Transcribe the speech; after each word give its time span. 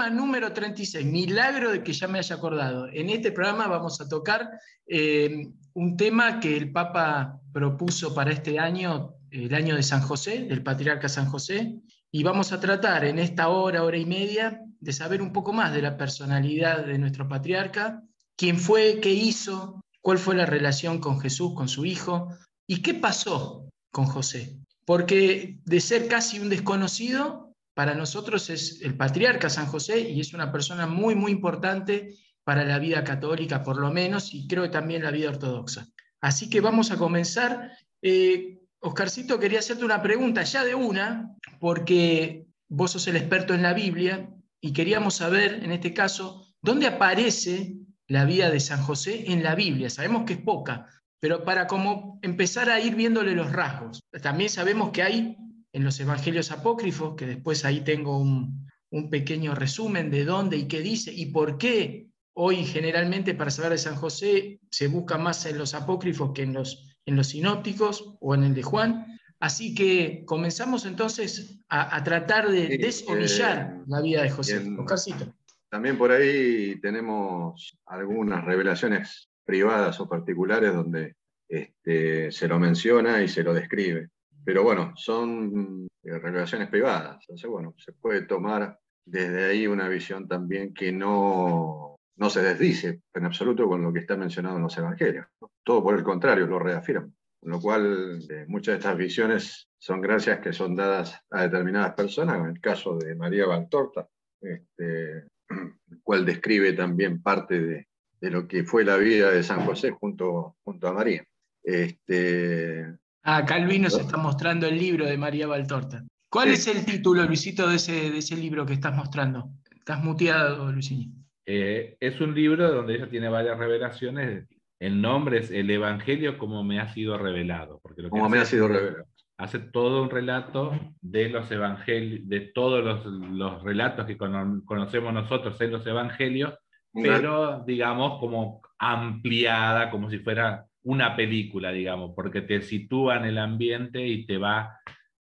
Programa 0.00 0.16
número 0.16 0.52
36. 0.52 1.04
Milagro 1.04 1.72
de 1.72 1.82
que 1.82 1.92
ya 1.92 2.08
me 2.08 2.18
haya 2.18 2.36
acordado. 2.36 2.88
En 2.90 3.10
este 3.10 3.32
programa 3.32 3.66
vamos 3.66 4.00
a 4.00 4.08
tocar 4.08 4.48
eh, 4.86 5.46
un 5.74 5.96
tema 5.96 6.40
que 6.40 6.56
el 6.56 6.72
Papa 6.72 7.38
propuso 7.52 8.14
para 8.14 8.32
este 8.32 8.58
año, 8.58 9.14
el 9.30 9.54
año 9.54 9.76
de 9.76 9.82
San 9.82 10.00
José, 10.00 10.44
del 10.44 10.62
Patriarca 10.62 11.08
San 11.08 11.26
José, 11.26 11.74
y 12.10 12.22
vamos 12.22 12.52
a 12.52 12.60
tratar 12.60 13.04
en 13.04 13.18
esta 13.18 13.48
hora, 13.48 13.84
hora 13.84 13.98
y 13.98 14.06
media, 14.06 14.62
de 14.80 14.92
saber 14.92 15.20
un 15.20 15.32
poco 15.32 15.52
más 15.52 15.74
de 15.74 15.82
la 15.82 15.98
personalidad 15.98 16.86
de 16.86 16.98
nuestro 16.98 17.28
patriarca, 17.28 18.02
quién 18.36 18.58
fue, 18.58 19.00
qué 19.02 19.10
hizo, 19.10 19.82
cuál 20.00 20.16
fue 20.16 20.34
la 20.34 20.46
relación 20.46 20.98
con 20.98 21.20
Jesús, 21.20 21.52
con 21.54 21.68
su 21.68 21.84
hijo, 21.84 22.28
y 22.66 22.80
qué 22.80 22.94
pasó 22.94 23.68
con 23.92 24.06
José. 24.06 24.56
Porque 24.86 25.58
de 25.66 25.80
ser 25.80 26.08
casi 26.08 26.40
un 26.40 26.48
desconocido, 26.48 27.49
para 27.80 27.94
nosotros 27.94 28.50
es 28.50 28.82
el 28.82 28.94
patriarca 28.94 29.48
San 29.48 29.64
José 29.64 30.00
y 30.00 30.20
es 30.20 30.34
una 30.34 30.52
persona 30.52 30.86
muy, 30.86 31.14
muy 31.14 31.32
importante 31.32 32.14
para 32.44 32.62
la 32.62 32.78
vida 32.78 33.02
católica, 33.04 33.62
por 33.62 33.78
lo 33.78 33.90
menos, 33.90 34.34
y 34.34 34.46
creo 34.46 34.64
que 34.64 34.68
también 34.68 35.02
la 35.02 35.10
vida 35.10 35.30
ortodoxa. 35.30 35.88
Así 36.20 36.50
que 36.50 36.60
vamos 36.60 36.90
a 36.90 36.98
comenzar. 36.98 37.72
Eh, 38.02 38.58
Oscarcito, 38.80 39.38
quería 39.38 39.60
hacerte 39.60 39.86
una 39.86 40.02
pregunta 40.02 40.42
ya 40.42 40.62
de 40.62 40.74
una, 40.74 41.34
porque 41.58 42.44
vos 42.68 42.90
sos 42.90 43.08
el 43.08 43.16
experto 43.16 43.54
en 43.54 43.62
la 43.62 43.72
Biblia 43.72 44.28
y 44.60 44.74
queríamos 44.74 45.14
saber, 45.14 45.64
en 45.64 45.72
este 45.72 45.94
caso, 45.94 46.54
dónde 46.60 46.86
aparece 46.86 47.76
la 48.08 48.26
vida 48.26 48.50
de 48.50 48.60
San 48.60 48.82
José 48.82 49.32
en 49.32 49.42
la 49.42 49.54
Biblia. 49.54 49.88
Sabemos 49.88 50.24
que 50.26 50.34
es 50.34 50.42
poca, 50.42 50.84
pero 51.18 51.44
para 51.44 51.66
como 51.66 52.18
empezar 52.20 52.68
a 52.68 52.78
ir 52.78 52.94
viéndole 52.94 53.34
los 53.34 53.50
rasgos. 53.50 54.02
También 54.20 54.50
sabemos 54.50 54.90
que 54.90 55.02
hay 55.02 55.38
en 55.72 55.84
los 55.84 55.98
evangelios 56.00 56.50
apócrifos, 56.50 57.14
que 57.16 57.26
después 57.26 57.64
ahí 57.64 57.80
tengo 57.80 58.18
un, 58.18 58.68
un 58.90 59.10
pequeño 59.10 59.54
resumen 59.54 60.10
de 60.10 60.24
dónde 60.24 60.56
y 60.56 60.68
qué 60.68 60.80
dice 60.80 61.12
y 61.12 61.26
por 61.26 61.58
qué 61.58 62.08
hoy 62.34 62.64
generalmente 62.64 63.34
para 63.34 63.50
saber 63.50 63.72
de 63.72 63.78
San 63.78 63.96
José 63.96 64.60
se 64.70 64.88
busca 64.88 65.18
más 65.18 65.44
en 65.46 65.58
los 65.58 65.74
apócrifos 65.74 66.32
que 66.34 66.42
en 66.42 66.54
los 66.54 66.90
en 67.06 67.16
los 67.16 67.28
sinópticos 67.28 68.16
o 68.20 68.34
en 68.34 68.44
el 68.44 68.54
de 68.54 68.62
Juan. 68.62 69.06
Así 69.40 69.74
que 69.74 70.24
comenzamos 70.26 70.84
entonces 70.84 71.60
a, 71.68 71.96
a 71.96 72.04
tratar 72.04 72.50
de 72.50 72.66
Sí, 72.66 72.76
desolillar 72.76 73.74
eh, 73.74 73.84
la 73.86 74.00
vida 74.00 74.22
de 74.22 74.30
José. 74.30 74.58
Oscarcito. 74.78 75.34
También 75.70 75.96
por 75.96 76.12
ahí 76.12 76.78
tenemos 76.80 77.78
algunas 77.86 78.44
revelaciones 78.44 79.30
privadas 79.44 79.98
o 80.00 80.08
particulares 80.08 80.74
donde 80.74 81.16
este, 81.48 82.30
se 82.30 82.48
lo 82.48 82.58
menciona 82.58 83.22
y 83.22 83.28
se 83.28 83.42
lo 83.42 83.54
describe. 83.54 84.10
Pero 84.44 84.62
bueno, 84.62 84.92
son 84.96 85.86
eh, 86.02 86.18
revelaciones 86.18 86.68
privadas. 86.68 87.18
Entonces, 87.20 87.50
bueno, 87.50 87.74
se 87.78 87.92
puede 87.92 88.22
tomar 88.22 88.78
desde 89.04 89.44
ahí 89.44 89.66
una 89.66 89.88
visión 89.88 90.28
también 90.28 90.72
que 90.72 90.92
no, 90.92 91.96
no 92.16 92.30
se 92.30 92.42
desdice 92.42 93.00
en 93.14 93.24
absoluto 93.24 93.66
con 93.66 93.82
lo 93.82 93.92
que 93.92 94.00
está 94.00 94.16
mencionado 94.16 94.56
en 94.56 94.62
los 94.62 94.76
evangelios. 94.76 95.26
Todo 95.64 95.82
por 95.82 95.96
el 95.96 96.02
contrario, 96.02 96.46
lo 96.46 96.58
reafirma. 96.58 97.10
Con 97.40 97.50
lo 97.50 97.60
cual, 97.60 98.20
eh, 98.28 98.44
muchas 98.46 98.74
de 98.74 98.78
estas 98.78 98.96
visiones 98.98 99.68
son 99.78 100.00
gracias 100.02 100.40
que 100.40 100.52
son 100.52 100.76
dadas 100.76 101.18
a 101.30 101.42
determinadas 101.42 101.94
personas, 101.94 102.36
en 102.38 102.46
el 102.46 102.60
caso 102.60 102.98
de 102.98 103.14
María 103.14 103.46
Valtorta, 103.46 104.06
este, 104.40 105.24
el 105.48 106.02
cual 106.02 106.26
describe 106.26 106.74
también 106.74 107.22
parte 107.22 107.60
de, 107.60 107.86
lo 108.30 108.46
que 108.46 108.64
fue 108.64 108.84
la 108.84 108.98
vida 108.98 109.30
de 109.30 109.42
San 109.42 109.64
José 109.64 109.90
junto, 109.90 110.56
junto 110.62 110.88
a 110.88 110.92
María. 110.92 111.24
Este, 111.62 112.86
acá 113.22 113.58
Luis 113.58 113.80
nos 113.80 113.98
está 113.98 114.16
mostrando 114.16 114.66
el 114.66 114.78
libro 114.78 115.06
de 115.06 115.16
María 115.16 115.46
Valtorta. 115.46 116.04
¿Cuál 116.30 116.48
es 116.48 116.66
el 116.68 116.84
título, 116.84 117.24
Luisito, 117.24 117.68
de 117.68 117.76
ese, 117.76 118.10
de 118.10 118.18
ese 118.18 118.36
libro 118.36 118.64
que 118.64 118.74
estás 118.74 118.94
mostrando? 118.94 119.50
Estás 119.74 120.02
muteado, 120.02 120.70
Luisini. 120.70 121.10
Eh, 121.46 121.96
es 121.98 122.20
un 122.20 122.34
libro 122.34 122.70
donde 122.72 122.94
ella 122.94 123.08
tiene 123.08 123.28
varias 123.28 123.58
revelaciones. 123.58 124.46
El 124.78 125.00
nombre 125.02 125.38
es 125.38 125.50
El 125.50 125.70
Evangelio 125.70 126.38
como 126.38 126.62
me 126.62 126.78
ha 126.78 126.92
sido 126.92 127.18
revelado. 127.18 127.80
Porque 127.82 128.02
lo 128.02 128.08
que 128.08 128.10
como 128.10 128.26
hace 128.26 128.34
me 128.36 128.40
ha 128.40 128.44
sido 128.44 128.68
revelado. 128.68 129.04
Hace 129.38 129.58
todo 129.58 130.02
un 130.02 130.10
relato 130.10 130.78
de 131.00 131.30
los 131.30 131.50
evangelios, 131.50 132.28
de 132.28 132.40
todos 132.40 132.84
los, 132.84 133.04
los 133.06 133.62
relatos 133.62 134.06
que 134.06 134.18
cono- 134.18 134.62
conocemos 134.66 135.14
nosotros 135.14 135.58
en 135.62 135.72
los 135.72 135.86
evangelios, 135.86 136.54
pero 136.92 137.64
digamos 137.66 138.20
como 138.20 138.60
ampliada, 138.78 139.90
como 139.90 140.10
si 140.10 140.18
fuera 140.18 140.66
una 140.82 141.16
película, 141.16 141.72
digamos, 141.72 142.12
porque 142.14 142.40
te 142.42 142.62
sitúa 142.62 143.16
en 143.16 143.24
el 143.26 143.38
ambiente 143.38 144.06
y 144.06 144.26
te 144.26 144.38
va 144.38 144.78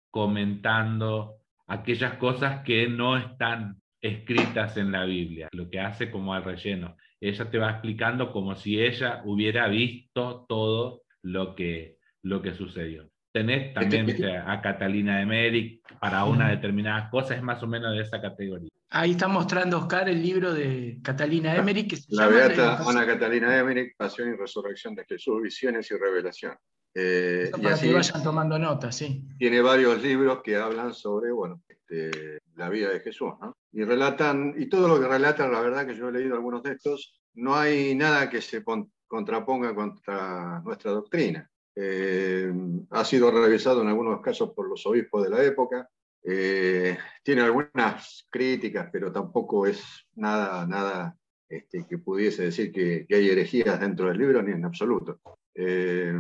comentando 0.10 1.36
aquellas 1.68 2.14
cosas 2.16 2.64
que 2.64 2.88
no 2.88 3.18
están 3.18 3.82
escritas 4.02 4.78
en 4.78 4.92
la 4.92 5.06
Biblia, 5.06 5.50
lo 5.52 5.70
que 5.70 5.80
hace 5.80 6.10
como 6.10 6.34
al 6.34 6.44
relleno. 6.44 6.96
Ella 7.20 7.50
te 7.50 7.58
va 7.58 7.72
explicando 7.72 8.32
como 8.32 8.56
si 8.56 8.80
ella 8.80 9.22
hubiera 9.26 9.68
visto 9.68 10.46
todo 10.48 11.02
lo 11.22 11.56
que, 11.56 11.98
lo 12.24 12.42
que 12.42 12.54
sucedió. 12.54 13.10
Tenés 13.32 13.74
también 13.74 14.06
viste, 14.08 14.36
a 14.38 14.60
Catalina 14.62 15.20
de 15.20 15.26
Meric 15.26 15.82
para 16.00 16.26
una 16.26 16.50
determinada 16.50 17.10
cosa, 17.10 17.36
es 17.36 17.44
más 17.44 17.62
o 17.62 17.68
menos 17.68 17.94
de 17.96 18.02
esa 18.02 18.20
categoría. 18.20 18.70
Ahí 18.90 19.12
está 19.12 19.28
mostrando 19.28 19.78
Oscar 19.78 20.10
el 20.10 20.22
libro 20.22 20.52
de 20.52 20.98
Catalina 21.04 21.56
Emery 21.56 21.88
que 21.88 21.98
se 21.98 22.08
La 22.10 22.26
llama 22.26 22.38
Beata 22.38 22.90
Ana 22.90 23.06
Catalina 23.06 23.52
de 23.52 23.60
Emmerich, 23.60 23.96
Pasión 23.96 24.30
y 24.34 24.36
Resurrección 24.36 24.96
de 24.96 25.06
Jesús, 25.06 25.42
Visiones 25.44 25.92
y 25.92 25.96
Revelación. 25.96 26.56
Eh, 26.96 27.52
y 27.56 27.62
para 27.62 27.76
así 27.76 27.88
que 27.90 27.94
vayan 27.94 28.24
tomando 28.24 28.58
nota, 28.58 28.92
sí. 28.92 29.24
tiene 29.38 29.62
varios 29.62 30.02
libros 30.02 30.42
que 30.44 30.56
hablan 30.58 30.92
sobre, 30.96 31.32
bueno, 31.32 31.62
este, 31.70 32.40
la 32.56 32.68
vida 32.70 32.90
de 32.90 33.00
Jesús, 33.02 33.30
¿no? 33.40 33.56
Y 33.72 33.84
relatan, 33.84 34.56
y 34.58 34.66
todo 34.66 34.88
lo 34.88 35.00
que 35.00 35.08
relatan, 35.08 35.52
la 35.52 35.62
verdad 35.62 35.86
que 35.86 35.96
yo 35.96 36.10
he 36.10 36.12
leído 36.12 36.34
algunos 36.34 36.64
de 36.64 36.72
estos, 36.72 37.22
no 37.36 37.56
hay 37.56 37.94
nada 37.94 38.28
que 38.28 38.42
se 38.42 38.62
pon- 38.62 38.92
contraponga 39.06 39.76
contra 39.76 40.62
nuestra 40.62 40.90
doctrina. 40.92 41.48
Eh, 41.82 42.52
ha 42.90 43.06
sido 43.06 43.32
revisado 43.32 43.82
en 43.82 43.88
algunos 43.88 44.20
casos 44.22 44.52
por 44.54 44.68
los 44.68 44.86
obispos 44.86 45.24
de 45.24 45.30
la 45.30 45.42
época, 45.44 45.90
eh, 46.24 46.98
tiene 47.24 47.42
algunas 47.42 48.28
críticas, 48.30 48.90
pero 48.92 49.14
tampoco 49.14 49.66
es 49.66 49.82
nada, 50.16 50.68
nada 50.68 51.16
este, 51.48 51.86
que 51.88 51.98
pudiese 52.00 52.44
decir 52.44 52.74
que, 52.74 53.06
que 53.08 53.16
hay 53.16 53.30
herejías 53.30 53.80
dentro 53.80 54.08
del 54.08 54.18
libro, 54.18 54.44
ni 54.44 54.52
en 54.52 54.66
absoluto. 54.66 55.22
Eh, 55.56 56.20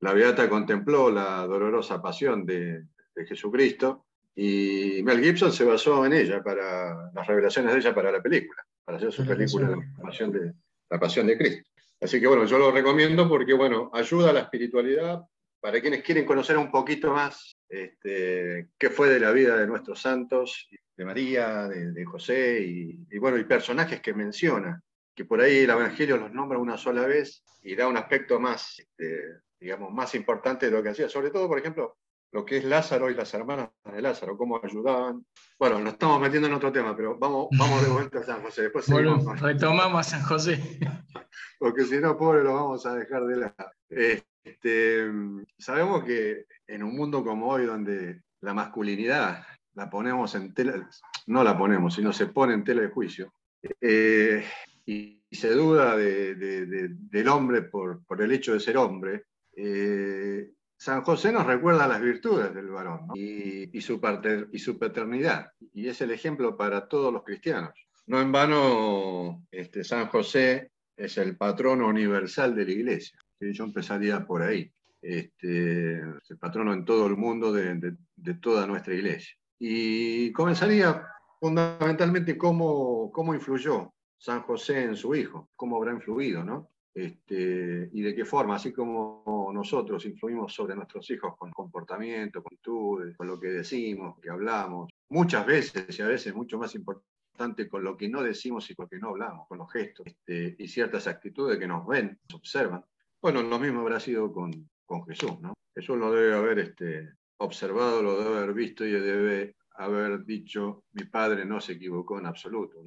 la 0.00 0.12
Beata 0.12 0.46
contempló 0.46 1.10
la 1.10 1.46
dolorosa 1.46 2.02
pasión 2.02 2.44
de, 2.44 2.84
de 3.14 3.26
Jesucristo 3.26 4.04
y 4.34 5.02
Mel 5.04 5.22
Gibson 5.22 5.52
se 5.52 5.64
basó 5.64 6.04
en 6.04 6.12
ella 6.12 6.42
para 6.42 7.10
las 7.12 7.26
revelaciones 7.26 7.72
de 7.72 7.78
ella 7.80 7.94
para 7.94 8.12
la 8.12 8.20
película, 8.20 8.62
para 8.84 8.98
hacer 8.98 9.10
su 9.10 9.26
película. 9.26 9.70
La 9.70 10.02
Pasión 10.02 10.32
de, 10.32 10.52
la 10.90 11.00
Pasión 11.00 11.26
de 11.26 11.38
Cristo. 11.38 11.67
Así 12.00 12.20
que 12.20 12.26
bueno, 12.26 12.44
yo 12.44 12.58
lo 12.58 12.70
recomiendo 12.70 13.28
porque 13.28 13.54
bueno, 13.54 13.90
ayuda 13.92 14.30
a 14.30 14.32
la 14.32 14.40
espiritualidad. 14.40 15.22
Para 15.60 15.80
quienes 15.80 16.04
quieren 16.04 16.24
conocer 16.24 16.56
un 16.56 16.70
poquito 16.70 17.12
más 17.12 17.58
este, 17.68 18.68
qué 18.78 18.90
fue 18.90 19.08
de 19.08 19.18
la 19.18 19.32
vida 19.32 19.56
de 19.56 19.66
nuestros 19.66 20.00
santos, 20.00 20.68
de 20.96 21.04
María, 21.04 21.66
de, 21.66 22.04
José 22.04 22.60
y, 22.62 23.06
y 23.10 23.18
bueno, 23.18 23.38
y 23.38 23.44
personajes 23.44 24.00
que 24.00 24.14
menciona, 24.14 24.80
que 25.14 25.24
por 25.24 25.40
ahí 25.40 25.58
el 25.58 25.70
Evangelio 25.70 26.16
los 26.16 26.32
nombra 26.32 26.58
una 26.58 26.76
sola 26.76 27.06
vez 27.06 27.42
y 27.62 27.74
da 27.74 27.88
un 27.88 27.96
aspecto 27.96 28.38
más, 28.38 28.78
este, 28.78 29.40
digamos, 29.58 29.92
más 29.92 30.14
importante 30.14 30.66
de 30.66 30.72
lo 30.72 30.82
que 30.82 30.90
hacía, 30.90 31.08
sobre 31.08 31.30
todo, 31.30 31.48
por 31.48 31.58
ejemplo, 31.58 31.96
lo 32.32 32.44
que 32.44 32.58
es 32.58 32.64
Lázaro 32.64 33.10
y 33.10 33.14
las 33.14 33.32
hermanas 33.34 33.70
de 33.90 34.02
Lázaro, 34.02 34.36
cómo 34.36 34.60
ayudaban. 34.62 35.24
Bueno, 35.58 35.78
nos 35.80 35.94
estamos 35.94 36.20
metiendo 36.20 36.48
en 36.48 36.54
otro 36.54 36.70
tema, 36.70 36.94
pero 36.96 37.18
vamos, 37.18 37.48
vamos 37.58 37.82
de 37.82 37.90
vuelta 37.90 38.18
a 38.20 38.24
San 38.24 38.42
José. 38.42 38.62
Después 38.62 38.84
seguimos 38.84 39.24
Bueno, 39.24 39.40
retomamos 39.40 40.06
a 40.06 40.10
San 40.10 40.22
José. 40.22 40.60
porque 41.58 41.84
si 41.84 41.98
no, 41.98 42.16
pobre, 42.16 42.42
lo 42.44 42.54
vamos 42.54 42.84
a 42.86 42.94
dejar 42.94 43.24
de 43.24 43.36
lado. 43.36 43.54
Este, 43.88 45.10
sabemos 45.58 46.04
que 46.04 46.46
en 46.66 46.82
un 46.82 46.94
mundo 46.96 47.24
como 47.24 47.48
hoy, 47.48 47.64
donde 47.64 48.22
la 48.40 48.54
masculinidad 48.54 49.44
la 49.74 49.88
ponemos 49.90 50.34
en 50.34 50.52
tela, 50.54 50.88
no 51.26 51.42
la 51.44 51.56
ponemos, 51.56 51.94
sino 51.94 52.12
se 52.12 52.26
pone 52.26 52.54
en 52.54 52.64
tela 52.64 52.82
de 52.82 52.88
juicio, 52.88 53.32
eh, 53.80 54.44
y, 54.86 55.22
y 55.30 55.36
se 55.36 55.50
duda 55.50 55.96
de- 55.96 56.34
de- 56.34 56.66
de- 56.66 56.88
del 56.90 57.28
hombre 57.28 57.62
por, 57.62 58.04
por 58.04 58.20
el 58.22 58.32
hecho 58.32 58.52
de 58.54 58.60
ser 58.60 58.76
hombre, 58.76 59.24
eh, 59.56 60.50
San 60.78 61.02
José 61.02 61.32
nos 61.32 61.44
recuerda 61.44 61.88
las 61.88 62.00
virtudes 62.00 62.54
del 62.54 62.70
varón 62.70 63.08
y, 63.14 63.80
su 63.80 64.00
paternidad, 64.00 65.50
y 65.74 65.88
es 65.88 66.00
el 66.00 66.12
ejemplo 66.12 66.56
para 66.56 66.86
todos 66.86 67.12
los 67.12 67.24
cristianos. 67.24 67.72
No 68.06 68.20
en 68.20 68.30
vano, 68.30 69.44
este, 69.50 69.82
San 69.82 70.06
José 70.06 70.70
es 70.96 71.18
el 71.18 71.36
patrono 71.36 71.88
universal 71.88 72.54
de 72.54 72.64
la 72.64 72.70
iglesia. 72.70 73.18
Yo 73.40 73.64
empezaría 73.64 74.24
por 74.24 74.42
ahí. 74.42 74.72
Este, 75.02 75.98
es 75.98 76.30
el 76.30 76.38
patrono 76.38 76.72
en 76.72 76.84
todo 76.84 77.08
el 77.08 77.16
mundo 77.16 77.52
de, 77.52 77.96
toda 78.40 78.64
nuestra 78.68 78.94
iglesia. 78.94 79.34
Y 79.58 80.32
comenzaría 80.32 81.04
fundamentalmente 81.40 82.38
cómo, 82.38 83.10
cómo 83.10 83.34
influyó 83.34 83.92
San 84.16 84.42
José 84.42 84.84
en 84.84 84.96
su 84.96 85.16
hijo, 85.16 85.50
cómo 85.56 85.76
habrá 85.76 85.92
influido, 85.92 86.44
¿no? 86.44 86.70
Este, 86.94 87.90
y 87.92 88.02
de 88.02 88.14
qué 88.14 88.24
forma, 88.24 88.56
así 88.56 88.72
como 88.72 89.50
nosotros 89.52 90.04
influimos 90.04 90.52
sobre 90.52 90.74
nuestros 90.74 91.08
hijos 91.10 91.36
con 91.36 91.50
comportamiento, 91.52 92.42
con 92.42 92.54
actitudes, 92.54 93.16
con 93.16 93.26
lo 93.26 93.38
que 93.38 93.48
decimos, 93.48 94.18
que 94.20 94.30
hablamos, 94.30 94.90
muchas 95.10 95.46
veces 95.46 95.98
y 95.98 96.02
a 96.02 96.08
veces 96.08 96.34
mucho 96.34 96.58
más 96.58 96.74
importante 96.74 97.68
con 97.68 97.84
lo 97.84 97.96
que 97.96 98.08
no 98.08 98.22
decimos 98.22 98.68
y 98.70 98.74
con 98.74 98.84
lo 98.84 98.88
que 98.88 98.98
no 98.98 99.08
hablamos, 99.10 99.46
con 99.46 99.58
los 99.58 99.72
gestos 99.72 100.06
este, 100.06 100.56
y 100.58 100.66
ciertas 100.66 101.06
actitudes 101.06 101.58
que 101.58 101.68
nos 101.68 101.86
ven, 101.86 102.18
nos 102.28 102.40
observan. 102.40 102.84
Bueno, 103.20 103.42
lo 103.42 103.58
mismo 103.58 103.80
habrá 103.80 104.00
sido 104.00 104.32
con, 104.32 104.68
con 104.84 105.04
Jesús, 105.06 105.40
¿no? 105.40 105.54
Jesús 105.74 105.96
lo 105.96 106.12
debe 106.12 106.34
haber 106.34 106.58
este, 106.58 107.14
observado, 107.38 108.02
lo 108.02 108.22
debe 108.22 108.38
haber 108.38 108.54
visto 108.54 108.84
y 108.84 108.90
debe 108.90 109.54
haber 109.76 110.24
dicho, 110.24 110.82
mi 110.92 111.04
padre 111.04 111.44
no 111.44 111.60
se 111.60 111.74
equivocó 111.74 112.18
en 112.18 112.26
absoluto. 112.26 112.82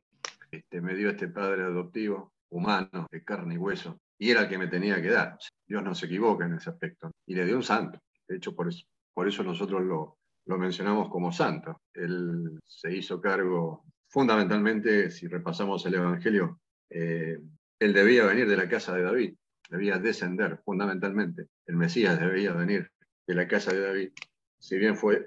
Este, 0.51 0.81
me 0.81 0.93
dio 0.95 1.09
este 1.09 1.29
padre 1.29 1.63
adoptivo, 1.63 2.33
humano, 2.51 3.07
de 3.11 3.23
carne 3.23 3.55
y 3.55 3.57
hueso, 3.57 3.97
y 4.19 4.29
era 4.29 4.41
el 4.41 4.49
que 4.49 4.57
me 4.57 4.67
tenía 4.67 5.01
que 5.01 5.09
dar. 5.09 5.37
Dios 5.67 5.83
no 5.83 5.95
se 5.95 6.05
equivoca 6.05 6.45
en 6.45 6.53
ese 6.53 6.69
aspecto. 6.69 7.11
Y 7.25 7.33
le 7.33 7.45
dio 7.45 7.55
un 7.55 7.63
santo. 7.63 7.99
De 8.27 8.37
hecho, 8.37 8.55
por 8.55 8.67
eso, 8.67 8.85
por 9.13 9.27
eso 9.27 9.43
nosotros 9.43 9.81
lo, 9.81 10.17
lo 10.45 10.57
mencionamos 10.57 11.09
como 11.09 11.31
santo. 11.31 11.81
Él 11.93 12.59
se 12.65 12.95
hizo 12.95 13.19
cargo, 13.19 13.85
fundamentalmente, 14.09 15.09
si 15.11 15.27
repasamos 15.27 15.85
el 15.85 15.95
Evangelio, 15.95 16.59
eh, 16.89 17.39
él 17.79 17.93
debía 17.93 18.25
venir 18.25 18.47
de 18.47 18.57
la 18.57 18.69
casa 18.69 18.93
de 18.95 19.03
David, 19.03 19.35
debía 19.69 19.97
descender 19.97 20.59
fundamentalmente. 20.63 21.47
El 21.65 21.77
Mesías 21.77 22.19
debía 22.19 22.53
venir 22.53 22.91
de 23.25 23.33
la 23.33 23.47
casa 23.47 23.73
de 23.73 23.81
David. 23.81 24.11
Si 24.59 24.77
bien 24.77 24.95
fue, 24.95 25.25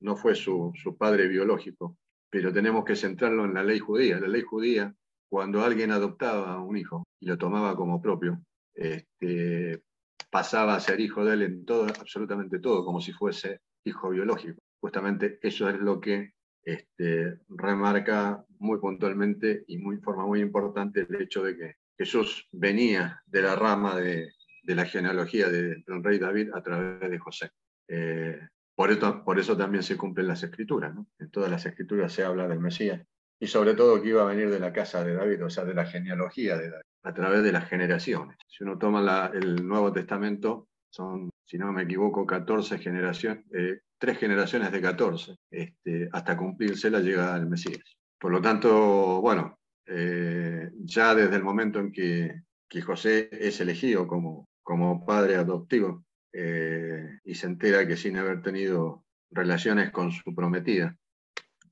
no 0.00 0.16
fue 0.16 0.34
su, 0.34 0.72
su 0.80 0.96
padre 0.96 1.26
biológico, 1.26 1.96
pero 2.30 2.52
tenemos 2.52 2.84
que 2.84 2.96
centrarlo 2.96 3.44
en 3.44 3.54
la 3.54 3.64
ley 3.64 3.78
judía. 3.78 4.20
La 4.20 4.28
ley 4.28 4.42
judía, 4.42 4.94
cuando 5.28 5.64
alguien 5.64 5.90
adoptaba 5.90 6.60
un 6.60 6.76
hijo 6.76 7.04
y 7.20 7.26
lo 7.26 7.38
tomaba 7.38 7.76
como 7.76 8.00
propio, 8.00 8.40
este, 8.74 9.82
pasaba 10.30 10.74
a 10.74 10.80
ser 10.80 11.00
hijo 11.00 11.24
de 11.24 11.34
él 11.34 11.42
en 11.42 11.64
todo, 11.64 11.86
absolutamente 11.86 12.58
todo, 12.58 12.84
como 12.84 13.00
si 13.00 13.12
fuese 13.12 13.60
hijo 13.84 14.10
biológico. 14.10 14.58
Justamente 14.80 15.38
eso 15.42 15.68
es 15.68 15.78
lo 15.80 16.00
que 16.00 16.32
este, 16.62 17.38
remarca 17.48 18.44
muy 18.58 18.78
puntualmente 18.78 19.64
y 19.66 19.78
muy 19.78 19.98
forma 19.98 20.26
muy 20.26 20.40
importante 20.40 21.06
el 21.08 21.22
hecho 21.22 21.42
de 21.42 21.56
que 21.56 21.74
Jesús 21.98 22.48
venía 22.52 23.22
de 23.26 23.42
la 23.42 23.56
rama 23.56 23.96
de, 23.96 24.32
la 24.64 24.84
genealogía 24.84 25.48
del 25.48 25.84
rey 26.02 26.18
David 26.18 26.50
a 26.52 26.62
través 26.62 27.08
de 27.08 27.18
José. 27.18 27.50
Eh, 27.88 28.38
por 28.74 29.38
eso 29.38 29.56
también 29.56 29.82
se 29.82 29.96
cumplen 29.96 30.26
las 30.26 30.42
escrituras. 30.42 30.94
En 31.18 31.30
todas 31.30 31.50
las 31.50 31.64
escrituras 31.64 32.12
se 32.12 32.24
habla 32.24 32.46
del 32.48 32.60
Mesías 32.60 33.00
y 33.38 33.46
sobre 33.46 33.74
todo 33.74 34.00
que 34.00 34.08
iba 34.08 34.22
a 34.22 34.26
venir 34.26 34.50
de 34.50 34.60
la 34.60 34.72
casa 34.72 35.04
de 35.04 35.14
David, 35.14 35.44
o 35.44 35.50
sea, 35.50 35.64
de 35.64 35.74
la 35.74 35.86
genealogía 35.86 36.56
de 36.56 36.70
David, 36.70 36.84
a 37.02 37.14
través 37.14 37.42
de 37.42 37.52
las 37.52 37.68
generaciones. 37.68 38.36
Si 38.48 38.64
uno 38.64 38.78
toma 38.78 39.30
el 39.34 39.66
Nuevo 39.66 39.92
Testamento, 39.92 40.68
son, 40.90 41.30
si 41.44 41.58
no 41.58 41.72
me 41.72 41.82
equivoco, 41.82 42.26
14 42.26 42.78
generaciones, 42.78 43.44
eh, 43.52 43.80
tres 43.98 44.18
generaciones 44.18 44.72
de 44.72 44.80
14, 44.80 45.36
este, 45.50 46.08
hasta 46.12 46.36
cumplirse 46.36 46.90
la 46.90 47.00
llegada 47.00 47.38
del 47.38 47.48
Mesías. 47.48 47.96
Por 48.18 48.32
lo 48.32 48.40
tanto, 48.40 49.20
bueno, 49.20 49.58
eh, 49.86 50.70
ya 50.78 51.14
desde 51.14 51.36
el 51.36 51.42
momento 51.42 51.78
en 51.78 51.92
que, 51.92 52.42
que 52.68 52.82
José 52.82 53.28
es 53.30 53.60
elegido 53.60 54.06
como, 54.06 54.48
como 54.62 55.04
padre 55.04 55.36
adoptivo, 55.36 56.04
eh, 56.32 57.18
y 57.24 57.34
se 57.34 57.46
entera 57.46 57.86
que 57.86 57.96
sin 57.96 58.16
haber 58.18 58.42
tenido 58.42 59.04
relaciones 59.30 59.90
con 59.90 60.12
su 60.12 60.34
prometida, 60.34 60.96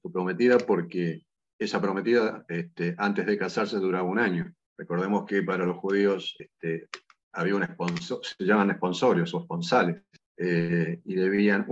su 0.00 0.10
prometida 0.10 0.58
porque 0.58 1.22
esa 1.58 1.80
prometida 1.80 2.44
este, 2.48 2.94
antes 2.98 3.26
de 3.26 3.38
casarse 3.38 3.78
duraba 3.78 4.08
un 4.08 4.18
año. 4.18 4.52
Recordemos 4.76 5.24
que 5.24 5.42
para 5.42 5.64
los 5.64 5.76
judíos 5.78 6.34
este, 6.38 6.88
había 7.32 7.56
un 7.56 7.64
sponsor, 7.64 8.20
se 8.24 8.44
llaman 8.44 8.70
esponsorios 8.70 9.32
o 9.34 9.40
esponsales, 9.40 10.02
eh, 10.36 11.00
y 11.04 11.14
debían, 11.14 11.66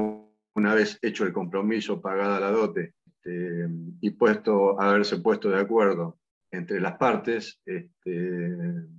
una 0.55 0.75
vez 0.75 0.99
hecho 1.03 1.25
el 1.25 1.33
compromiso, 1.33 2.01
pagada 2.01 2.39
la 2.39 2.51
dote, 2.51 2.95
este, 3.07 3.69
y 4.01 4.11
puesto, 4.11 4.81
haberse 4.81 5.19
puesto 5.19 5.51
de 5.51 5.61
acuerdo 5.61 6.19
entre 6.53 6.81
las 6.81 6.99
partes 6.99 7.61
este, 7.65 8.57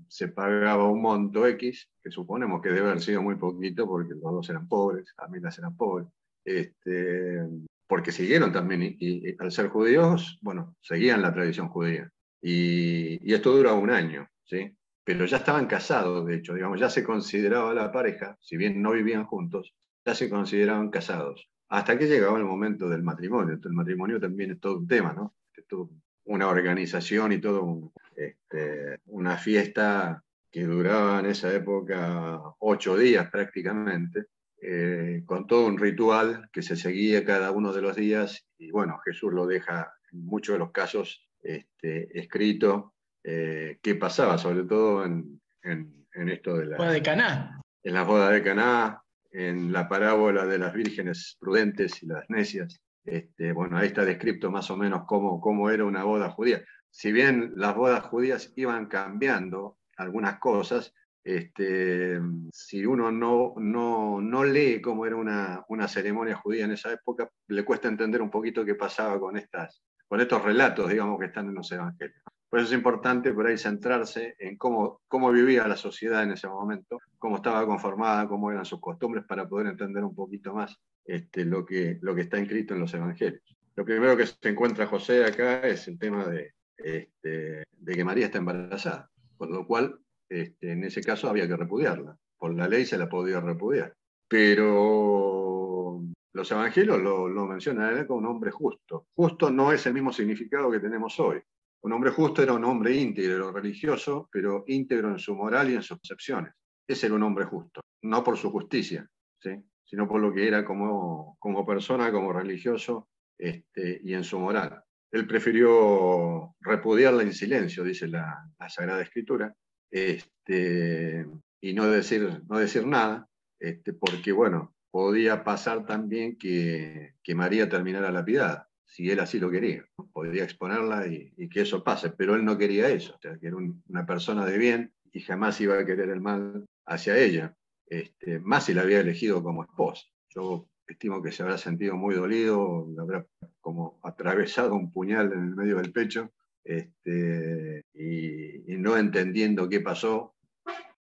se 0.07 0.27
pagaba 0.29 0.89
un 0.89 1.01
monto 1.01 1.45
X, 1.45 1.87
que 2.01 2.09
suponemos 2.09 2.61
que 2.61 2.69
debe 2.69 2.89
haber 2.89 3.01
sido 3.01 3.21
muy 3.21 3.35
poquito 3.35 3.87
porque 3.87 4.15
los 4.15 4.21
dos 4.23 4.49
eran 4.49 4.67
pobres, 4.67 5.05
las 5.05 5.27
familias 5.27 5.57
eran 5.59 5.77
pobres, 5.77 6.07
este, 6.43 7.47
porque 7.93 8.11
siguieron 8.11 8.51
también, 8.51 8.97
y, 8.99 9.35
al 9.37 9.51
ser 9.51 9.67
judíos, 9.67 10.39
bueno, 10.41 10.75
seguían 10.81 11.21
la 11.21 11.31
tradición 11.31 11.69
judía. 11.69 12.09
Y, 12.41 13.31
esto 13.31 13.55
dura 13.55 13.73
un 13.73 13.91
año, 13.91 14.27
¿sí? 14.45 14.75
Pero 15.03 15.25
ya 15.25 15.37
estaban 15.37 15.67
casados, 15.67 16.25
de 16.25 16.37
hecho, 16.37 16.55
digamos, 16.55 16.79
ya 16.79 16.89
se 16.89 17.03
consideraba 17.03 17.71
la 17.75 17.91
pareja, 17.91 18.35
si 18.41 18.57
bien 18.57 18.81
no 18.81 18.93
vivían 18.93 19.25
juntos, 19.25 19.75
ya 20.03 20.15
se 20.15 20.27
consideraban 20.27 20.89
casados, 20.89 21.47
hasta 21.69 21.95
que 21.95 22.07
llegaba 22.07 22.39
el 22.39 22.45
momento 22.45 22.89
del 22.89 23.03
matrimonio. 23.03 23.53
Entonces, 23.53 23.69
el 23.69 23.77
matrimonio 23.77 24.19
también 24.19 24.49
es 24.49 24.59
todo 24.59 24.79
un 24.79 24.87
tema, 24.87 25.13
¿no? 25.13 25.35
Es 25.55 25.67
todo 25.67 25.91
una 26.23 26.47
organización 26.47 27.31
y 27.31 27.37
todo, 27.39 27.93
este, 28.15 29.01
una 29.05 29.37
fiesta 29.37 30.23
que 30.49 30.63
duraba 30.63 31.19
en 31.19 31.27
esa 31.27 31.53
época 31.53 32.41
ocho 32.57 32.97
días 32.97 33.29
prácticamente, 33.29 34.25
eh, 34.65 35.23
con 35.25 35.45
todo 35.45 35.65
un 35.65 35.77
ritual 35.77 36.49
que 36.53 36.61
se 36.61 36.77
seguía 36.77 37.25
cada 37.25 37.51
uno 37.51 37.73
de 37.73 37.81
los 37.81 37.97
días 37.97 38.45
y 38.57 38.71
bueno, 38.71 38.97
Jesús 39.03 39.33
lo 39.33 39.45
deja 39.45 39.93
en 40.11 40.25
muchos 40.25 40.53
de 40.53 40.59
los 40.59 40.71
casos 40.71 41.27
este, 41.41 42.17
escrito 42.17 42.93
eh, 43.23 43.79
qué 43.81 43.95
pasaba, 43.95 44.37
sobre 44.37 44.63
todo 44.63 45.03
en, 45.03 45.41
en, 45.63 46.29
esto 46.29 46.55
de 46.55 46.67
la 46.67 46.77
boda 46.77 46.91
de 46.91 47.01
Caná. 47.01 47.61
En 47.83 47.93
la 47.93 48.03
boda 48.03 48.29
de 48.29 48.41
Caná, 48.41 49.03
en 49.31 49.73
la 49.73 49.89
parábola 49.89 50.45
de 50.45 50.57
las 50.57 50.73
vírgenes 50.73 51.35
prudentes 51.39 52.01
y 52.01 52.05
las 52.05 52.29
necias, 52.29 52.79
este, 53.03 53.51
bueno, 53.51 53.77
ahí 53.77 53.87
está 53.87 54.05
descrito 54.05 54.49
más 54.49 54.71
o 54.71 54.77
menos 54.77 55.03
cómo, 55.05 55.41
cómo 55.41 55.69
era 55.69 55.83
una 55.83 56.05
boda 56.05 56.29
judía. 56.29 56.63
Si 56.89 57.11
bien 57.11 57.51
las 57.57 57.75
bodas 57.75 58.05
judías 58.05 58.53
iban 58.55 58.85
cambiando 58.85 59.77
algunas 59.97 60.39
cosas, 60.39 60.93
este, 61.23 62.19
si 62.51 62.85
uno 62.85 63.11
no, 63.11 63.53
no, 63.57 64.19
no 64.19 64.43
lee 64.43 64.81
cómo 64.81 65.05
era 65.05 65.15
una, 65.15 65.63
una, 65.69 65.87
ceremonia 65.87 66.35
judía 66.35 66.65
en 66.65 66.71
esa 66.71 66.91
época, 66.91 67.29
le 67.47 67.63
cuesta 67.63 67.87
entender 67.87 68.21
un 68.21 68.29
poquito 68.29 68.65
qué 68.65 68.75
pasaba 68.75 69.19
con, 69.19 69.37
estas, 69.37 69.81
con 70.07 70.19
estos 70.19 70.43
relatos, 70.43 70.89
digamos, 70.89 71.19
que 71.19 71.27
están 71.27 71.47
en 71.47 71.55
los 71.55 71.71
evangelios. 71.71 72.21
Por 72.49 72.59
eso 72.59 72.67
es 72.67 72.75
importante 72.75 73.33
por 73.33 73.47
ahí 73.47 73.57
centrarse 73.57 74.35
en 74.37 74.57
cómo, 74.57 75.01
cómo 75.07 75.31
vivía 75.31 75.67
la 75.67 75.77
sociedad 75.77 76.21
en 76.23 76.33
ese 76.33 76.47
momento, 76.47 76.99
cómo 77.17 77.37
estaba 77.37 77.65
conformada, 77.65 78.27
cómo 78.27 78.51
eran 78.51 78.65
sus 78.65 78.79
costumbres, 78.79 79.25
para 79.25 79.47
poder 79.47 79.67
entender 79.67 80.03
un 80.03 80.13
poquito 80.13 80.53
más 80.53 80.77
este, 81.05 81.45
lo, 81.45 81.65
que, 81.65 81.97
lo 82.01 82.13
que 82.13 82.21
está 82.21 82.37
escrito 82.37 82.73
en 82.73 82.81
los 82.81 82.93
evangelios. 82.93 83.41
Lo 83.75 83.85
primero 83.85 84.15
que 84.15 84.27
se 84.27 84.49
encuentra 84.49 84.85
José 84.85 85.25
acá 85.25 85.61
es 85.61 85.87
el 85.87 85.97
tema 85.97 86.25
de, 86.25 86.51
este, 86.77 87.63
de 87.71 87.93
que 87.95 88.05
María 88.05 88.25
está 88.25 88.37
embarazada, 88.37 89.09
por 89.37 89.49
lo 89.49 89.65
cual 89.65 89.97
este, 90.41 90.71
en 90.71 90.83
ese 90.83 91.01
caso 91.01 91.29
había 91.29 91.47
que 91.47 91.57
repudiarla. 91.57 92.17
Por 92.37 92.53
la 92.55 92.67
ley 92.67 92.85
se 92.85 92.97
la 92.97 93.09
podía 93.09 93.39
repudiar. 93.39 93.95
Pero 94.27 96.01
los 96.33 96.51
evangelios 96.51 97.01
lo, 97.01 97.27
lo 97.27 97.45
mencionan 97.45 98.05
como 98.05 98.19
un 98.19 98.25
hombre 98.25 98.51
justo. 98.51 99.07
Justo 99.15 99.51
no 99.51 99.71
es 99.71 99.85
el 99.85 99.93
mismo 99.93 100.11
significado 100.11 100.71
que 100.71 100.79
tenemos 100.79 101.19
hoy. 101.19 101.41
Un 101.83 101.91
hombre 101.91 102.11
justo 102.11 102.41
era 102.41 102.53
un 102.53 102.63
hombre 102.63 102.95
íntegro, 102.95 103.51
religioso, 103.51 104.29
pero 104.31 104.63
íntegro 104.67 105.09
en 105.09 105.19
su 105.19 105.35
moral 105.35 105.69
y 105.69 105.75
en 105.75 105.83
sus 105.83 105.99
percepciones. 105.99 106.53
Ese 106.87 107.07
era 107.07 107.15
un 107.15 107.23
hombre 107.23 107.45
justo, 107.45 107.81
no 108.03 108.23
por 108.23 108.37
su 108.37 108.51
justicia, 108.51 109.07
¿sí? 109.41 109.61
sino 109.83 110.07
por 110.07 110.21
lo 110.21 110.33
que 110.33 110.47
era 110.47 110.63
como, 110.63 111.35
como 111.39 111.65
persona, 111.65 112.11
como 112.11 112.31
religioso 112.31 113.09
este, 113.37 113.99
y 114.03 114.13
en 114.13 114.23
su 114.23 114.39
moral. 114.39 114.81
Él 115.11 115.27
prefirió 115.27 116.55
repudiarla 116.61 117.21
en 117.21 117.33
silencio, 117.33 117.83
dice 117.83 118.07
la, 118.07 118.49
Sagrada 118.69 119.03
Escritura, 119.03 119.53
este, 119.93 121.27
y 121.61 121.73
no 121.73 121.85
decir, 121.87 122.41
no 122.49 122.57
decir 122.57 122.85
nada, 122.87 123.29
este, 123.59 123.93
porque 123.93 124.31
bueno, 124.31 124.73
podía 124.91 125.43
pasar 125.43 125.85
también 125.85 126.35
que, 126.37 127.13
que 127.23 127.35
María 127.35 127.69
terminara 127.69 128.11
lapidada 128.11 128.69
si 128.85 129.09
él 129.09 129.19
así 129.19 129.39
lo 129.39 129.49
quería. 129.49 129.85
Podría 130.11 130.43
exponerla 130.43 131.07
y, 131.07 131.49
que 131.49 131.61
eso 131.61 131.83
pase, 131.83 132.09
pero 132.11 132.35
él 132.35 132.45
no 132.45 132.57
quería 132.57 132.89
eso, 132.89 133.17
que 133.19 133.47
era 133.47 133.55
una 133.55 134.05
persona 134.05 134.45
de 134.45 134.57
bien 134.57 134.93
y 135.11 135.21
jamás 135.21 135.61
iba 135.61 135.77
a 135.77 135.85
querer 135.85 136.09
el 136.09 136.21
mal 136.21 136.65
hacia 136.85 137.17
ella, 137.17 137.55
este, 137.87 138.39
más 138.39 138.65
si 138.65 138.73
la 138.73 138.81
había 138.81 138.99
elegido 138.99 139.41
como 139.41 139.63
esposa. 139.63 140.03
Yo 140.29 140.67
estimo 140.87 141.21
que 141.21 141.31
se 141.31 141.43
habrá 141.43 141.57
sentido 141.57 141.95
muy 141.95 142.15
dolido, 142.15 142.87
habrá 142.99 143.25
como 143.61 143.99
atravesado 144.03 144.75
un 144.75 144.91
puñal 144.91 145.31
en 145.33 145.39
el 145.39 145.55
medio 145.55 145.77
del 145.77 145.91
pecho, 145.91 146.31
este, 146.63 147.85
y, 147.93 148.77
no 148.77 148.97
entendiendo 148.97 149.69
qué 149.69 149.79
pasó, 149.79 150.35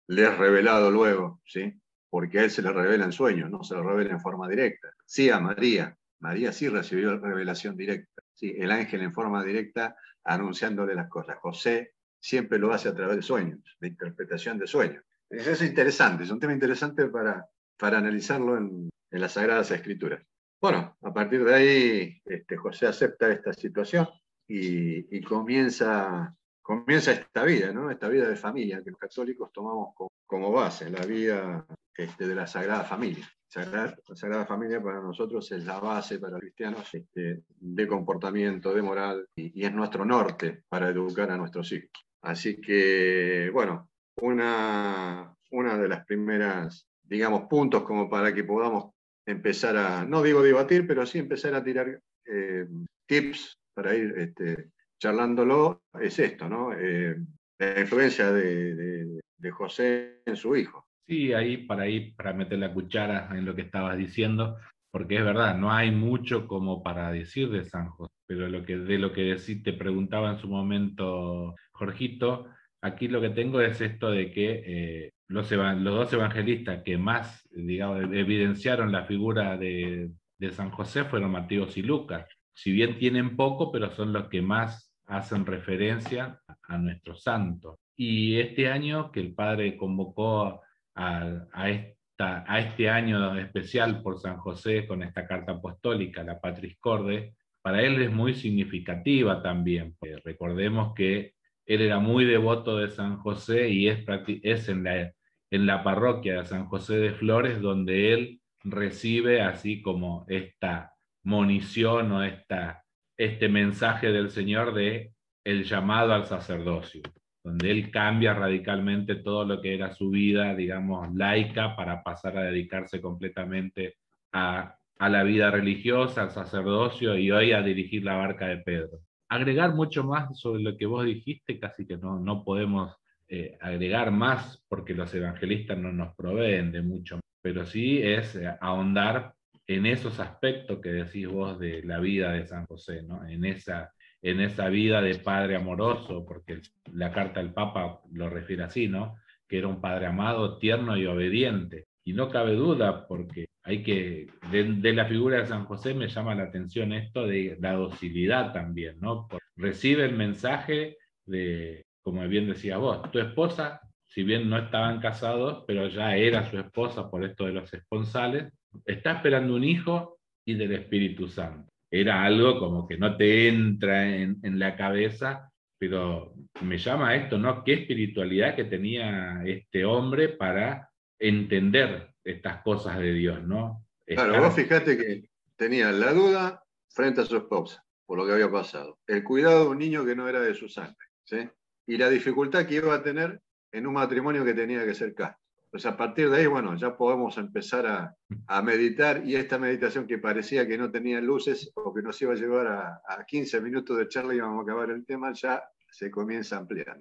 le 0.07 0.23
es 0.23 0.37
revelado 0.37 0.91
luego, 0.91 1.41
¿sí? 1.45 1.73
porque 2.09 2.39
a 2.39 2.43
él 2.43 2.51
se 2.51 2.61
le 2.61 2.71
revela 2.71 3.05
en 3.05 3.11
sueños, 3.11 3.49
no 3.49 3.63
se 3.63 3.75
le 3.75 3.83
revela 3.83 4.11
en 4.11 4.21
forma 4.21 4.47
directa. 4.47 4.89
Sí 5.05 5.29
a 5.29 5.39
María, 5.39 5.97
María 6.19 6.51
sí 6.51 6.69
recibió 6.69 7.17
revelación 7.19 7.75
directa, 7.75 8.21
¿sí? 8.33 8.55
el 8.57 8.71
ángel 8.71 9.01
en 9.01 9.13
forma 9.13 9.43
directa 9.43 9.95
anunciándole 10.23 10.95
las 10.95 11.09
cosas. 11.09 11.37
José 11.39 11.93
siempre 12.19 12.59
lo 12.59 12.73
hace 12.73 12.89
a 12.89 12.95
través 12.95 13.17
de 13.17 13.21
sueños, 13.21 13.59
de 13.79 13.87
interpretación 13.87 14.57
de 14.57 14.67
sueños. 14.67 15.03
Eso 15.29 15.51
es 15.51 15.61
interesante, 15.63 16.23
es 16.23 16.29
un 16.29 16.39
tema 16.39 16.53
interesante 16.53 17.07
para, 17.07 17.45
para 17.77 17.97
analizarlo 17.97 18.57
en, 18.57 18.89
en 19.11 19.21
las 19.21 19.33
Sagradas 19.33 19.71
Escrituras. 19.71 20.23
Bueno, 20.61 20.97
a 21.01 21.13
partir 21.13 21.43
de 21.43 21.53
ahí 21.53 22.21
este, 22.25 22.55
José 22.57 22.87
acepta 22.87 23.31
esta 23.31 23.53
situación 23.53 24.07
y, 24.47 25.21
comienza, 25.21 26.35
comienza 26.61 27.11
esta 27.11 27.43
vida, 27.43 27.71
¿no? 27.71 27.89
esta 27.89 28.07
vida 28.07 28.27
de 28.27 28.35
familia 28.35 28.83
que 28.83 28.91
los 28.91 28.99
católicos 28.99 29.51
tomamos 29.51 29.95
como, 30.25 30.51
base, 30.51 30.89
la 30.89 31.05
vida 31.05 31.65
este, 31.95 32.27
de 32.27 32.35
la 32.35 32.47
Sagrada 32.47 32.83
Familia. 32.83 33.27
la 33.55 33.95
Sagrada 34.13 34.45
Familia 34.45 34.81
para 34.81 35.01
nosotros 35.01 35.51
es 35.51 35.65
la 35.65 35.79
base 35.79 36.19
para 36.19 36.33
los 36.33 36.41
cristianos 36.41 36.93
este, 36.93 37.43
de 37.47 37.87
comportamiento, 37.87 38.73
de 38.73 38.81
moral, 38.81 39.27
y, 39.35 39.61
y, 39.61 39.65
es 39.65 39.73
nuestro 39.73 40.05
norte 40.05 40.63
para 40.67 40.89
educar 40.89 41.31
a 41.31 41.37
nuestros 41.37 41.71
hijos. 41.71 41.91
Así 42.21 42.59
que, 42.59 43.49
bueno, 43.53 43.89
una, 44.21 45.35
una 45.51 45.77
de 45.77 45.87
las 45.87 46.05
primeras, 46.05 46.87
digamos, 47.03 47.43
puntos 47.43 47.83
como 47.83 48.09
para 48.09 48.33
que 48.33 48.43
podamos 48.43 48.93
empezar 49.25 49.77
a, 49.77 50.05
no 50.05 50.21
digo 50.21 50.41
debatir, 50.41 50.87
pero 50.87 51.05
sí 51.05 51.19
empezar 51.19 51.55
a 51.55 51.63
tirar 51.63 51.99
eh, 52.25 52.67
tips 53.07 53.57
para 53.75 53.95
ir 53.95 54.13
este, 54.17 54.71
charlándolo, 54.99 55.83
es 56.01 56.17
esto, 56.17 56.49
¿no? 56.49 56.73
Eh, 56.73 57.15
la 57.59 57.81
influencia 57.81 58.31
de, 58.31 59.21
José 59.51 60.23
en 60.25 60.35
su 60.35 60.55
hijo. 60.55 60.87
Sí, 61.05 61.31
ahí 61.31 61.57
para 61.57 61.87
ir, 61.87 62.15
para 62.15 62.33
meter 62.33 62.57
la 62.57 62.73
cuchara 62.73 63.29
en 63.37 63.45
lo 63.45 63.53
que 63.53 63.61
estabas 63.61 63.95
diciendo, 63.95 64.57
porque 64.89 65.17
es 65.17 65.23
verdad, 65.23 65.55
no 65.55 65.71
hay 65.71 65.91
mucho 65.91 66.47
como 66.47 66.81
para 66.81 67.11
decir 67.11 67.51
de 67.51 67.63
San 67.63 67.89
José, 67.89 68.11
pero 68.25 68.49
lo 68.49 68.65
que, 68.65 68.77
de 68.77 68.97
lo 68.97 69.13
que 69.13 69.35
te 69.63 69.73
preguntaba 69.73 70.31
en 70.31 70.39
su 70.39 70.47
momento 70.47 71.53
Jorgito, 71.73 72.47
aquí 72.81 73.07
lo 73.07 73.21
que 73.21 73.29
tengo 73.29 73.61
es 73.61 73.81
esto 73.81 74.09
de 74.09 74.31
que 74.31 74.63
eh, 74.65 75.11
los, 75.27 75.51
los, 75.51 75.83
dos 75.83 76.13
evangelistas 76.13 76.81
que 76.83 76.97
más 76.97 77.47
digamos, 77.51 78.01
evidenciaron 78.11 78.91
la 78.91 79.05
figura 79.05 79.57
de, 79.57 80.09
de, 80.39 80.51
San 80.51 80.71
José 80.71 81.03
fueron 81.03 81.31
Mateo 81.31 81.67
y 81.75 81.81
Lucas. 81.83 82.25
Si 82.55 82.71
bien 82.71 82.97
tienen 82.97 83.35
poco, 83.35 83.71
pero 83.71 83.91
son 83.91 84.13
los 84.13 84.29
que 84.29 84.41
más 84.41 84.95
hacen 85.07 85.45
referencia 85.45 86.39
a 86.63 86.77
nuestro 86.77 87.15
santo. 87.15 87.79
Y 87.95 88.39
este 88.39 88.69
año 88.69 89.11
que 89.11 89.19
el 89.19 89.33
Padre 89.33 89.77
convocó 89.77 90.61
a, 90.95 91.69
esta, 91.69 92.45
a 92.47 92.59
este 92.59 92.89
año 92.89 93.37
especial 93.37 94.01
por 94.01 94.19
San 94.19 94.37
José 94.37 94.87
con 94.87 95.03
esta 95.03 95.27
carta 95.27 95.53
apostólica, 95.53 96.23
la 96.23 96.39
Patris 96.39 96.77
Corde, 96.79 97.35
para 97.61 97.81
él 97.81 98.01
es 98.01 98.11
muy 98.11 98.33
significativa 98.33 99.41
también. 99.41 99.95
Recordemos 100.23 100.93
que 100.93 101.33
él 101.65 101.81
era 101.81 101.99
muy 101.99 102.25
devoto 102.25 102.77
de 102.77 102.89
San 102.89 103.17
José 103.17 103.69
y 103.69 103.89
es, 103.89 104.05
es 104.43 104.69
en, 104.69 104.83
la, 104.83 105.11
en 105.51 105.65
la 105.65 105.83
parroquia 105.83 106.37
de 106.37 106.45
San 106.45 106.67
José 106.67 106.97
de 106.97 107.11
Flores 107.11 107.61
donde 107.61 108.13
él 108.13 108.41
recibe 108.63 109.41
así 109.41 109.81
como 109.81 110.25
esta 110.27 110.94
monición 111.25 112.11
o 112.11 112.23
esta, 112.23 112.83
este 113.17 113.49
mensaje 113.49 114.11
del 114.11 114.29
Señor 114.29 114.73
de 114.73 115.11
el 115.43 115.63
llamado 115.63 116.13
al 116.13 116.25
sacerdocio, 116.25 117.01
donde 117.43 117.69
él 117.71 117.91
cambia 117.91 118.33
radicalmente 118.33 119.15
todo 119.15 119.45
lo 119.45 119.61
que 119.61 119.75
era 119.75 119.91
su 119.91 120.09
vida, 120.09 120.55
digamos, 120.55 121.13
laica, 121.13 121.75
para 121.75 122.01
pasar 122.01 122.37
a 122.37 122.43
dedicarse 122.43 123.01
completamente 123.01 123.97
a, 124.31 124.75
a 124.97 125.09
la 125.09 125.23
vida 125.23 125.51
religiosa, 125.51 126.23
al 126.23 126.31
sacerdocio 126.31 127.17
y 127.17 127.29
hoy 127.31 127.51
a 127.51 127.61
dirigir 127.61 128.03
la 128.03 128.15
barca 128.15 128.47
de 128.47 128.57
Pedro. 128.57 129.01
Agregar 129.29 129.75
mucho 129.75 130.03
más 130.03 130.39
sobre 130.39 130.63
lo 130.63 130.77
que 130.77 130.85
vos 130.85 131.05
dijiste, 131.05 131.59
casi 131.59 131.85
que 131.85 131.97
no, 131.97 132.19
no 132.19 132.43
podemos 132.43 132.95
eh, 133.27 133.57
agregar 133.59 134.11
más 134.11 134.63
porque 134.67 134.93
los 134.93 135.13
evangelistas 135.13 135.77
no 135.77 135.91
nos 135.91 136.15
proveen 136.15 136.71
de 136.71 136.81
mucho, 136.81 137.19
pero 137.41 137.65
sí 137.65 138.01
es 138.01 138.35
eh, 138.35 138.47
ahondar 138.61 139.34
en 139.67 139.85
esos 139.85 140.19
aspectos 140.19 140.79
que 140.79 140.89
decís 140.89 141.27
vos 141.27 141.59
de 141.59 141.83
la 141.83 141.99
vida 141.99 142.31
de 142.33 142.45
San 142.45 142.65
José, 142.65 143.01
¿no? 143.03 143.25
en, 143.27 143.45
esa, 143.45 143.91
en 144.21 144.39
esa 144.41 144.69
vida 144.69 145.01
de 145.01 145.15
padre 145.15 145.55
amoroso, 145.55 146.25
porque 146.25 146.61
la 146.93 147.11
carta 147.11 147.41
del 147.41 147.53
Papa 147.53 148.01
lo 148.11 148.29
refiere 148.29 148.63
así, 148.63 148.87
¿no? 148.87 149.15
que 149.47 149.57
era 149.57 149.67
un 149.67 149.81
padre 149.81 150.07
amado, 150.07 150.57
tierno 150.57 150.97
y 150.97 151.05
obediente. 151.05 151.87
Y 152.03 152.13
no 152.13 152.29
cabe 152.29 152.53
duda, 152.53 153.07
porque 153.07 153.47
hay 153.63 153.81
que, 153.81 154.27
de, 154.51 154.93
la 154.93 155.05
figura 155.05 155.39
de 155.39 155.47
San 155.47 155.65
José 155.65 155.95
me 155.95 156.07
llama 156.07 156.35
la 156.35 156.43
atención 156.43 156.93
esto 156.93 157.25
de 157.25 157.57
la 157.59 157.73
docilidad 157.73 158.53
también, 158.53 158.99
¿no? 158.99 159.27
recibe 159.55 160.05
el 160.05 160.15
mensaje 160.15 160.97
de, 161.25 161.85
como 162.01 162.27
bien 162.27 162.47
decía 162.47 162.77
vos, 162.77 163.09
tu 163.11 163.19
esposa, 163.19 163.81
si 164.05 164.23
bien 164.23 164.49
no 164.49 164.57
estaban 164.57 164.99
casados, 164.99 165.63
pero 165.65 165.87
ya 165.87 166.15
era 166.15 166.49
su 166.49 166.59
esposa 166.59 167.09
por 167.09 167.23
esto 167.23 167.45
de 167.45 167.53
los 167.53 167.73
esponsales, 167.73 168.53
está 168.85 169.13
esperando 169.13 169.55
un 169.55 169.63
hijo 169.63 170.19
y 170.45 170.55
del 170.55 170.73
Espíritu 170.73 171.27
Santo. 171.27 171.71
Era 171.89 172.23
algo 172.23 172.59
como 172.59 172.87
que 172.87 172.97
no 172.97 173.15
te 173.15 173.47
entra 173.47 174.15
en, 174.15 174.39
en 174.43 174.59
la 174.59 174.75
cabeza, 174.75 175.51
pero 175.77 176.33
me 176.61 176.77
llama 176.77 177.15
esto, 177.15 177.37
¿no? 177.37 177.63
¿Qué 177.63 177.73
espiritualidad 177.73 178.55
que 178.55 178.65
tenía 178.65 179.41
este 179.45 179.85
hombre 179.85 180.29
para 180.29 180.89
entender 181.19 182.09
estas 182.23 182.61
cosas 182.61 182.97
de 182.99 183.13
Dios, 183.13 183.43
¿no? 183.43 183.85
Claro, 184.05 184.41
vos 184.41 184.53
fíjate 184.53 184.97
que 184.97 185.29
tenía 185.55 185.91
la 185.91 186.13
duda 186.13 186.63
frente 186.89 187.21
a 187.21 187.25
su 187.25 187.37
esposa, 187.37 187.83
por 188.05 188.17
lo 188.17 188.25
que 188.25 188.33
había 188.33 188.51
pasado, 188.51 188.99
el 189.07 189.23
cuidado 189.23 189.63
de 189.63 189.69
un 189.69 189.79
niño 189.79 190.05
que 190.05 190.15
no 190.15 190.27
era 190.27 190.41
de 190.41 190.53
su 190.53 190.67
sangre, 190.67 191.07
¿sí? 191.23 191.49
y 191.87 191.97
la 191.97 192.09
dificultad 192.09 192.65
que 192.65 192.75
iba 192.75 192.93
a 192.93 193.03
tener 193.03 193.41
en 193.71 193.87
un 193.87 193.93
matrimonio 193.93 194.45
que 194.45 194.53
tenía 194.53 194.85
que 194.85 194.95
ser 194.95 195.13
casto. 195.13 195.41
Pues 195.75 195.85
a 195.87 195.97
partir 195.97 196.29
de 196.29 196.37
ahí, 196.37 196.47
bueno, 196.47 196.77
ya 196.77 196.95
podemos 196.95 197.37
empezar 197.37 197.85
a, 197.85 198.15
a, 198.47 198.61
meditar 198.61 199.23
y 199.25 199.35
esta 199.35 199.59
meditación 199.59 200.07
que 200.07 200.17
parecía 200.17 200.65
que 200.65 200.77
no 200.77 200.89
tenía 200.89 201.19
luces 201.19 201.69
o 201.75 201.93
que 201.93 202.01
nos 202.01 202.21
iba 202.21 202.31
a 202.31 202.37
llevar 202.37 202.67
a, 202.67 203.01
a 203.05 203.25
15 203.25 203.59
minutos 203.59 203.97
de 203.97 204.07
charla 204.07 204.33
y 204.33 204.37
íbamos 204.37 204.59
a 204.59 204.63
acabar 204.63 204.91
el 204.91 205.05
tema, 205.05 205.33
ya 205.33 205.61
se 205.91 206.09
comienza 206.09 206.55
a 206.55 206.59
ampliar. 206.59 206.97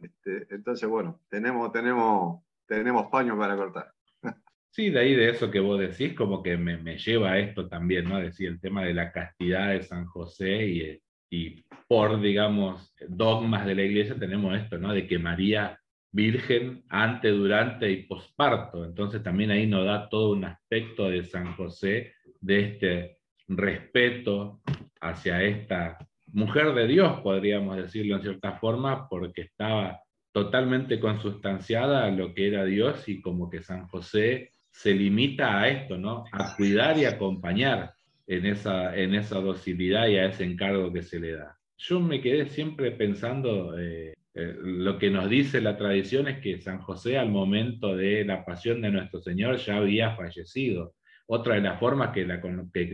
Entonces, 0.50 0.88
bueno, 0.88 1.20
tenemos, 1.30 1.70
tenemos, 1.70 2.42
tenemos 2.66 3.06
paño 3.12 3.38
para 3.38 3.56
cortar. 3.56 3.92
Sí, 4.70 4.90
de 4.90 4.98
ahí 4.98 5.14
de 5.14 5.30
eso 5.30 5.52
que 5.52 5.60
vos 5.60 5.78
decís, 5.78 6.14
como 6.14 6.42
que 6.42 6.56
me, 6.56 6.76
me 6.76 6.98
lleva 6.98 7.30
a 7.30 7.38
esto 7.38 7.68
también, 7.68 8.08
¿no? 8.08 8.18
Decir 8.18 8.48
el 8.48 8.60
tema 8.60 8.82
de 8.82 8.94
la 8.94 9.12
castidad 9.12 9.68
de 9.68 9.84
San 9.84 10.06
José 10.06 10.66
y, 10.66 11.02
y 11.30 11.64
por, 11.86 12.20
digamos, 12.20 12.92
dogmas 13.06 13.66
de 13.66 13.76
la 13.76 13.82
iglesia 13.82 14.18
tenemos 14.18 14.58
esto, 14.58 14.78
¿no? 14.78 14.92
De 14.92 15.06
que 15.06 15.20
María 15.20 15.78
virgen 16.14 16.84
ante, 16.88 17.28
durante 17.30 17.90
y 17.90 18.04
posparto. 18.04 18.84
Entonces 18.84 19.22
también 19.22 19.50
ahí 19.50 19.66
nos 19.66 19.84
da 19.84 20.08
todo 20.08 20.30
un 20.32 20.44
aspecto 20.44 21.10
de 21.10 21.24
San 21.24 21.54
José, 21.56 22.14
de 22.40 22.60
este 22.60 23.18
respeto 23.48 24.60
hacia 25.00 25.42
esta 25.42 25.98
mujer 26.28 26.72
de 26.74 26.86
Dios, 26.86 27.20
podríamos 27.20 27.76
decirlo 27.76 28.16
en 28.16 28.22
cierta 28.22 28.52
forma, 28.52 29.08
porque 29.08 29.42
estaba 29.42 30.00
totalmente 30.32 31.00
consustanciada 31.00 32.04
a 32.04 32.10
lo 32.10 32.32
que 32.32 32.48
era 32.48 32.64
Dios 32.64 33.08
y 33.08 33.20
como 33.20 33.50
que 33.50 33.62
San 33.62 33.86
José 33.88 34.52
se 34.70 34.94
limita 34.94 35.60
a 35.60 35.68
esto, 35.68 35.98
¿no? 35.98 36.24
A 36.32 36.56
cuidar 36.56 36.96
y 36.96 37.04
acompañar 37.04 37.92
en 38.26 38.46
esa, 38.46 38.96
en 38.96 39.14
esa 39.14 39.40
docilidad 39.40 40.08
y 40.08 40.16
a 40.16 40.26
ese 40.26 40.44
encargo 40.44 40.92
que 40.92 41.02
se 41.02 41.18
le 41.18 41.32
da. 41.32 41.56
Yo 41.76 42.00
me 42.00 42.20
quedé 42.20 42.46
siempre 42.46 42.92
pensando, 42.92 43.78
eh, 43.78 44.14
eh, 44.34 44.56
lo 44.60 44.98
que 44.98 45.10
nos 45.10 45.30
dice 45.30 45.60
la 45.60 45.76
tradición 45.76 46.26
es 46.26 46.40
que 46.40 46.60
San 46.60 46.80
José 46.80 47.18
al 47.18 47.30
momento 47.30 47.96
de 47.96 48.24
la 48.24 48.44
pasión 48.44 48.82
de 48.82 48.90
nuestro 48.90 49.20
Señor 49.20 49.56
ya 49.58 49.76
había 49.76 50.16
fallecido. 50.16 50.94
Otra 51.26 51.54
de 51.54 51.60
las 51.60 51.78
formas 51.78 52.10
que, 52.10 52.24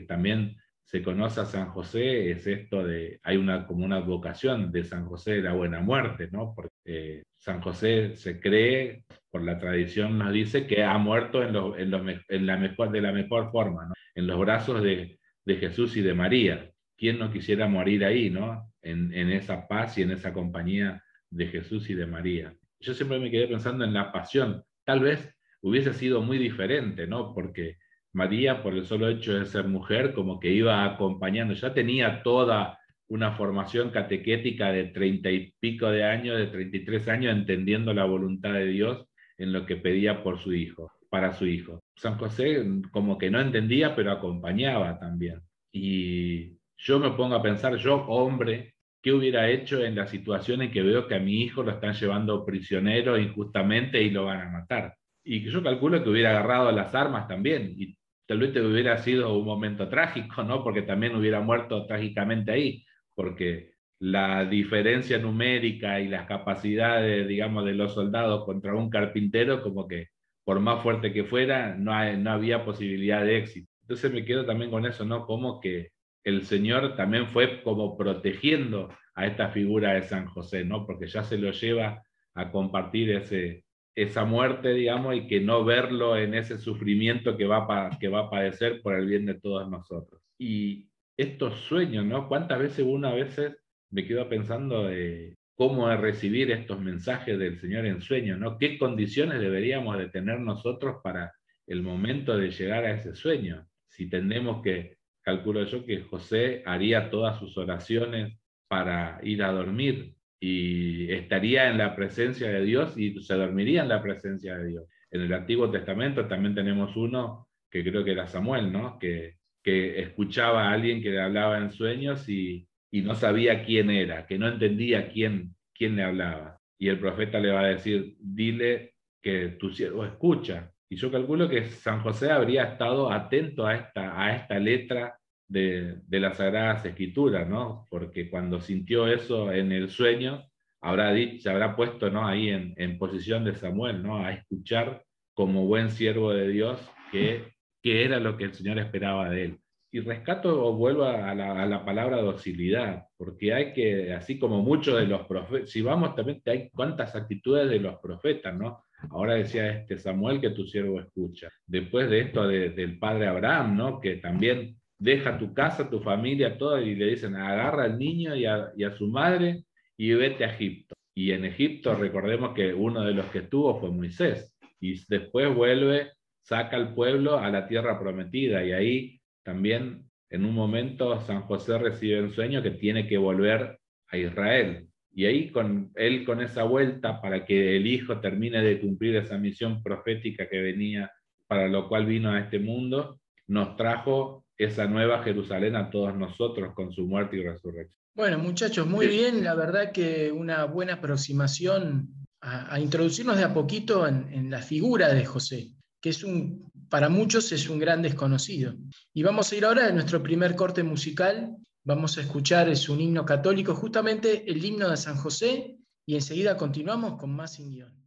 también 0.07 0.57
se 0.85 1.03
conoce 1.03 1.41
a 1.41 1.47
San 1.47 1.71
José 1.71 2.31
es 2.31 2.47
esto 2.47 2.85
de, 2.85 3.21
hay 3.23 3.39
una, 3.39 3.67
como 3.67 3.85
una 3.85 3.97
advocación 3.97 4.71
de 4.71 4.85
San 4.85 5.07
José 5.07 5.37
de 5.37 5.43
la 5.43 5.55
Buena 5.55 5.81
Muerte, 5.81 6.29
¿no? 6.31 6.53
Porque 6.55 6.71
eh, 6.85 7.23
San 7.39 7.63
José 7.63 8.17
se 8.17 8.39
cree, 8.39 9.05
por 9.31 9.43
la 9.43 9.59
tradición 9.59 10.19
nos 10.19 10.33
dice, 10.33 10.67
que 10.67 10.85
ha 10.85 10.99
muerto 10.99 11.43
en, 11.43 11.57
en, 11.79 12.47
la 12.47 12.57
mejor, 12.57 12.91
de 12.91 13.01
la 13.01 13.13
mejor 13.13 13.51
forma. 13.51 13.93
En 14.15 14.27
los 14.27 14.39
brazos 14.39 14.83
de, 14.83 15.17
Jesús 15.47 15.97
y 15.97 16.01
de 16.03 16.15
María. 16.15 16.71
¿Quién 16.97 17.19
no 17.19 17.33
quisiera 17.33 17.67
morir 17.67 18.05
ahí, 18.05 18.31
¿no? 18.31 18.71
En 18.83 19.31
esa 19.33 19.67
paz 19.67 19.99
y 19.99 20.03
en 20.03 20.13
esa 20.13 20.33
compañía 20.33 21.03
de 21.31 21.47
Jesús 21.47 21.89
y 21.91 21.95
de 21.95 22.07
María. 22.07 22.55
Yo 22.81 22.95
siempre 22.95 23.19
me 23.19 23.31
quedé 23.31 23.47
pensando 23.49 23.85
en 23.85 23.95
la 23.95 24.13
pasión. 24.13 24.63
Tal 24.85 25.01
vez 25.01 25.35
hubiese 25.63 25.93
sido 25.93 26.23
muy 26.23 26.39
diferente, 26.39 27.07
¿no? 27.07 27.35
Porque 27.35 27.77
María, 28.13 28.63
por 28.63 28.75
el 28.75 28.85
solo 28.85 29.09
hecho 29.09 29.39
de 29.39 29.47
ser 29.47 29.69
mujer, 29.69 30.15
como 30.15 30.41
que 30.41 30.51
iba 30.51 30.85
acompañando, 30.85 31.55
ya 31.55 31.73
tenía 31.73 32.23
toda 32.23 32.79
una 33.09 33.33
formación 33.33 33.91
catequética 33.91 34.73
de 34.73 34.85
treinta 34.87 35.31
y 35.31 35.53
pico 35.59 35.89
de 35.89 36.05
años, 36.05 36.39
de 36.39 36.47
33 36.47 37.09
años, 37.09 37.37
entendiendo 37.37 37.93
la 37.93 38.05
voluntad 38.05 38.53
de 38.53 38.67
Dios 38.67 39.07
en 39.37 39.53
lo 39.53 39.67
que 39.67 39.77
pedía 39.77 40.23
por 40.23 40.39
su 40.39 40.53
hijo, 40.53 40.93
para 41.09 41.33
su 41.33 41.47
hijo. 41.47 41.81
San 41.97 42.19
José 42.19 42.65
como 42.93 43.19
que 43.19 43.31
no 43.31 43.41
entendía, 43.41 43.95
pero 43.95 44.13
acompañaba 44.13 44.99
también. 44.99 45.41
Y 45.73 46.57
yo 46.77 46.99
me 46.99 47.11
pongo 47.11 47.35
a 47.35 47.43
pensar, 47.43 47.77
yo 47.77 47.97
hombre, 48.07 48.75
¿qué 49.03 49.13
hubiera 49.13 49.49
hecho 49.51 49.83
en 49.85 49.95
la 49.97 50.07
situación 50.07 50.63
en 50.63 50.71
que 50.71 50.83
veo 50.83 51.07
que 51.09 51.15
a 51.15 51.21
mi 51.21 51.43
hijo 51.43 51.63
lo 51.63 51.73
están 51.73 51.95
llevando 51.95 52.45
prisionero 52.45 53.19
injustamente 53.19 54.03
y 54.03 54.11
lo 54.11 54.27
van 54.27 54.41
a 54.43 54.51
matar? 54.51 54.95
Y 55.25 55.49
yo 55.51 55.63
calculo 55.63 56.03
que 56.03 56.11
hubiera 56.11 56.31
agarrado 56.31 56.73
las 56.73 56.95
armas 56.95 57.29
también 57.29 57.75
y 57.77 57.97
tal 58.27 58.39
vez 58.39 58.57
hubiera 58.57 58.99
sido 58.99 59.37
un 59.39 59.45
momento 59.45 59.89
trágico, 59.89 60.43
¿no? 60.43 60.63
Porque 60.63 60.83
también 60.83 61.17
hubiera 61.17 61.41
muerto 61.41 61.87
trágicamente 61.87 62.53
ahí, 62.53 62.85
porque 63.15 63.73
la 64.01 64.45
diferencia 64.47 65.19
numérica 65.19 66.01
y 66.01 66.09
las 66.09 66.27
capacidades, 66.27 67.29
digamos, 67.29 67.65
de 67.67 67.75
los 67.75 67.95
soldados 67.95 68.45
contra 68.45 68.75
un 68.75 68.89
carpintero, 68.91 69.63
como 69.63 69.87
que 69.89 70.09
por 70.45 70.61
más 70.61 70.83
fuerte 70.83 71.13
que 71.13 71.25
fuera, 71.25 71.75
no, 71.77 71.93
no 72.17 72.31
había 72.31 72.65
posibilidad 72.65 73.25
de 73.25 73.39
éxito. 73.39 73.71
Entonces 73.83 74.13
me 74.13 74.25
quedo 74.25 74.47
también 74.47 74.71
con 74.71 74.87
eso, 74.87 75.05
¿no? 75.05 75.27
Como 75.27 75.61
que 75.61 75.91
el 76.25 76.45
Señor 76.45 76.97
también 76.97 77.29
fue 77.29 77.63
como 77.63 77.97
protegiendo 77.97 78.91
a 79.15 79.27
esta 79.27 79.51
figura 79.51 79.95
de 79.95 80.03
San 80.03 80.27
José, 80.27 80.65
¿no? 80.65 80.87
Porque 80.87 81.07
ya 81.07 81.23
se 81.25 81.39
lo 81.39 81.51
lleva 81.51 82.03
a 82.35 82.51
compartir 82.51 83.11
ese, 83.11 83.65
esa 83.95 84.25
muerte, 84.25 84.73
digamos, 84.73 85.15
y 85.17 85.27
que 85.27 85.41
no 85.41 85.65
verlo 85.65 86.17
en 86.17 86.35
ese 86.35 86.59
sufrimiento 86.59 87.37
que 87.37 87.47
va, 87.47 87.67
a, 87.69 87.99
que 87.99 88.09
va 88.09 88.21
a 88.21 88.31
padecer 88.31 88.81
por 88.83 88.95
el 88.95 89.07
bien 89.07 89.27
de 89.27 89.41
todos 89.41 89.69
nosotros. 89.69 90.23
Y 90.39 90.89
estos 91.17 91.61
sueños, 91.61 92.05
¿no? 92.05 92.29
¿Cuántas 92.29 92.59
veces 92.59 92.85
uno 92.87 93.09
a 93.09 93.15
veces 93.15 93.57
me 93.91 94.07
quedo 94.07 94.29
pensando 94.29 94.85
de 94.85 95.37
cómo 95.55 95.95
recibir 95.97 96.51
estos 96.51 96.81
mensajes 96.81 97.39
del 97.39 97.59
Señor 97.59 97.85
en 97.85 98.01
sueños, 98.01 98.39
¿no? 98.39 98.57
¿Qué 98.57 98.79
condiciones 98.79 99.41
deberíamos 99.41 99.99
de 99.99 100.09
tener 100.09 100.41
nosotros 100.41 100.97
para 101.03 101.33
el 101.67 101.83
momento 101.83 102.39
de 102.39 102.51
llegar 102.51 102.85
a 102.85 102.93
ese 102.93 103.15
sueño? 103.15 103.67
Si 103.89 104.09
tenemos 104.09 104.63
que, 104.63 104.97
calculo 105.23 105.65
yo 105.65 105.85
que 105.85 106.03
José 106.03 106.63
haría 106.67 107.11
todas 107.11 107.39
sus 107.39 107.57
oraciones 107.59 108.39
para 108.69 109.21
ir 109.23 109.43
a 109.43 109.53
dormir 109.53 110.15
y 110.41 111.13
estaría 111.13 111.69
en 111.69 111.79
la 111.79 111.95
presencia 111.95 112.49
de 112.49 112.65
Dios 112.65 112.97
y 112.97 113.21
se 113.23 113.35
dormiría 113.35 113.83
en 113.83 113.89
la 113.89 114.03
presencia 114.03 114.57
de 114.57 114.69
Dios. 114.69 114.85
En 115.11 115.23
el 115.23 115.33
Antiguo 115.33 115.71
Testamento 115.71 116.27
también 116.27 116.55
tenemos 116.55 116.97
uno 116.97 117.49
que 117.71 117.85
creo 117.85 118.05
que 118.05 118.13
era 118.13 118.27
Samuel, 118.27 118.73
¿no? 118.73 118.99
Que, 118.99 119.37
que 119.63 120.01
escuchaba 120.01 120.69
a 120.69 120.73
alguien 120.73 121.03
que 121.03 121.11
le 121.11 121.21
hablaba 121.21 121.59
en 121.59 121.71
sueños 121.71 122.29
y, 122.29 122.67
y 122.91 123.03
no 123.03 123.15
sabía 123.15 123.65
quién 123.65 123.91
era, 123.91 124.27
que 124.27 124.39
no 124.39 124.49
entendía 124.49 125.09
quién, 125.09 125.55
quién 125.75 125.97
le 125.97 126.03
hablaba. 126.03 126.59
Y 126.79 126.89
el 126.89 126.99
profeta 126.99 127.39
le 127.39 127.53
va 127.53 127.61
a 127.61 127.69
decir, 127.69 128.17
dile 128.19 128.95
que 129.23 129.49
tu 129.51 129.71
siervo 129.71 130.05
escucha. 130.05 130.73
Y 130.91 130.97
yo 130.97 131.11
calculo 131.11 131.49
que 131.49 131.67
San 131.67 132.03
José 132.03 132.33
habría 132.33 132.65
estado 132.65 133.13
atento 133.13 133.65
a 133.65 133.77
esta, 133.77 134.21
a 134.21 134.35
esta 134.37 134.59
letra 134.59 135.17
de, 135.49 135.99
de 136.07 136.21
las 136.21 136.37
Sagradas 136.37 136.85
Escrituras, 136.85 137.49
¿no? 137.49 137.87
Porque 137.89 138.29
cuando 138.29 138.61
sintió 138.61 139.07
eso 139.07 139.53
en 139.53 139.71
el 139.71 139.89
sueño, 139.89 140.45
habrá 140.81 141.13
dicho, 141.13 141.43
se 141.43 141.51
habrá 141.51 141.77
puesto 141.77 142.11
¿no? 142.11 142.27
ahí 142.27 142.49
en, 142.49 142.75
en, 142.77 142.99
posición 142.99 143.45
de 143.45 143.55
Samuel, 143.55 144.03
¿no? 144.03 144.25
A 144.25 144.33
escuchar 144.33 145.05
como 145.33 145.67
buen 145.67 145.91
siervo 145.91 146.33
de 146.33 146.49
Dios 146.49 146.81
que, 147.13 147.55
que 147.83 148.05
era 148.05 148.19
lo 148.19 148.37
que 148.37 148.45
el 148.45 148.55
Señor 148.55 148.79
esperaba 148.79 149.31
de 149.31 149.45
él 149.45 149.61
y 149.93 150.01
rescato 150.01 150.65
o 150.65 150.75
vuelvo 150.75 151.05
a 151.05 151.35
la, 151.35 151.63
a 151.63 151.67
la, 151.67 151.85
palabra 151.85 152.19
docilidad, 152.23 153.07
porque 153.17 153.53
hay 153.53 153.73
que, 153.73 154.13
así 154.13 154.39
como 154.39 154.63
muchos 154.63 154.97
de 154.97 155.07
los 155.07 155.27
profetas, 155.27 155.71
si 155.71 155.83
vamos 155.83 156.15
también, 156.15 156.41
hay 156.47 156.71
cuántas 156.71 157.17
actitudes 157.17 157.69
de 157.69 157.81
los 157.81 157.97
profetas, 157.99 158.55
¿no? 158.55 158.85
Ahora 159.11 159.35
decía 159.35 159.73
este 159.73 159.99
Samuel 159.99 160.41
que 160.41 160.51
tu 160.51 160.67
siervo 160.67 161.01
escucha. 161.01 161.49
Después 161.67 162.11
de 162.11 162.21
esto 162.21 162.47
de, 162.47 162.71
del 162.71 162.99
padre 162.99 163.27
Abraham, 163.27 163.77
¿no? 163.77 164.01
Que 164.01 164.17
también 164.17 164.77
deja 164.99 165.39
tu 165.39 165.55
casa, 165.55 165.89
tu 165.89 166.01
familia, 166.01 166.59
todo, 166.59 166.81
y 166.81 166.95
le 166.95 167.07
dicen, 167.07 167.35
agarra 167.35 167.85
al 167.85 167.99
niño 167.99 168.37
y 168.37 168.45
a, 168.45 168.71
y 168.77 168.85
a 168.85 168.93
su 168.93 169.09
madre 169.09 169.65
y 169.97 170.13
vete 170.13 170.45
a 170.45 170.53
Egipto. 170.53 170.95
Y 171.15 171.33
en 171.33 171.45
Egipto 171.45 171.95
recordemos 171.95 172.55
que 172.55 172.73
uno 172.75 173.03
de 173.03 173.15
los 173.15 173.27
que 173.27 173.41
estuvo 173.41 173.81
fue 173.81 173.91
Moisés, 173.91 174.55
y 174.81 175.01
después 175.09 175.55
vuelve, 175.55 176.13
saca 176.43 176.77
al 176.77 176.95
pueblo 176.95 177.39
a 177.39 177.51
la 177.51 177.67
tierra 177.67 177.99
prometida, 177.99 178.65
y 178.65 178.73
ahí 178.73 179.21
también 179.43 180.05
en 180.31 180.45
un 180.45 180.55
momento 180.55 181.21
San 181.23 181.43
José 181.43 181.79
recibe 181.79 182.23
un 182.23 182.33
sueño 182.33 182.63
que 182.63 182.71
tiene 182.71 183.07
que 183.07 183.19
volver 183.19 183.79
a 184.09 184.17
Israel. 184.17 184.90
Y 185.13 185.27
ahí 185.27 185.51
con 185.51 185.91
él 185.97 186.25
con 186.25 186.41
esa 186.41 186.63
vuelta 186.63 187.21
para 187.21 187.45
que 187.45 187.77
el 187.77 187.87
hijo 187.87 188.21
termine 188.21 188.63
de 188.63 188.81
cumplir 188.81 189.17
esa 189.17 189.39
misión 189.39 189.83
profética 189.83 190.49
que 190.49 190.61
venía, 190.61 191.11
para 191.47 191.69
lo 191.69 191.89
cual 191.89 192.07
vino 192.07 192.31
a 192.31 192.41
este 192.41 192.59
mundo, 192.59 193.21
nos 193.49 193.77
trajo 193.77 194.45
esa 194.57 194.87
nueva 194.87 195.23
Jerusalén 195.23 195.75
a 195.75 195.91
todos 195.91 196.17
nosotros 196.17 196.75
con 196.75 196.93
su 196.93 197.07
muerte 197.07 197.37
y 197.37 197.43
resurrección. 197.43 197.99
Bueno, 198.15 198.39
muchachos, 198.39 198.87
muy 198.87 199.07
bien. 199.07 199.43
La 199.43 199.55
verdad 199.55 199.93
que 199.93 200.31
una 200.31 200.65
buena 200.67 200.95
aproximación 200.95 202.09
a, 202.41 202.75
a 202.75 202.81
introducirnos 202.81 203.37
de 203.37 203.45
a 203.45 203.55
poquito 203.55 204.07
en, 204.07 204.33
en 204.33 204.51
la 204.51 204.63
figura 204.63 205.13
de 205.13 205.25
José, 205.25 205.73
que 206.01 206.11
es 206.11 206.23
un 206.23 206.71
para 206.91 207.09
muchos 207.09 207.53
es 207.53 207.69
un 207.71 207.79
gran 207.79 208.03
desconocido. 208.03 208.75
Y 209.15 209.23
vamos 209.23 209.51
a 209.51 209.57
ir 209.57 209.65
ahora 209.65 209.87
a 209.87 209.93
nuestro 209.93 210.23
primer 210.23 210.57
corte 210.57 210.83
musical. 210.83 211.57
Vamos 211.83 212.19
a 212.19 212.21
escuchar, 212.21 212.69
es 212.69 212.89
un 212.89 213.01
himno 213.01 213.25
católico, 213.25 213.75
justamente 213.75 214.51
el 214.51 214.63
himno 214.63 214.91
de 214.91 214.97
San 214.97 215.17
José, 215.17 215.79
y 216.07 216.15
enseguida 216.15 216.57
continuamos 216.57 217.19
con 217.19 217.35
más 217.35 217.55
sin 217.55 217.71
guion. 217.71 218.01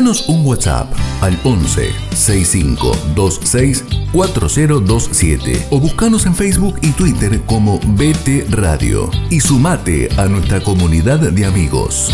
Mandanos 0.00 0.30
un 0.30 0.46
WhatsApp 0.46 0.90
al 1.20 1.38
11 1.44 1.92
6526 2.14 3.84
4027 4.14 5.66
o 5.70 5.78
buscanos 5.78 6.24
en 6.24 6.34
Facebook 6.34 6.78
y 6.80 6.92
Twitter 6.92 7.38
como 7.42 7.78
BT 7.80 8.48
Radio 8.48 9.10
y 9.28 9.40
sumate 9.40 10.08
a 10.16 10.24
nuestra 10.24 10.62
comunidad 10.62 11.18
de 11.18 11.44
amigos. 11.44 12.08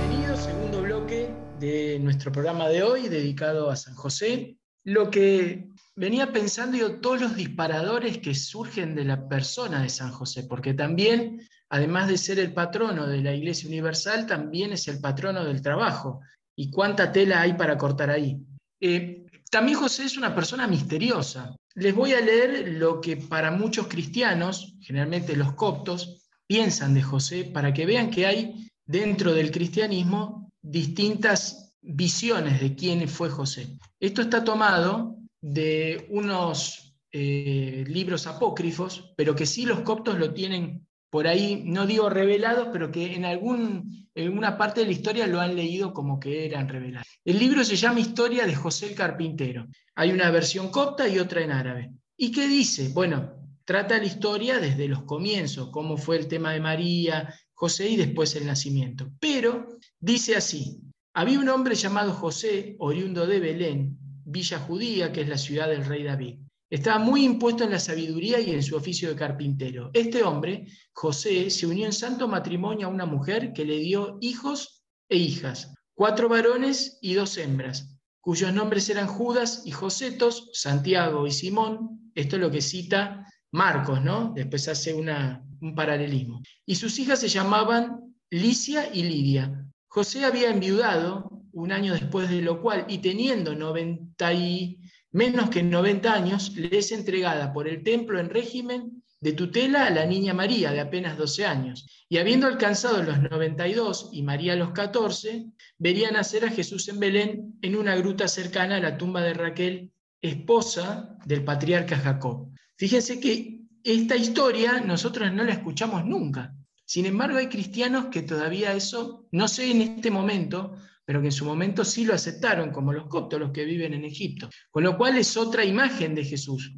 Bienvenido, 0.00 0.36
segundo 0.36 0.82
bloque 0.82 1.30
de 1.60 2.00
nuestro 2.00 2.32
programa 2.32 2.68
de 2.68 2.82
hoy 2.82 3.08
dedicado 3.08 3.70
a 3.70 3.76
San 3.76 3.94
José. 3.94 4.56
Lo 4.82 5.12
que 5.12 5.68
venía 5.94 6.32
pensando 6.32 6.76
yo, 6.76 6.98
todos 6.98 7.20
los 7.20 7.36
disparadores 7.36 8.18
que 8.18 8.34
surgen 8.34 8.96
de 8.96 9.04
la 9.04 9.28
persona 9.28 9.80
de 9.80 9.88
San 9.88 10.10
José, 10.10 10.42
porque 10.42 10.74
también 10.74 11.40
además 11.72 12.06
de 12.06 12.18
ser 12.18 12.38
el 12.38 12.52
patrono 12.52 13.06
de 13.06 13.22
la 13.22 13.34
Iglesia 13.34 13.66
Universal, 13.66 14.26
también 14.26 14.74
es 14.74 14.88
el 14.88 15.00
patrono 15.00 15.42
del 15.42 15.62
trabajo. 15.62 16.20
¿Y 16.54 16.70
cuánta 16.70 17.10
tela 17.10 17.40
hay 17.40 17.54
para 17.54 17.78
cortar 17.78 18.10
ahí? 18.10 18.36
Eh, 18.78 19.24
también 19.50 19.78
José 19.78 20.04
es 20.04 20.18
una 20.18 20.34
persona 20.34 20.66
misteriosa. 20.66 21.56
Les 21.74 21.94
voy 21.94 22.12
a 22.12 22.20
leer 22.20 22.74
lo 22.74 23.00
que 23.00 23.16
para 23.16 23.50
muchos 23.50 23.86
cristianos, 23.86 24.76
generalmente 24.82 25.34
los 25.34 25.54
coptos, 25.54 26.28
piensan 26.46 26.92
de 26.92 27.02
José 27.02 27.44
para 27.44 27.72
que 27.72 27.86
vean 27.86 28.10
que 28.10 28.26
hay 28.26 28.68
dentro 28.84 29.32
del 29.32 29.50
cristianismo 29.50 30.50
distintas 30.60 31.72
visiones 31.80 32.60
de 32.60 32.74
quién 32.74 33.08
fue 33.08 33.30
José. 33.30 33.78
Esto 33.98 34.20
está 34.20 34.44
tomado 34.44 35.16
de 35.40 36.06
unos 36.10 36.98
eh, 37.12 37.82
libros 37.88 38.26
apócrifos, 38.26 39.14
pero 39.16 39.34
que 39.34 39.46
sí 39.46 39.64
los 39.64 39.80
coptos 39.80 40.18
lo 40.18 40.34
tienen 40.34 40.86
por 41.12 41.28
ahí, 41.28 41.62
no 41.66 41.86
digo 41.86 42.08
revelados, 42.08 42.68
pero 42.72 42.90
que 42.90 43.14
en, 43.14 43.26
en 43.26 44.38
una 44.38 44.56
parte 44.56 44.80
de 44.80 44.86
la 44.86 44.92
historia 44.92 45.26
lo 45.26 45.42
han 45.42 45.54
leído 45.54 45.92
como 45.92 46.18
que 46.18 46.46
eran 46.46 46.70
revelados. 46.70 47.06
El 47.22 47.38
libro 47.38 47.62
se 47.64 47.76
llama 47.76 48.00
Historia 48.00 48.46
de 48.46 48.54
José 48.54 48.86
el 48.86 48.94
Carpintero. 48.94 49.66
Hay 49.94 50.10
una 50.10 50.30
versión 50.30 50.70
copta 50.70 51.06
y 51.06 51.18
otra 51.18 51.42
en 51.42 51.52
árabe. 51.52 51.92
¿Y 52.16 52.32
qué 52.32 52.48
dice? 52.48 52.88
Bueno, 52.94 53.34
trata 53.66 53.98
la 53.98 54.06
historia 54.06 54.58
desde 54.58 54.88
los 54.88 55.02
comienzos, 55.02 55.68
cómo 55.70 55.98
fue 55.98 56.16
el 56.16 56.28
tema 56.28 56.54
de 56.54 56.60
María, 56.60 57.34
José 57.52 57.90
y 57.90 57.96
después 57.96 58.34
el 58.34 58.46
nacimiento. 58.46 59.10
Pero 59.20 59.66
dice 60.00 60.34
así, 60.34 60.80
había 61.12 61.40
un 61.40 61.50
hombre 61.50 61.74
llamado 61.74 62.14
José, 62.14 62.74
oriundo 62.78 63.26
de 63.26 63.38
Belén, 63.38 63.98
villa 64.24 64.58
judía, 64.60 65.12
que 65.12 65.20
es 65.20 65.28
la 65.28 65.36
ciudad 65.36 65.68
del 65.68 65.84
rey 65.84 66.04
David. 66.04 66.38
Estaba 66.72 66.98
muy 66.98 67.26
impuesto 67.26 67.64
en 67.64 67.70
la 67.72 67.78
sabiduría 67.78 68.40
y 68.40 68.50
en 68.50 68.62
su 68.62 68.76
oficio 68.76 69.10
de 69.10 69.14
carpintero. 69.14 69.90
Este 69.92 70.22
hombre, 70.22 70.66
José, 70.94 71.50
se 71.50 71.66
unió 71.66 71.84
en 71.84 71.92
santo 71.92 72.26
matrimonio 72.28 72.86
a 72.86 72.90
una 72.90 73.04
mujer 73.04 73.52
que 73.52 73.66
le 73.66 73.78
dio 73.80 74.16
hijos 74.22 74.82
e 75.10 75.18
hijas, 75.18 75.74
cuatro 75.92 76.30
varones 76.30 76.98
y 77.02 77.12
dos 77.12 77.36
hembras, 77.36 77.94
cuyos 78.22 78.54
nombres 78.54 78.88
eran 78.88 79.06
Judas 79.06 79.64
y 79.66 79.70
Josetos, 79.70 80.48
Santiago 80.54 81.26
y 81.26 81.32
Simón. 81.32 82.10
Esto 82.14 82.36
es 82.36 82.42
lo 82.42 82.50
que 82.50 82.62
cita 82.62 83.26
Marcos, 83.50 84.02
¿no? 84.02 84.32
Después 84.34 84.66
hace 84.66 84.94
una, 84.94 85.44
un 85.60 85.74
paralelismo. 85.74 86.40
Y 86.64 86.76
sus 86.76 86.98
hijas 86.98 87.20
se 87.20 87.28
llamaban 87.28 88.16
Licia 88.30 88.88
y 88.94 89.02
Lidia. 89.02 89.62
José 89.88 90.24
había 90.24 90.48
enviudado 90.48 91.42
un 91.52 91.70
año 91.70 91.92
después 91.92 92.30
de 92.30 92.40
lo 92.40 92.62
cual, 92.62 92.86
y 92.88 92.96
teniendo 92.98 93.54
90 93.54 94.32
y 94.32 94.81
menos 95.12 95.50
que 95.50 95.62
90 95.62 96.12
años, 96.12 96.56
le 96.56 96.76
es 96.78 96.90
entregada 96.92 97.52
por 97.52 97.68
el 97.68 97.82
templo 97.82 98.18
en 98.18 98.30
régimen 98.30 99.02
de 99.20 99.32
tutela 99.32 99.86
a 99.86 99.90
la 99.90 100.04
niña 100.04 100.34
María, 100.34 100.72
de 100.72 100.80
apenas 100.80 101.16
12 101.16 101.46
años. 101.46 101.86
Y 102.08 102.18
habiendo 102.18 102.48
alcanzado 102.48 103.02
los 103.04 103.22
92 103.22 104.10
y 104.12 104.22
María 104.22 104.56
los 104.56 104.72
14, 104.72 105.46
vería 105.78 106.10
nacer 106.10 106.44
a 106.44 106.50
Jesús 106.50 106.88
en 106.88 106.98
Belén, 106.98 107.58
en 107.62 107.76
una 107.76 107.94
gruta 107.94 108.26
cercana 108.26 108.76
a 108.76 108.80
la 108.80 108.98
tumba 108.98 109.22
de 109.22 109.34
Raquel, 109.34 109.92
esposa 110.20 111.16
del 111.24 111.44
patriarca 111.44 111.96
Jacob. 111.96 112.50
Fíjense 112.76 113.20
que 113.20 113.60
esta 113.84 114.16
historia 114.16 114.80
nosotros 114.80 115.32
no 115.32 115.44
la 115.44 115.52
escuchamos 115.52 116.04
nunca. 116.04 116.54
Sin 116.84 117.06
embargo, 117.06 117.38
hay 117.38 117.48
cristianos 117.48 118.06
que 118.06 118.22
todavía 118.22 118.74
eso, 118.74 119.26
no 119.30 119.46
sé 119.46 119.70
en 119.70 119.82
este 119.82 120.10
momento, 120.10 120.76
pero 121.04 121.20
que 121.20 121.28
en 121.28 121.32
su 121.32 121.44
momento 121.44 121.84
sí 121.84 122.04
lo 122.04 122.14
aceptaron, 122.14 122.70
como 122.70 122.92
los 122.92 123.08
coptos, 123.08 123.40
los 123.40 123.50
que 123.50 123.64
viven 123.64 123.94
en 123.94 124.04
Egipto. 124.04 124.48
Con 124.70 124.84
lo 124.84 124.96
cual 124.96 125.18
es 125.18 125.36
otra 125.36 125.64
imagen 125.64 126.14
de 126.14 126.24
Jesús, 126.24 126.74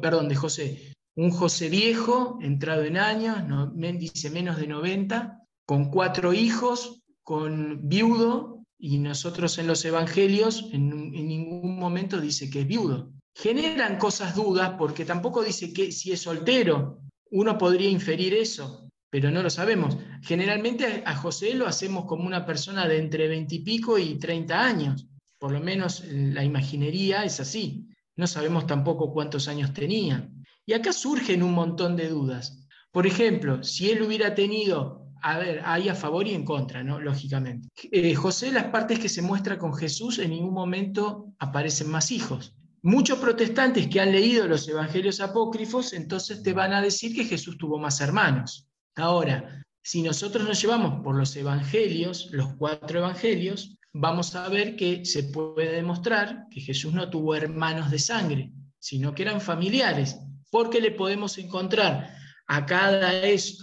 perdón, 0.00 0.28
de 0.28 0.36
José. 0.36 0.92
Un 1.16 1.30
José 1.30 1.68
viejo, 1.68 2.38
entrado 2.42 2.84
en 2.84 2.96
años, 2.96 3.46
no, 3.46 3.72
dice 3.72 4.30
menos 4.30 4.58
de 4.58 4.66
90, 4.66 5.40
con 5.64 5.90
cuatro 5.90 6.32
hijos, 6.32 7.02
con 7.22 7.88
viudo, 7.88 8.62
y 8.78 8.98
nosotros 8.98 9.56
en 9.58 9.66
los 9.66 9.84
evangelios 9.84 10.68
en, 10.72 10.92
en 11.14 11.28
ningún 11.28 11.78
momento 11.78 12.20
dice 12.20 12.50
que 12.50 12.60
es 12.60 12.66
viudo. 12.66 13.10
Generan 13.34 13.98
cosas 13.98 14.34
dudas 14.34 14.74
porque 14.78 15.04
tampoco 15.04 15.42
dice 15.42 15.72
que 15.72 15.90
si 15.92 16.12
es 16.12 16.20
soltero, 16.20 17.00
uno 17.30 17.58
podría 17.58 17.90
inferir 17.90 18.34
eso, 18.34 18.85
pero 19.16 19.30
no 19.30 19.42
lo 19.42 19.48
sabemos. 19.48 19.96
Generalmente 20.20 21.02
a 21.06 21.16
José 21.16 21.54
lo 21.54 21.66
hacemos 21.66 22.04
como 22.04 22.26
una 22.26 22.44
persona 22.44 22.86
de 22.86 22.98
entre 22.98 23.28
veintipico 23.28 23.96
y 23.96 24.18
treinta 24.18 24.62
años, 24.62 25.06
por 25.38 25.52
lo 25.52 25.60
menos 25.60 26.04
la 26.06 26.44
imaginería 26.44 27.24
es 27.24 27.40
así. 27.40 27.86
No 28.14 28.26
sabemos 28.26 28.66
tampoco 28.66 29.14
cuántos 29.14 29.48
años 29.48 29.72
tenía. 29.72 30.28
Y 30.66 30.74
acá 30.74 30.92
surgen 30.92 31.42
un 31.42 31.54
montón 31.54 31.96
de 31.96 32.10
dudas. 32.10 32.66
Por 32.90 33.06
ejemplo, 33.06 33.64
si 33.64 33.88
él 33.88 34.02
hubiera 34.02 34.34
tenido, 34.34 35.06
a 35.22 35.38
ver, 35.38 35.62
hay 35.64 35.88
a 35.88 35.94
favor 35.94 36.28
y 36.28 36.34
en 36.34 36.44
contra, 36.44 36.84
¿no? 36.84 37.00
Lógicamente. 37.00 37.70
Eh, 37.90 38.14
José, 38.14 38.52
las 38.52 38.64
partes 38.64 38.98
que 38.98 39.08
se 39.08 39.22
muestra 39.22 39.56
con 39.56 39.72
Jesús, 39.72 40.18
en 40.18 40.28
ningún 40.28 40.52
momento 40.52 41.32
aparecen 41.38 41.88
más 41.88 42.10
hijos. 42.10 42.54
Muchos 42.82 43.18
protestantes 43.18 43.88
que 43.88 43.98
han 43.98 44.12
leído 44.12 44.46
los 44.46 44.68
evangelios 44.68 45.20
apócrifos, 45.20 45.94
entonces 45.94 46.42
te 46.42 46.52
van 46.52 46.74
a 46.74 46.82
decir 46.82 47.16
que 47.16 47.24
Jesús 47.24 47.56
tuvo 47.56 47.78
más 47.78 48.02
hermanos. 48.02 48.64
Ahora, 48.96 49.62
si 49.82 50.02
nosotros 50.02 50.48
nos 50.48 50.60
llevamos 50.60 51.02
por 51.04 51.16
los 51.16 51.36
evangelios, 51.36 52.30
los 52.32 52.54
cuatro 52.54 52.98
evangelios, 52.98 53.76
vamos 53.92 54.34
a 54.34 54.48
ver 54.48 54.74
que 54.74 55.04
se 55.04 55.24
puede 55.24 55.72
demostrar 55.72 56.46
que 56.50 56.62
Jesús 56.62 56.94
no 56.94 57.10
tuvo 57.10 57.34
hermanos 57.34 57.90
de 57.90 57.98
sangre, 57.98 58.52
sino 58.78 59.14
que 59.14 59.22
eran 59.22 59.40
familiares, 59.42 60.18
porque 60.50 60.80
le 60.80 60.92
podemos 60.92 61.36
encontrar 61.36 62.16
a 62.46 62.64
cada, 62.64 63.12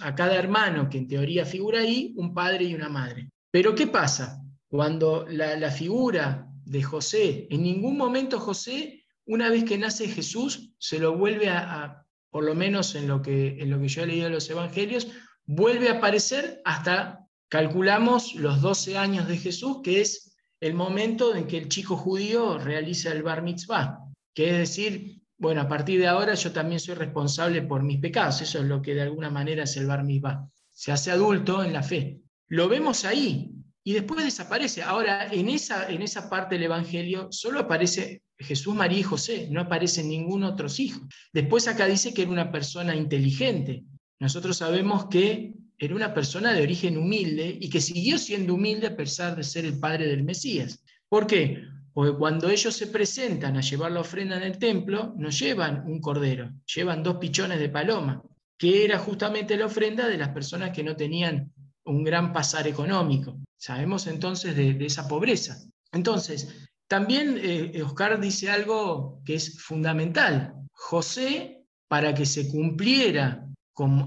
a 0.02 0.16
cada 0.16 0.36
hermano 0.36 0.88
que 0.88 1.00
en 1.00 1.08
teoría 1.08 1.46
figura 1.46 1.80
ahí 1.80 2.14
un 2.16 2.34
padre 2.34 2.66
y 2.66 2.76
una 2.76 2.90
madre. 2.90 3.30
Pero 3.50 3.74
¿qué 3.74 3.88
pasa? 3.88 4.40
Cuando 4.68 5.26
la, 5.28 5.72
figura 5.72 6.48
de 6.64 6.84
José, 6.84 7.48
en 7.50 7.64
ningún 7.64 7.98
momento 7.98 8.40
José, 8.40 9.04
una 9.26 9.50
vez 9.50 9.64
que 9.64 9.78
nace 9.80 10.08
Jesús, 10.08 10.74
se 10.78 11.00
lo 11.00 11.18
vuelve 11.18 11.50
a 11.50 12.03
por 12.34 12.44
lo 12.44 12.56
menos 12.56 12.96
en 12.96 13.08
lo 13.08 13.22
que, 13.22 13.62
en 13.62 13.70
lo 13.70 13.80
que 13.80 13.88
yo 13.88 14.02
he 14.02 14.08
leído 14.08 14.26
de 14.26 14.32
los 14.32 14.50
evangelios, 14.50 15.08
vuelve 15.46 15.90
a 15.90 16.00
aparecer 16.00 16.62
hasta, 16.66 17.28
calculamos, 17.48 18.34
los 18.34 18.60
12 18.60 18.98
años 18.98 19.28
de 19.28 19.38
Jesús, 19.38 19.82
que 19.84 20.02
es 20.02 20.36
el 20.60 20.74
momento 20.74 21.36
en 21.36 21.46
que 21.46 21.60
el 21.60 21.70
chico 21.70 21.96
judío 21.96 22.58
realiza 22.58 23.12
el 23.12 23.22
bar 23.22 23.44
mitzvah, 23.44 24.00
que 24.34 24.50
es 24.50 24.58
decir, 24.58 25.22
bueno, 25.38 25.62
a 25.62 25.68
partir 25.68 26.00
de 26.00 26.08
ahora 26.08 26.34
yo 26.34 26.52
también 26.52 26.80
soy 26.80 26.96
responsable 26.96 27.62
por 27.62 27.84
mis 27.84 28.00
pecados, 28.00 28.42
eso 28.42 28.58
es 28.58 28.66
lo 28.66 28.82
que 28.82 28.96
de 28.96 29.04
alguna 29.04 29.30
manera 29.30 29.66
es 29.66 29.78
el 29.78 29.86
bar 29.86 30.04
mitzvah. 30.04 30.50
Se 30.72 30.92
hace 30.92 31.12
adulto 31.12 31.64
en 31.64 31.72
la 31.72 31.84
fe. 31.84 32.20
Lo 32.48 32.68
vemos 32.68 33.06
ahí 33.06 33.52
y 33.84 33.94
después 33.94 34.26
desaparece. 34.26 34.82
Ahora, 34.82 35.32
en 35.32 35.50
esa, 35.50 35.88
en 35.88 36.02
esa 36.02 36.32
parte 36.32 36.56
del 36.56 36.64
Evangelio 36.64 37.28
solo 37.30 37.60
aparece 37.60 38.23
Jesús, 38.40 38.76
María 38.76 39.00
y 39.00 39.04
José, 39.04 39.48
no 39.52 39.62
aparecen 39.62 40.10
ningún 40.10 40.44
otro 40.44 40.68
hijo. 40.78 41.08
Después 41.32 41.68
acá 41.68 41.88
dice 41.88 42.14
que 42.14 42.24
era 42.24 42.32
una 42.32 42.52
persona 42.52 42.96
inteligente. 42.96 43.84
Nosotros 44.20 44.58
sabemos 44.58 45.06
que 45.06 45.54
era 45.78 45.96
una 45.96 46.14
persona 46.14 46.54
de 46.54 46.62
origen 46.62 46.98
humilde 46.98 47.58
y 47.60 47.70
que 47.70 47.82
siguió 47.82 48.18
siendo 48.18 48.54
humilde 48.54 48.88
a 48.88 48.96
pesar 48.96 49.36
de 49.36 49.44
ser 49.44 49.66
el 49.66 49.80
padre 49.80 50.08
del 50.08 50.24
Mesías. 50.24 50.84
¿Por 51.10 51.28
qué? 51.28 51.64
Porque 51.94 52.18
cuando 52.18 52.50
ellos 52.50 52.74
se 52.76 52.88
presentan 52.88 53.58
a 53.58 53.62
llevar 53.62 53.92
la 53.92 54.00
ofrenda 54.00 54.38
en 54.38 54.44
el 54.44 54.58
templo, 54.58 55.14
no 55.18 55.30
llevan 55.30 55.84
un 55.86 56.00
cordero, 56.00 56.52
llevan 56.74 57.04
dos 57.04 57.18
pichones 57.18 57.60
de 57.60 57.70
paloma, 57.70 58.24
que 58.58 58.84
era 58.84 58.98
justamente 58.98 59.58
la 59.58 59.68
ofrenda 59.68 60.08
de 60.08 60.18
las 60.18 60.30
personas 60.30 60.72
que 60.72 60.84
no 60.84 60.96
tenían 60.96 61.52
un 61.86 62.04
gran 62.04 62.34
pasar 62.34 62.68
económico. 62.68 63.38
Sabemos 63.58 64.08
entonces 64.08 64.56
de, 64.56 64.74
de 64.74 64.86
esa 64.86 65.08
pobreza. 65.08 65.58
Entonces, 65.92 66.70
también 66.88 67.40
eh, 67.42 67.82
Oscar 67.84 68.20
dice 68.20 68.52
algo 68.52 69.22
que 69.26 69.36
es 69.36 69.62
fundamental. 69.62 70.54
José, 70.74 71.64
para 71.88 72.14
que 72.14 72.26
se 72.26 72.50
cumpliera 72.50 73.48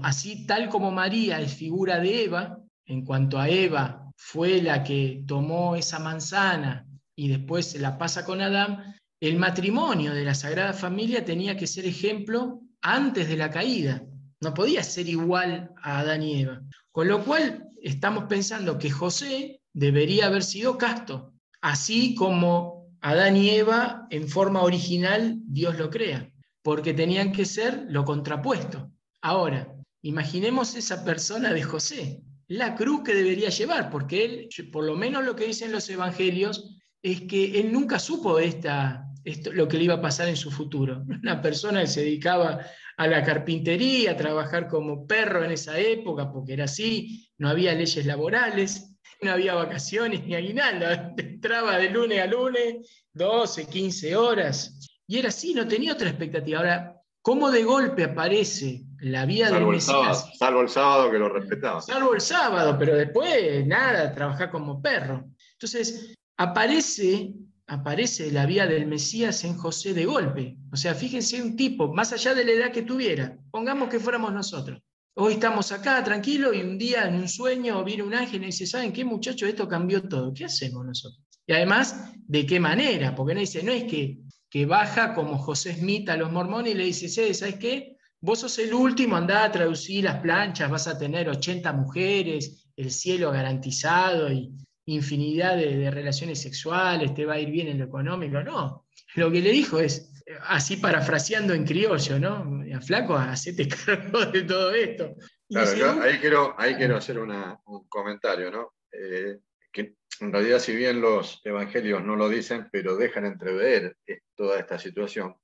así 0.03 0.45
tal 0.45 0.69
como 0.69 0.91
María 0.91 1.41
es 1.41 1.53
figura 1.53 1.99
de 1.99 2.23
Eva, 2.23 2.59
en 2.85 3.03
cuanto 3.03 3.37
a 3.37 3.49
Eva 3.49 4.11
fue 4.15 4.61
la 4.61 4.83
que 4.83 5.23
tomó 5.27 5.75
esa 5.75 5.99
manzana 5.99 6.87
y 7.15 7.27
después 7.27 7.67
se 7.67 7.79
la 7.79 7.97
pasa 7.97 8.25
con 8.25 8.41
Adán, 8.41 8.95
el 9.19 9.37
matrimonio 9.37 10.13
de 10.13 10.23
la 10.23 10.35
Sagrada 10.35 10.73
Familia 10.73 11.25
tenía 11.25 11.57
que 11.57 11.67
ser 11.67 11.85
ejemplo 11.85 12.61
antes 12.81 13.27
de 13.27 13.37
la 13.37 13.49
caída. 13.49 14.03
No 14.41 14.53
podía 14.53 14.83
ser 14.83 15.09
igual 15.09 15.71
a 15.81 15.99
Adán 15.99 16.21
y 16.21 16.41
Eva. 16.41 16.61
Con 16.91 17.07
lo 17.07 17.23
cual 17.23 17.69
estamos 17.81 18.25
pensando 18.25 18.77
que 18.77 18.91
José 18.91 19.61
debería 19.73 20.27
haber 20.27 20.43
sido 20.43 20.77
casto, 20.77 21.33
así 21.67 22.15
como 22.15 22.87
Adán 23.01 23.35
y 23.35 23.49
Eva 23.49 24.07
en 24.09 24.29
forma 24.29 24.63
original 24.63 25.35
Dios 25.43 25.77
lo 25.77 25.89
crea, 25.89 26.31
porque 26.61 26.93
tenían 26.93 27.33
que 27.33 27.43
ser 27.43 27.87
lo 27.89 28.05
contrapuesto. 28.05 28.89
Ahora, 29.21 29.75
imaginemos 30.01 30.75
esa 30.75 31.03
persona 31.03 31.51
de 31.51 31.63
José, 31.63 32.21
la 32.47 32.73
cruz 32.73 33.01
que 33.03 33.13
debería 33.13 33.49
llevar, 33.49 33.89
porque 33.89 34.23
él, 34.23 34.49
por 34.71 34.85
lo 34.85 34.95
menos 34.95 35.25
lo 35.25 35.35
que 35.35 35.47
dicen 35.47 35.73
los 35.73 35.89
evangelios, 35.89 36.77
es 37.01 37.21
que 37.23 37.59
él 37.59 37.73
nunca 37.73 37.99
supo 37.99 38.39
esta, 38.39 39.03
esto, 39.25 39.51
lo 39.51 39.67
que 39.67 39.77
le 39.77 39.83
iba 39.83 39.95
a 39.95 40.01
pasar 40.01 40.29
en 40.29 40.37
su 40.37 40.49
futuro. 40.49 41.03
Una 41.21 41.41
persona 41.41 41.81
que 41.81 41.87
se 41.87 42.01
dedicaba 42.01 42.61
a 42.95 43.07
la 43.07 43.23
carpintería, 43.25 44.11
a 44.11 44.17
trabajar 44.17 44.69
como 44.69 45.05
perro 45.05 45.43
en 45.43 45.51
esa 45.51 45.77
época, 45.77 46.31
porque 46.31 46.53
era 46.53 46.63
así, 46.63 47.29
no 47.37 47.49
había 47.49 47.75
leyes 47.75 48.05
laborales, 48.05 48.96
no 49.21 49.31
había 49.31 49.55
vacaciones 49.55 50.25
ni 50.25 50.35
aguinaldo, 50.35 50.85
entraba 51.17 51.77
de 51.77 51.89
lunes 51.89 52.21
a 52.21 52.27
lunes, 52.27 53.05
12, 53.13 53.67
15 53.67 54.15
horas, 54.15 54.79
y 55.07 55.17
era 55.19 55.29
así, 55.29 55.53
no 55.53 55.67
tenía 55.67 55.93
otra 55.93 56.09
expectativa. 56.09 56.59
Ahora, 56.59 57.01
¿cómo 57.21 57.49
de 57.49 57.63
golpe 57.63 58.03
aparece 58.03 58.83
la 58.99 59.25
vida 59.25 59.49
del 59.51 59.65
Mesías? 59.65 60.29
salvo 60.37 60.61
el 60.61 60.69
sábado 60.69 61.09
que 61.11 61.17
lo 61.17 61.29
respetaba. 61.29 61.81
Salvo 61.81 62.13
el 62.13 62.21
sábado, 62.21 62.75
pero 62.77 62.95
después 62.95 63.65
nada, 63.65 64.13
trabajar 64.13 64.51
como 64.51 64.81
perro. 64.81 65.25
Entonces, 65.53 66.13
aparece 66.37 67.33
aparece 67.67 68.31
la 68.31 68.45
vida 68.45 68.65
del 68.65 68.87
Mesías 68.87 69.43
en 69.43 69.57
José 69.57 69.93
de 69.93 70.05
golpe. 70.05 70.57
O 70.71 70.77
sea, 70.77 70.95
fíjense 70.95 71.41
un 71.41 71.55
tipo, 71.55 71.93
más 71.93 72.13
allá 72.13 72.33
de 72.33 72.45
la 72.45 72.51
edad 72.51 72.71
que 72.71 72.81
tuviera, 72.81 73.37
pongamos 73.51 73.89
que 73.89 73.99
fuéramos 73.99 74.33
nosotros. 74.33 74.81
Hoy 75.19 75.33
estamos 75.33 75.71
acá 75.71 76.03
tranquilos 76.03 76.55
y 76.55 76.61
un 76.61 76.77
día 76.77 77.07
en 77.07 77.15
un 77.15 77.27
sueño 77.27 77.83
viene 77.83 78.03
un 78.03 78.13
ángel 78.13 78.43
y 78.43 78.47
dice, 78.47 78.67
¿saben 78.67 78.93
qué 78.93 79.03
muchachos? 79.03 79.49
Esto 79.49 79.67
cambió 79.67 80.07
todo. 80.07 80.31
¿Qué 80.31 80.45
hacemos 80.45 80.85
nosotros? 80.85 81.25
Y 81.47 81.53
además, 81.53 82.11
¿de 82.27 82.45
qué 82.45 82.59
manera? 82.59 83.15
Porque 83.15 83.33
no 83.33 83.39
dice, 83.39 83.63
no 83.63 83.71
es 83.71 83.85
que, 83.85 84.19
que 84.47 84.67
baja 84.67 85.15
como 85.15 85.39
José 85.39 85.73
Smith 85.73 86.07
a 86.09 86.17
los 86.17 86.31
mormones 86.31 86.73
y 86.73 86.77
le 86.77 86.85
dice, 86.85 87.33
¿sabes 87.33 87.55
qué? 87.55 87.97
Vos 88.21 88.41
sos 88.41 88.59
el 88.59 88.71
último, 88.71 89.15
andá 89.15 89.45
a 89.45 89.51
traducir 89.51 90.03
las 90.03 90.19
planchas, 90.19 90.69
vas 90.69 90.87
a 90.87 90.99
tener 90.99 91.27
80 91.27 91.73
mujeres, 91.73 92.69
el 92.75 92.91
cielo 92.91 93.31
garantizado 93.31 94.31
y, 94.31 94.53
infinidad 94.85 95.57
de, 95.57 95.89
relaciones 95.89 96.39
sexuales, 96.39 97.15
te 97.15 97.25
va 97.25 97.33
a 97.33 97.39
ir 97.39 97.49
bien 97.49 97.69
en 97.69 97.79
lo 97.79 97.85
económico, 97.85 98.43
no. 98.43 98.85
Lo 99.15 99.31
que 99.31 99.41
le 99.41 99.51
dijo 99.51 99.79
es, 99.79 100.16
así 100.41 100.77
parafraseando 100.77 101.53
en 101.53 101.65
criollo, 101.65 102.19
¿no? 102.19 102.63
Flaco, 102.81 103.15
hacete 103.15 103.67
cargo 103.67 104.25
de 104.25 104.43
todo 104.43 104.73
esto. 104.73 105.15
Claro, 105.49 106.01
ahí, 106.01 106.19
quiero, 106.19 106.55
ahí 106.57 106.75
quiero 106.75 106.97
hacer 106.97 107.17
un 107.19 107.87
comentario, 107.87 108.51
¿no? 108.51 108.73
Eh, 108.91 109.39
que 109.71 109.95
en 110.19 110.31
realidad, 110.31 110.59
si 110.59 110.75
bien 110.75 110.99
los 110.99 111.41
evangelios 111.43 112.03
no 112.03 112.15
lo 112.15 112.27
dicen, 112.27 112.67
pero 112.71 112.97
dejan 112.97 113.25
entrever 113.25 113.97
toda 114.35 114.59
esta 114.59 114.77
situación, 114.77 115.35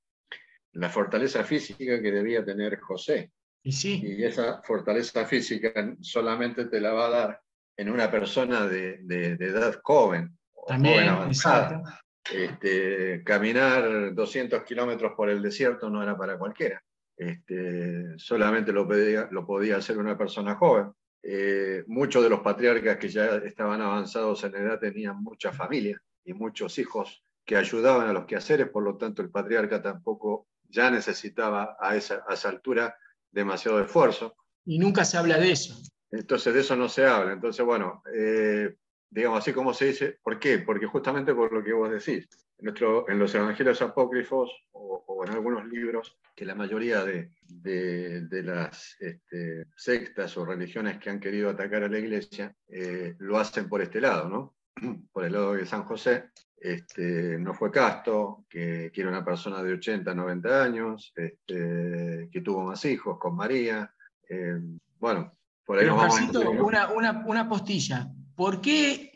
la 0.74 0.89
fortaleza 0.89 1.43
física 1.43 2.02
que 2.02 2.12
debía 2.12 2.43
tener 2.43 2.80
José. 2.80 3.32
Y, 3.65 3.72
sí. 3.72 4.02
y 4.04 4.24
esa 4.26 4.62
fortaleza 4.63 5.26
física 5.26 5.72
solamente 6.02 6.65
te 6.65 6.82
la 6.82 6.91
va 6.91 7.06
a 7.06 7.10
dar 7.10 7.41
en 7.78 7.89
una 7.89 8.12
persona 8.12 8.67
de, 8.67 9.00
edad 9.39 9.80
joven, 9.84 10.38
También, 10.67 10.96
joven 10.96 11.10
avanzada. 11.10 12.03
Este, 12.32 13.24
caminar 13.24 14.14
200 14.14 14.64
kilómetros 14.64 15.14
por 15.16 15.30
el 15.30 15.42
desierto 15.42 15.90
no 15.90 16.02
era 16.02 16.18
para 16.18 16.38
cualquiera. 16.38 16.82
Este, 17.16 18.18
solamente 18.18 18.72
lo 18.72 18.88
podía, 18.88 19.28
lo 19.32 19.46
podía 19.46 19.78
hacer 19.78 19.98
una 19.98 20.18
persona 20.18 20.56
joven. 20.56 20.92
Eh, 21.22 21.84
muchos 21.88 22.24
de 22.24 22.30
los 22.30 22.42
patriarcas 22.42 22.98
que 22.98 23.10
ya 23.10 23.38
estaban 23.38 23.82
avanzados 23.82 24.44
en 24.44 24.56
edad 24.56 24.80
tenían 24.80 25.22
mucha 25.22 25.52
familia 25.52 26.02
y 26.26 26.34
muchos 26.34 26.78
hijos 26.80 27.24
que 27.46 27.56
ayudaban 27.56 28.08
a 28.08 28.14
los 28.14 28.26
quehaceres, 28.26 28.70
por 28.70 28.84
lo 28.84 28.98
tanto 28.98 29.22
el 29.22 29.30
patriarca 29.30 29.82
tampoco 29.82 30.48
ya 30.70 30.90
necesitaba 30.90 31.78
a 31.80 31.96
esa, 31.96 32.24
a 32.28 32.34
esa 32.34 32.50
altura 32.50 32.96
demasiado 33.32 33.80
esfuerzo. 33.82 34.36
Y 34.66 34.80
nunca 34.80 35.06
se 35.06 35.18
habla 35.18 35.38
de 35.38 35.52
eso. 35.52 35.76
Entonces 36.12 36.54
de 36.54 36.62
eso 36.62 36.76
no 36.76 36.88
se 36.88 37.06
habla. 37.06 37.34
Entonces, 37.34 37.66
bueno, 37.66 38.04
eh, 38.16 38.76
digamos 39.13 39.39
así 39.39 39.54
como 39.54 39.73
se 39.73 39.86
dice, 39.86 40.17
¿por 40.23 40.39
qué? 40.39 40.60
Porque 40.60 40.88
justamente 40.88 41.34
por 41.34 41.52
lo 41.54 41.63
que 41.63 41.73
vos 41.73 41.89
decís, 41.89 42.28
en, 42.58 42.65
nuestro, 42.65 43.08
en 43.10 43.19
los 43.19 43.34
evangelios 43.36 43.82
apócrifos 43.82 44.52
o, 44.71 45.23
en 45.26 45.32
algunos 45.32 45.65
libros, 45.65 46.17
que 46.36 46.43
la 46.43 46.56
mayoría 46.56 47.06
de, 47.06 47.30
de, 47.47 48.43
las 48.43 48.97
este, 48.99 49.67
sectas 49.76 50.36
o 50.36 50.45
religiones 50.45 50.97
que 50.97 51.10
han 51.10 51.19
querido 51.19 51.49
atacar 51.49 51.84
a 51.84 51.88
la 51.88 51.99
iglesia 51.99 52.54
eh, 52.67 53.15
lo 53.19 53.38
hacen 53.38 53.69
por 53.69 53.82
este 53.82 54.02
lado, 54.02 54.28
¿no? 54.28 54.56
Por 55.13 55.23
el 55.23 55.32
lado 55.32 55.54
de 55.54 55.65
San 55.65 55.84
José, 55.84 56.32
este, 56.58 57.38
no 57.38 57.54
fue 57.54 57.71
casto, 57.71 58.45
que, 58.49 58.91
que, 58.93 59.02
era 59.02 59.10
una 59.12 59.23
persona 59.23 59.62
de 59.62 59.73
80, 59.73 60.13
90 60.13 60.63
años, 60.63 61.13
este, 61.15 62.28
que 62.32 62.41
tuvo 62.41 62.63
más 62.63 62.84
hijos 62.86 63.19
con 63.19 63.36
María. 63.36 63.93
Eh, 64.28 64.60
bueno, 64.99 65.32
pero, 65.65 65.95
una, 66.65 67.19
una, 67.26 67.47
postilla. 67.47 68.10
¿Por 68.36 68.62
qué? 68.62 69.12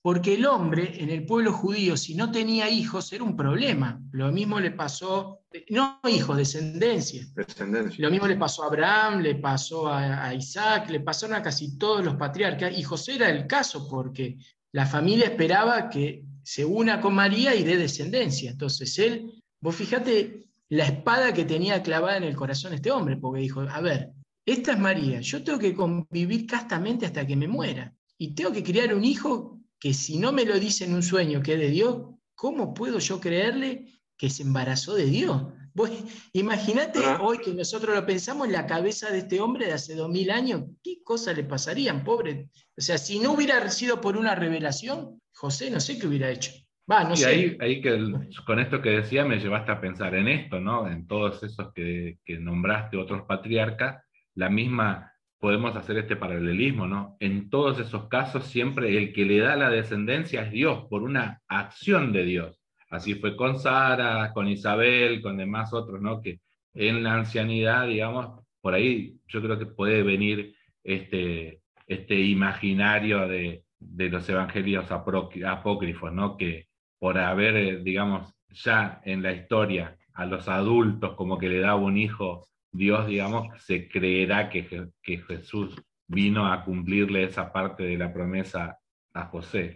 Porque 0.00 0.34
el 0.34 0.46
hombre 0.46 1.02
en 1.02 1.10
el 1.10 1.26
pueblo 1.26 1.52
judío, 1.52 1.96
si 1.96 2.14
no 2.14 2.30
tenía 2.30 2.70
hijos, 2.70 3.12
era 3.12 3.24
un 3.24 3.36
problema. 3.36 4.00
Lo 4.12 4.30
mismo 4.30 4.60
le 4.60 4.70
pasó, 4.70 5.40
no 5.70 6.00
hijos, 6.08 6.36
descendencia. 6.36 7.26
descendencia. 7.34 8.02
Lo 8.02 8.10
mismo 8.10 8.26
le 8.26 8.36
pasó 8.36 8.62
a 8.62 8.66
Abraham, 8.68 9.20
le 9.20 9.34
pasó 9.34 9.92
a, 9.92 10.32
Isaac, 10.32 10.88
le 10.90 11.00
pasaron 11.00 11.36
a 11.36 11.42
casi 11.42 11.76
todos 11.76 12.04
los 12.04 12.16
patriarcas. 12.16 12.76
Y 12.76 12.82
José 12.82 13.16
era 13.16 13.28
el 13.28 13.46
caso, 13.46 13.88
porque 13.88 14.38
la 14.72 14.86
familia 14.86 15.26
esperaba 15.26 15.90
que 15.90 16.24
se 16.42 16.64
una 16.64 17.00
con 17.00 17.14
María 17.14 17.54
y 17.54 17.64
dé 17.64 17.76
descendencia. 17.76 18.50
Entonces 18.50 18.98
él, 18.98 19.42
vos 19.60 19.74
fíjate 19.74 20.48
la 20.70 20.84
espada 20.84 21.32
que 21.32 21.44
tenía 21.44 21.82
clavada 21.82 22.16
en 22.16 22.24
el 22.24 22.36
corazón 22.36 22.72
este 22.72 22.90
hombre, 22.90 23.16
porque 23.16 23.40
dijo, 23.40 23.60
a 23.60 23.80
ver, 23.80 24.12
esta 24.46 24.72
es 24.72 24.78
María, 24.78 25.20
yo 25.20 25.42
tengo 25.42 25.58
que 25.58 25.74
convivir 25.74 26.46
castamente 26.46 27.04
hasta 27.04 27.26
que 27.26 27.36
me 27.36 27.48
muera. 27.48 27.92
Y 28.18 28.34
tengo 28.34 28.52
que 28.52 28.64
criar 28.64 28.92
un 28.94 29.04
hijo 29.04 29.60
que 29.78 29.94
si 29.94 30.18
no 30.18 30.32
me 30.32 30.44
lo 30.44 30.58
dice 30.58 30.84
en 30.84 30.94
un 30.94 31.02
sueño 31.02 31.40
que 31.40 31.54
es 31.54 31.60
de 31.60 31.70
Dios, 31.70 32.02
¿cómo 32.34 32.74
puedo 32.74 32.98
yo 32.98 33.20
creerle 33.20 33.86
que 34.16 34.28
se 34.28 34.42
embarazó 34.42 34.94
de 34.94 35.06
Dios? 35.06 35.46
Imagínate 36.32 37.00
ah. 37.04 37.20
hoy 37.22 37.38
que 37.38 37.52
nosotros 37.52 37.94
lo 37.94 38.04
pensamos 38.04 38.46
en 38.46 38.52
la 38.52 38.66
cabeza 38.66 39.10
de 39.10 39.18
este 39.18 39.40
hombre 39.40 39.66
de 39.66 39.74
hace 39.74 39.94
dos 39.94 40.10
mil 40.10 40.30
años, 40.30 40.64
¿qué 40.82 41.02
cosas 41.04 41.36
le 41.36 41.44
pasarían, 41.44 42.04
pobre? 42.04 42.48
O 42.76 42.80
sea, 42.80 42.98
si 42.98 43.20
no 43.20 43.32
hubiera 43.32 43.68
sido 43.70 44.00
por 44.00 44.16
una 44.16 44.34
revelación, 44.34 45.20
José 45.32 45.70
no 45.70 45.80
sé 45.80 45.98
qué 45.98 46.06
hubiera 46.06 46.30
hecho. 46.30 46.52
Va, 46.90 47.04
no 47.04 47.14
y 47.14 47.22
Ahí, 47.24 47.56
ahí 47.60 47.80
que 47.80 47.96
con 48.46 48.58
esto 48.58 48.80
que 48.80 48.90
decía 48.90 49.24
me 49.24 49.38
llevaste 49.38 49.70
a 49.72 49.80
pensar 49.80 50.14
en 50.14 50.26
esto, 50.26 50.58
¿no? 50.58 50.90
En 50.90 51.06
todos 51.06 51.42
esos 51.42 51.72
que, 51.74 52.18
que 52.24 52.38
nombraste, 52.38 52.96
otros 52.96 53.26
patriarcas, 53.26 54.02
la 54.34 54.48
misma, 54.48 55.12
podemos 55.38 55.76
hacer 55.76 55.98
este 55.98 56.16
paralelismo, 56.16 56.86
¿no? 56.86 57.16
En 57.20 57.48
todos 57.48 57.78
esos 57.78 58.08
casos 58.08 58.44
siempre 58.46 58.96
el 58.96 59.12
que 59.12 59.24
le 59.24 59.38
da 59.38 59.56
la 59.56 59.70
descendencia 59.70 60.42
es 60.42 60.50
Dios, 60.50 60.86
por 60.88 61.02
una 61.02 61.40
acción 61.46 62.12
de 62.12 62.24
Dios. 62.24 62.60
Así 62.90 63.14
fue 63.14 63.36
con 63.36 63.58
Sara, 63.58 64.32
con 64.32 64.48
Isabel, 64.48 65.22
con 65.22 65.36
demás 65.36 65.72
otros, 65.72 66.00
¿no? 66.00 66.20
Que 66.20 66.40
en 66.74 67.02
la 67.02 67.14
ancianidad, 67.14 67.86
digamos, 67.86 68.44
por 68.60 68.74
ahí 68.74 69.16
yo 69.28 69.40
creo 69.40 69.58
que 69.58 69.66
puede 69.66 70.02
venir 70.02 70.54
este, 70.82 71.60
este 71.86 72.16
imaginario 72.16 73.28
de, 73.28 73.64
de 73.78 74.08
los 74.08 74.28
evangelios 74.28 74.90
apócrifos, 74.90 76.12
¿no? 76.12 76.36
Que 76.36 76.66
por 76.98 77.18
haber, 77.18 77.82
digamos, 77.82 78.34
ya 78.50 79.00
en 79.04 79.22
la 79.22 79.32
historia 79.32 79.96
a 80.14 80.26
los 80.26 80.48
adultos 80.48 81.14
como 81.14 81.38
que 81.38 81.48
le 81.48 81.60
daba 81.60 81.76
un 81.76 81.96
hijo 81.96 82.48
Dios, 82.78 83.08
digamos, 83.08 83.48
se 83.64 83.88
creerá 83.88 84.48
que, 84.48 84.88
que 85.02 85.18
Jesús 85.18 85.74
vino 86.06 86.50
a 86.50 86.64
cumplirle 86.64 87.24
esa 87.24 87.52
parte 87.52 87.82
de 87.82 87.98
la 87.98 88.12
promesa 88.12 88.78
a 89.12 89.24
José. 89.26 89.74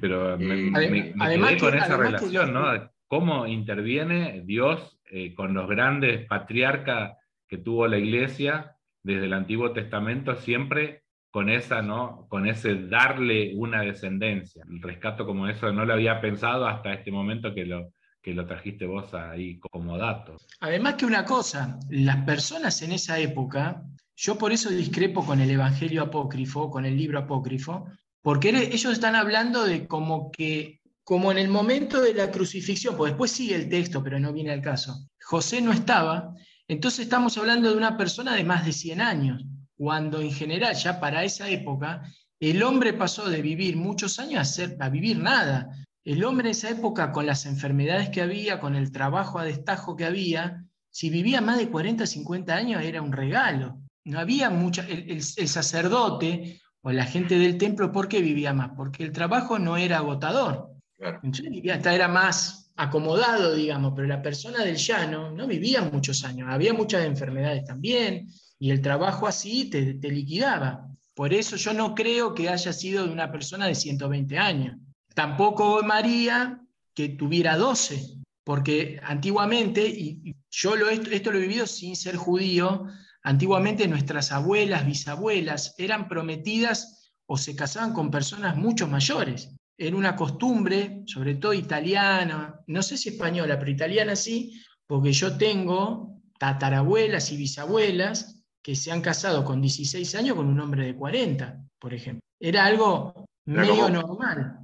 Pero 0.00 0.36
me, 0.36 0.72
quedé 0.72 1.58
con 1.58 1.74
esa 1.74 1.96
relación, 1.96 2.52
¿no? 2.52 2.90
Cómo 3.06 3.46
interviene 3.46 4.42
Dios 4.44 4.98
eh, 5.04 5.34
con 5.34 5.54
los 5.54 5.68
grandes 5.68 6.26
patriarcas 6.26 7.16
que 7.46 7.58
tuvo 7.58 7.86
la 7.86 7.98
iglesia 7.98 8.76
desde 9.04 9.26
el 9.26 9.34
Antiguo 9.34 9.72
Testamento, 9.72 10.34
siempre 10.34 11.02
con 11.30 11.48
esa, 11.48 11.80
¿no? 11.80 12.26
Con 12.28 12.48
ese 12.48 12.74
darle 12.88 13.52
una 13.54 13.82
descendencia. 13.82 14.64
El 14.68 14.82
rescato 14.82 15.26
como 15.26 15.46
eso 15.46 15.72
no 15.72 15.84
lo 15.84 15.92
había 15.92 16.20
pensado 16.20 16.66
hasta 16.66 16.92
este 16.92 17.12
momento 17.12 17.54
que 17.54 17.66
lo, 17.66 17.92
que 18.22 18.32
lo 18.32 18.46
trajiste 18.46 18.86
vos 18.86 19.12
ahí 19.14 19.58
como 19.58 19.98
dato. 19.98 20.36
Además 20.60 20.94
que 20.94 21.06
una 21.06 21.24
cosa, 21.24 21.78
las 21.90 22.24
personas 22.24 22.80
en 22.82 22.92
esa 22.92 23.18
época, 23.18 23.82
yo 24.16 24.38
por 24.38 24.52
eso 24.52 24.70
discrepo 24.70 25.26
con 25.26 25.40
el 25.40 25.50
Evangelio 25.50 26.02
apócrifo, 26.02 26.70
con 26.70 26.84
el 26.84 26.96
libro 26.96 27.18
apócrifo, 27.18 27.86
porque 28.22 28.50
ellos 28.50 28.92
están 28.92 29.16
hablando 29.16 29.64
de 29.64 29.88
como 29.88 30.30
que, 30.30 30.80
como 31.02 31.32
en 31.32 31.38
el 31.38 31.48
momento 31.48 32.00
de 32.00 32.14
la 32.14 32.30
crucifixión, 32.30 32.96
pues 32.96 33.12
después 33.12 33.32
sigue 33.32 33.56
el 33.56 33.68
texto, 33.68 34.02
pero 34.02 34.20
no 34.20 34.32
viene 34.32 34.52
al 34.52 34.62
caso, 34.62 35.08
José 35.20 35.60
no 35.60 35.72
estaba, 35.72 36.34
entonces 36.68 37.00
estamos 37.00 37.36
hablando 37.36 37.70
de 37.70 37.76
una 37.76 37.96
persona 37.96 38.34
de 38.34 38.44
más 38.44 38.64
de 38.64 38.72
100 38.72 39.00
años, 39.00 39.44
cuando 39.76 40.20
en 40.20 40.30
general 40.30 40.74
ya 40.76 41.00
para 41.00 41.24
esa 41.24 41.48
época 41.48 42.02
El 42.38 42.62
hombre 42.62 42.92
pasó 42.92 43.28
de 43.28 43.40
vivir 43.40 43.76
muchos 43.76 44.18
años 44.18 44.40
a, 44.40 44.44
ser, 44.44 44.76
a 44.80 44.88
vivir 44.88 45.16
nada. 45.16 45.70
El 46.04 46.24
hombre 46.24 46.48
en 46.48 46.52
esa 46.52 46.70
época, 46.70 47.12
con 47.12 47.26
las 47.26 47.46
enfermedades 47.46 48.10
que 48.10 48.22
había, 48.22 48.58
con 48.58 48.74
el 48.74 48.90
trabajo 48.90 49.38
a 49.38 49.44
destajo 49.44 49.94
que 49.94 50.04
había, 50.04 50.64
si 50.90 51.10
vivía 51.10 51.40
más 51.40 51.58
de 51.58 51.70
40, 51.70 52.06
50 52.06 52.54
años 52.54 52.82
era 52.82 53.00
un 53.00 53.12
regalo. 53.12 53.80
No 54.04 54.18
había 54.18 54.50
mucha. 54.50 54.84
El, 54.88 55.22
sacerdote 55.22 56.60
o 56.82 56.90
la 56.90 57.06
gente 57.06 57.38
del 57.38 57.56
templo, 57.56 57.92
¿por 57.92 58.08
qué 58.08 58.20
vivía 58.20 58.52
más? 58.52 58.72
Porque 58.76 59.04
el 59.04 59.12
trabajo 59.12 59.58
no 59.58 59.76
era 59.76 59.98
agotador. 59.98 60.72
Entonces 60.98 61.50
vivía, 61.50 61.76
hasta 61.76 61.94
era 61.94 62.08
más 62.08 62.72
acomodado, 62.76 63.54
digamos, 63.54 63.92
pero 63.94 64.08
la 64.08 64.22
persona 64.22 64.64
del 64.64 64.76
llano 64.76 65.30
no 65.30 65.46
vivía 65.46 65.82
muchos 65.82 66.24
años. 66.24 66.48
Había 66.50 66.74
muchas 66.74 67.04
enfermedades 67.04 67.64
también 67.64 68.28
y 68.58 68.70
el 68.70 68.80
trabajo 68.80 69.28
así 69.28 69.70
te, 69.70 69.94
te 69.94 70.08
liquidaba. 70.08 70.88
Por 71.14 71.32
eso 71.32 71.56
yo 71.56 71.72
no 71.72 71.94
creo 71.94 72.34
que 72.34 72.48
haya 72.48 72.72
sido 72.72 73.06
de 73.06 73.12
una 73.12 73.30
persona 73.30 73.66
de 73.66 73.76
120 73.76 74.38
años. 74.38 74.76
Tampoco 75.14 75.82
María 75.82 76.60
que 76.94 77.10
tuviera 77.10 77.56
12, 77.56 78.22
porque 78.44 79.00
antiguamente, 79.02 79.86
y 79.86 80.36
yo 80.50 80.76
lo, 80.76 80.88
esto, 80.88 81.32
lo 81.32 81.38
he 81.38 81.42
vivido 81.42 81.66
sin 81.66 81.96
ser 81.96 82.16
judío, 82.16 82.86
antiguamente 83.22 83.88
nuestras 83.88 84.32
abuelas, 84.32 84.86
bisabuelas 84.86 85.74
eran 85.78 86.08
prometidas 86.08 87.10
o 87.26 87.36
se 87.36 87.56
casaban 87.56 87.92
con 87.92 88.10
personas 88.10 88.56
mucho 88.56 88.88
mayores. 88.88 89.54
Era 89.78 89.96
una 89.96 90.16
costumbre, 90.16 91.02
sobre 91.06 91.36
todo 91.36 91.54
italiana, 91.54 92.60
no 92.66 92.82
sé 92.82 92.96
si 92.96 93.10
española, 93.10 93.58
pero 93.58 93.70
italiana 93.70 94.16
sí, 94.16 94.60
porque 94.86 95.12
yo 95.12 95.36
tengo 95.36 96.20
tatarabuelas 96.38 97.32
y 97.32 97.36
bisabuelas 97.36 98.42
que 98.62 98.76
se 98.76 98.92
han 98.92 99.00
casado 99.00 99.44
con 99.44 99.60
16 99.60 100.14
años 100.14 100.36
con 100.36 100.46
un 100.46 100.60
hombre 100.60 100.86
de 100.86 100.94
40, 100.94 101.64
por 101.78 101.94
ejemplo. 101.94 102.20
Era 102.38 102.66
algo 102.66 103.24
medio 103.44 103.88
normal 103.88 104.61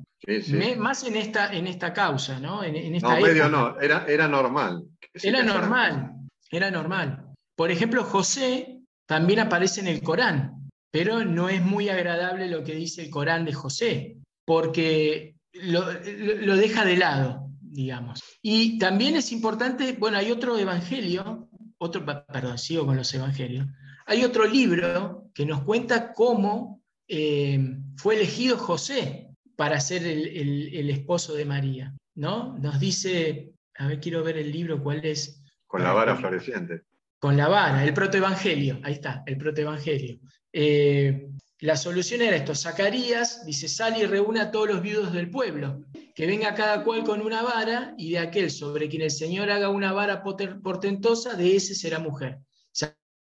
más 0.77 1.05
en 1.05 1.17
esta, 1.17 1.53
en 1.53 1.67
esta 1.67 1.93
causa, 1.93 2.41
¿no? 2.41 2.63
En, 2.63 2.93
no, 3.01 3.21
medio 3.21 3.49
no, 3.49 3.81
era, 3.81 4.05
era 4.07 4.29
normal. 4.29 4.85
Era 5.15 5.43
normal, 5.43 6.13
era 6.51 6.71
normal. 6.71 7.25
Por 7.57 7.71
ejemplo, 7.71 8.05
José 8.05 8.81
también 9.07 9.41
aparece 9.41 9.81
en 9.81 9.89
el 9.89 10.03
Corán, 10.03 10.71
pero 10.91 11.25
no 11.25 11.49
es 11.49 11.63
muy 11.63 11.89
agradable 11.89 12.49
lo 12.49 12.65
que 12.65 12.75
dice 12.75 13.03
el 13.03 13.11
Corán 13.11 13.45
de 13.45 13.53
José, 13.53 14.17
porque 14.45 15.37
lo, 15.53 15.85
lo 15.93 16.57
deja 16.57 16.85
de 16.85 16.97
lado, 16.97 17.49
digamos. 17.61 18.23
Y 18.43 18.79
también 18.79 19.17
es 19.17 19.33
importante, 19.33 19.93
bueno, 19.93 20.19
hay 20.19 20.31
otro 20.31 20.59
evangelio, 20.59 21.49
otro, 21.79 22.05
perdón, 22.05 22.59
sigo 22.59 22.87
con 22.87 22.97
los 22.97 23.13
evangelios, 23.15 23.67
hay 24.07 24.25
otro 24.25 24.47
libro 24.47 25.31
que 25.35 25.47
nos 25.47 25.63
cuenta 25.63 26.13
cómo 26.13 26.83
eh, 27.07 27.77
fue 27.97 28.17
elegido 28.17 28.57
José 28.57 29.28
para 29.59 29.81
ser 29.81 30.07
el, 30.07 30.89
esposo 30.89 31.35
de 31.35 31.45
María. 31.45 31.93
¿no? 32.15 32.57
Nos 32.61 32.79
dice, 32.79 33.55
a 33.77 33.89
ver, 33.89 33.99
quiero 33.99 34.23
ver 34.23 34.39
el 34.39 34.53
libro, 34.53 34.81
cuál 34.81 35.05
es. 35.05 35.43
Con 35.67 35.83
la 35.83 35.93
vara 35.93 36.15
floreciente. 36.15 36.83
Con 37.19 37.37
la 37.37 37.49
vara, 37.49 37.85
el 37.85 37.93
protoevangelio, 37.93 38.79
ahí 38.85 38.93
está, 38.93 39.25
el 39.27 39.37
protoevangelio. 39.37 40.21
Eh, 40.53 41.27
la 41.59 41.77
solución 41.77 42.23
era 42.23 42.37
esto, 42.37 42.55
Zacarías 42.55 43.45
dice, 43.45 43.69
sale 43.69 43.99
y 43.99 44.07
reúne 44.07 44.39
a 44.39 44.53
todos 44.53 44.69
los 44.69 44.81
viudos 44.81 45.13
del 45.13 45.29
pueblo, 45.29 45.81
que 46.15 46.29
venga 46.29 46.55
cada 46.55 46.85
cual 46.85 47.03
con 47.03 47.21
una 47.21 47.43
vara, 47.43 47.95
y 47.99 48.13
de 48.13 48.21
aquel 48.21 48.53
sobre 48.53 48.89
quien 48.89 49.03
el 49.03 49.11
Señor 49.11 49.51
haga 49.51 49.71
una 49.71 49.93
vara 49.93 50.23
portentosa, 50.23 51.35
de 51.35 51.57
ese 51.57 51.75
será 51.75 51.99
mujer. 51.99 52.39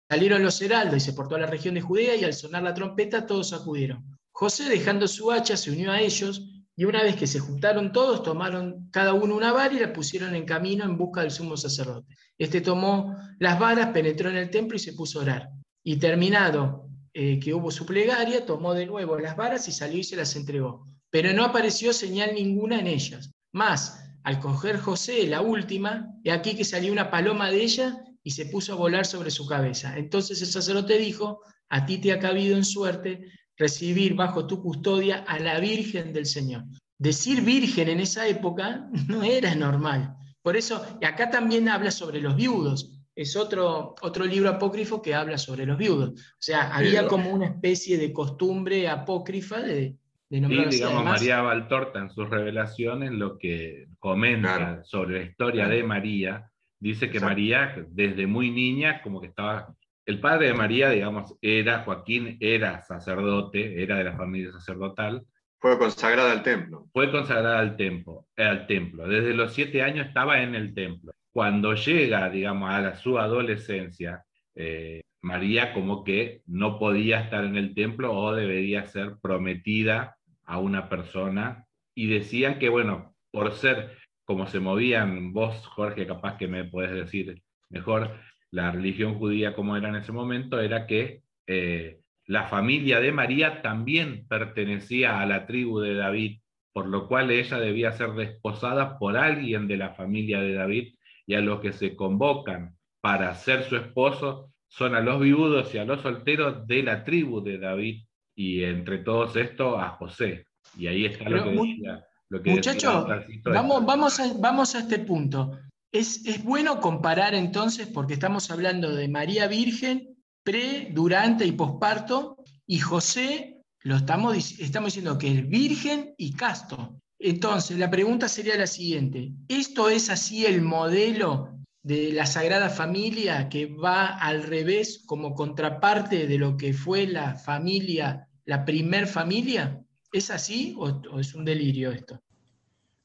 Salieron 0.08 0.44
los 0.44 0.62
heraldos 0.62 0.98
y 0.98 1.00
se 1.00 1.14
portó 1.14 1.34
a 1.34 1.40
la 1.40 1.48
región 1.48 1.74
de 1.74 1.82
Judea, 1.82 2.16
y 2.16 2.24
al 2.24 2.34
sonar 2.34 2.62
la 2.62 2.76
trompeta 2.76 3.26
todos 3.26 3.54
acudieron. 3.54 4.17
José, 4.40 4.70
dejando 4.70 5.08
su 5.08 5.32
hacha, 5.32 5.58
se 5.58 5.72
unió 5.72 5.92
a 5.92 6.00
ellos 6.00 6.48
y 6.76 6.86
una 6.86 7.02
vez 7.02 7.16
que 7.16 7.26
se 7.26 7.40
juntaron 7.40 7.92
todos, 7.92 8.22
tomaron 8.22 8.88
cada 8.92 9.14
uno 9.14 9.36
una 9.36 9.52
vara 9.52 9.74
y 9.74 9.80
la 9.80 9.92
pusieron 9.92 10.36
en 10.36 10.46
camino 10.46 10.86
en 10.86 10.96
busca 10.96 11.22
del 11.22 11.32
sumo 11.32 11.58
sacerdote. 11.58 12.14
Este 12.38 12.62
tomó 12.62 13.18
las 13.40 13.60
varas, 13.60 13.88
penetró 13.88 14.30
en 14.30 14.36
el 14.36 14.52
templo 14.52 14.78
y 14.78 14.80
se 14.80 14.94
puso 14.94 15.18
a 15.18 15.24
orar. 15.24 15.50
Y 15.84 15.98
terminado 15.98 16.88
eh, 17.14 17.40
que 17.40 17.56
hubo 17.56 17.72
su 17.72 17.88
plegaria, 17.88 18.46
tomó 18.46 18.76
de 18.76 18.86
nuevo 18.86 19.18
las 19.18 19.36
varas 19.36 19.68
y 19.70 19.72
salió 19.72 19.98
y 19.98 20.04
se 20.04 20.16
las 20.16 20.36
entregó. 20.36 20.86
Pero 21.10 21.34
no 21.34 21.44
apareció 21.44 21.92
señal 21.92 22.36
ninguna 22.36 22.80
en 22.80 22.86
ellas. 22.86 23.32
Más, 23.52 24.00
al 24.24 24.40
coger 24.40 24.78
José 24.78 25.26
la 25.26 25.42
última, 25.42 26.14
he 26.24 26.32
aquí 26.32 26.56
que 26.56 26.64
salió 26.64 26.92
una 26.92 27.10
paloma 27.10 27.50
de 27.50 27.64
ella 27.64 28.04
y 28.22 28.30
se 28.30 28.46
puso 28.46 28.74
a 28.74 28.76
volar 28.76 29.08
sobre 29.08 29.32
su 29.32 29.48
cabeza. 29.48 29.98
Entonces 29.98 30.40
el 30.44 30.48
sacerdote 30.48 31.00
dijo, 31.00 31.42
a 31.70 31.88
ti 31.88 31.98
te 31.98 32.12
ha 32.12 32.20
cabido 32.20 32.56
en 32.56 32.66
suerte 32.66 33.32
recibir 33.58 34.14
bajo 34.14 34.46
tu 34.48 34.62
custodia 34.62 35.26
a 35.28 35.40
la 35.40 35.60
Virgen 35.60 36.14
del 36.14 36.26
Señor. 36.26 36.64
Decir 37.00 37.42
virgen 37.42 37.90
en 37.90 38.00
esa 38.00 38.28
época 38.28 38.88
no 39.08 39.24
era 39.24 39.54
normal. 39.56 40.16
Por 40.42 40.56
eso, 40.56 40.86
y 41.02 41.06
acá 41.06 41.30
también 41.30 41.68
habla 41.68 41.92
sobre 41.92 42.22
los 42.22 42.36
viudos. 42.36 42.94
Es 43.16 43.36
otro, 43.36 43.96
otro 44.02 44.26
libro 44.26 44.50
apócrifo 44.50 45.02
que 45.02 45.16
habla 45.16 45.38
sobre 45.38 45.66
los 45.66 45.78
viudos. 45.78 46.12
O 46.12 46.38
sea, 46.40 46.74
había 46.74 47.08
como 47.08 47.32
una 47.32 47.48
especie 47.48 47.98
de 47.98 48.14
costumbre 48.14 48.88
apócrifa 48.88 49.60
de, 49.60 49.98
de 50.30 50.42
nombrar 50.42 50.68
Y 50.68 50.76
digamos, 50.76 51.04
María 51.04 51.42
Valtorta 51.42 52.00
en 52.00 52.12
sus 52.12 52.30
revelaciones 52.30 53.12
lo 53.12 53.40
que 53.40 53.88
comenta 54.00 54.84
sobre 54.84 55.20
la 55.20 55.26
historia 55.26 55.68
de 55.68 55.84
María, 55.84 56.52
dice 56.80 57.10
que 57.10 57.20
María 57.20 57.76
desde 57.90 58.28
muy 58.28 58.52
niña 58.52 59.02
como 59.02 59.20
que 59.20 59.28
estaba 59.28 59.76
el 60.08 60.22
padre 60.22 60.48
de 60.48 60.54
María, 60.54 60.90
digamos, 60.90 61.36
era 61.42 61.80
Joaquín, 61.84 62.38
era 62.40 62.82
sacerdote, 62.82 63.84
era 63.84 63.98
de 63.98 64.06
la 64.06 64.16
familia 64.16 64.54
sacerdotal. 64.54 65.26
Fue 65.60 65.78
consagrada 65.78 66.32
al 66.32 66.44
templo. 66.44 66.88
Fue 66.94 67.12
consagrada 67.12 67.60
al 67.60 67.76
templo, 67.76 68.26
al 68.38 68.68
templo. 68.68 69.06
Desde 69.06 69.34
los 69.34 69.54
siete 69.54 69.84
años 69.84 70.08
estaba 70.08 70.42
en 70.42 70.56
el 70.56 70.74
templo. 70.74 71.12
Cuando 71.34 71.74
llega, 71.74 72.30
digamos, 72.30 72.72
a 72.72 72.96
su 72.96 73.20
adolescencia, 73.20 74.24
eh, 74.56 75.02
María 75.22 75.74
como 75.74 76.06
que 76.06 76.42
no 76.46 76.80
podía 76.80 77.20
estar 77.20 77.44
en 77.44 77.58
el 77.58 77.76
templo 77.76 78.14
o 78.14 78.34
debería 78.34 78.86
ser 78.86 79.18
prometida 79.22 80.16
a 80.46 80.58
una 80.60 80.88
persona. 80.88 81.66
Y 81.94 82.08
decían 82.08 82.60
que, 82.60 82.70
bueno, 82.70 83.14
por 83.30 83.52
ser 83.52 83.98
como 84.24 84.48
se 84.48 84.62
movían, 84.62 85.34
vos, 85.34 85.68
Jorge, 85.68 86.08
capaz 86.08 86.38
que 86.38 86.48
me 86.48 86.64
puedes 86.64 86.94
decir 86.94 87.42
mejor, 87.70 88.16
la 88.52 88.72
religión 88.72 89.16
judía 89.16 89.54
como 89.54 89.76
era 89.76 89.90
en 89.90 89.96
ese 89.96 90.12
momento, 90.12 90.60
era 90.60 90.88
que 90.88 91.22
eh, 91.48 92.00
la 92.26 92.48
familia 92.48 93.00
de 93.00 93.12
María 93.12 93.62
también 93.62 94.28
pertenecía 94.28 95.22
a 95.22 95.26
la 95.26 95.46
tribu 95.46 95.80
de 95.80 95.96
David, 95.96 96.40
por 96.74 96.88
lo 96.88 97.08
cual 97.08 97.32
ella 97.32 97.58
debía 97.58 97.92
ser 97.94 98.12
desposada 98.12 99.00
por 99.00 99.18
alguien 99.18 99.68
de 99.68 99.78
la 99.78 99.94
familia 99.94 100.42
de 100.42 100.54
David, 100.54 100.96
y 101.26 101.36
a 101.36 101.42
los 101.42 101.60
que 101.60 101.74
se 101.74 101.96
convocan 101.96 102.76
para 103.02 103.34
ser 103.36 103.64
su 103.64 103.76
esposo 103.76 104.52
son 104.70 104.96
a 104.96 105.02
los 105.02 105.20
viudos 105.22 105.74
y 105.74 105.78
a 105.78 105.86
los 105.86 106.02
solteros 106.02 106.68
de 106.68 106.84
la 106.84 107.04
tribu 107.04 107.42
de 107.42 107.58
David, 107.58 108.04
y 108.36 108.64
entre 108.64 109.00
todos 109.00 109.36
estos 109.36 109.80
a 109.80 109.90
José. 109.90 110.46
Y 110.78 110.88
ahí 110.88 111.06
está 111.06 111.30
lo 111.30 111.44
que 111.44 111.52
decía. 111.52 112.06
muchachos, 112.30 113.08
vamos, 113.46 113.86
vamos, 113.86 114.22
vamos 114.40 114.76
a 114.76 114.80
este 114.80 115.00
punto. 115.00 115.58
Es, 115.92 116.44
bueno 116.44 116.82
comparar 116.82 117.34
entonces, 117.34 117.88
porque 117.88 118.14
estamos 118.14 118.52
hablando 118.52 118.94
de 118.94 119.08
María 119.08 119.48
Virgen, 119.48 120.18
pre, 120.44 120.90
durante 120.94 121.46
y 121.46 121.54
posparto, 121.54 122.38
y 122.66 122.80
José, 122.80 123.62
lo 123.84 123.96
estamos, 123.96 124.36
estamos 124.60 124.94
diciendo 124.94 125.18
que 125.18 125.32
es 125.32 125.48
virgen 125.48 126.14
y 126.18 126.34
casto. 126.34 127.00
Entonces, 127.20 127.78
la 127.80 127.90
pregunta 127.90 128.28
sería 128.28 128.58
la 128.58 128.68
siguiente, 128.68 129.32
¿esto 129.48 129.90
es 129.90 130.10
así 130.10 130.46
el 130.46 130.62
modelo 130.62 131.58
de 131.84 132.12
la 132.12 132.26
Sagrada 132.26 132.70
Familia 132.70 133.48
que 133.50 133.66
va 133.66 134.08
al 134.08 134.44
revés 134.44 135.04
como 135.06 135.34
contraparte 135.34 136.28
de 136.28 136.38
lo 136.38 136.58
que 136.58 136.74
fue 136.74 137.08
la 137.08 137.36
familia, 137.36 138.28
la 138.46 138.66
primer 138.66 139.08
familia? 139.08 139.82
¿Es 140.12 140.32
así 140.32 140.76
o 140.78 141.20
es 141.20 141.34
un 141.34 141.46
delirio 141.46 141.92
esto? 141.92 142.20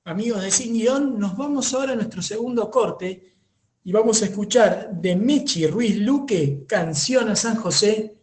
Amigos 0.05 0.43
de 0.43 0.51
Sin 0.51 0.75
Guión, 0.75 1.19
nos 1.19 1.37
vamos 1.37 1.73
ahora 1.73 1.93
a 1.93 1.97
nuestro 1.97 2.23
segundo 2.23 2.71
corte 2.71 3.35
y 3.85 3.93
vamos 3.93 4.23
a 4.23 4.27
escuchar 4.27 4.91
de 4.93 5.17
Mechi 5.17 5.67
Ruiz 5.67 5.97
Luque, 5.99 6.65
Canción 6.67 7.29
a 7.29 7.37
San 7.37 7.57
José, 7.57 8.17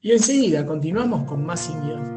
y 0.00 0.12
enseguida 0.12 0.64
continuamos 0.64 1.24
con 1.28 1.44
más 1.44 1.60
Sin 1.60 1.80
Guión. 1.80 2.15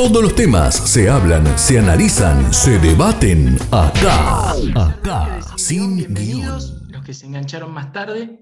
Todos 0.00 0.22
los 0.22 0.34
temas 0.34 0.74
se 0.90 1.10
hablan, 1.10 1.46
se 1.58 1.78
analizan, 1.78 2.54
se 2.54 2.78
debaten 2.78 3.58
acá. 3.70 4.52
Acá. 4.74 5.42
Sin 5.58 5.98
guion. 5.98 6.14
Bienvenidos, 6.14 6.82
los 6.88 7.04
que 7.04 7.12
se 7.12 7.26
engancharon 7.26 7.70
más 7.74 7.92
tarde. 7.92 8.38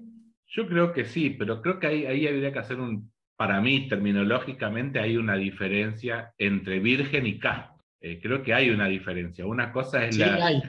Yo 0.47 0.65
creo 0.69 0.93
que 0.93 1.03
sí, 1.03 1.31
pero 1.31 1.61
creo 1.61 1.77
que 1.77 1.87
ahí, 1.87 2.05
ahí 2.05 2.25
habría 2.27 2.53
que 2.53 2.59
hacer 2.59 2.79
un, 2.79 3.11
para 3.35 3.59
mí, 3.59 3.89
terminológicamente, 3.89 4.99
hay 5.01 5.17
una 5.17 5.35
diferencia 5.35 6.33
entre 6.37 6.79
virgen 6.79 7.27
y 7.27 7.37
casto. 7.39 7.83
Eh, 7.99 8.21
creo 8.23 8.41
que 8.41 8.53
hay 8.53 8.69
una 8.69 8.87
diferencia. 8.87 9.45
Una 9.45 9.73
cosa 9.73 10.05
es 10.05 10.15
Sí, 10.15 10.21
la, 10.21 10.35
hay. 10.45 10.61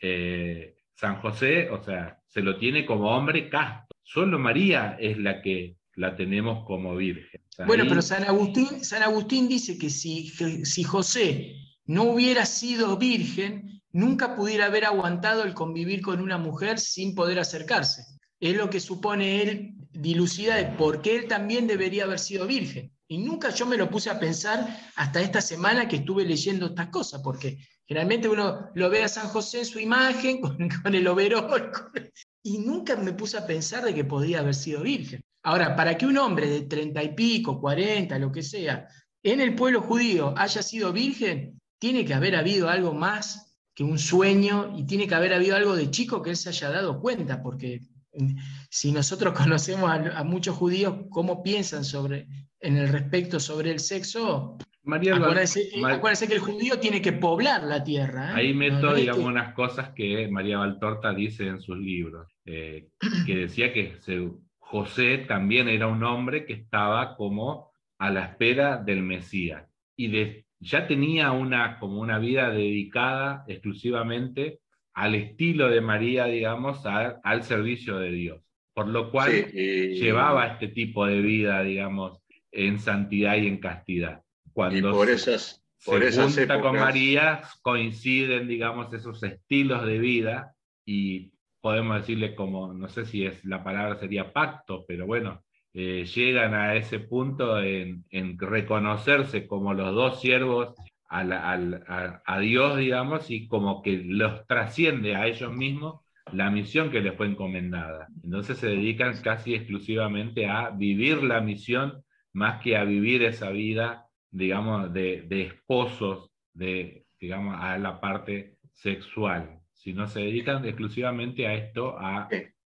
eh, 0.00 0.76
San 0.94 1.16
José, 1.16 1.68
o 1.68 1.82
sea, 1.84 2.20
se 2.26 2.40
lo 2.40 2.56
tiene 2.56 2.86
como 2.86 3.10
hombre 3.14 3.50
casto. 3.50 3.94
Solo 4.02 4.38
María 4.38 4.96
es 4.98 5.18
la 5.18 5.42
que 5.42 5.76
la 5.98 6.14
tenemos 6.14 6.64
como 6.64 6.94
virgen. 6.96 7.40
Bueno, 7.66 7.84
pero 7.88 8.00
San 8.02 8.22
Agustín, 8.24 8.84
San 8.84 9.02
Agustín 9.02 9.48
dice 9.48 9.76
que 9.76 9.90
si, 9.90 10.28
si 10.64 10.84
José 10.84 11.56
no 11.86 12.04
hubiera 12.04 12.46
sido 12.46 12.96
virgen, 12.96 13.82
nunca 13.92 14.36
pudiera 14.36 14.66
haber 14.66 14.84
aguantado 14.84 15.42
el 15.42 15.54
convivir 15.54 16.00
con 16.00 16.20
una 16.20 16.38
mujer 16.38 16.78
sin 16.78 17.16
poder 17.16 17.40
acercarse. 17.40 18.02
Es 18.38 18.56
lo 18.56 18.70
que 18.70 18.78
supone 18.78 19.42
él 19.42 19.74
dilucida 19.90 20.54
de 20.54 20.66
por 20.66 21.02
qué 21.02 21.16
él 21.16 21.26
también 21.26 21.66
debería 21.66 22.04
haber 22.04 22.20
sido 22.20 22.46
virgen. 22.46 22.92
Y 23.08 23.18
nunca 23.18 23.50
yo 23.50 23.66
me 23.66 23.76
lo 23.76 23.90
puse 23.90 24.08
a 24.10 24.20
pensar 24.20 24.68
hasta 24.94 25.20
esta 25.20 25.40
semana 25.40 25.88
que 25.88 25.96
estuve 25.96 26.24
leyendo 26.24 26.66
estas 26.66 26.90
cosas, 26.90 27.22
porque 27.24 27.58
generalmente 27.86 28.28
uno 28.28 28.70
lo 28.74 28.88
ve 28.88 29.02
a 29.02 29.08
San 29.08 29.26
José 29.28 29.60
en 29.60 29.66
su 29.66 29.80
imagen, 29.80 30.40
con, 30.42 30.56
con 30.82 30.94
el 30.94 31.08
overol, 31.08 31.72
con- 31.72 32.10
y 32.42 32.58
nunca 32.58 32.96
me 32.96 33.12
puse 33.12 33.36
a 33.36 33.46
pensar 33.46 33.84
de 33.84 33.94
que 33.94 34.04
podía 34.04 34.40
haber 34.40 34.54
sido 34.54 34.82
virgen. 34.82 35.20
Ahora, 35.42 35.76
para 35.76 35.96
que 35.96 36.06
un 36.06 36.18
hombre 36.18 36.48
de 36.48 36.62
treinta 36.62 37.02
y 37.02 37.14
pico, 37.14 37.60
cuarenta, 37.60 38.18
lo 38.18 38.32
que 38.32 38.42
sea, 38.42 38.88
en 39.22 39.40
el 39.40 39.54
pueblo 39.54 39.82
judío 39.82 40.34
haya 40.36 40.62
sido 40.62 40.92
virgen, 40.92 41.60
tiene 41.78 42.04
que 42.04 42.14
haber 42.14 42.36
habido 42.36 42.68
algo 42.68 42.92
más 42.92 43.56
que 43.74 43.84
un 43.84 43.98
sueño 43.98 44.74
y 44.76 44.84
tiene 44.84 45.06
que 45.06 45.14
haber 45.14 45.32
habido 45.32 45.56
algo 45.56 45.76
de 45.76 45.90
chico 45.90 46.22
que 46.22 46.30
él 46.30 46.36
se 46.36 46.48
haya 46.48 46.70
dado 46.70 47.00
cuenta, 47.00 47.42
porque 47.42 47.80
mm, 48.12 48.36
si 48.70 48.92
nosotros 48.92 49.34
conocemos 49.38 49.90
a, 49.90 50.18
a 50.18 50.24
muchos 50.24 50.56
judíos 50.56 51.06
cómo 51.10 51.42
piensan 51.42 51.84
sobre, 51.84 52.26
en 52.60 52.76
el 52.76 52.88
respecto 52.88 53.38
sobre 53.38 53.70
el 53.70 53.80
sexo, 53.80 54.58
María 54.88 55.16
acuérdense, 55.16 55.68
acuérdense 55.84 56.26
que 56.28 56.34
el 56.34 56.40
judío 56.40 56.80
tiene 56.80 57.00
que 57.02 57.12
poblar 57.12 57.62
la 57.64 57.84
tierra. 57.84 58.30
¿eh? 58.30 58.34
Ahí 58.36 58.54
meto, 58.54 58.80
no 58.80 58.90
es 58.92 58.96
digamos, 59.02 59.22
que- 59.22 59.28
unas 59.28 59.52
cosas 59.54 59.90
que 59.90 60.28
María 60.28 60.58
Valtorta 60.58 61.12
dice 61.12 61.46
en 61.46 61.60
sus 61.60 61.76
libros, 61.78 62.26
eh, 62.46 62.88
que 63.26 63.36
decía 63.36 63.72
que 63.72 63.96
se- 64.00 64.30
José 64.58 65.18
también 65.18 65.68
era 65.68 65.86
un 65.86 66.02
hombre 66.04 66.44
que 66.44 66.52
estaba 66.54 67.16
como 67.16 67.70
a 67.98 68.10
la 68.10 68.24
espera 68.24 68.76
del 68.76 69.02
Mesías 69.02 69.64
y 69.96 70.08
de- 70.08 70.44
ya 70.60 70.86
tenía 70.86 71.32
una, 71.32 71.78
como 71.78 72.00
una 72.00 72.18
vida 72.18 72.50
dedicada 72.50 73.44
exclusivamente 73.46 74.60
al 74.94 75.14
estilo 75.14 75.68
de 75.68 75.80
María, 75.80 76.24
digamos, 76.26 76.84
a- 76.86 77.20
al 77.22 77.42
servicio 77.44 77.98
de 77.98 78.10
Dios, 78.10 78.42
por 78.74 78.88
lo 78.88 79.10
cual 79.10 79.30
Sí, 79.30 79.44
y- 79.52 79.94
llevaba 80.00 80.46
este 80.48 80.68
tipo 80.68 81.06
de 81.06 81.20
vida, 81.20 81.62
digamos, 81.62 82.18
en 82.50 82.78
santidad 82.78 83.36
y 83.36 83.46
en 83.46 83.58
castidad. 83.58 84.22
Y 84.58 84.80
Cuando 84.82 84.92
por 84.92 85.06
se- 85.06 85.14
esas, 85.14 85.64
se 85.78 85.90
por 85.90 86.02
esas 86.02 86.34
junta 86.34 86.60
con 86.60 86.76
María, 86.78 87.42
coinciden, 87.62 88.48
digamos, 88.48 88.92
esos 88.92 89.22
estilos 89.22 89.86
de 89.86 89.98
vida 89.98 90.54
y 90.84 91.32
podemos 91.60 91.98
decirle 92.00 92.34
como, 92.34 92.72
no 92.72 92.88
sé 92.88 93.04
si 93.06 93.24
es 93.26 93.44
la 93.44 93.62
palabra 93.62 93.96
sería 93.98 94.32
pacto, 94.32 94.84
pero 94.86 95.06
bueno, 95.06 95.42
eh, 95.74 96.04
llegan 96.04 96.54
a 96.54 96.74
ese 96.74 96.98
punto 96.98 97.60
en, 97.60 98.04
en 98.10 98.38
reconocerse 98.38 99.46
como 99.46 99.74
los 99.74 99.94
dos 99.94 100.20
siervos 100.20 100.74
la- 101.10 102.22
a 102.24 102.38
Dios, 102.40 102.76
digamos, 102.78 103.30
y 103.30 103.46
como 103.48 103.82
que 103.82 104.02
los 104.04 104.46
trasciende 104.46 105.14
a 105.16 105.26
ellos 105.26 105.52
mismos 105.52 106.02
la 106.32 106.50
misión 106.50 106.90
que 106.90 107.00
les 107.00 107.14
fue 107.16 107.26
encomendada. 107.26 108.08
Entonces 108.22 108.58
se 108.58 108.68
dedican 108.68 109.16
casi 109.22 109.54
exclusivamente 109.54 110.46
a 110.46 110.70
vivir 110.70 111.22
la 111.22 111.40
misión 111.40 112.02
más 112.34 112.60
que 112.62 112.76
a 112.76 112.84
vivir 112.84 113.22
esa 113.22 113.50
vida, 113.50 114.07
digamos, 114.30 114.92
de, 114.92 115.22
de 115.28 115.42
esposos, 115.42 116.30
de, 116.52 117.06
digamos, 117.20 117.56
a 117.58 117.78
la 117.78 118.00
parte 118.00 118.56
sexual, 118.72 119.60
sino 119.72 120.06
se 120.06 120.20
dedican 120.20 120.64
exclusivamente 120.64 121.46
a 121.46 121.54
esto, 121.54 121.96
a, 121.98 122.28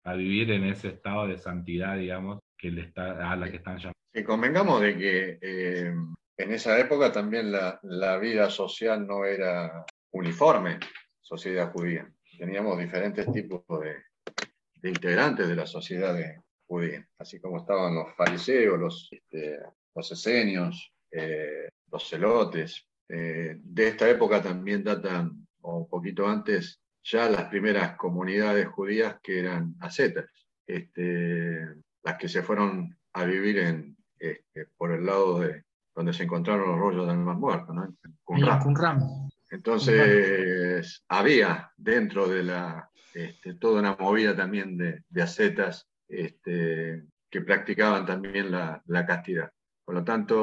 a 0.04 0.14
vivir 0.14 0.52
en 0.52 0.66
ese 0.66 0.90
estado 0.90 1.28
de 1.28 1.38
santidad, 1.38 1.98
digamos, 1.98 2.40
que 2.58 2.72
le 2.72 2.82
está, 2.82 3.32
a 3.32 3.36
la 3.36 3.50
que 3.50 3.58
están 3.58 3.78
llamando. 3.78 3.94
Y 4.14 4.24
convengamos 4.24 4.82
de 4.82 4.98
que 4.98 5.40
eh, 5.42 5.94
en 6.38 6.52
esa 6.52 6.80
época 6.80 7.12
también 7.12 7.52
la, 7.52 7.80
la 7.84 8.18
vida 8.18 8.50
social 8.50 9.06
no 9.06 9.24
era 9.26 9.86
uniforme, 10.12 10.80
sociedad 11.22 11.72
judía. 11.72 12.12
Teníamos 12.38 12.80
diferentes 12.80 13.32
tipos 13.32 13.64
de, 13.82 13.96
de 14.76 14.90
integrantes 14.90 15.48
de 15.48 15.56
la 15.56 15.66
sociedad 15.66 16.14
de- 16.14 16.42
judía, 16.68 17.04
así 17.18 17.40
como 17.42 17.58
estaban 17.58 17.96
los 17.96 18.14
fariseos, 18.16 18.80
los, 18.80 19.10
este, 19.12 19.58
los 19.96 20.12
esenios, 20.12 20.94
eh, 21.12 21.70
los 21.92 22.08
celotes. 22.08 22.86
Eh, 23.08 23.58
de 23.62 23.88
esta 23.88 24.10
época 24.10 24.42
también 24.42 24.84
datan, 24.84 25.48
o 25.62 25.80
un 25.80 25.90
poquito 25.90 26.28
antes, 26.28 26.82
ya 27.04 27.30
las 27.30 27.46
primeras 27.46 27.96
comunidades 27.96 28.68
judías 28.68 29.18
que 29.22 29.40
eran 29.40 29.76
ascetas. 29.80 30.26
Este, 30.68 31.66
las 32.04 32.18
que 32.18 32.30
se 32.30 32.44
fueron 32.44 32.96
a 33.14 33.26
vivir 33.26 33.58
en, 33.60 33.98
este, 34.20 34.68
por 34.78 34.92
el 34.92 35.06
lado 35.06 35.40
de 35.40 35.64
donde 35.96 36.14
se 36.14 36.24
encontraron 36.24 36.70
los 36.70 36.80
rollos 36.80 37.08
del 37.08 37.18
Mar 37.18 37.38
Muerto, 37.38 37.74
¿no? 37.74 37.84
En. 37.84 37.98
Entonces, 39.52 41.04
había 41.10 41.72
dentro 41.76 42.28
de 42.28 42.44
la, 42.44 42.90
este, 43.14 43.56
toda 43.56 43.80
una 43.80 43.96
movida 43.96 44.36
también 44.36 44.78
de, 44.78 45.04
de 45.10 45.22
ascetas 45.22 45.88
este, 46.08 47.04
que 47.30 47.42
practicaban 47.42 48.06
también 48.06 48.52
la, 48.52 48.82
la 48.86 49.06
castidad. 49.06 49.52
Por 49.90 49.96
lo 49.96 50.04
tanto, 50.04 50.38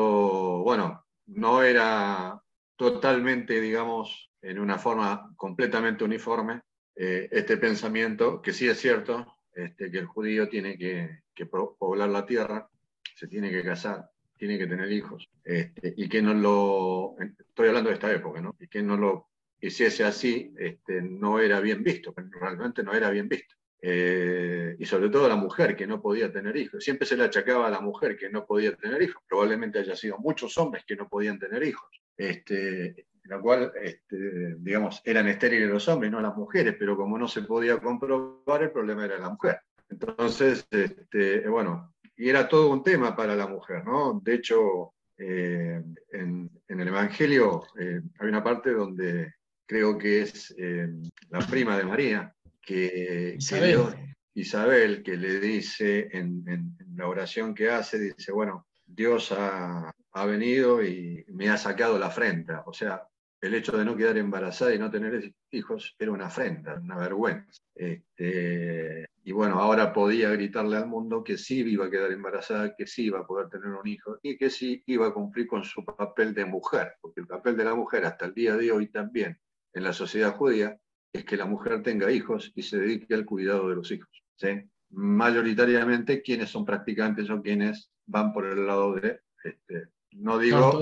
bueno, 0.65 1.07
no 1.27 1.63
era 1.63 2.43
totalmente, 2.75 3.61
digamos, 3.61 4.33
en 4.43 4.59
una 4.59 4.77
forma 4.77 5.33
completamente 5.37 6.03
uniforme 6.03 6.63
eh, 6.97 7.29
este 7.31 7.57
pensamiento, 7.57 8.43
que 8.43 8.53
sí 8.53 8.67
es 8.69 8.81
cierto, 8.81 9.39
este, 9.53 9.89
que 9.93 9.99
el 9.99 10.07
judío 10.07 10.49
tiene 10.49 10.77
que, 10.77 11.21
que 11.33 11.47
po- 11.47 11.77
poblar 11.79 12.09
la 12.09 12.27
tierra, 12.27 12.69
se 13.15 13.29
tiene 13.29 13.53
que 13.53 13.63
casar, 13.63 14.11
tiene 14.37 14.59
que 14.59 14.67
tener 14.67 14.91
hijos, 14.91 15.31
este, 15.45 15.95
y 15.97 16.09
que 16.09 16.21
no 16.23 16.35
lo, 16.35 17.15
estoy 17.39 17.69
hablando 17.69 17.91
de 17.91 17.95
esta 17.95 18.13
época, 18.13 18.41
¿no? 18.41 18.57
Y 18.59 18.67
que 18.67 18.83
no 18.83 18.97
lo 18.97 19.31
hiciese 19.61 20.03
así, 20.05 20.53
este, 20.59 21.03
no 21.03 21.39
era 21.39 21.61
bien 21.61 21.85
visto, 21.85 22.13
realmente 22.33 22.83
no 22.83 22.95
era 22.95 23.11
bien 23.11 23.29
visto. 23.29 23.55
Eh, 23.81 24.75
y 24.79 24.85
sobre 24.87 25.11
todo 25.11 25.29
la 25.29 25.37
mujer 25.37 25.77
que 25.77 25.87
no 25.87 26.01
podía 26.01 26.33
tener 26.33 26.57
hijos. 26.57 26.83
Siempre 26.83 27.07
se 27.07 27.17
le 27.17 27.25
achacaba 27.25 27.67
a 27.67 27.71
la 27.71 27.81
mujer 27.81 28.17
que 28.17 28.31
no 28.31 28.47
podía 28.47 28.75
tener 28.75 29.03
hijos. 29.03 29.23
Probablemente 29.29 29.79
haya 29.79 29.95
sido 29.95 30.19
muchos 30.19 30.57
hombres 30.59 30.85
que 30.87 30.97
no 30.97 31.09
podían 31.09 31.39
tener 31.39 31.63
hijos. 31.63 31.89
Este, 32.17 33.07
la 33.25 33.41
cual, 33.41 33.73
este, 33.83 34.57
digamos, 34.59 35.03
eran 35.05 35.29
estériles 35.29 35.69
los 35.69 35.89
hombres, 35.89 36.11
no 36.11 36.21
las 36.21 36.37
mujeres, 36.37 36.77
pero 36.79 36.97
como 36.97 37.19
no 37.19 37.29
se 37.29 37.43
podía 37.43 37.79
comprobar, 37.79 38.63
el 38.63 38.71
problema 38.71 39.05
era 39.05 39.19
la 39.19 39.31
mujer. 39.31 39.61
Entonces, 39.89 40.67
este, 40.71 41.49
bueno, 41.49 41.95
y 42.17 42.29
era 42.29 42.49
todo 42.49 42.71
un 42.71 42.83
tema 42.83 43.15
para 43.15 43.37
la 43.37 43.47
mujer, 43.47 43.85
¿no? 43.85 44.21
De 44.23 44.35
hecho, 44.35 44.95
eh, 45.19 45.83
en, 46.13 46.51
en 46.69 46.81
el 46.81 46.89
Evangelio 46.89 47.63
eh, 47.79 48.01
hay 48.19 48.29
una 48.29 48.43
parte 48.43 48.73
donde 48.73 49.35
creo 49.67 49.99
que 49.99 50.23
es 50.23 50.55
eh, 50.59 50.89
la 51.31 51.41
prima 51.41 51.77
de 51.77 51.85
María, 51.85 52.35
que, 52.67 52.91
que 52.91 53.35
Isabel. 53.39 53.71
Dios- 53.71 53.95
Isabel, 54.35 55.03
que 55.03 55.17
le 55.17 55.41
dice 55.41 56.09
en, 56.13 56.45
en- 56.47 56.77
en 56.79 56.97
la 56.97 57.09
oración 57.09 57.55
que 57.55 57.71
hace, 57.71 57.99
dice, 57.99 58.33
bueno, 58.33 58.67
Dios 58.85 59.33
ha, 59.33 59.91
ha 60.13 60.27
venido 60.27 60.85
y 60.85 61.25
me 61.29 61.49
ha 61.49 61.57
sacado 61.57 61.99
la 61.99 62.07
afrenta. 62.09 62.63
O 62.67 62.73
sea, 62.75 63.03
el 63.41 63.55
hecho 63.55 63.77
de 63.79 63.85
no 63.87 63.97
quedar 63.97 64.19
embarazada 64.19 64.75
y 64.75 64.79
no 64.79 64.91
tener 64.91 65.33
hijos 65.51 65.95
era 65.99 66.11
una 66.13 66.27
afrenta, 66.27 66.75
una 66.75 66.99
vergüenza. 66.99 67.63
Este, 67.75 69.07
y 69.25 69.33
bueno, 69.33 69.59
ahora 69.59 69.93
podía 69.93 70.31
gritarle 70.31 70.77
al 70.77 70.87
mundo 70.87 71.25
que 71.25 71.37
sí 71.39 71.61
iba 71.67 71.87
a 71.87 71.91
quedar 71.91 72.13
embarazada, 72.13 72.75
que 72.77 72.87
sí 72.87 73.05
iba 73.07 73.21
a 73.21 73.27
poder 73.27 73.49
tener 73.49 73.69
un 73.69 73.87
hijo 73.87 74.19
y 74.23 74.37
que 74.37 74.51
sí 74.51 74.83
iba 74.87 75.07
a 75.09 75.15
cumplir 75.15 75.47
con 75.47 75.65
su 75.65 75.85
papel 75.85 76.35
de 76.35 76.45
mujer, 76.45 76.93
porque 77.01 77.21
el 77.21 77.27
papel 77.27 77.57
de 77.57 77.65
la 77.65 77.75
mujer 77.75 78.05
hasta 78.05 78.27
el 78.27 78.35
día 78.35 78.55
de 78.57 78.71
hoy 78.71 78.89
también 78.89 79.39
en 79.73 79.83
la 79.83 79.93
sociedad 79.93 80.35
judía 80.37 80.79
es 81.17 81.25
que 81.25 81.37
la 81.37 81.47
mujer 81.47 81.83
tenga 81.83 82.11
hijos 82.11 82.53
y 82.55 82.63
se 82.63 82.79
dedique 82.79 83.15
al 83.15 83.25
cuidado 83.25 83.69
de 83.69 83.77
los 83.77 83.91
hijos. 83.91 84.11
¿sí? 84.37 84.49
Mayoritariamente 84.91 86.23
quienes 86.23 86.51
son 86.51 86.65
practicantes 86.65 87.27
son 87.27 87.43
quienes 87.43 87.91
van 88.07 88.33
por 88.33 88.47
el 88.47 88.67
lado 88.67 88.95
de, 88.95 89.21
este, 89.43 89.89
no 90.13 90.39
digo, 90.39 90.73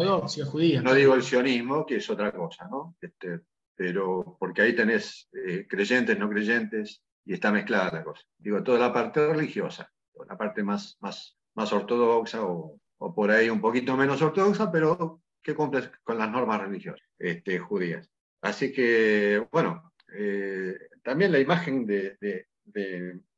judía. 0.51 0.82
no 0.82 0.95
digo 0.95 1.14
el 1.14 1.22
sionismo, 1.22 1.85
que 1.87 1.97
es 1.97 2.11
otra 2.11 2.32
cosa, 2.32 2.68
¿no? 2.70 2.97
Este, 3.01 3.41
pero 3.74 4.37
porque 4.39 4.62
ahí 4.62 4.74
tenés 4.74 5.28
eh, 5.32 5.66
creyentes, 5.68 6.18
no 6.18 6.28
creyentes, 6.28 7.03
y 7.24 7.32
está 7.32 7.51
mezclada 7.51 7.91
la 7.93 8.05
cosa. 8.05 8.22
Digo, 8.39 8.62
toda 8.62 8.78
la 8.78 8.93
parte 8.93 9.26
religiosa, 9.26 9.91
toda 10.12 10.26
la 10.26 10.37
parte 10.37 10.62
más, 10.62 10.97
más, 11.01 11.37
más 11.55 11.72
ortodoxa 11.72 12.45
o, 12.45 12.78
o 12.99 13.14
por 13.14 13.30
ahí 13.30 13.49
un 13.49 13.61
poquito 13.61 13.97
menos 13.97 14.22
ortodoxa, 14.22 14.70
pero 14.70 15.22
que 15.43 15.55
cumple 15.55 15.91
con 16.03 16.18
las 16.18 16.30
normas 16.30 16.61
religiosas 16.61 17.07
este, 17.18 17.59
judías. 17.59 18.09
Así 18.41 18.72
que, 18.72 19.47
bueno, 19.51 19.93
eh, 20.16 20.78
también 21.02 21.32
la 21.32 21.40
imagen 21.40 21.86
de, 21.86 22.46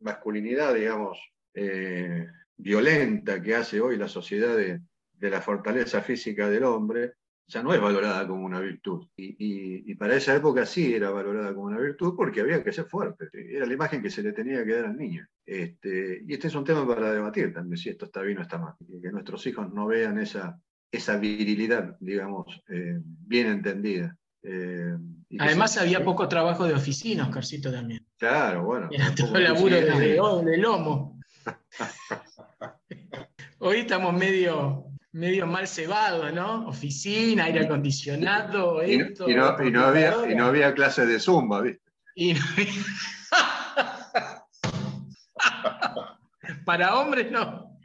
masculinidad, 0.00 0.74
digamos, 0.74 1.18
eh, 1.54 2.28
violenta 2.56 3.42
que 3.42 3.54
hace 3.54 3.80
hoy 3.80 3.96
la 3.96 4.08
sociedad 4.08 4.56
de, 4.56 4.80
la 5.18 5.40
fortaleza 5.40 6.02
física 6.02 6.48
del 6.48 6.64
hombre, 6.64 7.14
ya 7.48 7.62
no 7.62 7.72
es 7.72 7.80
valorada 7.80 8.26
como 8.26 8.44
una 8.44 8.60
virtud. 8.60 9.08
Y, 9.16 9.94
para 9.94 10.16
esa 10.16 10.36
época 10.36 10.66
sí 10.66 10.94
era 10.94 11.10
valorada 11.10 11.54
como 11.54 11.66
una 11.66 11.80
virtud 11.80 12.14
porque 12.16 12.40
había 12.40 12.62
que 12.62 12.72
ser 12.72 12.84
fuerte. 12.84 13.28
Era 13.32 13.66
la 13.66 13.72
imagen 13.72 14.02
que 14.02 14.10
se 14.10 14.22
le 14.22 14.32
tenía 14.32 14.64
que 14.64 14.74
dar 14.74 14.86
al 14.86 14.96
niño. 14.96 15.26
Este, 15.44 16.22
y 16.26 16.34
este 16.34 16.48
es 16.48 16.54
un 16.54 16.64
tema 16.64 16.86
para 16.86 17.12
debatir 17.12 17.54
también, 17.54 17.78
si 17.78 17.88
esto 17.88 18.04
está 18.06 18.20
bien 18.22 18.38
o 18.38 18.42
está 18.42 18.58
mal. 18.58 18.74
Que 19.00 19.10
nuestros 19.10 19.46
hijos 19.46 19.72
no 19.72 19.86
vean 19.86 20.18
esa, 20.18 20.60
esa 20.90 21.16
virilidad, 21.16 21.96
digamos, 22.00 22.62
eh, 22.68 23.00
bien 23.02 23.46
entendida. 23.46 24.16
Eh, 24.48 24.96
y 25.28 25.42
Además 25.42 25.72
se- 25.72 25.80
había 25.80 26.04
poco 26.04 26.28
trabajo 26.28 26.64
de 26.66 26.74
oficina, 26.74 27.24
Oscarcito 27.24 27.72
también. 27.72 28.06
Claro, 28.16 28.62
bueno. 28.64 28.88
Era 28.92 29.12
todo 29.12 29.34
el 29.36 29.42
laburo 29.44 29.74
de, 29.74 29.82
de- 29.82 30.50
de 30.50 30.56
lomo. 30.58 31.18
Hoy 33.58 33.78
estamos 33.78 34.12
medio, 34.14 34.84
medio 35.12 35.48
mal 35.48 35.66
cebados, 35.66 36.32
¿no? 36.32 36.68
Oficina, 36.68 37.46
aire 37.46 37.64
acondicionado, 37.64 38.84
Y 38.84 39.00
esto. 39.00 39.28
y 39.28 39.34
no- 39.34 39.60
y 39.64 39.70
no 39.72 39.84
había, 39.84 40.14
y 40.30 40.36
no 40.36 40.46
había 40.46 40.72
clases 40.74 41.08
de 41.08 41.18
zumba, 41.18 41.60
¿viste? 41.62 41.82
Y 42.14 42.34
no- 42.34 42.40
Para 46.64 46.96
hombres 47.00 47.30
no. 47.32 47.76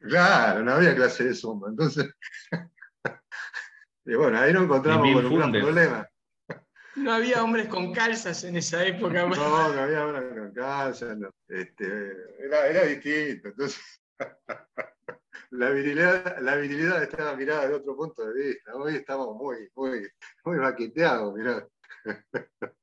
Claro, 0.00 0.62
no 0.62 0.72
había 0.72 0.94
clase 0.94 1.24
de 1.24 1.34
zumba. 1.34 1.68
Entonces, 1.70 2.10
y 4.04 4.14
bueno, 4.14 4.38
ahí 4.38 4.52
nos 4.52 4.64
encontramos 4.64 5.10
con 5.12 5.26
un 5.26 5.36
gran 5.38 5.52
problema. 5.52 6.06
No 6.96 7.12
había 7.12 7.42
hombres 7.42 7.68
con 7.68 7.92
calzas 7.92 8.44
en 8.44 8.56
esa 8.56 8.84
época. 8.84 9.26
No, 9.26 9.72
no 9.72 9.80
había 9.80 10.06
una 10.06 10.28
con 10.28 10.52
calza, 10.52 11.14
no. 11.14 11.30
Este, 11.48 11.86
era, 12.40 12.66
era 12.66 12.84
distinto. 12.84 13.48
Entonces, 13.48 13.80
la 15.50 15.70
virilidad, 15.70 16.38
la 16.40 16.56
virilidad 16.56 17.02
estaba 17.02 17.36
mirada 17.36 17.68
de 17.68 17.74
otro 17.74 17.96
punto 17.96 18.26
de 18.26 18.42
vista. 18.42 18.74
Hoy 18.74 18.96
estamos 18.96 19.36
muy, 19.36 19.68
muy, 19.74 20.08
muy 20.44 20.58
maqueteados, 20.58 21.34
mirá. 21.34 21.66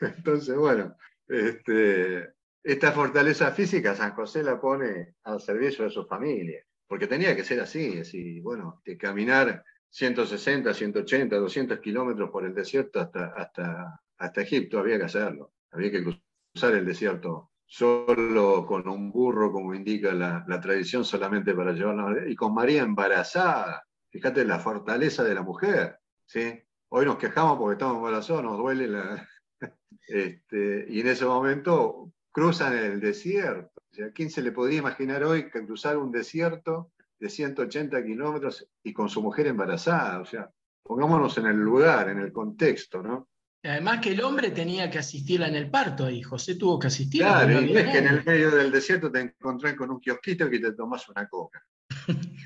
Entonces, 0.00 0.56
bueno, 0.56 0.96
este, 1.28 2.32
esta 2.62 2.92
fortaleza 2.92 3.52
física 3.52 3.94
San 3.94 4.14
José 4.14 4.42
la 4.42 4.60
pone 4.60 5.14
al 5.24 5.40
servicio 5.40 5.84
de 5.84 5.90
su 5.90 6.06
familia, 6.06 6.64
porque 6.86 7.06
tenía 7.06 7.36
que 7.36 7.44
ser 7.44 7.60
así, 7.60 8.00
así, 8.00 8.40
bueno, 8.40 8.80
de 8.84 8.96
caminar 8.96 9.64
160, 9.94 10.74
180, 10.74 11.36
200 11.36 11.78
kilómetros 11.78 12.28
por 12.30 12.44
el 12.44 12.52
desierto 12.52 12.98
hasta, 12.98 13.26
hasta, 13.26 14.00
hasta 14.18 14.40
Egipto, 14.42 14.80
había 14.80 14.98
que 14.98 15.04
hacerlo, 15.04 15.52
había 15.70 15.92
que 15.92 16.02
cruzar 16.02 16.74
el 16.74 16.84
desierto 16.84 17.52
solo 17.64 18.66
con 18.66 18.88
un 18.88 19.12
burro, 19.12 19.52
como 19.52 19.72
indica 19.72 20.12
la, 20.12 20.60
tradición, 20.60 21.04
solamente 21.04 21.54
para 21.54 21.72
llevarla, 21.72 22.28
y 22.28 22.34
con 22.34 22.52
María 22.52 22.82
embarazada, 22.82 23.84
fíjate 24.10 24.44
la 24.44 24.58
fortaleza 24.58 25.22
de 25.22 25.34
la 25.34 25.42
mujer, 25.42 26.00
¿sí? 26.26 26.60
Hoy 26.88 27.06
nos 27.06 27.16
quejamos 27.16 27.56
porque 27.56 27.74
estamos 27.74 27.98
embarazados, 27.98 28.42
nos 28.42 28.58
duele 28.58 28.88
la... 28.88 29.28
Este, 30.06 30.84
y 30.88 31.00
en 31.00 31.06
ese 31.06 31.24
momento 31.24 32.12
cruzan 32.30 32.76
el 32.76 33.00
desierto. 33.00 33.70
O 33.76 34.12
¿Quién 34.12 34.28
se 34.28 34.42
le 34.42 34.52
podría 34.52 34.80
imaginar 34.80 35.24
hoy 35.24 35.48
cruzar 35.48 35.96
un 35.96 36.12
desierto 36.12 36.90
de 37.18 37.28
180 37.28 38.04
kilómetros 38.04 38.66
y 38.82 38.92
con 38.92 39.08
su 39.08 39.22
mujer 39.22 39.46
embarazada? 39.46 40.20
O 40.20 40.24
sea, 40.24 40.50
pongámonos 40.82 41.36
en 41.38 41.46
el 41.46 41.56
lugar, 41.56 42.08
en 42.08 42.18
el 42.18 42.32
contexto, 42.32 43.02
¿no? 43.02 43.28
Además 43.62 44.00
que 44.00 44.12
el 44.12 44.22
hombre 44.22 44.50
tenía 44.50 44.90
que 44.90 44.98
asistirla 44.98 45.48
en 45.48 45.54
el 45.54 45.70
parto 45.70 46.10
y 46.10 46.20
José 46.22 46.56
tuvo 46.56 46.78
que 46.78 46.88
asistir. 46.88 47.22
Claro, 47.22 47.62
y 47.62 47.74
es 47.74 47.90
que 47.92 47.98
en 47.98 48.08
el 48.08 48.24
medio 48.24 48.50
del 48.50 48.70
desierto 48.70 49.10
te 49.10 49.20
encontrás 49.20 49.74
con 49.74 49.90
un 49.90 50.00
kiosquito 50.00 50.50
que 50.50 50.58
te 50.58 50.72
tomas 50.72 51.08
una 51.08 51.26
coca. 51.26 51.62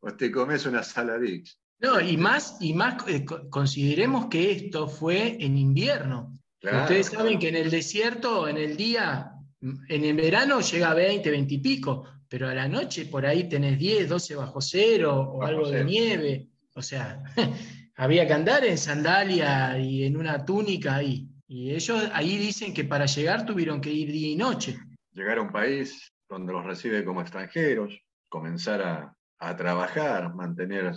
o 0.00 0.12
te 0.14 0.30
comes 0.30 0.66
una 0.66 0.82
saladix. 0.82 1.58
No, 1.80 2.00
y 2.00 2.16
más, 2.16 2.56
y 2.60 2.74
más 2.74 3.06
eh, 3.08 3.24
co- 3.24 3.48
consideremos 3.50 4.26
que 4.26 4.50
esto 4.52 4.88
fue 4.88 5.36
en 5.44 5.56
invierno. 5.58 6.32
Claro, 6.60 6.82
Ustedes 6.82 7.10
claro. 7.10 7.24
saben 7.26 7.38
que 7.38 7.48
en 7.48 7.56
el 7.56 7.70
desierto, 7.70 8.48
en 8.48 8.56
el 8.56 8.76
día, 8.76 9.32
en 9.60 10.04
el 10.04 10.16
verano 10.16 10.60
llega 10.60 10.90
a 10.90 10.94
20, 10.94 11.30
20 11.30 11.54
y 11.54 11.58
pico, 11.58 12.04
pero 12.28 12.48
a 12.48 12.54
la 12.54 12.68
noche 12.68 13.06
por 13.06 13.24
ahí 13.24 13.48
tenés 13.48 13.78
10, 13.78 14.08
12 14.08 14.34
bajo 14.36 14.60
cero 14.60 15.32
o 15.32 15.38
Bajo 15.38 15.50
algo 15.50 15.70
de 15.70 15.84
nieve. 15.84 16.48
O 16.74 16.82
sea, 16.82 17.22
había 17.96 18.26
que 18.26 18.32
andar 18.32 18.64
en 18.64 18.78
sandalia 18.78 19.78
y 19.78 20.04
en 20.04 20.16
una 20.16 20.44
túnica 20.44 20.96
ahí. 20.96 21.28
Y 21.46 21.70
ellos 21.72 22.10
ahí 22.12 22.36
dicen 22.36 22.74
que 22.74 22.84
para 22.84 23.06
llegar 23.06 23.46
tuvieron 23.46 23.80
que 23.80 23.90
ir 23.90 24.12
día 24.12 24.28
y 24.28 24.36
noche. 24.36 24.78
llegar 25.12 25.38
a 25.38 25.42
un 25.42 25.50
país 25.50 26.12
donde 26.28 26.52
los 26.52 26.64
recibe 26.64 27.04
como 27.04 27.22
extranjeros, 27.22 27.98
comenzar 28.28 28.82
a, 28.82 29.16
a 29.38 29.56
trabajar, 29.56 30.34
mantener 30.34 30.92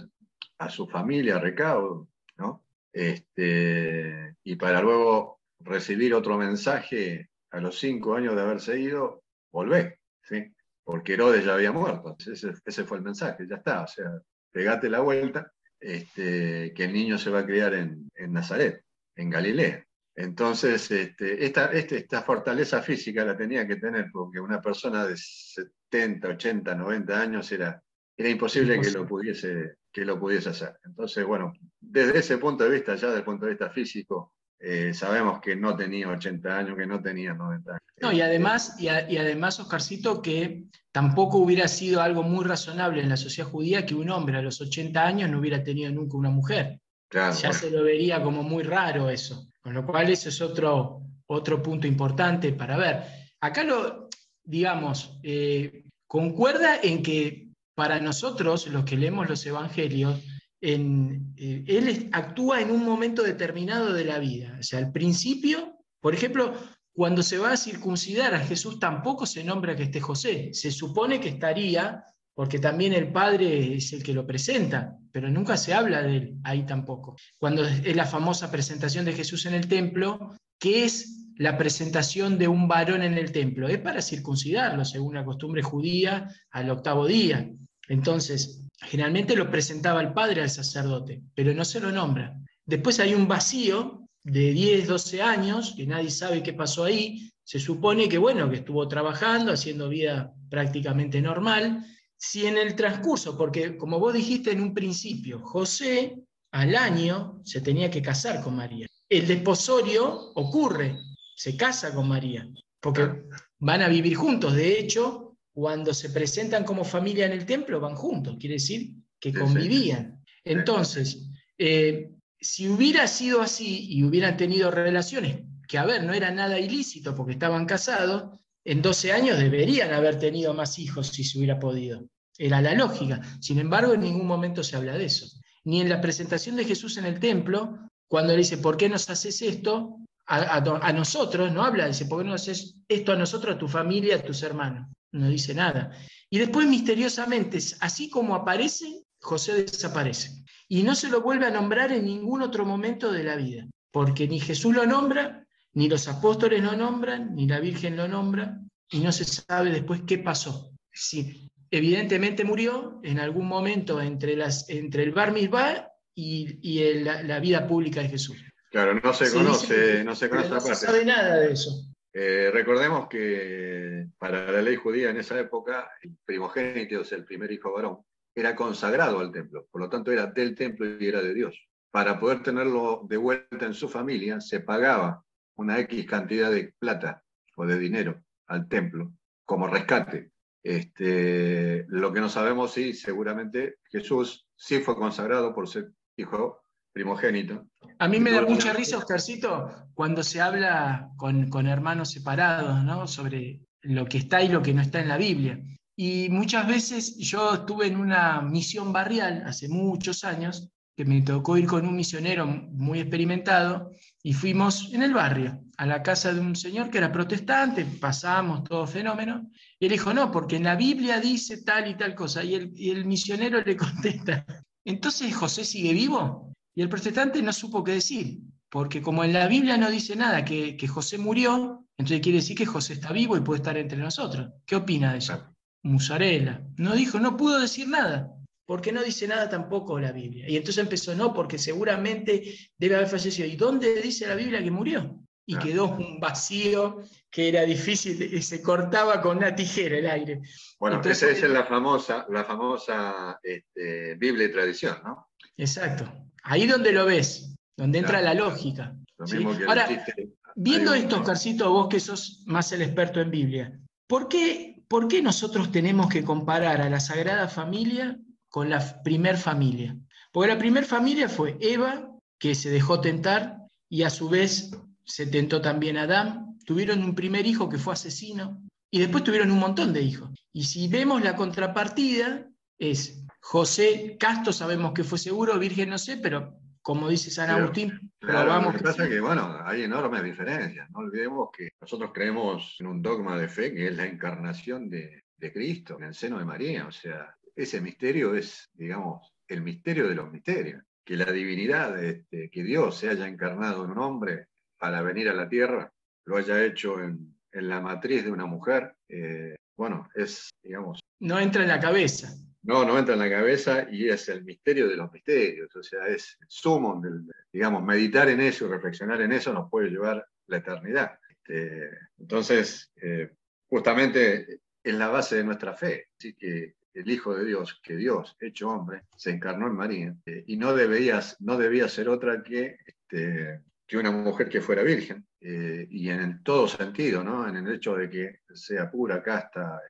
a 0.58 0.70
su 0.70 0.88
familia 0.88 1.38
a 1.38 1.40
recaudo, 1.40 2.10
¿no? 2.38 2.66
Este, 2.92 4.36
y 4.44 4.56
para 4.58 4.82
luego 4.82 5.40
recibir 5.60 6.14
otro 6.14 6.38
mensaje 6.38 7.30
a 7.52 7.60
los 7.60 7.80
cinco 7.80 8.16
años 8.16 8.36
de 8.36 8.42
haberse 8.42 8.80
ido, 8.80 9.24
volvé, 9.52 10.00
¿sí? 10.24 10.54
Porque 10.84 11.14
Herodes 11.14 11.46
ya 11.46 11.54
había 11.54 11.72
muerto, 11.72 12.16
ese, 12.20 12.54
ese 12.66 12.84
fue 12.84 12.98
el 12.98 13.04
mensaje, 13.04 13.46
ya 13.48 13.58
está, 13.58 13.84
o 13.84 13.88
sea, 13.88 14.06
pegate 14.52 14.90
la 14.90 15.00
vuelta 15.00 15.52
este, 15.80 16.74
que 16.74 16.84
el 16.86 16.94
niño 16.94 17.18
se 17.18 17.30
va 17.30 17.40
a 17.40 17.46
criar 17.46 17.74
en, 17.74 18.10
en 18.16 18.34
Nazaret, 18.34 18.84
en 19.16 19.30
Galilea. 19.30 19.86
Entonces, 20.16 20.92
este, 20.92 21.44
esta, 21.46 21.72
este- 21.72 21.98
esta 21.98 22.22
fortaleza 22.22 22.82
física 22.82 23.26
la 23.26 23.36
tenía 23.38 23.66
que 23.68 23.78
tener 23.78 24.10
porque 24.12 24.40
una 24.40 24.62
persona 24.62 25.06
de 25.08 25.16
70, 25.18 26.28
80, 26.28 26.76
90 26.76 27.22
años 27.22 27.52
era, 27.52 27.82
era 28.16 28.30
imposible 28.30 28.80
que 28.82 28.92
lo, 28.92 29.08
pudiese, 29.08 29.76
que 29.92 30.06
lo 30.06 30.20
pudiese 30.20 30.50
hacer. 30.50 30.78
Entonces, 30.84 31.26
bueno, 31.26 31.54
desde 31.80 32.20
ese 32.20 32.38
punto 32.38 32.64
de 32.64 32.72
vista, 32.72 32.96
ya 32.96 33.08
desde 33.08 33.20
el 33.20 33.26
punto 33.26 33.46
de 33.46 33.52
vista 33.54 33.70
físico, 33.70 34.34
eh, 34.60 34.94
sabemos 34.94 35.40
que 35.42 35.56
no 35.56 35.76
tenía 35.76 36.10
80 36.10 36.58
años, 36.60 36.78
que 36.78 36.86
no 36.86 37.02
tenía 37.02 37.34
90 37.34 37.72
años. 37.72 37.82
No, 38.02 38.12
y 38.12 38.22
además, 38.22 38.76
y, 38.80 38.88
a- 38.88 39.10
y 39.10 39.18
además, 39.18 39.60
Oscarcito, 39.60 40.22
que 40.22 40.64
tampoco 40.91 41.38
hubiera 41.38 41.68
sido 41.68 42.02
algo 42.02 42.24
muy 42.24 42.43
razonable 42.43 43.02
en 43.02 43.10
la 43.10 43.18
sociedad 43.18 43.49
judía 43.49 43.86
que 43.86 43.95
un 43.95 44.10
hombre 44.10 44.38
a 44.38 44.41
los 44.41 44.60
80 44.60 45.06
años 45.06 45.30
no 45.30 45.39
hubiera 45.39 45.64
tenido 45.64 45.91
nunca 45.91 46.18
una 46.18 46.30
mujer. 46.32 46.80
Claro, 47.10 47.34
ya 47.36 47.49
bueno. 47.49 47.60
se 47.60 47.72
lo 47.72 47.84
vería 47.84 48.22
como 48.24 48.41
muy 48.43 48.64
raro 48.64 49.10
eso. 49.10 49.47
Con 49.62 49.74
lo 49.74 49.86
cual, 49.86 50.10
eso 50.10 50.30
es 50.30 50.41
otro, 50.41 51.02
otro 51.28 51.62
punto 51.62 51.86
importante 51.86 52.52
para 52.54 52.78
ver. 52.78 53.04
Acá 53.39 53.64
lo, 53.64 54.10
digamos, 54.43 55.20
eh, 55.24 55.84
concuerda 56.08 56.80
en 56.82 57.04
que 57.04 57.49
para 57.76 57.99
nosotros, 57.99 58.68
los 58.68 58.84
que 58.86 58.97
leemos 58.97 59.30
los 59.30 59.45
evangelios, 59.45 60.20
en, 60.60 61.34
eh, 61.38 61.64
él 61.68 62.10
actúa 62.12 62.62
en 62.62 62.72
un 62.72 62.84
momento 62.84 63.24
determinado 63.24 63.93
de 63.93 64.06
la 64.06 64.20
vida. 64.20 64.58
O 64.60 64.64
sea, 64.64 64.80
al 64.80 64.91
principio, 64.91 65.78
por 65.99 66.14
ejemplo, 66.14 66.54
cuando 66.94 67.24
se 67.24 67.38
va 67.38 67.54
a 67.54 67.58
circuncidar 67.58 68.36
a 68.36 68.39
Jesús 68.39 68.80
tampoco 68.80 69.26
se 69.26 69.44
nombra 69.44 69.76
que 69.76 69.84
esté 69.84 70.02
José. 70.02 70.50
Se 70.54 70.72
supone 70.72 71.20
que 71.20 71.30
estaría, 71.30 72.04
porque 72.34 72.60
también 72.60 72.94
el 72.94 73.12
Padre 73.12 73.76
es 73.76 73.94
el 73.94 74.04
que 74.04 74.14
lo 74.14 74.28
presenta, 74.28 74.98
pero 75.12 75.30
nunca 75.30 75.58
se 75.58 75.74
habla 75.74 76.02
de 76.02 76.18
él 76.18 76.34
ahí 76.44 76.66
tampoco. 76.66 77.16
Cuando 77.38 77.66
es 77.66 77.96
la 77.96 78.06
famosa 78.06 78.52
presentación 78.52 79.06
de 79.06 79.14
Jesús 79.14 79.46
en 79.46 79.54
el 79.54 79.68
templo, 79.68 80.36
¿qué 80.60 80.84
es 80.84 81.30
la 81.38 81.58
presentación 81.58 82.38
de 82.38 82.48
un 82.48 82.68
varón 82.68 83.04
en 83.04 83.14
el 83.14 83.32
templo? 83.32 83.68
Es 83.68 83.80
para 83.80 84.02
circuncidarlo, 84.02 84.84
según 84.84 85.16
la 85.16 85.26
costumbre 85.26 85.64
judía, 85.64 86.28
al 86.52 86.70
octavo 86.70 87.08
día. 87.08 87.50
Entonces, 87.88 88.64
generalmente 88.82 89.36
lo 89.36 89.50
presentaba 89.50 90.02
el 90.02 90.14
padre 90.14 90.42
al 90.42 90.50
sacerdote, 90.50 91.22
pero 91.36 91.54
no 91.54 91.64
se 91.64 91.80
lo 91.80 91.92
nombra. 91.92 92.38
Después 92.66 93.00
hay 93.00 93.14
un 93.14 93.28
vacío 93.28 94.01
de 94.24 94.53
10, 94.53 94.88
12 94.88 95.22
años, 95.22 95.74
que 95.76 95.86
nadie 95.86 96.11
sabe 96.11 96.43
qué 96.43 96.53
pasó 96.53 96.84
ahí. 96.84 97.32
Se 97.43 97.59
supone 97.59 98.07
que, 98.07 98.17
bueno, 98.17 98.49
que 98.49 98.57
estuvo 98.57 98.88
trabajando, 98.88 99.51
haciendo 99.51 99.89
vida 99.89 100.34
prácticamente 100.49 101.22
normal. 101.22 101.86
Si 102.17 102.45
en 102.45 102.57
el 102.57 102.76
transcurso, 102.76 103.38
porque 103.38 103.78
como 103.78 103.99
vos 103.99 104.13
dijiste 104.13 104.51
en 104.51 104.61
un 104.61 104.74
principio, 104.74 105.39
José 105.39 106.15
al 106.51 106.76
año 106.76 107.41
se 107.43 107.61
tenía 107.61 107.89
que 107.89 108.01
casar 108.01 108.43
con 108.43 108.55
María. 108.55 108.88
El 109.09 109.28
desposorio 109.28 110.32
ocurre, 110.36 110.97
se 111.36 111.57
casa 111.57 111.93
con 111.93 112.07
María, 112.07 112.47
porque 112.80 113.24
van 113.59 113.82
a 113.82 113.89
vivir 113.89 114.15
juntos. 114.15 114.53
De 114.53 114.80
hecho, 114.80 115.38
cuando 115.53 115.93
se 115.93 116.09
presentan 116.09 116.63
como 116.63 116.84
familia 116.84 117.26
en 117.26 117.34
el 117.34 117.45
templo, 117.45 117.80
van 117.80 117.95
juntos, 117.95 118.38
quiere 118.39 118.55
decir 118.55 118.93
que 119.19 119.34
convivían. 119.34 120.24
Entonces, 120.43 121.30
eh, 121.57 122.11
si 122.42 122.68
hubiera 122.68 123.08
sido 123.08 123.42
así 123.42 123.86
y 123.88 124.04
hubieran 124.04 124.36
tenido 124.36 124.72
relaciones, 124.72 125.44
que 125.68 125.78
a 125.78 125.86
ver, 125.86 126.04
no 126.04 126.14
era 126.14 126.32
nada 126.32 126.60
ilícito 126.60 127.16
porque 127.16 127.34
estaban 127.34 127.66
casados, 127.66 128.39
en 128.66 128.82
12 128.82 129.14
años 129.14 129.39
deberían 129.39 129.94
haber 129.94 130.20
tenido 130.20 130.54
más 130.54 130.78
hijos 130.80 131.08
si 131.08 131.24
se 131.24 131.38
hubiera 131.38 131.60
podido. 131.60 132.04
Era 132.38 132.62
la 132.62 132.74
lógica. 132.74 133.22
Sin 133.39 133.60
embargo, 133.60 133.94
en 133.94 134.02
ningún 134.02 134.28
momento 134.28 134.64
se 134.64 134.76
habla 134.76 134.98
de 134.98 135.06
eso. 135.06 135.28
Ni 135.64 135.82
en 135.82 135.89
la 135.89 136.02
presentación 136.02 136.56
de 136.56 136.66
Jesús 136.66 136.98
en 136.98 137.06
el 137.06 137.20
templo, 137.20 137.78
cuando 138.08 138.34
le 138.34 138.39
dice, 138.39 138.58
¿por 138.58 138.78
qué 138.78 138.89
nos 138.89 139.10
haces 139.10 139.42
esto? 139.42 139.98
A, 140.26 140.94
nosotros, 140.94 141.52
no 141.52 141.64
habla, 141.64 141.88
dice, 141.88 142.06
¿por 142.06 142.22
qué 142.22 142.28
no 142.30 142.36
haces 142.36 142.76
esto 142.88 143.12
a 143.12 143.18
nosotros, 143.18 143.56
a 143.56 143.60
tu 143.60 143.68
familia, 143.68 144.16
a 144.16 144.24
tus 144.24 144.42
hermanos? 144.44 144.88
No 145.12 145.28
dice 145.28 145.54
nada. 145.54 145.92
Y 146.30 146.39
después, 146.39 146.68
misteriosamente, 146.68 147.60
así 147.82 148.10
como 148.10 148.34
aparece, 148.34 149.04
José 149.22 149.63
desaparece. 149.63 150.43
Y 150.67 150.84
no 150.84 150.95
se 150.95 151.09
lo 151.09 151.22
vuelve 151.22 151.45
a 151.45 151.51
nombrar 151.51 151.91
en 151.91 152.05
ningún 152.05 152.41
otro 152.41 152.65
momento 152.65 153.11
de 153.11 153.24
la 153.24 153.36
vida, 153.36 153.65
porque 153.91 154.28
ni 154.28 154.39
Jesús 154.39 154.74
lo 154.76 154.86
nombra, 154.86 155.45
ni 155.74 155.88
los 155.89 156.07
apóstoles 156.07 156.61
lo 156.63 156.74
nombran, 156.76 157.36
ni 157.36 157.47
la 157.47 157.59
Virgen 157.59 157.95
lo 157.97 158.07
nombra, 158.07 158.57
y 158.89 158.99
no 158.99 159.11
se 159.11 159.24
sabe 159.26 159.72
después 159.72 160.01
qué 160.07 160.17
pasó. 160.17 160.72
Sí, 160.91 161.49
evidentemente 161.69 162.43
murió 162.43 162.99
en 163.03 163.19
algún 163.19 163.47
momento 163.47 164.01
entre, 164.01 164.36
las, 164.36 164.69
entre 164.69 165.03
el 165.03 165.11
Bar 165.11 165.32
Mitzvah 165.34 165.88
y, 166.15 166.57
y 166.61 166.84
el- 166.84 167.05
la, 167.05 167.24
la 167.24 167.39
vida 167.39 167.67
pública 167.67 168.01
de 168.01 168.09
Jesús. 168.09 168.38
Claro, 168.69 168.99
no 169.01 169.13
se 169.13 169.26
Se 169.26 169.34
conoce, 169.38 170.03
no 170.03 170.15
se 170.15 170.30
conoce 170.30 170.49
no 170.49 170.59
se 170.61 170.67
aparte. 170.72 170.86
sabe 170.86 171.05
nada 171.05 171.38
de 171.39 171.51
eso. 171.53 171.72
Eh, 172.13 172.49
recordemos 172.53 173.07
que 173.07 174.07
para 174.17 174.51
la 174.51 174.61
ley 174.61 174.76
judía 174.76 175.09
en 175.09 175.17
esa 175.17 175.39
época, 175.39 175.89
el 176.03 176.11
primogénito, 176.26 177.01
o 177.01 177.03
sea, 177.05 177.17
el 177.17 177.26
primer 177.26 177.51
hijo 177.51 177.72
varón, 177.74 177.99
era 178.36 178.56
consagrado 178.56 179.20
al 179.20 179.32
templo, 179.32 179.68
por 179.72 179.82
lo 179.82 179.90
tanto 179.90 180.12
era 180.12 180.28
del 180.28 180.56
templo 180.56 180.86
y 181.00 181.08
era 181.08 181.22
de 181.22 181.34
Dios. 181.34 181.68
Para 181.92 182.20
poder 182.20 182.42
tenerlo 182.42 183.06
de 183.10 183.18
vuelta 183.18 183.66
en 183.66 183.74
su 183.74 183.90
familia, 183.90 184.40
se 184.40 184.62
pagaba 184.62 185.24
una 185.56 185.80
X 185.80 186.06
cantidad 186.06 186.50
de 186.50 186.74
plata 186.80 187.24
o 187.56 187.66
de 187.66 187.78
dinero 187.78 188.22
al 188.48 188.68
templo 188.68 189.12
como 189.46 189.68
rescate. 189.68 190.32
Este, 190.64 191.86
lo 191.90 192.14
que 192.14 192.22
no 192.22 192.30
sabemos 192.30 192.74
si 192.74 192.94
seguramente 192.94 193.80
Jesús 193.92 194.48
sí 194.56 194.80
fue 194.80 194.96
consagrado 194.96 195.54
por 195.54 195.68
ser 195.68 195.92
hijo 196.16 196.64
primogénito. 196.94 197.68
A 198.00 198.08
mí 198.08 198.20
me 198.20 198.32
da 198.32 198.44
mucha 198.44 198.74
risa, 198.74 198.98
Oscarcito, 198.98 199.90
cuando 199.94 200.24
se 200.24 200.40
habla 200.40 201.10
con, 201.18 201.50
con 201.50 201.68
hermanos 201.68 202.12
separados, 202.12 202.84
¿no? 202.84 203.08
Sobre 203.08 203.62
lo 203.82 204.06
que 204.06 204.20
está 204.20 204.42
y 204.42 204.50
lo 204.50 204.62
que 204.62 204.74
no 204.74 204.82
está 204.82 205.02
en 205.02 205.08
la 205.08 205.18
Biblia. 205.18 205.60
Y 205.96 206.30
muchas 206.30 206.68
veces 206.68 207.18
yo 207.18 207.54
estuve 207.54 207.88
en 207.88 207.98
una 207.98 208.42
misión 208.42 208.94
barrial 208.94 209.44
hace 209.46 209.68
muchos 209.68 210.24
años, 210.24 210.70
que 210.96 211.06
me 211.06 211.22
tocó 211.22 211.58
ir 211.58 211.68
con 211.68 211.88
un 211.88 211.96
misionero 211.96 212.46
muy 212.48 213.00
experimentado, 213.00 213.92
y 214.24 214.34
fuimos 214.34 214.94
en 214.94 215.04
el 215.04 215.14
barrio, 215.14 215.64
a 215.78 215.86
la 215.86 216.04
casa 216.04 216.34
de 216.34 216.39
un 216.39 216.56
señor 216.56 216.89
que 216.89 217.00
era 217.00 217.12
protestante, 217.12 217.86
pasamos 217.86 218.64
todo 218.64 218.86
fenómeno, 218.88 219.50
y 219.80 219.86
él 219.86 219.92
dijo, 219.92 220.14
no, 220.14 220.32
porque 220.32 220.58
en 220.58 220.64
la 220.64 220.76
Biblia 220.76 221.20
dice 221.20 221.64
tal 221.64 221.89
y 221.89 221.96
tal 221.96 222.16
cosa, 222.16 222.44
y 222.44 222.56
el, 222.56 223.06
misionero 223.06 223.62
le 223.62 223.76
contesta, 223.78 224.46
entonces 224.86 225.36
José 225.36 225.66
sigue 225.66 225.94
vivo. 225.94 226.54
Y 226.74 226.82
el 226.82 226.88
protestante 226.88 227.42
no 227.42 227.52
supo 227.52 227.84
qué 227.84 227.94
decir, 227.94 228.39
porque 228.70 229.02
como 229.02 229.26
en 229.26 229.34
la 229.34 229.48
Biblia 229.48 229.78
no 229.78 229.92
dice 229.92 230.16
nada 230.16 230.46
que 230.46 230.88
José 230.88 231.18
murió, 231.18 231.86
entonces 232.02 232.22
quiere 232.22 232.39
decir 232.39 232.58
que 232.58 232.66
José 232.66 232.94
está 232.94 233.12
vivo 233.12 233.38
y 233.38 233.42
puede 233.42 233.60
estar 233.60 233.78
entre 233.78 234.00
nosotros. 234.00 234.50
¿Qué 234.66 234.76
opina 234.76 235.12
de 235.12 235.20
eso? 235.20 235.51
Musarela. 235.84 236.62
No 236.78 236.94
dijo, 236.94 237.20
no 237.20 237.38
pudo 237.38 237.60
decir 237.60 237.88
nada, 237.88 238.34
porque 238.66 238.92
no 238.92 239.04
dice 239.04 239.28
nada 239.28 239.50
tampoco 239.50 240.00
la 240.00 240.12
Biblia. 240.12 240.48
Y 240.50 240.56
entonces 240.58 240.84
empezó, 240.84 241.16
no, 241.16 241.34
porque 241.34 241.58
seguramente 241.58 242.56
debe 242.78 242.96
haber 242.96 243.08
fallecido. 243.08 243.48
¿Y 243.48 243.56
dónde 243.56 244.02
dice 244.02 244.28
la 244.28 244.36
Biblia 244.36 244.64
que 244.64 244.72
murió? 244.72 245.18
Y 245.46 245.58
quedó 245.58 245.88
un 245.96 246.20
vacío 246.20 247.02
que 247.30 247.50
era 247.50 247.64
difícil, 247.64 248.22
y 248.34 248.42
se 248.42 248.62
cortaba 248.62 249.22
con 249.22 249.38
una 249.38 249.54
tijera 249.56 249.98
el 249.98 250.06
aire. 250.10 250.42
Bueno, 250.80 250.98
Entonces- 250.98 251.38
esa 251.38 251.48
es 251.48 251.52
la 251.52 251.66
famosa, 251.66 252.26
la 252.30 252.46
famosa 252.46 253.40
este, 253.44 254.16
Biblia 254.16 254.46
y 254.48 254.52
tradición, 254.52 254.98
¿no? 255.04 255.28
Exacto. 255.58 256.10
Ahí 256.44 256.68
donde 256.68 256.92
lo 256.94 257.06
ves, 257.06 257.56
donde 257.76 258.00
entra 258.00 258.20
Claro. 258.20 258.40
la 258.40 258.46
lógica. 258.46 258.96
Lo 259.18 259.28
Sí. 259.28 259.38
mismo 259.38 259.52
que 259.58 259.64
el 259.64 259.70
Ahora, 259.70 259.88
chiste- 259.88 260.30
Viendo 260.56 260.94
esto, 260.94 261.18
Oscarcito, 261.18 261.72
vos 261.72 261.88
que 261.88 262.00
sos 262.00 262.44
más 262.46 262.72
el 262.74 262.82
experto 262.82 263.22
en 263.22 263.32
Biblia, 263.32 263.80
¿por 264.08 264.28
qué, 264.28 264.70
por 264.92 265.08
qué 265.08 265.22
nosotros 265.22 265.72
tenemos 265.72 266.10
que 266.10 266.22
comparar 266.22 266.82
a 266.82 266.89
la 266.89 267.00
Sagrada 267.00 267.48
Familia 267.48 268.20
con 268.50 268.70
la 268.70 269.02
primer 269.04 269.38
familia? 269.38 269.96
Porque 270.34 270.52
la 270.52 270.60
primer 270.60 270.84
familia 270.84 271.30
fue 271.30 271.58
Eva, 271.62 272.12
que 272.38 272.56
se 272.56 272.70
dejó 272.70 273.00
tentar, 273.00 273.60
y 273.88 274.04
a 274.04 274.10
su 274.10 274.28
vez 274.28 274.72
se 275.06 275.28
tentó 275.28 275.62
también 275.62 275.96
Adán. 275.96 276.58
Tuvieron 276.66 277.06
un 277.06 277.16
primer 277.16 277.48
hijo 277.48 277.70
que 277.70 277.78
fue 277.78 277.94
asesino, 277.94 278.62
y 278.92 279.00
después 279.00 279.24
tuvieron 279.24 279.50
un 279.52 279.60
montón 279.60 279.94
de 279.94 280.02
hijos. 280.02 280.30
Y 280.52 280.66
si 280.66 280.89
vemos 280.89 281.22
la 281.22 281.38
contrapartida, 281.38 282.50
es 282.78 283.24
José 283.39 284.18
Casto, 284.20 284.52
sabemos 284.52 284.92
que 284.92 285.06
fue 285.06 285.18
seguro, 285.18 285.58
Virgen 285.58 285.92
no 285.92 286.00
sé, 286.00 286.18
pero 286.18 286.60
como 286.82 287.10
dice 287.10 287.30
San 287.32 287.48
Pero- 287.48 287.60
Agustín, 287.64 288.12
Claro, 288.20 288.42
probamos 288.42 288.74
lo 288.74 288.78
que 288.80 288.84
pasa 288.84 289.04
es 289.04 289.10
que, 289.10 289.20
bueno, 289.20 289.60
hay 289.66 289.84
enormes 289.84 290.24
diferencias. 290.24 290.90
No 290.92 291.00
olvidemos 291.00 291.50
que 291.56 291.70
nosotros 291.80 292.12
creemos 292.14 292.76
en 292.80 292.88
un 292.88 293.02
dogma 293.02 293.38
de 293.38 293.48
fe 293.48 293.74
que 293.74 293.88
es 293.88 293.98
la 293.98 294.06
encarnación 294.06 294.90
de, 294.90 295.24
de 295.38 295.54
Cristo 295.54 295.98
en 295.98 296.06
el 296.06 296.14
seno 296.14 296.38
de 296.40 296.46
María. 296.46 296.88
O 296.88 296.92
sea, 296.92 297.36
ese 297.56 297.82
misterio 297.82 298.36
es, 298.36 298.70
digamos, 298.74 299.32
el 299.48 299.62
misterio 299.62 300.08
de 300.08 300.16
los 300.16 300.32
misterios. 300.32 300.84
Que 301.04 301.16
la 301.16 301.32
divinidad, 301.32 302.02
este, 302.04 302.50
que 302.52 302.64
Dios 302.64 302.98
se 302.98 303.10
haya 303.10 303.28
encarnado 303.28 303.84
en 303.86 303.92
un 303.92 303.98
hombre 303.98 304.48
para 304.78 305.02
venir 305.02 305.30
a 305.30 305.34
la 305.34 305.50
tierra, 305.50 305.92
lo 306.26 306.38
haya 306.38 306.64
hecho 306.64 307.02
en, 307.02 307.36
en 307.52 307.68
la 307.70 307.82
matriz 307.82 308.24
de 308.24 308.32
una 308.32 308.46
mujer, 308.46 308.96
eh, 309.10 309.56
bueno, 309.76 310.08
es, 310.16 310.50
digamos, 310.64 311.00
no 311.20 311.40
entra 311.40 311.64
en 311.64 311.70
la 311.70 311.80
cabeza. 311.80 312.34
No, 312.64 312.86
no 312.86 312.97
entra 312.97 313.14
en 313.14 313.20
la 313.20 313.30
cabeza 313.30 313.88
y 313.89 314.09
es 314.09 314.30
el 314.30 314.43
misterio 314.43 314.88
de 314.88 314.95
los 314.95 315.12
misterios, 315.12 315.76
o 315.76 315.84
sea, 315.84 316.07
es 316.07 316.38
el 316.39 316.47
sumo 316.49 316.99
del, 317.01 317.24
digamos, 317.51 317.84
meditar 317.84 318.30
en 318.30 318.41
eso 318.41 318.66
y 318.66 318.70
reflexionar 318.70 319.22
en 319.22 319.32
eso 319.32 319.53
nos 319.53 319.70
puede 319.70 319.89
llevar 319.89 320.26
la 320.47 320.57
eternidad. 320.57 321.18
Este, 321.30 321.89
entonces, 322.20 322.91
eh, 323.01 323.32
justamente 323.68 324.59
es 324.84 324.93
la 324.95 325.07
base 325.07 325.38
de 325.38 325.43
nuestra 325.43 325.74
fe, 325.74 326.07
así 326.18 326.34
que 326.34 326.76
el 326.93 327.09
Hijo 327.09 327.36
de 327.36 327.45
Dios, 327.45 327.80
que 327.84 327.95
Dios, 327.95 328.36
hecho 328.39 328.70
hombre, 328.70 329.03
se 329.16 329.32
encarnó 329.32 329.68
en 329.68 329.76
María 329.76 330.16
eh, 330.26 330.43
y 330.47 330.57
no, 330.57 330.74
debías, 330.74 331.38
no 331.39 331.57
debía 331.57 331.88
ser 331.88 332.09
otra 332.09 332.43
que, 332.43 332.78
este, 332.86 333.62
que 333.88 333.97
una 333.97 334.12
mujer 334.12 334.49
que 334.49 334.62
fuera 334.62 334.84
virgen, 334.84 335.26
eh, 335.39 335.88
y 335.89 336.09
en 336.09 336.43
todo 336.43 336.68
sentido, 336.68 337.24
¿no? 337.24 337.47
en 337.47 337.55
el 337.57 337.76
hecho 337.76 337.95
de 337.95 338.09
que 338.09 338.41
sea 338.53 338.91
pura, 338.91 339.24
casta, 339.24 339.82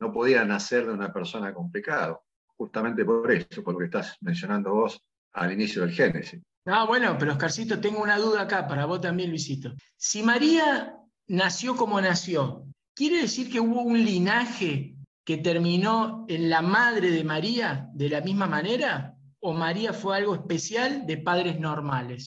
no 0.00 0.12
podía 0.12 0.44
nacer 0.44 0.86
de 0.86 0.92
una 0.92 1.12
persona 1.12 1.52
complicada, 1.52 2.18
justamente 2.56 3.04
por 3.04 3.30
eso, 3.30 3.62
por 3.62 3.74
lo 3.74 3.78
que 3.80 3.84
estás 3.86 4.16
mencionando 4.20 4.72
vos 4.74 5.00
al 5.32 5.52
inicio 5.52 5.82
del 5.82 5.92
Génesis. 5.92 6.40
Ah, 6.66 6.84
bueno, 6.86 7.16
pero 7.18 7.32
Oscarcito, 7.32 7.80
tengo 7.80 8.02
una 8.02 8.18
duda 8.18 8.42
acá 8.42 8.66
para 8.66 8.86
vos 8.86 9.00
también, 9.00 9.30
Luisito. 9.30 9.74
Si 9.96 10.22
María 10.22 10.94
nació 11.28 11.76
como 11.76 12.00
nació, 12.00 12.66
¿quiere 12.94 13.22
decir 13.22 13.50
que 13.50 13.60
hubo 13.60 13.82
un 13.82 14.02
linaje 14.04 14.96
que 15.24 15.38
terminó 15.38 16.24
en 16.28 16.50
la 16.50 16.62
madre 16.62 17.10
de 17.10 17.24
María 17.24 17.88
de 17.92 18.08
la 18.08 18.20
misma 18.20 18.46
manera? 18.46 19.16
¿O 19.40 19.52
María 19.52 19.92
fue 19.92 20.16
algo 20.16 20.34
especial 20.34 21.06
de 21.06 21.18
padres 21.18 21.58
normales? 21.58 22.26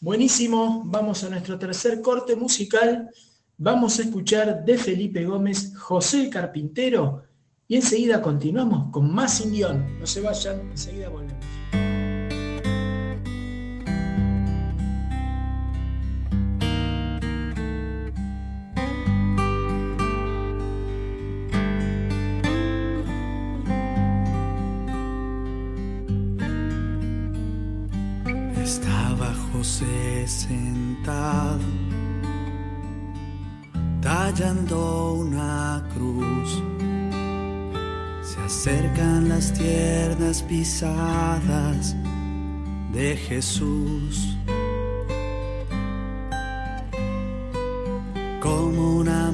Buenísimo, 0.00 0.82
vamos 0.84 1.22
a 1.24 1.30
nuestro 1.30 1.58
tercer 1.58 2.02
corte 2.02 2.36
musical. 2.36 3.08
Vamos 3.56 3.98
a 3.98 4.02
escuchar 4.02 4.64
de 4.64 4.76
Felipe 4.76 5.24
Gómez 5.24 5.76
José 5.78 6.28
Carpintero 6.28 7.22
y 7.68 7.76
enseguida 7.76 8.20
continuamos 8.20 8.90
con 8.90 9.14
más 9.14 9.38
sin 9.38 9.52
guion. 9.52 9.98
No 10.00 10.06
se 10.06 10.20
vayan, 10.20 10.60
enseguida 10.70 11.08
volvemos. 11.08 11.44
Estaba 28.60 29.32
José 29.52 30.26
sentado, 30.26 31.60
una 34.42 35.80
cruz. 35.94 36.60
Se 38.22 38.40
acercan 38.40 39.28
las 39.28 39.52
tiernas 39.52 40.42
pisadas 40.42 41.94
de 42.92 43.16
Jesús. 43.16 44.36
Como 48.40 48.96
una 48.96 49.30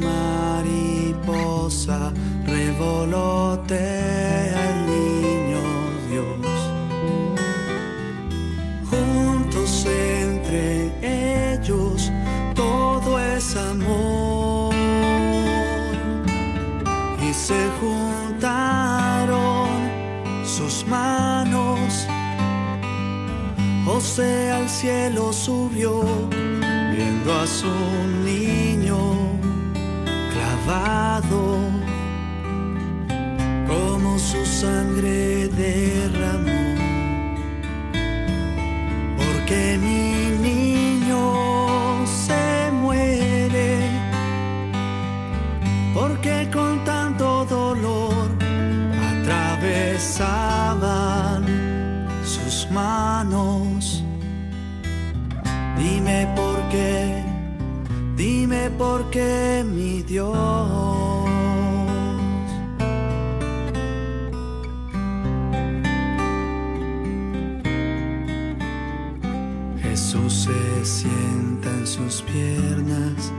mariposa 1.16 2.12
revolotea 2.46 3.99
José 24.10 24.50
al 24.50 24.68
cielo 24.68 25.32
subió 25.32 26.02
viendo 26.30 27.32
a 27.32 27.46
su 27.46 27.70
niño 28.24 28.98
clavado 30.32 31.60
como 33.68 34.18
su 34.18 34.44
sangre 34.44 35.46
derramó 35.46 36.09
dime 58.80 58.88
por 58.88 59.10
qué 59.10 59.64
mi 59.64 60.02
Dios. 60.02 60.36
Jesús 69.82 70.32
se 70.32 70.84
sienta 70.84 71.70
en 71.70 71.86
sus 71.86 72.22
piernas 72.22 73.32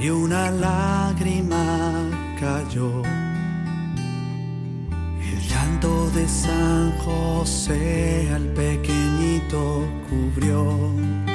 y 0.00 0.10
una 0.10 0.50
lágrima 0.50 2.36
cayó. 2.40 3.02
El 5.20 5.48
llanto 5.48 6.10
de 6.10 6.28
San 6.28 6.92
José 6.98 8.30
al 8.34 8.46
pequeñito 8.54 9.84
cubrió. 10.08 11.27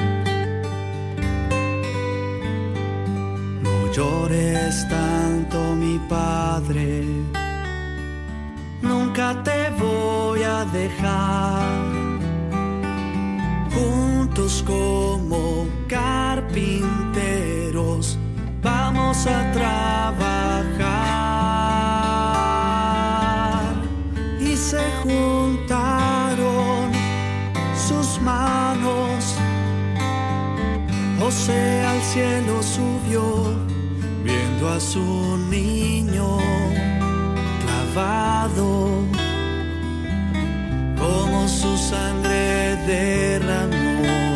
Llores 3.94 4.86
tanto, 4.88 5.76
mi 5.76 6.00
padre, 6.08 7.04
nunca 8.82 9.40
te 9.44 9.70
voy 9.78 10.42
a 10.42 10.64
dejar. 10.64 11.84
Juntos 13.70 14.64
como 14.66 15.68
carpinteros 15.86 18.18
vamos 18.62 19.26
a 19.26 19.52
trabajar. 19.52 20.24
Y 24.40 24.56
se 24.56 24.82
juntaron 25.02 26.90
sus 27.76 28.20
manos 28.20 29.38
José 31.24 31.80
al 31.86 32.02
cielo 32.02 32.62
subió 32.62 33.53
su 34.80 35.36
niño 35.50 36.38
clavado 37.62 39.04
como 40.98 41.46
su 41.48 41.76
sangre 41.76 42.76
derramó. 42.86 44.34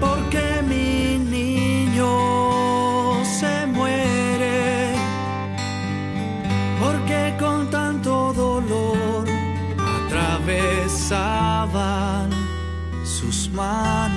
Porque 0.00 0.62
mi 0.68 1.18
niño 1.18 3.24
se 3.24 3.66
muere, 3.66 4.92
porque 6.80 7.34
con 7.38 7.70
tanto 7.70 8.32
dolor 8.34 9.26
atravesaban 10.06 12.30
sus 13.04 13.48
manos. 13.50 14.07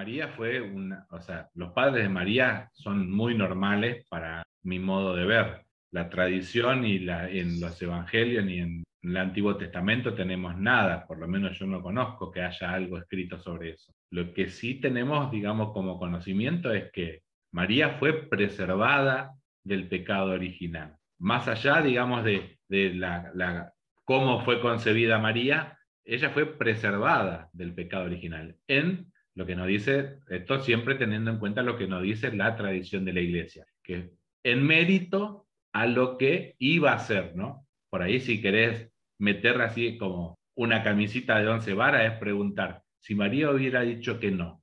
María 0.00 0.28
fue 0.28 0.62
una, 0.62 1.06
o 1.10 1.20
sea, 1.20 1.50
los 1.52 1.72
padres 1.72 2.04
de 2.04 2.08
María 2.08 2.70
son 2.72 3.10
muy 3.10 3.36
normales 3.36 4.06
para 4.08 4.42
mi 4.62 4.78
modo 4.78 5.14
de 5.14 5.26
ver. 5.26 5.66
La 5.92 6.08
tradición 6.08 6.86
y 6.86 7.06
en 7.06 7.60
los 7.60 7.82
evangelios 7.82 8.46
ni 8.46 8.60
en 8.60 8.82
el 9.02 9.16
Antiguo 9.18 9.58
Testamento 9.58 10.14
tenemos 10.14 10.56
nada, 10.56 11.06
por 11.06 11.18
lo 11.18 11.28
menos 11.28 11.58
yo 11.58 11.66
no 11.66 11.82
conozco 11.82 12.30
que 12.30 12.40
haya 12.40 12.72
algo 12.72 12.96
escrito 12.96 13.38
sobre 13.40 13.72
eso. 13.72 13.92
Lo 14.10 14.32
que 14.32 14.48
sí 14.48 14.80
tenemos, 14.80 15.30
digamos, 15.30 15.74
como 15.74 15.98
conocimiento 15.98 16.72
es 16.72 16.90
que 16.92 17.20
María 17.52 17.98
fue 17.98 18.26
preservada 18.26 19.32
del 19.62 19.86
pecado 19.86 20.30
original. 20.30 20.96
Más 21.18 21.46
allá, 21.46 21.82
digamos, 21.82 22.24
de, 22.24 22.58
de 22.70 22.94
la, 22.94 23.30
la- 23.34 23.74
cómo 24.06 24.46
fue 24.46 24.62
concebida 24.62 25.18
María, 25.18 25.76
ella 26.06 26.30
fue 26.30 26.46
preservada 26.46 27.50
del 27.52 27.74
pecado 27.74 28.04
original. 28.04 28.56
En 28.66 29.09
lo 29.40 29.46
que 29.46 29.56
nos 29.56 29.66
dice, 29.66 30.18
esto 30.28 30.60
siempre 30.60 30.96
teniendo 30.96 31.30
en 31.30 31.38
cuenta 31.38 31.62
lo 31.62 31.78
que 31.78 31.86
nos 31.86 32.02
dice 32.02 32.30
la 32.30 32.54
tradición 32.56 33.06
de 33.06 33.14
la 33.14 33.20
iglesia, 33.20 33.64
que 33.82 34.10
en 34.44 34.62
mérito 34.66 35.46
a 35.72 35.86
lo 35.86 36.18
que 36.18 36.56
iba 36.58 36.92
a 36.92 36.98
ser, 36.98 37.34
¿no? 37.34 37.66
Por 37.88 38.02
ahí 38.02 38.20
si 38.20 38.42
querés 38.42 38.92
meterla 39.18 39.64
así 39.64 39.96
como 39.96 40.38
una 40.54 40.82
camisita 40.82 41.38
de 41.40 41.48
once 41.48 41.72
varas 41.72 42.12
es 42.12 42.18
preguntar 42.18 42.82
si 43.00 43.14
María 43.14 43.50
hubiera 43.50 43.80
dicho 43.80 44.20
que 44.20 44.30
no. 44.30 44.62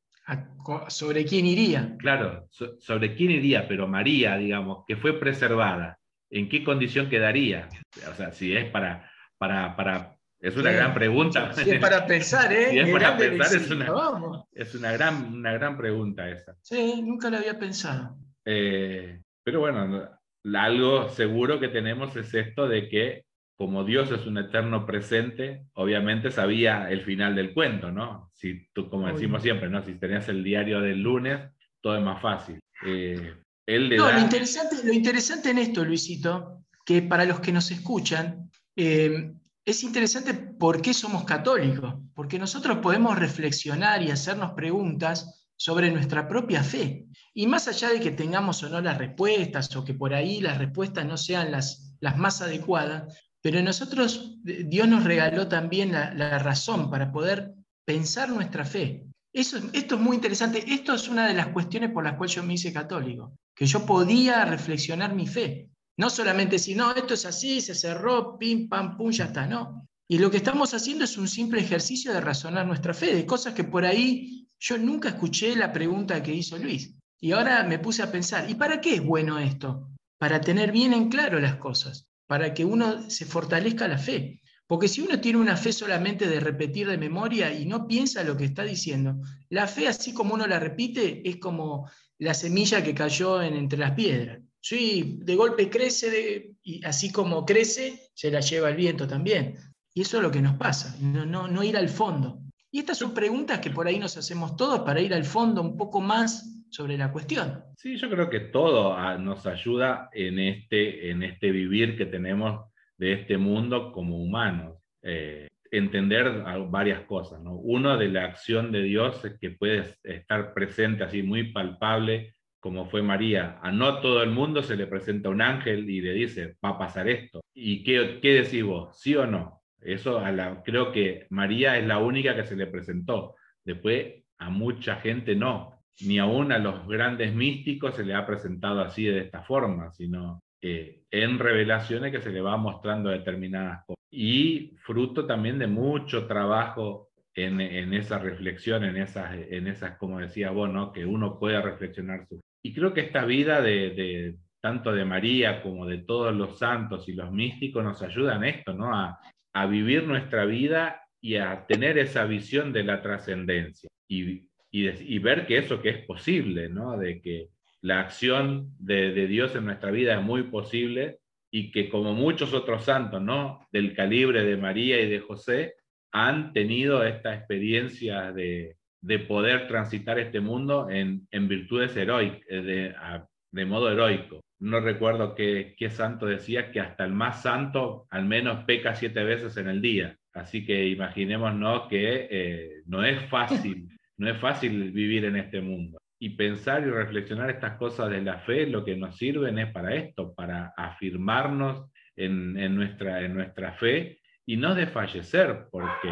¿Sobre 0.89 1.25
quién 1.25 1.47
iría? 1.47 1.95
Claro, 1.97 2.45
so- 2.51 2.79
sobre 2.79 3.15
quién 3.15 3.31
iría, 3.31 3.67
pero 3.67 3.87
María, 3.87 4.37
digamos, 4.37 4.83
que 4.85 4.95
fue 4.95 5.19
preservada, 5.19 5.97
¿en 6.29 6.49
qué 6.49 6.63
condición 6.63 7.09
quedaría? 7.09 7.67
O 8.11 8.13
sea, 8.13 8.31
si 8.31 8.55
es 8.55 8.69
para, 8.69 9.09
para, 9.39 9.75
para, 9.75 10.16
es 10.39 10.55
una 10.55 10.69
Sí. 10.71 10.75
gran 10.75 10.93
pregunta. 10.93 11.53
Si 11.53 11.69
es 11.69 11.79
para 11.79 12.05
pensar, 12.05 12.51
¿eh? 12.53 12.67
Si 12.71 12.79
es 12.79 12.89
para 12.89 13.17
pensar, 13.17 13.55
es 13.61 13.71
una- 13.71 13.91
Vamos. 13.91 14.45
Es 14.53 14.75
una 14.75 14.91
gran, 14.91 15.33
una 15.33 15.53
gran 15.53 15.77
pregunta 15.77 16.29
esa. 16.29 16.55
Sí, 16.61 17.01
nunca 17.01 17.29
lo 17.29 17.37
había 17.37 17.57
pensado. 17.57 18.17
Eh, 18.45 19.21
pero 19.43 19.59
bueno, 19.59 19.87
no- 19.87 20.59
algo 20.59 21.09
seguro 21.09 21.59
que 21.59 21.67
tenemos 21.67 22.15
es 22.15 22.33
esto 22.33 22.67
de 22.67 22.87
que 22.87 23.23
como 23.57 23.83
Dios 23.83 24.11
es 24.11 24.27
un 24.27 24.37
eterno 24.37 24.85
presente, 24.85 25.63
obviamente 25.73 26.29
sabía 26.29 26.91
el 26.91 27.01
final 27.01 27.33
del 27.35 27.53
cuento, 27.55 27.91
¿no? 27.91 28.29
Si 28.35 28.67
tú, 28.71 28.87
como 28.87 29.07
decimos 29.07 29.41
siempre, 29.41 29.67
¿no? 29.67 29.81
Si 29.83 29.95
tenías 29.95 30.29
el 30.29 30.43
diario 30.43 30.79
del 30.79 31.01
lunes, 31.01 31.49
todo 31.81 31.97
es 31.97 32.03
más 32.03 32.21
fácil. 32.21 32.59
Eh, 32.85 33.33
él 33.65 33.89
le 33.89 33.97
No, 33.97 34.05
da... 34.05 34.13
lo 34.13 34.19
interesante, 34.19 34.75
lo 34.83 34.93
interesante 34.93 35.49
en 35.49 35.57
esto, 35.57 35.83
Luisito, 35.83 36.63
que 36.85 37.01
para 37.01 37.25
los 37.25 37.39
que 37.39 37.51
nos 37.51 37.71
escuchan, 37.71 38.51
eh, 38.75 39.33
es 39.67 39.83
interesante 39.83 40.33
por 40.33 40.81
qué 40.81 40.93
somos 40.93 41.25
católicos, 41.25 41.95
porque 42.15 42.39
nosotros 42.39 42.77
podemos 42.77 43.19
reflexionar 43.19 44.01
y 44.01 44.11
hacernos 44.11 44.53
preguntas 44.53 45.45
sobre 45.57 45.91
nuestra 45.91 46.25
propia 46.29 46.63
fe. 46.63 47.07
Y 47.33 47.47
más 47.47 47.67
allá 47.67 47.89
de 47.89 47.99
que 47.99 48.11
tengamos 48.11 48.63
o 48.63 48.69
no 48.69 48.79
las 48.79 48.97
respuestas, 48.97 49.75
o 49.75 49.83
que 49.83 49.93
por 49.93 50.13
ahí 50.13 50.39
las 50.39 50.57
respuestas 50.57 51.05
no 51.05 51.17
sean 51.17 51.51
las, 51.51 51.93
las 51.99 52.17
más 52.17 52.41
adecuadas, 52.41 53.21
pero 53.41 53.61
nosotros, 53.61 54.37
Dios 54.41 54.87
nos 54.87 55.03
regaló 55.03 55.49
también 55.49 55.91
la, 55.91 56.13
la 56.13 56.39
razón 56.39 56.89
para 56.89 57.11
poder 57.11 57.53
pensar 57.83 58.29
nuestra 58.29 58.63
fe. 58.63 59.03
Eso, 59.33 59.57
esto 59.73 59.95
es 59.95 60.01
muy 60.01 60.15
interesante. 60.15 60.63
Esto 60.65 60.93
es 60.93 61.09
una 61.09 61.27
de 61.27 61.33
las 61.33 61.47
cuestiones 61.47 61.91
por 61.91 62.05
las 62.05 62.15
cuales 62.15 62.33
yo 62.33 62.41
me 62.41 62.53
hice 62.53 62.71
católico, 62.71 63.33
que 63.53 63.65
yo 63.65 63.85
podía 63.85 64.45
reflexionar 64.45 65.13
mi 65.13 65.27
fe. 65.27 65.71
No 65.97 66.09
solamente 66.11 66.57
decir, 66.57 66.77
no, 66.77 66.93
esto 66.93 67.15
es 67.15 67.25
así, 67.25 67.59
se 67.59 67.73
cerró, 67.73 68.37
pim, 68.37 68.69
pam, 68.69 68.95
pum, 68.95 69.11
ya 69.11 69.25
está, 69.25 69.47
no. 69.47 69.87
Y 70.07 70.19
lo 70.19 70.31
que 70.31 70.37
estamos 70.37 70.73
haciendo 70.73 71.03
es 71.03 71.17
un 71.17 71.27
simple 71.27 71.59
ejercicio 71.59 72.13
de 72.13 72.21
razonar 72.21 72.65
nuestra 72.65 72.93
fe, 72.93 73.15
de 73.15 73.25
cosas 73.25 73.53
que 73.53 73.63
por 73.63 73.83
ahí 73.83 74.47
yo 74.59 74.77
nunca 74.77 75.09
escuché 75.09 75.55
la 75.55 75.73
pregunta 75.73 76.21
que 76.23 76.33
hizo 76.33 76.57
Luis. 76.57 76.95
Y 77.19 77.31
ahora 77.31 77.63
me 77.63 77.79
puse 77.79 78.03
a 78.03 78.11
pensar, 78.11 78.49
¿y 78.49 78.55
para 78.55 78.79
qué 78.79 78.95
es 78.95 79.03
bueno 79.03 79.39
esto? 79.39 79.89
Para 80.19 80.39
tener 80.39 80.71
bien 80.71 80.93
en 80.93 81.09
claro 81.09 81.39
las 81.39 81.55
cosas, 81.55 82.07
para 82.27 82.53
que 82.53 82.63
uno 82.63 83.09
se 83.09 83.25
fortalezca 83.25 83.87
la 83.87 83.97
fe. 83.97 84.41
Porque 84.67 84.87
si 84.87 85.01
uno 85.01 85.19
tiene 85.19 85.39
una 85.39 85.57
fe 85.57 85.73
solamente 85.73 86.27
de 86.27 86.39
repetir 86.39 86.87
de 86.87 86.97
memoria 86.97 87.53
y 87.53 87.65
no 87.65 87.87
piensa 87.87 88.23
lo 88.23 88.37
que 88.37 88.45
está 88.45 88.63
diciendo, 88.63 89.17
la 89.49 89.65
fe 89.65 89.87
así 89.87 90.13
como 90.13 90.35
uno 90.35 90.45
la 90.45 90.59
repite 90.59 91.27
es 91.27 91.37
como 91.37 91.89
la 92.19 92.33
semilla 92.33 92.83
que 92.83 92.93
cayó 92.93 93.41
en, 93.41 93.55
entre 93.55 93.79
las 93.79 93.91
piedras. 93.91 94.39
Sí, 94.61 95.19
de 95.21 95.35
golpe 95.35 95.69
crece 95.69 96.55
y 96.63 96.83
así 96.85 97.11
como 97.11 97.45
crece, 97.45 98.09
se 98.13 98.31
la 98.31 98.39
lleva 98.41 98.69
el 98.69 98.75
viento 98.75 99.07
también. 99.07 99.55
Y 99.93 100.01
eso 100.01 100.17
es 100.17 100.23
lo 100.23 100.31
que 100.31 100.41
nos 100.41 100.57
pasa, 100.57 100.95
no, 101.01 101.25
no, 101.25 101.47
no 101.47 101.63
ir 101.63 101.77
al 101.77 101.89
fondo. 101.89 102.39
Y 102.71 102.79
estas 102.79 102.97
son 102.97 103.13
preguntas 103.13 103.59
que 103.59 103.71
por 103.71 103.87
ahí 103.87 103.97
nos 103.97 104.17
hacemos 104.17 104.55
todos 104.55 104.81
para 104.81 105.01
ir 105.01 105.13
al 105.13 105.23
fondo 105.23 105.61
un 105.61 105.77
poco 105.77 106.01
más 106.01 106.65
sobre 106.69 106.97
la 106.97 107.11
cuestión. 107.11 107.63
Sí, 107.77 107.95
yo 107.97 108.09
creo 108.09 108.29
que 108.29 108.41
todo 108.41 108.93
ah, 108.93 109.17
nos 109.17 109.45
ayuda 109.47 110.09
en 110.13 110.39
este, 110.39 111.09
en 111.09 111.23
este 111.23 111.51
vivir 111.51 111.97
que 111.97 112.05
tenemos 112.05 112.69
de 112.97 113.13
este 113.13 113.37
mundo 113.37 113.91
como 113.91 114.17
humanos. 114.17 114.77
Eh, 115.01 115.47
entender 115.71 116.43
varias 116.69 117.01
cosas. 117.01 117.41
¿no? 117.41 117.55
Uno 117.55 117.97
de 117.97 118.09
la 118.09 118.25
acción 118.25 118.71
de 118.71 118.83
Dios 118.83 119.23
es 119.25 119.37
que 119.39 119.51
puede 119.51 119.95
estar 120.03 120.53
presente 120.53 121.03
así 121.03 121.23
muy 121.23 121.51
palpable 121.51 122.35
como 122.59 122.85
fue 122.89 123.01
María. 123.01 123.59
A 123.61 123.71
no 123.71 123.99
todo 124.01 124.23
el 124.23 124.31
mundo 124.31 124.63
se 124.63 124.75
le 124.75 124.87
presenta 124.87 125.29
un 125.29 125.41
ángel 125.41 125.89
y 125.89 126.01
le 126.01 126.13
dice, 126.13 126.57
va 126.63 126.69
a 126.69 126.77
pasar 126.77 127.07
esto. 127.07 127.41
¿Y 127.53 127.83
qué, 127.83 128.19
qué 128.21 128.41
decís 128.41 128.63
vos? 128.63 128.99
¿Sí 128.99 129.15
o 129.15 129.25
no? 129.25 129.61
Eso 129.79 130.19
a 130.19 130.31
la, 130.31 130.63
creo 130.63 130.91
que 130.91 131.27
María 131.29 131.77
es 131.77 131.85
la 131.85 131.99
única 131.99 132.35
que 132.35 132.45
se 132.45 132.55
le 132.55 132.67
presentó. 132.67 133.35
Después 133.63 134.23
a 134.37 134.49
mucha 134.49 134.97
gente 134.97 135.35
no. 135.35 135.83
Ni 136.01 136.19
aún 136.19 136.51
a 136.51 136.59
los 136.59 136.87
grandes 136.87 137.33
místicos 137.33 137.95
se 137.95 138.05
le 138.05 138.13
ha 138.13 138.25
presentado 138.25 138.81
así 138.81 139.05
de 139.05 139.19
esta 139.19 139.43
forma, 139.43 139.91
sino 139.91 140.41
en 140.61 141.39
revelaciones 141.39 142.11
que 142.11 142.21
se 142.21 142.31
le 142.31 142.41
va 142.41 142.57
mostrando 142.57 143.09
determinadas 143.09 143.85
cosas. 143.85 144.03
Y 144.11 144.75
fruto 144.77 145.25
también 145.25 145.59
de 145.59 145.67
mucho 145.67 146.27
trabajo 146.27 147.09
en, 147.33 147.61
en 147.61 147.93
esa 147.93 148.19
reflexión, 148.19 148.83
en 148.83 148.97
esas, 148.97 149.33
en 149.33 149.67
esas, 149.67 149.97
como 149.97 150.19
decía 150.19 150.51
vos, 150.51 150.91
que 150.93 151.05
uno 151.05 151.39
pueda 151.39 151.61
reflexionar 151.61 152.25
su 152.27 152.41
y 152.67 152.73
creo 152.73 152.93
que 152.93 152.99
esta 152.99 153.23
vida 153.23 153.61
de, 153.61 154.35
tanto 154.59 154.91
de 154.91 155.05
María 155.05 155.63
como 155.63 155.85
de 155.85 155.99
todos 155.99 156.35
los 156.35 156.59
santos 156.59 157.07
y 157.07 157.13
los 157.13 157.31
místicos 157.31 157.81
nos 157.81 158.01
ayudan 158.01 158.43
esto, 158.43 158.73
¿no? 158.73 158.93
A, 158.93 159.21
a 159.53 159.65
vivir 159.67 160.03
nuestra 160.03 160.43
vida 160.43 161.01
y 161.21 161.37
a 161.37 161.65
tener 161.65 161.97
esa 161.97 162.25
visión 162.25 162.73
de 162.73 162.83
la 162.83 163.01
trascendencia 163.01 163.89
y, 164.09 164.49
y 164.69 165.19
ver 165.19 165.47
que 165.47 165.59
eso 165.59 165.81
que 165.81 165.91
es 165.91 166.05
posible, 166.05 166.67
¿no? 166.67 166.97
De 166.97 167.21
que 167.21 167.47
la 167.79 168.01
acción 168.01 168.75
de, 168.79 169.13
de 169.13 169.27
Dios 169.27 169.55
en 169.55 169.63
nuestra 169.63 169.89
vida 169.89 170.19
es 170.19 170.21
muy 170.21 170.43
posible 170.43 171.19
y 171.49 171.71
que 171.71 171.87
como 171.87 172.13
muchos 172.13 172.53
otros 172.53 172.83
santos, 172.83 173.21
¿no? 173.21 173.65
Del 173.71 173.95
calibre 173.95 174.43
de 174.43 174.57
María 174.57 174.99
y 174.99 175.09
de 175.09 175.21
José, 175.21 175.75
han 176.11 176.51
tenido 176.51 177.05
esta 177.05 177.33
experiencia 177.33 178.33
de, 178.33 178.76
de 179.01 179.19
poder 179.19 179.67
transitar 179.67 180.19
este 180.19 180.39
mundo 180.39 180.89
en, 180.89 181.27
en 181.31 181.47
virtudes 181.47 181.95
heroicas, 181.95 182.41
de, 182.49 182.93
a- 182.97 183.25
de 183.51 183.65
modo 183.65 183.91
heroico. 183.91 184.41
No 184.59 184.79
recuerdo 184.79 185.35
qué, 185.35 185.75
qué 185.77 185.89
santo 185.89 186.25
decía 186.25 186.71
que 186.71 186.79
hasta 186.79 187.05
el 187.05 187.13
más 187.13 187.41
santo 187.43 188.07
al 188.09 188.25
menos 188.25 188.63
peca 188.65 188.95
siete 188.95 189.23
veces 189.23 189.55
en 189.57 189.67
el 189.67 189.81
día. 189.81 190.15
Así 190.33 190.65
que 190.65 190.87
imaginémonos 190.87 191.87
que 191.87 192.27
eh, 192.29 192.71
no 192.87 193.03
es 193.03 193.21
fácil, 193.29 193.87
no 194.17 194.29
es 194.29 194.37
fácil 194.39 194.91
vivir 194.91 195.25
en 195.25 195.35
este 195.37 195.61
mundo. 195.61 195.97
Y 196.19 196.29
pensar 196.31 196.81
y 196.81 196.89
reflexionar 196.89 197.51
estas 197.51 197.77
cosas 197.77 198.09
de 198.09 198.21
la 198.21 198.39
fe, 198.39 198.65
lo 198.65 198.83
que 198.83 198.95
nos 198.95 199.15
sirven 199.17 199.59
es 199.59 199.71
para 199.71 199.93
esto, 199.93 200.33
para 200.33 200.73
afirmarnos 200.75 201.91
en, 202.15 202.57
en 202.57 202.75
nuestra, 202.75 203.21
en 203.23 203.35
nuestra 203.35 203.73
fe 203.73 204.19
y 204.45 204.57
no 204.57 204.73
desfallecer, 204.73 205.67
porque 205.71 206.09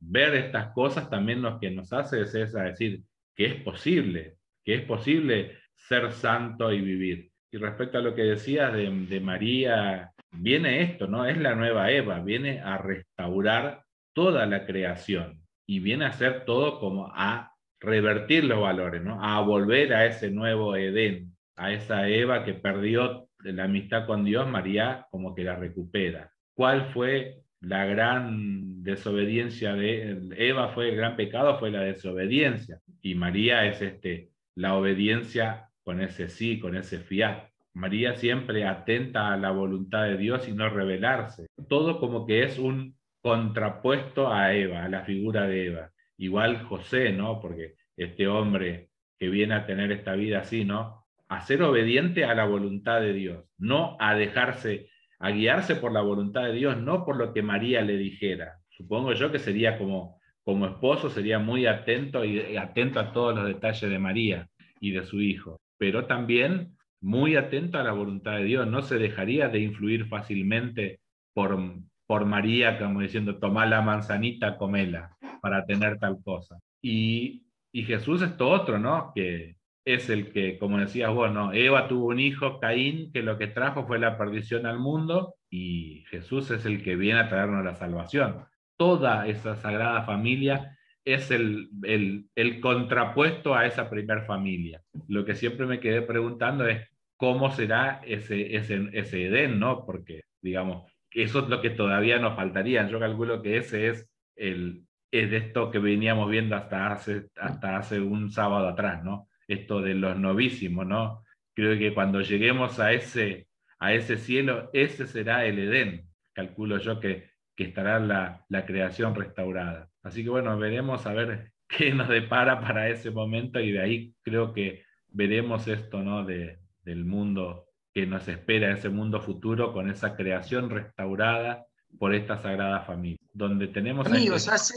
ver 0.00 0.34
estas 0.34 0.72
cosas 0.72 1.08
también 1.10 1.42
lo 1.42 1.58
que 1.58 1.70
nos 1.70 1.92
hace 1.92 2.22
es, 2.22 2.34
es 2.34 2.52
decir 2.52 3.02
que 3.34 3.46
es 3.46 3.54
posible, 3.62 4.36
que 4.64 4.74
es 4.74 4.82
posible 4.82 5.58
ser 5.74 6.12
santo 6.12 6.72
y 6.72 6.80
vivir. 6.80 7.30
Y 7.52 7.58
respecto 7.58 7.98
a 7.98 8.02
lo 8.02 8.14
que 8.14 8.22
decías 8.22 8.72
de, 8.72 8.90
de 8.90 9.20
María, 9.20 10.12
viene 10.32 10.82
esto, 10.82 11.06
¿no? 11.06 11.26
Es 11.26 11.38
la 11.38 11.54
nueva 11.54 11.90
Eva, 11.90 12.20
viene 12.20 12.60
a 12.60 12.78
restaurar 12.78 13.82
toda 14.14 14.46
la 14.46 14.66
creación 14.66 15.40
y 15.66 15.80
viene 15.80 16.04
a 16.04 16.08
hacer 16.08 16.44
todo 16.44 16.78
como 16.80 17.12
a 17.14 17.52
revertir 17.80 18.44
los 18.44 18.60
valores, 18.60 19.02
¿no? 19.02 19.22
A 19.22 19.40
volver 19.40 19.92
a 19.94 20.06
ese 20.06 20.30
nuevo 20.30 20.76
Edén, 20.76 21.36
a 21.56 21.72
esa 21.72 22.08
Eva 22.08 22.44
que 22.44 22.54
perdió 22.54 23.28
la 23.40 23.64
amistad 23.64 24.06
con 24.06 24.24
Dios, 24.24 24.48
María 24.48 25.06
como 25.10 25.34
que 25.34 25.44
la 25.44 25.56
recupera. 25.56 26.32
¿Cuál 26.54 26.86
fue 26.92 27.42
la 27.60 27.84
gran 27.86 28.82
desobediencia 28.82 29.74
de 29.74 30.18
Eva 30.36 30.68
fue 30.68 30.90
el 30.90 30.96
gran 30.96 31.16
pecado 31.16 31.58
fue 31.58 31.70
la 31.70 31.80
desobediencia 31.80 32.80
y 33.02 33.14
María 33.14 33.66
es 33.66 33.82
este 33.82 34.30
la 34.54 34.74
obediencia 34.74 35.70
con 35.84 36.00
ese 36.00 36.28
sí, 36.28 36.58
con 36.58 36.76
ese 36.76 36.98
fiat. 36.98 37.50
María 37.74 38.16
siempre 38.16 38.66
atenta 38.66 39.32
a 39.32 39.36
la 39.36 39.50
voluntad 39.50 40.04
de 40.04 40.16
Dios 40.16 40.48
y 40.48 40.52
no 40.52 40.68
rebelarse. 40.68 41.46
Todo 41.68 42.00
como 42.00 42.26
que 42.26 42.42
es 42.42 42.58
un 42.58 42.96
contrapuesto 43.20 44.32
a 44.32 44.54
Eva, 44.54 44.84
a 44.84 44.88
la 44.88 45.02
figura 45.02 45.46
de 45.46 45.66
Eva. 45.66 45.90
Igual 46.16 46.62
José, 46.62 47.12
¿no? 47.12 47.40
Porque 47.40 47.74
este 47.96 48.26
hombre 48.26 48.88
que 49.18 49.28
viene 49.28 49.54
a 49.54 49.66
tener 49.66 49.92
esta 49.92 50.14
vida 50.14 50.40
así, 50.40 50.64
¿no? 50.64 51.06
A 51.28 51.42
ser 51.42 51.62
obediente 51.62 52.24
a 52.24 52.34
la 52.34 52.46
voluntad 52.46 53.00
de 53.00 53.12
Dios, 53.12 53.44
no 53.58 53.96
a 54.00 54.14
dejarse 54.14 54.88
a 55.18 55.30
guiarse 55.30 55.76
por 55.76 55.92
la 55.92 56.02
voluntad 56.02 56.44
de 56.44 56.52
Dios, 56.52 56.76
no 56.76 57.04
por 57.04 57.16
lo 57.16 57.32
que 57.32 57.42
María 57.42 57.82
le 57.82 57.96
dijera. 57.96 58.58
Supongo 58.68 59.12
yo 59.14 59.32
que 59.32 59.38
sería 59.38 59.78
como, 59.78 60.20
como 60.44 60.66
esposo, 60.66 61.10
sería 61.10 61.38
muy 61.38 61.66
atento 61.66 62.24
y, 62.24 62.56
atento 62.56 63.00
a 63.00 63.12
todos 63.12 63.34
los 63.34 63.46
detalles 63.46 63.90
de 63.90 63.98
María 63.98 64.48
y 64.80 64.90
de 64.90 65.04
su 65.04 65.20
hijo, 65.20 65.58
pero 65.78 66.06
también 66.06 66.76
muy 67.00 67.36
atento 67.36 67.78
a 67.78 67.82
la 67.82 67.92
voluntad 67.92 68.36
de 68.36 68.44
Dios, 68.44 68.66
no 68.66 68.82
se 68.82 68.98
dejaría 68.98 69.48
de 69.48 69.60
influir 69.60 70.06
fácilmente 70.06 71.00
por, 71.34 71.58
por 72.06 72.24
María, 72.24 72.78
como 72.78 73.00
diciendo, 73.00 73.38
toma 73.38 73.66
la 73.66 73.82
manzanita, 73.82 74.56
comela, 74.56 75.16
para 75.40 75.64
tener 75.64 75.98
tal 75.98 76.18
cosa. 76.22 76.58
Y, 76.82 77.44
y 77.72 77.84
Jesús 77.84 78.22
es 78.22 78.36
todo 78.36 78.50
otro, 78.50 78.78
¿no? 78.78 79.12
Que 79.14 79.56
es 79.86 80.10
el 80.10 80.32
que, 80.32 80.58
como 80.58 80.78
decías 80.78 81.14
vos. 81.14 81.30
Eva 81.54 81.88
tuvo 81.88 82.08
un 82.08 82.20
hijo, 82.20 82.58
Caín, 82.60 83.12
que 83.12 83.22
lo 83.22 83.38
que 83.38 83.46
trajo 83.46 83.86
fue 83.86 83.98
la 83.98 84.18
perdición 84.18 84.66
al 84.66 84.78
mundo, 84.78 85.36
y 85.48 86.04
Jesús 86.10 86.50
es 86.50 86.66
el 86.66 86.82
que 86.82 86.96
viene 86.96 87.20
a 87.20 87.28
traernos 87.28 87.64
la 87.64 87.76
salvación. 87.76 88.44
Toda 88.76 89.26
esa 89.28 89.54
sagrada 89.54 90.02
familia 90.02 90.76
es 91.04 91.30
el, 91.30 91.70
el, 91.84 92.26
el 92.34 92.60
contrapuesto 92.60 93.54
a 93.54 93.64
esa 93.64 93.88
primer 93.88 94.26
familia. 94.26 94.82
Lo 95.06 95.24
que 95.24 95.36
siempre 95.36 95.66
me 95.66 95.78
quedé 95.78 96.02
preguntando 96.02 96.66
es 96.66 96.88
cómo 97.16 97.50
será 97.52 98.00
ese, 98.04 98.56
ese, 98.56 98.90
ese 98.92 99.26
Edén, 99.26 99.60
¿no? 99.60 99.86
Porque, 99.86 100.22
digamos, 100.42 100.90
eso 101.12 101.38
es 101.44 101.48
lo 101.48 101.62
que 101.62 101.70
todavía 101.70 102.18
nos 102.18 102.34
faltaría. 102.34 102.88
Yo 102.88 102.98
calculo 102.98 103.40
que 103.40 103.58
ese 103.58 103.88
es 103.88 104.10
el 104.34 104.82
es 105.12 105.30
de 105.30 105.36
esto 105.36 105.70
que 105.70 105.78
veníamos 105.78 106.28
viendo 106.28 106.56
hasta 106.56 106.92
hace, 106.92 107.28
hasta 107.36 107.76
hace 107.76 108.00
un 108.00 108.30
sábado 108.30 108.68
atrás, 108.68 109.04
¿no? 109.04 109.28
Esto 109.48 109.80
de 109.80 109.94
los 109.94 110.18
novísimos, 110.18 110.86
¿no? 110.86 111.24
Creo 111.54 111.78
que 111.78 111.94
cuando 111.94 112.20
lleguemos 112.20 112.78
a 112.80 112.92
ese, 112.92 113.48
a 113.78 113.94
ese 113.94 114.18
cielo, 114.18 114.70
ese 114.72 115.06
será 115.06 115.46
el 115.46 115.58
Edén. 115.58 116.08
Calculo 116.32 116.78
yo 116.78 117.00
que, 117.00 117.30
que 117.54 117.64
estará 117.64 117.98
la, 117.98 118.44
la 118.48 118.66
creación 118.66 119.14
restaurada. 119.14 119.88
Así 120.02 120.22
que 120.22 120.30
bueno, 120.30 120.58
veremos 120.58 121.06
a 121.06 121.12
ver 121.14 121.52
qué 121.68 121.92
nos 121.92 122.08
depara 122.08 122.60
para 122.60 122.88
ese 122.88 123.10
momento 123.10 123.60
y 123.60 123.72
de 123.72 123.80
ahí 123.80 124.14
creo 124.22 124.52
que 124.52 124.84
veremos 125.08 125.66
esto, 125.68 126.02
¿no? 126.02 126.24
De, 126.24 126.58
del 126.82 127.04
mundo 127.04 127.66
que 127.92 128.06
nos 128.06 128.28
espera, 128.28 128.72
ese 128.72 128.90
mundo 128.90 129.20
futuro 129.20 129.72
con 129.72 129.90
esa 129.90 130.14
creación 130.14 130.68
restaurada 130.68 131.66
por 131.98 132.14
esta 132.14 132.36
sagrada 132.36 132.82
familia, 132.82 133.18
donde 133.32 133.68
tenemos... 133.68 134.06
Amigos, 134.06 134.48
hace, 134.48 134.74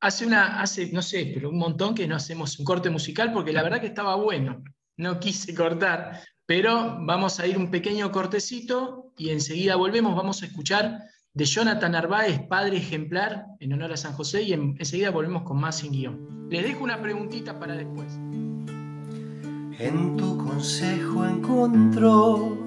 hace 0.00 0.26
una, 0.26 0.60
hace, 0.60 0.90
no 0.92 1.02
sé, 1.02 1.30
pero 1.32 1.50
un 1.50 1.58
montón 1.58 1.94
que 1.94 2.08
no 2.08 2.16
hacemos 2.16 2.58
un 2.58 2.64
corte 2.64 2.90
musical 2.90 3.32
porque 3.32 3.52
la 3.52 3.62
verdad 3.62 3.80
que 3.80 3.88
estaba 3.88 4.16
bueno. 4.16 4.62
No 4.96 5.18
quise 5.18 5.54
cortar, 5.54 6.20
pero 6.46 6.98
vamos 7.00 7.40
a 7.40 7.46
ir 7.46 7.56
un 7.56 7.70
pequeño 7.70 8.10
cortecito 8.10 9.12
y 9.16 9.30
enseguida 9.30 9.76
volvemos, 9.76 10.14
vamos 10.14 10.42
a 10.42 10.46
escuchar 10.46 11.00
de 11.32 11.44
Jonathan 11.44 11.92
Narváez, 11.92 12.40
padre 12.48 12.78
ejemplar, 12.78 13.46
en 13.60 13.72
honor 13.72 13.92
a 13.92 13.96
San 13.96 14.12
José, 14.12 14.42
y 14.42 14.52
en, 14.52 14.76
enseguida 14.78 15.10
volvemos 15.10 15.44
con 15.44 15.60
más 15.60 15.78
sin 15.78 15.92
guion. 15.92 16.48
Les 16.50 16.64
dejo 16.64 16.82
una 16.82 17.00
preguntita 17.00 17.58
para 17.58 17.76
después. 17.76 18.12
En 19.78 20.16
tu 20.16 20.36
consejo 20.36 21.24
encontró 21.24 22.58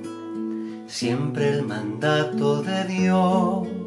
siempre 0.87 1.49
el 1.49 1.63
mandato 1.63 2.63
de 2.63 2.85
Dios 2.85 3.82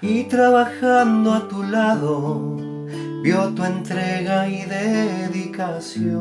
y 0.00 0.24
trabajando 0.24 1.32
a 1.32 1.48
tu 1.48 1.62
lado 1.62 2.56
vio 3.22 3.48
tu 3.54 3.64
entrega 3.64 4.48
y 4.48 4.64
dedicación. 4.64 6.18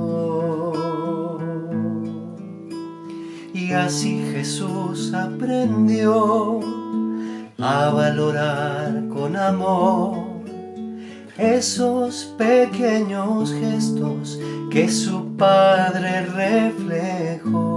Y 3.54 3.72
así 3.74 4.30
Jesús 4.34 5.14
aprendió 5.14 6.60
a 7.60 7.90
valorar 7.90 9.08
con 9.10 9.36
amor 9.36 10.28
esos 11.38 12.34
pequeños 12.38 13.54
gestos 13.54 14.40
que 14.72 14.90
su 14.90 15.36
padre 15.36 16.26
reflejó. 16.26 17.68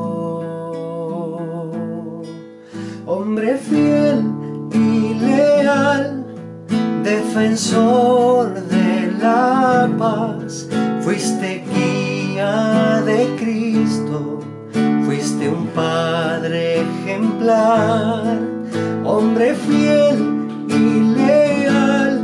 Hombre 3.06 3.56
fiel 3.58 4.49
leal, 5.20 6.24
defensor 7.02 8.54
de 8.68 9.12
la 9.20 9.88
paz, 9.98 10.68
fuiste 11.00 11.64
guía 11.72 13.02
de 13.04 13.26
Cristo, 13.38 14.40
fuiste 15.04 15.48
un 15.48 15.66
padre 15.68 16.82
ejemplar, 16.82 18.38
hombre 19.04 19.54
fiel 19.54 20.18
y 20.68 21.00
leal, 21.16 22.20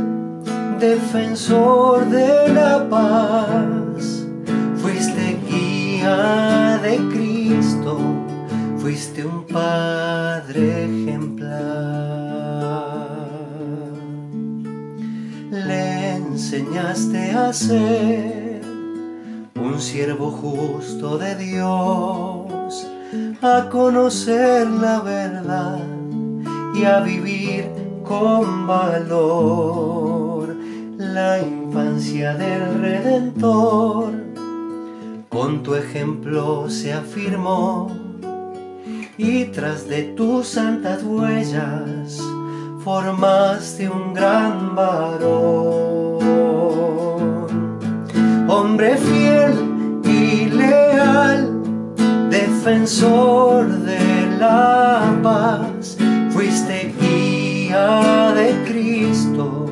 defensor 0.79 2.05
de 2.09 2.53
la 2.53 2.87
paz, 2.89 4.25
fuiste 4.77 5.39
guía 5.49 6.79
de 6.81 6.97
Cristo, 7.13 7.99
fuiste 8.77 9.25
un 9.25 9.43
padre 9.45 10.85
ejemplar. 10.85 12.06
Le 15.67 16.15
enseñaste 16.15 17.31
a 17.31 17.51
ser 17.51 18.61
un 19.55 19.81
siervo 19.81 20.31
justo 20.31 21.17
de 21.17 21.35
Dios, 21.35 22.87
a 23.41 23.67
conocer 23.69 24.65
la 24.65 25.01
verdad 25.01 25.85
y 26.73 26.85
a 26.85 27.01
vivir 27.01 27.65
con 28.05 28.65
valor 28.65 30.55
la 30.97 31.39
infancia 31.39 32.33
del 32.35 32.79
Redentor. 32.79 34.13
Con 35.27 35.63
tu 35.63 35.75
ejemplo 35.75 36.69
se 36.69 36.93
afirmó 36.93 37.91
y 39.17 39.45
tras 39.45 39.89
de 39.89 40.03
tus 40.15 40.47
santas 40.47 41.03
huellas 41.03 42.21
formaste 42.83 43.89
un 43.89 44.13
gran 44.13 44.75
varón. 44.75 46.17
Hombre 48.47 48.97
fiel 48.97 50.01
y 50.03 50.45
leal, 50.45 51.61
defensor 52.29 53.67
de 53.67 54.37
la 54.39 55.13
paz, 55.21 55.97
fuiste 56.31 56.93
guía 56.99 58.33
de 58.33 58.63
Cristo, 58.67 59.65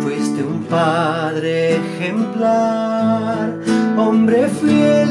fuiste 0.00 0.42
un 0.42 0.64
padre 0.64 1.76
ejemplar, 1.76 3.58
hombre 3.98 4.48
fiel 4.48 5.10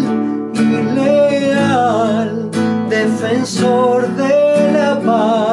y 0.53 0.83
leal, 0.95 2.49
defensor 2.89 4.07
de 4.15 4.71
la 4.73 4.99
paz, 5.01 5.44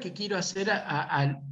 que 0.00 0.12
quiero 0.12 0.36
hacer 0.36 0.70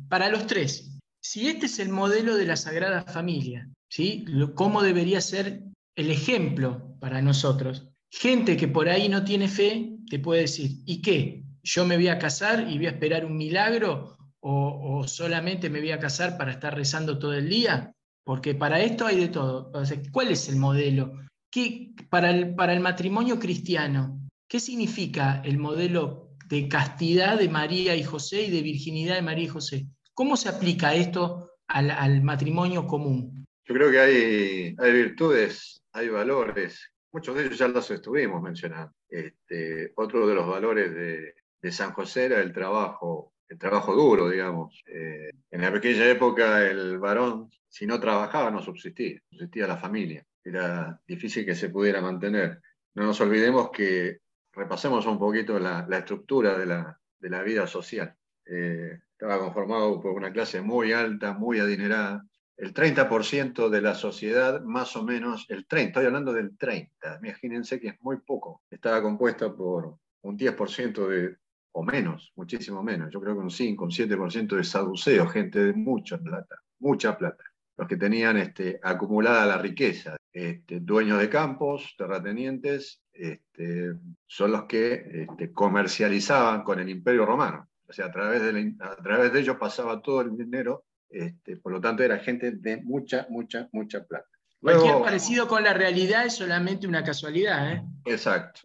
para 0.09 0.29
los 0.29 0.47
tres. 0.47 0.99
Si 1.21 1.49
este 1.49 1.67
es 1.67 1.79
el 1.79 1.89
modelo 1.89 2.37
de 2.37 2.47
la 2.47 2.57
Sagrada 2.57 3.03
Familia, 3.03 3.69
¿sí? 3.89 4.25
¿cómo 4.55 4.83
debería 4.83 5.21
ser 5.21 5.63
el 5.97 6.11
ejemplo 6.11 6.97
para 7.01 7.23
nosotros? 7.23 7.89
Gente 8.11 8.57
que 8.57 8.69
por 8.69 8.89
ahí 8.89 9.09
no 9.09 9.25
tiene 9.25 9.49
fe 9.49 9.95
te 10.09 10.19
puede 10.19 10.43
decir, 10.43 10.83
¿y 10.85 11.01
qué? 11.01 11.45
¿Yo 11.63 11.87
me 11.87 11.97
voy 11.97 12.09
a 12.09 12.19
casar 12.19 12.67
y 12.69 12.77
voy 12.77 12.87
a 12.87 12.91
esperar 12.91 13.25
un 13.25 13.37
milagro? 13.37 14.17
¿O, 14.41 15.07
solamente 15.09 15.71
me 15.71 15.81
voy 15.81 15.93
a 15.93 15.99
casar 15.99 16.37
para 16.37 16.53
estar 16.53 16.75
rezando 16.75 17.19
todo 17.19 17.33
el 17.33 17.49
día? 17.49 17.93
Porque 18.25 18.55
para 18.55 18.81
esto 18.81 19.07
hay 19.07 19.17
de 19.19 19.29
todo. 19.29 19.73
¿Cuál 20.13 20.29
es 20.29 20.49
el 20.49 20.57
modelo? 20.57 21.21
¿Qué, 21.51 21.93
para, 22.11 22.31
el, 22.31 22.55
para 22.55 22.75
el 22.75 22.81
matrimonio 22.81 23.39
cristiano, 23.39 24.21
¿qué 24.47 24.61
significa 24.61 25.41
el 25.45 25.59
modelo 25.59 26.24
de 26.49 26.69
castidad 26.69 27.39
de 27.39 27.49
María 27.49 27.97
y 27.97 28.05
José 28.05 28.43
y 28.43 28.51
de 28.51 28.63
virginidad 28.63 29.17
de 29.17 29.23
María 29.23 29.45
y 29.45 29.49
José? 29.49 29.87
¿Cómo 30.13 30.37
se 30.37 30.49
aplica 30.49 30.95
esto 30.95 31.51
al, 31.67 31.91
al 31.91 32.23
matrimonio 32.23 32.87
común? 32.87 33.47
Yo 33.67 33.75
creo 33.75 33.91
que 33.91 34.01
hay, 34.01 34.77
hay 34.79 34.93
virtudes, 34.93 35.83
hay 35.93 36.09
valores, 36.09 36.91
muchos 37.13 37.35
de 37.37 37.47
ellos 37.47 37.59
ya 37.59 37.69
los 37.69 37.91
estuvimos 37.91 38.43
mencionando. 38.43 38.93
Este, 39.09 39.93
otro 39.97 40.27
de 40.27 40.35
los 40.35 40.47
valores 40.47 40.93
de, 40.95 41.35
de 41.63 41.73
San 41.73 41.93
José 41.93 42.27
era 42.27 42.41
el 42.41 42.53
trabajo, 42.53 43.33
el 43.49 43.59
trabajo 43.59 43.95
duro, 43.95 44.29
digamos. 44.29 44.83
Eh, 44.87 45.31
en 45.51 45.65
aquella 45.65 46.11
época 46.11 46.69
el 46.69 46.99
varón, 46.99 47.51
si 47.69 47.87
no 47.87 48.01
trabajaba, 48.01 48.51
no 48.51 48.61
subsistía, 48.61 49.21
subsistía 49.31 49.67
la 49.67 49.79
familia. 49.79 50.27
Era 50.43 51.01
difícil 51.07 51.47
que 51.47 51.55
se 51.55 51.71
pudiera 51.71 52.03
mantener. 52.03 52.61
No 52.95 53.05
nos 53.05 53.21
olvidemos 53.21 53.71
que 53.71 54.19
repasemos 54.55 55.07
un 55.07 55.19
poquito 55.19 55.59
la, 55.59 55.87
la 55.89 55.99
estructura 55.99 56.57
de 56.59 56.67
la, 56.67 57.01
de 57.19 57.31
la 57.31 57.43
vida 57.43 57.67
social. 57.67 58.15
Eh, 58.47 59.01
estaba 59.13 59.39
conformado 59.39 60.01
por 60.01 60.13
una 60.13 60.33
clase 60.33 60.61
muy 60.61 60.93
alta, 60.93 61.33
muy 61.33 61.59
adinerada. 61.59 62.27
El 62.57 62.73
30% 62.73 63.69
de 63.69 63.81
la 63.81 63.95
sociedad, 63.95 64.63
más 64.63 64.95
o 64.97 65.03
menos, 65.03 65.47
el 65.49 65.67
30, 65.67 65.89
estoy 65.89 66.07
hablando 66.07 66.33
del 66.33 66.57
30, 66.57 67.21
imagínense 67.23 67.81
que 67.81 67.89
es 67.89 68.03
muy 68.03 68.19
poco. 68.19 68.63
Estaba 68.71 69.03
compuesta 69.03 69.53
por 69.53 69.99
un 70.23 70.39
10% 70.39 71.09
de, 71.09 71.37
o 71.73 71.83
menos, 71.83 72.33
muchísimo 72.37 72.83
menos, 72.83 73.11
yo 73.11 73.21
creo 73.21 73.35
que 73.35 73.41
un 73.41 73.51
5, 73.51 73.85
un 73.85 73.91
7% 73.91 74.57
de 74.57 74.65
saduceos, 74.65 75.33
gente 75.33 75.59
de 75.65 75.73
mucha 75.73 76.19
plata, 76.19 76.57
mucha 76.79 77.19
plata. 77.19 77.43
Los 77.77 77.89
que 77.89 77.97
tenían 77.97 78.37
este, 78.37 78.79
acumulada 78.83 79.47
la 79.47 79.59
riqueza, 79.59 80.17
este, 80.33 80.79
dueños 80.79 81.19
de 81.19 81.29
campos, 81.29 81.95
terratenientes, 81.99 83.03
este, 83.15 83.95
son 84.27 84.53
los 84.53 84.65
que 84.65 85.27
este, 85.31 85.53
comercializaban 85.53 86.63
con 86.65 86.81
el 86.81 86.89
imperio 86.89 87.25
romano. 87.25 87.69
O 87.89 87.93
sea, 87.93 88.07
a 88.07 88.13
través 88.13 88.43
de, 88.43 88.53
la- 88.53 88.87
a 88.87 88.97
través 88.97 89.33
de 89.33 89.41
ellos 89.41 89.57
pasaba 89.57 90.03
todo 90.03 90.21
el 90.23 90.37
dinero, 90.37 90.85
este, 91.11 91.57
por 91.57 91.73
lo 91.73 91.81
tanto 91.81 92.03
era 92.03 92.19
gente 92.19 92.51
de 92.53 92.79
mucha, 92.83 93.27
mucha, 93.31 93.69
mucha 93.73 94.03
plata. 94.05 94.27
Cualquier 94.61 94.95
parecido 95.03 95.47
con 95.47 95.63
la 95.63 95.75
realidad 95.75 96.25
es 96.25 96.37
solamente 96.37 96.87
una 96.87 97.05
casualidad. 97.05 97.71
¿eh? 97.75 97.83
Exacto. 98.07 98.61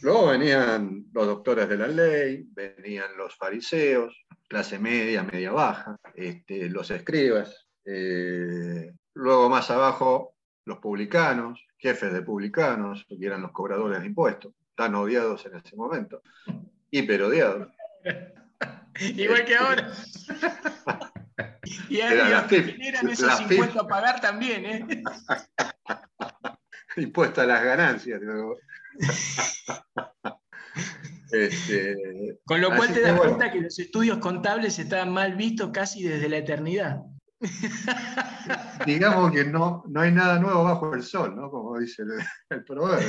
Luego 0.00 0.28
venían 0.28 1.06
los 1.12 1.26
doctores 1.26 1.68
de 1.68 1.76
la 1.76 1.88
ley, 1.88 2.46
venían 2.52 3.16
los 3.18 3.34
fariseos, 3.36 4.16
clase 4.48 4.78
media, 4.78 5.24
media 5.24 5.50
baja, 5.50 5.96
este, 6.14 6.68
los 6.70 6.90
escribas. 6.92 7.66
eh, 7.84 8.92
luego 9.14 9.48
más 9.50 9.70
abajo 9.72 10.34
los 10.64 10.78
publicanos, 10.78 11.60
jefes 11.78 12.12
de 12.12 12.22
publicanos, 12.22 13.06
que 13.08 13.16
eran 13.24 13.42
los 13.42 13.52
cobradores 13.52 14.00
de 14.00 14.06
impuestos, 14.06 14.52
tan 14.74 14.94
odiados 14.94 15.44
en 15.46 15.56
ese 15.56 15.76
momento, 15.76 16.22
hiperodiados. 16.90 17.68
Igual 19.00 19.44
que 19.44 19.56
ahora. 19.56 19.92
y 21.88 22.00
Eran 22.00 22.30
los 22.30 22.42
que 22.44 22.62
generan 22.62 23.08
esos 23.08 23.40
impuestos 23.40 23.82
a 23.82 23.86
pagar 23.86 24.20
también. 24.20 24.66
¿eh? 24.66 24.86
impuesto 26.96 27.40
a 27.40 27.46
las 27.46 27.62
ganancias. 27.62 28.20
luego. 28.20 28.58
Este, 31.32 31.96
Con 32.44 32.60
lo 32.60 32.74
cual 32.74 32.92
te 32.92 33.00
das 33.00 33.16
bueno. 33.16 33.36
cuenta 33.36 33.52
que 33.52 33.60
los 33.60 33.78
estudios 33.78 34.18
contables 34.18 34.78
estaban 34.78 35.12
mal 35.12 35.36
vistos 35.36 35.70
casi 35.72 36.02
desde 36.02 36.28
la 36.28 36.38
eternidad. 36.38 37.02
digamos 38.86 39.32
que 39.32 39.44
no, 39.44 39.82
no 39.88 40.00
hay 40.00 40.12
nada 40.12 40.38
nuevo 40.38 40.64
bajo 40.64 40.94
el 40.94 41.02
sol, 41.02 41.34
¿no? 41.34 41.50
Como 41.50 41.78
dice 41.78 42.02
el, 42.50 42.64
proverbio. 42.64 43.08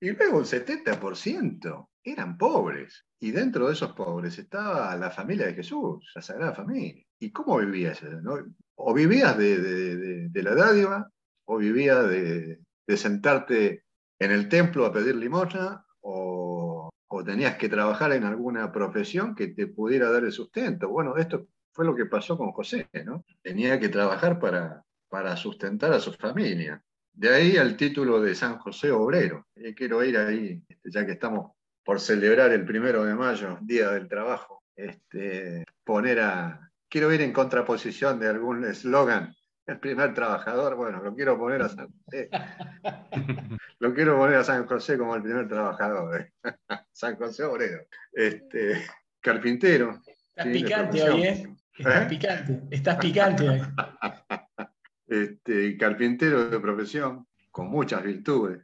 Y 0.00 0.10
luego 0.10 0.40
el 0.40 0.46
70% 0.46 1.88
eran 2.02 2.36
pobres. 2.36 3.06
Y 3.20 3.30
dentro 3.30 3.66
de 3.66 3.72
esos 3.72 3.92
pobres 3.92 4.38
estaba 4.38 4.94
la 4.96 5.10
familia 5.10 5.46
de 5.46 5.54
Jesús, 5.54 6.12
la 6.14 6.20
Sagrada 6.20 6.54
Familia. 6.54 7.02
¿Y 7.18 7.32
cómo 7.32 7.58
vivías? 7.58 8.02
no? 8.02 8.34
O 8.76 8.92
vivías 8.92 9.38
de, 9.38 10.28
de- 10.28 10.42
la 10.42 10.54
dádiva, 10.54 11.10
o 11.46 11.56
vivías 11.56 12.06
de, 12.08 12.60
de 12.86 12.96
sentarte 12.96 13.84
en 14.18 14.30
el 14.30 14.48
templo 14.48 14.84
a 14.84 14.92
pedir 14.92 15.16
limosna, 15.16 15.86
o, 16.00 16.90
o 17.08 17.24
tenías 17.24 17.56
que 17.56 17.70
trabajar 17.70 18.12
en 18.12 18.24
alguna 18.24 18.70
profesión 18.70 19.34
que 19.34 19.48
te 19.48 19.68
pudiera 19.68 20.10
dar 20.10 20.24
el 20.24 20.32
sustento. 20.32 20.90
Bueno, 20.90 21.16
esto 21.16 21.46
fue 21.74 21.84
lo 21.84 21.94
que 21.94 22.06
pasó 22.06 22.38
con 22.38 22.52
José, 22.52 22.88
¿no? 23.04 23.24
Tenía 23.42 23.78
que 23.80 23.88
trabajar 23.88 24.38
para, 24.38 24.84
para 25.08 25.36
sustentar 25.36 25.92
a 25.92 26.00
su 26.00 26.12
familia. 26.12 26.82
De 27.12 27.34
ahí 27.34 27.56
el 27.56 27.76
título 27.76 28.20
de 28.20 28.34
San 28.34 28.58
José 28.58 28.92
Obrero. 28.92 29.46
Y 29.56 29.74
quiero 29.74 30.02
ir 30.04 30.16
ahí, 30.16 30.62
este, 30.68 30.90
ya 30.90 31.04
que 31.04 31.12
estamos 31.12 31.52
por 31.84 32.00
celebrar 32.00 32.52
el 32.52 32.64
primero 32.64 33.04
de 33.04 33.14
mayo, 33.14 33.58
Día 33.60 33.90
del 33.90 34.08
Trabajo, 34.08 34.62
este, 34.74 35.64
poner 35.84 36.20
a. 36.20 36.70
Quiero 36.88 37.12
ir 37.12 37.22
en 37.22 37.32
contraposición 37.32 38.20
de 38.20 38.28
algún 38.28 38.64
eslogan. 38.64 39.34
El 39.66 39.80
primer 39.80 40.14
trabajador, 40.14 40.76
bueno, 40.76 41.02
lo 41.02 41.14
quiero 41.14 41.38
poner 41.38 41.62
a 41.62 41.68
San 41.68 41.88
José. 41.88 42.28
Lo 43.80 43.94
quiero 43.94 44.16
poner 44.16 44.36
a 44.36 44.44
San 44.44 44.66
José 44.66 44.96
como 44.96 45.14
el 45.14 45.22
primer 45.22 45.48
trabajador. 45.48 46.20
¿eh? 46.20 46.32
San 46.92 47.16
José 47.16 47.44
Obrero. 47.44 47.86
Este, 48.12 48.84
carpintero. 49.20 50.00
Sí, 50.36 50.48
de 50.48 50.52
picante 50.52 51.02
hoy, 51.02 51.22
¿eh? 51.22 51.56
Estás 51.76 52.02
¿Eh? 52.04 52.06
picante. 52.08 52.62
Estás 52.70 52.96
picante 52.98 53.44
este, 55.06 55.76
carpintero 55.76 56.48
de 56.48 56.60
profesión, 56.60 57.26
con 57.50 57.68
muchas 57.68 58.02
virtudes. 58.02 58.62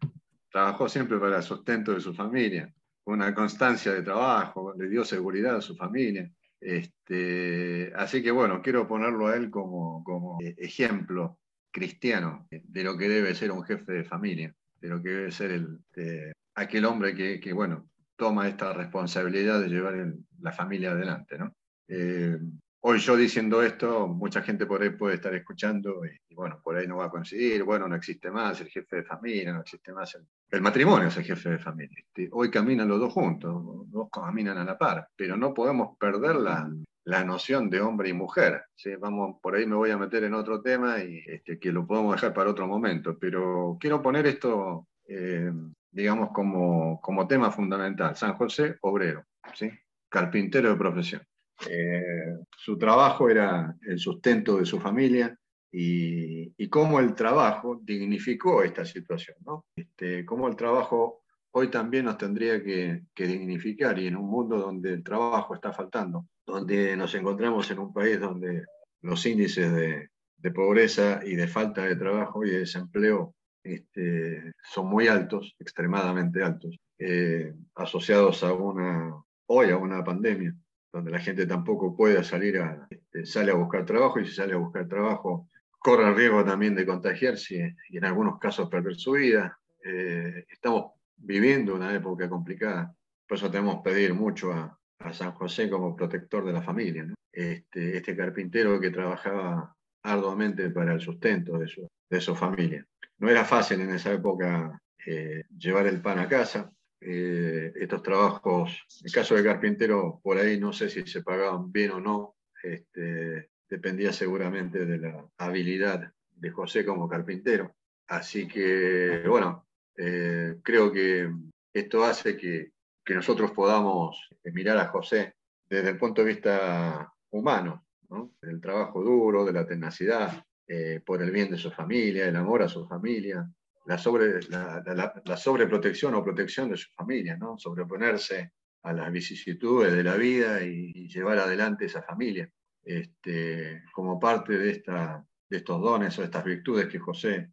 Trabajó 0.50 0.88
siempre 0.88 1.18
para 1.18 1.38
el 1.38 1.42
sustento 1.42 1.92
de 1.92 2.00
su 2.00 2.14
familia, 2.14 2.72
una 3.04 3.34
constancia 3.34 3.92
de 3.92 4.02
trabajo, 4.02 4.74
le 4.76 4.88
dio 4.88 5.04
seguridad 5.04 5.56
a 5.56 5.60
su 5.60 5.76
familia. 5.76 6.30
Este, 6.60 7.92
así 7.96 8.22
que 8.22 8.30
bueno, 8.30 8.60
quiero 8.62 8.86
ponerlo 8.86 9.28
a 9.28 9.36
él 9.36 9.50
como, 9.50 10.04
como 10.04 10.38
eh, 10.42 10.54
ejemplo 10.58 11.38
cristiano 11.72 12.46
de 12.50 12.84
lo 12.84 12.96
que 12.98 13.08
debe 13.08 13.34
ser 13.34 13.50
un 13.52 13.62
jefe 13.64 13.92
de 13.92 14.04
familia, 14.04 14.54
de 14.80 14.88
lo 14.88 15.02
que 15.02 15.08
debe 15.08 15.30
ser 15.30 15.52
el, 15.52 15.78
eh, 15.96 16.32
aquel 16.54 16.84
hombre 16.84 17.14
que, 17.14 17.40
que, 17.40 17.52
bueno, 17.52 17.88
toma 18.16 18.48
esta 18.48 18.72
responsabilidad 18.72 19.60
de 19.60 19.68
llevar 19.68 19.94
el- 19.94 20.18
la 20.40 20.52
familia 20.52 20.90
adelante. 20.92 21.38
¿no? 21.38 21.54
Eh, 21.88 22.38
Hoy 22.82 22.98
yo 22.98 23.14
diciendo 23.14 23.62
esto, 23.62 24.08
mucha 24.08 24.40
gente 24.40 24.64
por 24.64 24.80
ahí 24.80 24.90
puede 24.90 25.16
estar 25.16 25.34
escuchando 25.34 26.02
y, 26.06 26.16
y, 26.30 26.34
bueno, 26.34 26.60
por 26.62 26.76
ahí 26.76 26.86
no 26.86 26.96
va 26.96 27.06
a 27.06 27.10
coincidir, 27.10 27.62
bueno, 27.62 27.86
no 27.86 27.94
existe 27.94 28.30
más 28.30 28.58
el 28.62 28.68
jefe 28.68 28.96
de 28.96 29.04
familia, 29.04 29.52
no 29.52 29.60
existe 29.60 29.92
más 29.92 30.14
el, 30.14 30.26
el 30.50 30.62
matrimonio, 30.62 31.08
es 31.08 31.16
el 31.18 31.24
jefe 31.24 31.50
de 31.50 31.58
familia. 31.58 31.98
Este, 31.98 32.30
hoy 32.32 32.50
caminan 32.50 32.88
los 32.88 32.98
dos 32.98 33.12
juntos, 33.12 33.52
los 33.52 33.90
dos 33.90 34.08
caminan 34.10 34.56
a 34.56 34.64
la 34.64 34.78
par, 34.78 35.08
pero 35.14 35.36
no 35.36 35.52
podemos 35.52 35.98
perder 35.98 36.36
la, 36.36 36.70
la 37.04 37.24
noción 37.24 37.68
de 37.68 37.80
hombre 37.80 38.08
y 38.08 38.12
mujer. 38.14 38.64
¿sí? 38.74 38.96
Vamos, 38.96 39.36
por 39.42 39.54
ahí 39.56 39.66
me 39.66 39.76
voy 39.76 39.90
a 39.90 39.98
meter 39.98 40.24
en 40.24 40.34
otro 40.34 40.62
tema 40.62 41.02
y 41.02 41.22
este, 41.26 41.58
que 41.58 41.72
lo 41.72 41.86
podemos 41.86 42.14
dejar 42.14 42.32
para 42.32 42.50
otro 42.50 42.66
momento, 42.66 43.18
pero 43.18 43.76
quiero 43.78 44.00
poner 44.00 44.26
esto, 44.26 44.88
eh, 45.06 45.52
digamos, 45.90 46.30
como, 46.32 47.00
como 47.00 47.26
tema 47.26 47.50
fundamental. 47.50 48.16
San 48.16 48.34
José, 48.34 48.76
obrero, 48.80 49.24
¿sí? 49.54 49.70
carpintero 50.08 50.70
de 50.70 50.76
profesión. 50.76 51.22
Eh, 51.68 52.36
su 52.56 52.78
trabajo 52.78 53.28
era 53.28 53.76
el 53.82 53.98
sustento 53.98 54.58
de 54.58 54.66
su 54.66 54.80
familia 54.80 55.36
y, 55.70 56.52
y 56.56 56.68
cómo 56.68 57.00
el 57.00 57.14
trabajo 57.14 57.80
dignificó 57.82 58.62
esta 58.62 58.84
situación, 58.84 59.36
¿no? 59.44 59.66
Este, 59.76 60.24
cómo 60.24 60.48
el 60.48 60.56
trabajo 60.56 61.20
hoy 61.52 61.68
también 61.68 62.04
nos 62.04 62.18
tendría 62.18 62.62
que, 62.62 63.02
dignificar 63.14 63.98
y 63.98 64.06
en 64.06 64.16
un 64.16 64.28
mundo 64.28 64.58
donde 64.58 64.92
el 64.92 65.02
trabajo 65.02 65.54
está 65.54 65.72
faltando, 65.72 66.26
donde 66.46 66.96
nos 66.96 67.14
encontramos 67.14 67.70
en 67.70 67.78
un 67.78 67.92
país 67.92 68.20
donde 68.20 68.64
los 69.02 69.24
índices 69.26 69.72
de, 69.72 70.08
de 70.36 70.50
pobreza 70.50 71.20
y 71.24 71.34
de 71.34 71.48
falta 71.48 71.84
de 71.84 71.96
trabajo 71.96 72.44
y 72.44 72.50
de 72.50 72.60
desempleo 72.60 73.34
este, 73.62 74.52
son 74.72 74.88
muy 74.88 75.08
altos, 75.08 75.54
extremadamente 75.58 76.42
altos, 76.42 76.78
eh, 76.98 77.52
asociados 77.74 78.42
a 78.42 78.52
una, 78.52 79.14
hoy 79.46 79.70
a 79.70 79.76
una 79.76 80.02
pandemia 80.02 80.54
donde 80.92 81.10
la 81.10 81.20
gente 81.20 81.46
tampoco 81.46 81.96
puede 81.96 82.22
salir 82.24 82.58
a, 82.58 82.86
este, 82.90 83.24
sale 83.24 83.52
a 83.52 83.54
buscar 83.54 83.84
trabajo 83.84 84.20
y 84.20 84.26
si 84.26 84.34
sale 84.34 84.54
a 84.54 84.58
buscar 84.58 84.88
trabajo 84.88 85.48
corre 85.80 86.06
el 86.06 86.14
riesgo 86.14 86.44
también 86.44 86.74
de 86.74 86.86
contagiarse 86.86 87.74
y 87.88 87.96
en 87.96 88.04
algunos 88.04 88.38
casos 88.38 88.68
perder 88.68 88.96
su 88.96 89.12
vida. 89.12 89.58
Eh, 89.82 90.44
estamos 90.48 90.92
viviendo 91.16 91.74
una 91.74 91.92
época 91.94 92.28
complicada, 92.28 92.94
por 93.26 93.38
eso 93.38 93.50
tenemos 93.50 93.76
que 93.76 93.90
pedir 93.90 94.14
mucho 94.14 94.52
a, 94.52 94.76
San 95.12 95.32
José 95.32 95.70
como 95.70 95.96
protector 95.96 96.44
de 96.44 96.52
la 96.52 96.60
familia. 96.60 97.06
Este, 97.32 97.96
este 97.96 98.14
carpintero 98.14 98.78
que 98.78 98.90
trabajaba 98.90 99.74
arduamente 100.02 100.68
para 100.68 100.92
el 100.92 101.00
sustento 101.00 101.58
de 101.58 101.68
su, 101.68 101.88
de 102.10 102.20
su 102.20 102.36
familia. 102.36 102.86
No 103.16 103.30
era 103.30 103.46
fácil 103.46 103.80
en 103.80 103.94
esa 103.94 104.12
época 104.12 104.78
eh, 105.06 105.44
llevar 105.56 105.86
el 105.86 106.02
pan 106.02 106.18
a 106.18 106.28
casa, 106.28 106.70
eh, 107.00 107.72
estos 107.76 108.02
trabajos, 108.02 108.86
en 109.00 109.06
el 109.06 109.12
caso 109.12 109.34
de 109.34 109.44
carpintero, 109.44 110.20
por 110.22 110.38
ahí 110.38 110.58
no 110.58 110.72
sé 110.72 110.88
si 110.88 111.06
se 111.06 111.22
pagaban 111.22 111.72
bien 111.72 111.92
o 111.92 112.00
no, 112.00 112.36
este, 112.62 113.50
dependía 113.68 114.12
seguramente 114.12 114.84
de 114.84 114.98
la 114.98 115.26
habilidad 115.38 116.12
de 116.30 116.50
José 116.50 116.84
como 116.84 117.08
carpintero. 117.08 117.74
Así 118.08 118.48
que, 118.48 119.22
bueno, 119.26 119.66
eh, 119.96 120.56
creo 120.62 120.92
que 120.92 121.30
esto 121.72 122.04
hace 122.04 122.36
que, 122.36 122.72
que, 123.04 123.14
nosotros 123.14 123.52
podamos 123.52 124.28
mirar 124.44 124.78
a 124.78 124.88
José 124.88 125.34
desde 125.68 125.90
el 125.90 125.98
punto 125.98 126.22
de 126.22 126.32
vista 126.32 127.12
humano, 127.30 127.86
¿no? 128.08 128.32
del 128.42 128.60
trabajo 128.60 129.02
duro, 129.02 129.44
de 129.44 129.52
la 129.52 129.66
tenacidad, 129.66 130.44
eh, 130.72 131.00
por 131.04 131.20
el 131.20 131.32
bien 131.32 131.50
de 131.50 131.56
su 131.56 131.70
familia, 131.70 132.28
el 132.28 132.36
amor 132.36 132.62
a 132.62 132.68
su 132.68 132.86
familia, 132.86 133.48
la, 133.90 133.98
sobre, 133.98 134.40
la, 134.48 135.36
sobreprotección 135.36 136.14
o 136.14 136.22
protección 136.22 136.70
de 136.70 136.76
su 136.76 136.88
familia, 136.92 137.36
¿no? 137.36 137.58
sobreponerse 137.58 138.52
a 138.84 138.92
las 138.92 139.10
vicisitudes 139.10 139.92
de 139.92 140.04
la 140.04 140.14
vida 140.14 140.62
y, 140.62 141.08
llevar 141.08 141.38
adelante 141.38 141.86
esa 141.86 142.02
familia, 142.02 142.48
este, 142.84 143.82
como 143.92 144.20
parte 144.20 144.56
de, 144.56 144.70
esta, 144.70 145.26
de 145.48 145.56
estos 145.56 145.80
dones 145.82 146.16
o 146.18 146.22
estas 146.22 146.44
virtudes 146.44 146.86
que 146.86 147.00
José 147.00 147.50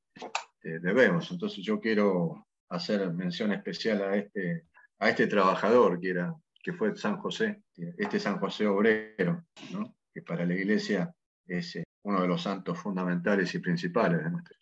debemos. 0.62 1.32
Entonces 1.32 1.64
yo 1.64 1.80
quiero 1.80 2.46
hacer 2.70 3.12
mención 3.14 3.52
especial 3.52 4.04
a 4.04 4.16
este, 4.16 4.68
a 5.00 5.10
este 5.10 5.26
trabajador 5.26 6.00
que 6.00 6.10
era 6.10 6.36
que 6.62 6.74
fue 6.74 6.96
San 6.96 7.18
José, 7.18 7.64
este 7.98 8.20
San 8.20 8.38
José 8.40 8.68
obrero, 8.68 9.46
¿no? 9.72 9.96
que 10.14 10.22
para 10.22 10.46
la 10.46 10.54
iglesia 10.54 11.12
es 11.48 11.78
eh, 11.78 11.84
uno 12.04 12.22
de 12.22 12.28
los 12.28 12.44
santos 12.44 12.78
fundamentales 12.78 13.56
y 13.56 13.60
principales 13.60 14.24
de 14.24 14.30
nuestra. 14.30 14.58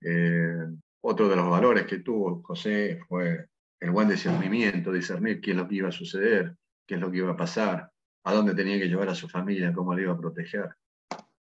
Eh, 0.00 0.66
otro 1.02 1.28
de 1.28 1.36
los 1.36 1.48
valores 1.48 1.86
que 1.86 1.98
tuvo 1.98 2.42
José 2.42 3.00
fue 3.08 3.46
el 3.80 3.90
buen 3.90 4.08
discernimiento, 4.08 4.92
discernir 4.92 5.40
qué 5.40 5.52
es 5.52 5.56
lo 5.56 5.66
que 5.66 5.76
iba 5.76 5.88
a 5.88 5.92
suceder, 5.92 6.54
qué 6.86 6.96
es 6.96 7.00
lo 7.00 7.10
que 7.10 7.18
iba 7.18 7.32
a 7.32 7.36
pasar, 7.36 7.90
a 8.24 8.34
dónde 8.34 8.54
tenía 8.54 8.78
que 8.78 8.88
llevar 8.88 9.08
a 9.08 9.14
su 9.14 9.28
familia, 9.28 9.72
cómo 9.72 9.94
le 9.94 10.02
iba 10.02 10.12
a 10.12 10.18
proteger. 10.18 10.68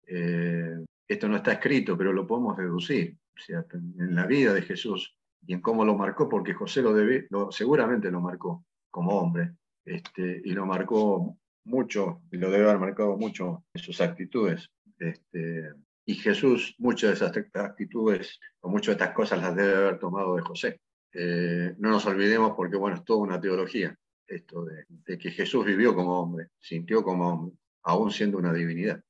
Eh, 0.08 0.84
esto 1.08 1.28
no 1.28 1.38
está 1.38 1.54
escrito, 1.54 1.98
pero 1.98 2.12
lo 2.12 2.26
podemos 2.26 2.58
deducir. 2.58 3.18
En 3.50 4.16
la 4.16 4.28
vida 4.28 4.54
de 4.54 4.62
Jesús 4.62 5.16
y 5.46 5.54
en 5.54 5.62
cómo 5.62 5.84
lo 5.84 5.96
marcó, 5.96 6.30
porque 6.30 6.54
José 6.54 6.82
lo, 6.82 6.94
debe, 6.94 7.28
lo 7.30 7.52
seguramente 7.52 8.12
lo 8.12 8.22
marcó 8.22 8.64
como 8.90 9.18
hombre, 9.18 9.56
este, 9.86 10.42
y 10.46 10.52
lo 10.52 10.66
marcó 10.66 11.36
mucho, 11.66 12.22
y 12.32 12.38
lo 12.38 12.52
debe 12.52 12.66
haber 12.66 12.80
marcado 12.80 13.18
mucho 13.18 13.64
en 13.74 13.82
sus 13.82 14.02
actitudes. 14.02 14.70
Este, 15.00 15.74
y 16.06 16.16
Jesús, 16.16 16.76
muchas 16.80 17.10
de 17.10 17.26
esas 17.26 17.38
actitudes 17.54 18.40
o 18.62 18.70
muchas 18.70 18.98
de 18.98 19.04
estas 19.04 19.16
cosas 19.16 19.42
las 19.42 19.56
debe 19.56 19.76
haber 19.76 20.00
tomado 20.00 20.36
de 20.36 20.42
José. 20.42 20.82
Eh, 21.14 21.76
no 21.78 21.90
nos 21.90 22.06
olvidemos 22.06 22.54
porque, 22.56 22.76
bueno, 22.76 22.98
es 22.98 23.06
toda 23.06 23.20
una 23.20 23.40
teología, 23.40 23.96
esto 24.28 24.66
de, 24.66 25.18
que 25.18 25.32
Jesús 25.32 25.66
vivió 25.66 25.96
como 25.96 26.20
hombre, 26.20 26.50
sintió 26.60 27.04
como 27.04 27.30
hombre, 27.30 27.58
aún 27.84 28.12
siendo 28.12 28.38
una 28.38 28.52
divinidad. 28.52 29.02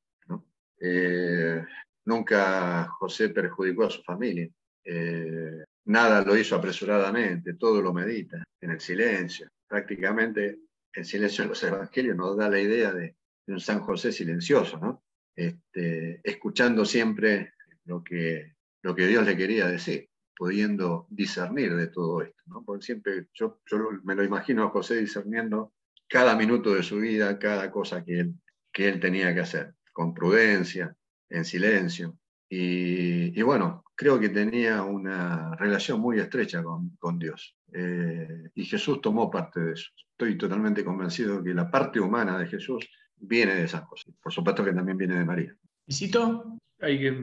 Eh, 0.80 1.64
nunca 2.06 2.90
José 3.00 3.30
perjudicó 3.30 3.86
a 3.86 3.90
su 3.90 4.04
familia. 4.04 4.50
Eh, 4.84 5.64
nada 5.86 6.22
lo 6.22 6.36
hizo 6.38 6.56
apresuradamente, 6.56 7.54
todo 7.54 7.82
lo 7.82 7.94
medita 7.94 8.44
en 8.60 8.72
el 8.72 8.82
silencio. 8.82 9.48
Prácticamente 9.68 10.60
el 10.92 11.06
silencio 11.06 11.46
de 11.46 11.50
los 11.50 11.64
evangelios 11.64 12.16
nos 12.18 12.38
da 12.38 12.50
la 12.50 12.60
idea 12.60 12.92
de, 12.92 13.16
de 13.48 13.54
un 13.54 13.60
San 13.60 13.80
José 13.80 14.12
silencioso, 14.12 14.78
¿no? 14.78 15.04
Este, 15.36 16.22
escuchando 16.24 16.86
siempre 16.86 17.54
lo 17.86 18.04
que, 18.04 18.54
lo 18.82 18.96
que 18.96 19.08
Dios 19.08 19.26
le 19.26 19.36
quería 19.36 19.68
decir, 19.68 20.10
pudiendo 20.36 21.08
discernir 21.10 21.76
de 21.76 21.88
todo 21.88 22.22
esto. 22.22 22.42
¿no? 22.48 22.64
Porque 22.64 22.86
siempre 22.86 23.28
yo, 23.34 23.60
me 24.04 24.16
lo 24.16 24.24
imagino 24.24 24.64
a 24.64 24.70
José 24.70 24.98
discerniendo 24.98 25.74
cada 26.08 26.36
minuto 26.36 26.74
de 26.74 26.84
su 26.84 26.98
vida, 26.98 27.40
cada 27.40 27.72
cosa 27.72 28.04
que 28.04 28.20
él, 28.20 28.36
que 28.72 28.88
él 28.88 29.00
tenía 29.00 29.34
que 29.34 29.42
hacer, 29.42 29.74
con 29.92 30.14
prudencia, 30.14 30.96
en 31.30 31.46
silencio. 31.46 32.18
Y, 32.56 33.42
bueno, 33.42 33.84
creo 33.96 34.20
que 34.20 34.30
tenía 34.30 34.84
una 34.84 35.56
relación 35.56 36.00
muy 36.00 36.20
estrecha 36.20 36.62
con, 36.62 36.96
con 37.00 37.18
Dios. 37.18 37.58
Eh, 37.74 38.52
y 38.54 38.66
Jesús 38.66 39.02
tomó 39.02 39.32
parte 39.32 39.60
de 39.60 39.74
eso. 39.74 39.90
Estoy 40.12 40.38
totalmente 40.38 40.86
convencido 40.86 41.44
que 41.44 41.56
la 41.56 41.72
parte 41.72 42.00
humana 42.00 42.38
de 42.38 42.46
Jesús 42.46 42.88
viene 43.24 43.56
de 43.56 43.68
San 43.68 43.86
José. 43.86 44.12
Por 44.22 44.32
supuesto 44.32 44.64
que 44.64 44.74
también 44.74 44.98
viene 44.98 45.18
de 45.18 45.26
María. 45.26 45.56
¿Visito? 45.86 46.58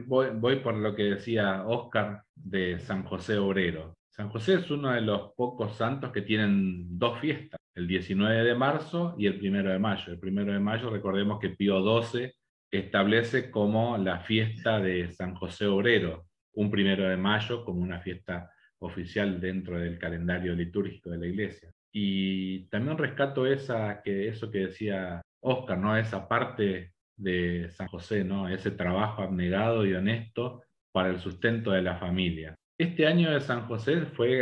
Voy, 0.07 0.29
voy 0.35 0.55
por 0.57 0.75
lo 0.75 0.95
que 0.95 1.03
decía 1.03 1.63
Oscar 1.67 2.23
de 2.35 2.79
San 2.79 3.03
José 3.03 3.37
Obrero. 3.37 3.93
San 4.09 4.29
José 4.29 4.55
es 4.55 4.69
uno 4.71 4.91
de 4.91 5.01
los 5.01 5.33
pocos 5.35 5.77
santos 5.77 6.11
que 6.11 6.21
tienen 6.21 6.99
dos 6.99 7.19
fiestas, 7.19 7.59
el 7.75 7.87
19 7.87 8.43
de 8.43 8.55
marzo 8.55 9.15
y 9.17 9.27
el 9.27 9.39
1 9.39 9.63
de 9.69 9.79
mayo. 9.79 10.13
El 10.13 10.19
1 10.21 10.45
de 10.45 10.59
mayo, 10.59 10.89
recordemos 10.89 11.39
que 11.39 11.49
Pío 11.49 12.01
XII 12.01 12.31
establece 12.71 13.49
como 13.51 13.97
la 13.97 14.19
fiesta 14.19 14.79
de 14.79 15.11
San 15.13 15.35
José 15.35 15.65
Obrero, 15.67 16.25
un 16.53 16.67
1 16.67 17.09
de 17.09 17.17
mayo 17.17 17.63
como 17.63 17.81
una 17.81 17.99
fiesta 18.01 18.51
oficial 18.79 19.39
dentro 19.39 19.79
del 19.79 19.97
calendario 19.97 20.55
litúrgico 20.55 21.09
de 21.09 21.17
la 21.17 21.27
iglesia. 21.27 21.71
Y 21.93 22.65
también 22.69 22.97
rescato 22.97 23.45
esa, 23.45 24.01
que, 24.01 24.27
eso 24.27 24.49
que 24.49 24.67
decía 24.67 25.21
Oscar, 25.41 25.77
¿no? 25.77 25.97
esa 25.97 26.27
parte 26.27 26.93
de 27.15 27.69
San 27.71 27.87
José, 27.87 28.23
¿no? 28.23 28.47
ese 28.47 28.71
trabajo 28.71 29.21
abnegado 29.21 29.85
y 29.85 29.93
honesto 29.93 30.63
para 30.91 31.09
el 31.09 31.19
sustento 31.19 31.71
de 31.71 31.81
la 31.81 31.97
familia. 31.97 32.55
Este 32.77 33.05
año 33.05 33.31
de 33.31 33.41
San 33.41 33.67
José 33.67 34.01
fue 34.05 34.41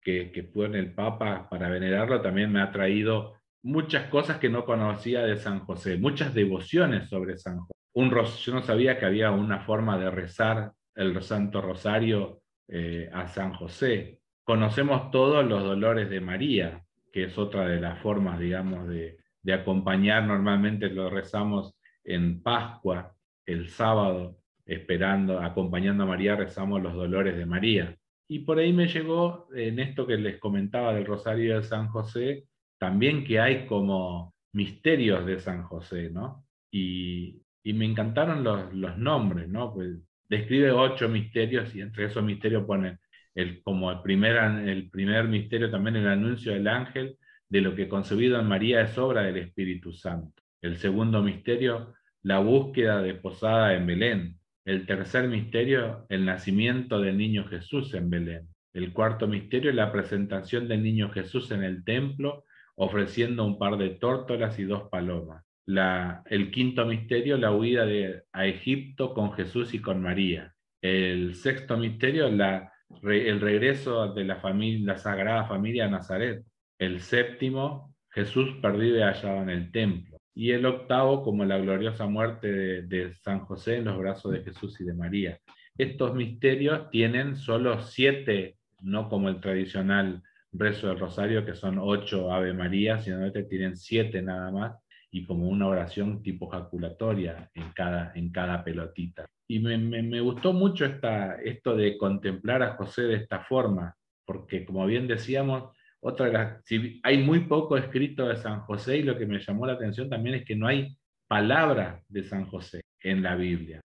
que, 0.00 0.30
que 0.32 0.42
pone 0.42 0.78
el 0.78 0.94
Papa 0.94 1.48
para 1.50 1.68
venerarlo, 1.68 2.20
también 2.20 2.50
me 2.52 2.60
ha 2.60 2.70
traído 2.70 3.34
muchas 3.62 4.08
cosas 4.08 4.38
que 4.38 4.48
no 4.48 4.64
conocía 4.64 5.22
de 5.22 5.36
San 5.36 5.60
José, 5.60 5.96
muchas 5.96 6.34
devociones 6.34 7.08
sobre 7.08 7.36
San 7.36 7.58
José. 7.60 7.72
Yo 7.94 8.54
no 8.54 8.62
sabía 8.62 8.98
que 8.98 9.06
había 9.06 9.30
una 9.30 9.60
forma 9.60 9.98
de 9.98 10.10
rezar 10.10 10.72
el 10.94 11.20
Santo 11.22 11.60
Rosario 11.60 12.40
eh, 12.68 13.08
a 13.12 13.28
San 13.28 13.54
José. 13.54 14.20
Conocemos 14.42 15.10
todos 15.10 15.44
los 15.46 15.62
dolores 15.62 16.10
de 16.10 16.20
María, 16.20 16.82
que 17.12 17.24
es 17.24 17.38
otra 17.38 17.66
de 17.66 17.80
las 17.80 18.00
formas, 18.00 18.38
digamos, 18.38 18.88
de, 18.88 19.18
de 19.44 19.54
acompañar. 19.54 20.24
Normalmente 20.24 20.88
lo 20.90 21.08
rezamos 21.08 21.74
en 22.02 22.42
Pascua, 22.42 23.14
el 23.46 23.68
sábado, 23.68 24.38
esperando, 24.66 25.40
acompañando 25.40 26.04
a 26.04 26.06
María, 26.06 26.36
rezamos 26.36 26.82
los 26.82 26.94
dolores 26.94 27.36
de 27.36 27.46
María. 27.46 27.96
Y 28.26 28.40
por 28.40 28.58
ahí 28.58 28.72
me 28.72 28.88
llegó 28.88 29.48
en 29.54 29.78
esto 29.78 30.06
que 30.06 30.16
les 30.16 30.38
comentaba 30.38 30.94
del 30.94 31.06
Rosario 31.06 31.56
de 31.56 31.62
San 31.62 31.88
José, 31.88 32.44
también 32.78 33.24
que 33.24 33.38
hay 33.38 33.66
como 33.66 34.34
misterios 34.52 35.26
de 35.26 35.38
San 35.38 35.62
José, 35.64 36.10
¿no? 36.10 36.44
Y, 36.70 37.42
y 37.62 37.72
me 37.74 37.84
encantaron 37.84 38.42
los, 38.42 38.72
los 38.74 38.96
nombres, 38.98 39.48
¿no? 39.48 39.72
Pues 39.74 39.98
describe 40.28 40.72
ocho 40.72 41.08
misterios 41.08 41.74
y 41.74 41.82
entre 41.82 42.06
esos 42.06 42.24
misterios 42.24 42.64
pone 42.64 42.98
el, 43.34 43.62
como 43.62 43.90
el 43.90 44.00
primer, 44.00 44.36
el 44.68 44.90
primer 44.90 45.28
misterio 45.28 45.70
también 45.70 45.96
el 45.96 46.08
anuncio 46.08 46.52
del 46.52 46.68
ángel 46.68 47.18
de 47.54 47.60
lo 47.60 47.76
que 47.76 47.86
concebido 47.86 48.40
en 48.40 48.48
María 48.48 48.80
es 48.80 48.98
obra 48.98 49.22
del 49.22 49.36
Espíritu 49.36 49.92
Santo. 49.92 50.42
El 50.60 50.76
segundo 50.76 51.22
misterio, 51.22 51.94
la 52.24 52.40
búsqueda 52.40 53.00
de 53.00 53.14
posada 53.14 53.74
en 53.74 53.86
Belén. 53.86 54.40
El 54.64 54.86
tercer 54.86 55.28
misterio, 55.28 56.04
el 56.08 56.24
nacimiento 56.24 57.00
del 57.00 57.16
niño 57.16 57.46
Jesús 57.46 57.94
en 57.94 58.10
Belén. 58.10 58.48
El 58.72 58.92
cuarto 58.92 59.28
misterio, 59.28 59.72
la 59.72 59.92
presentación 59.92 60.66
del 60.66 60.82
niño 60.82 61.10
Jesús 61.10 61.52
en 61.52 61.62
el 61.62 61.84
templo, 61.84 62.42
ofreciendo 62.74 63.44
un 63.44 63.56
par 63.56 63.76
de 63.76 63.90
tórtolas 63.90 64.58
y 64.58 64.64
dos 64.64 64.88
palomas. 64.90 65.44
La, 65.64 66.24
el 66.26 66.50
quinto 66.50 66.84
misterio, 66.86 67.38
la 67.38 67.52
huida 67.52 67.86
a 68.32 68.46
Egipto 68.46 69.14
con 69.14 69.32
Jesús 69.32 69.74
y 69.74 69.78
con 69.78 70.02
María. 70.02 70.52
El 70.82 71.36
sexto 71.36 71.76
misterio, 71.76 72.28
la, 72.32 72.72
el 73.04 73.40
regreso 73.40 74.12
de 74.12 74.24
la, 74.24 74.40
familia, 74.40 74.94
la 74.94 74.98
Sagrada 74.98 75.46
Familia 75.46 75.84
a 75.84 75.90
Nazaret. 75.90 76.42
El 76.78 77.00
séptimo, 77.00 77.94
Jesús 78.10 78.56
perdido 78.60 78.98
y 78.98 79.02
hallado 79.02 79.42
en 79.42 79.50
el 79.50 79.70
templo. 79.72 80.18
Y 80.34 80.50
el 80.50 80.66
octavo, 80.66 81.22
como 81.22 81.44
la 81.44 81.58
gloriosa 81.58 82.06
muerte 82.06 82.82
de, 82.82 83.14
San 83.14 83.40
José 83.40 83.76
en 83.76 83.84
los 83.84 83.98
brazos 83.98 84.32
de 84.32 84.42
Jesús 84.42 84.80
y 84.80 84.84
de 84.84 84.94
María. 84.94 85.38
Estos 85.78 86.14
misterios 86.14 86.90
tienen 86.90 87.36
solo 87.36 87.80
siete, 87.80 88.56
no 88.80 89.08
como 89.08 89.28
el 89.28 89.40
tradicional 89.40 90.22
rezo 90.52 90.88
del 90.88 90.98
rosario, 90.98 91.44
que 91.44 91.54
son 91.54 91.78
ocho 91.80 92.32
Ave 92.32 92.52
María, 92.52 92.98
sino 92.98 93.20
que 93.20 93.26
este 93.26 93.42
tienen 93.44 93.76
siete 93.76 94.22
nada 94.22 94.50
más, 94.50 94.76
y 95.10 95.24
como 95.24 95.48
una 95.48 95.68
oración 95.68 96.22
tipo 96.22 96.48
jaculatoria 96.48 97.50
en 97.54 97.70
cada, 97.70 98.12
en 98.16 98.30
cada 98.32 98.64
pelotita. 98.64 99.26
Y 99.46 99.60
me, 99.60 99.78
me, 99.78 100.02
me 100.02 100.20
gustó 100.20 100.52
mucho 100.52 100.84
esta, 100.84 101.36
esto 101.36 101.76
de 101.76 101.96
contemplar 101.96 102.62
a 102.62 102.74
José 102.74 103.02
de 103.02 103.16
esta 103.16 103.40
forma, 103.40 103.96
porque 104.24 104.64
como 104.64 104.84
bien 104.86 105.06
decíamos, 105.06 105.72
otra 106.06 106.60
hay 107.02 107.22
muy 107.22 107.40
poco 107.40 107.78
escrito 107.78 108.28
de 108.28 108.36
San 108.36 108.60
José 108.60 108.98
y 108.98 109.02
lo 109.02 109.16
que 109.16 109.24
me 109.24 109.38
llamó 109.38 109.66
la 109.66 109.72
atención 109.72 110.10
también 110.10 110.36
es 110.36 110.44
que 110.44 110.54
no 110.54 110.66
hay 110.66 110.94
palabra 111.26 112.02
de 112.08 112.22
San 112.22 112.44
José 112.44 112.82
en 113.00 113.22
la 113.22 113.34
Biblia. 113.36 113.80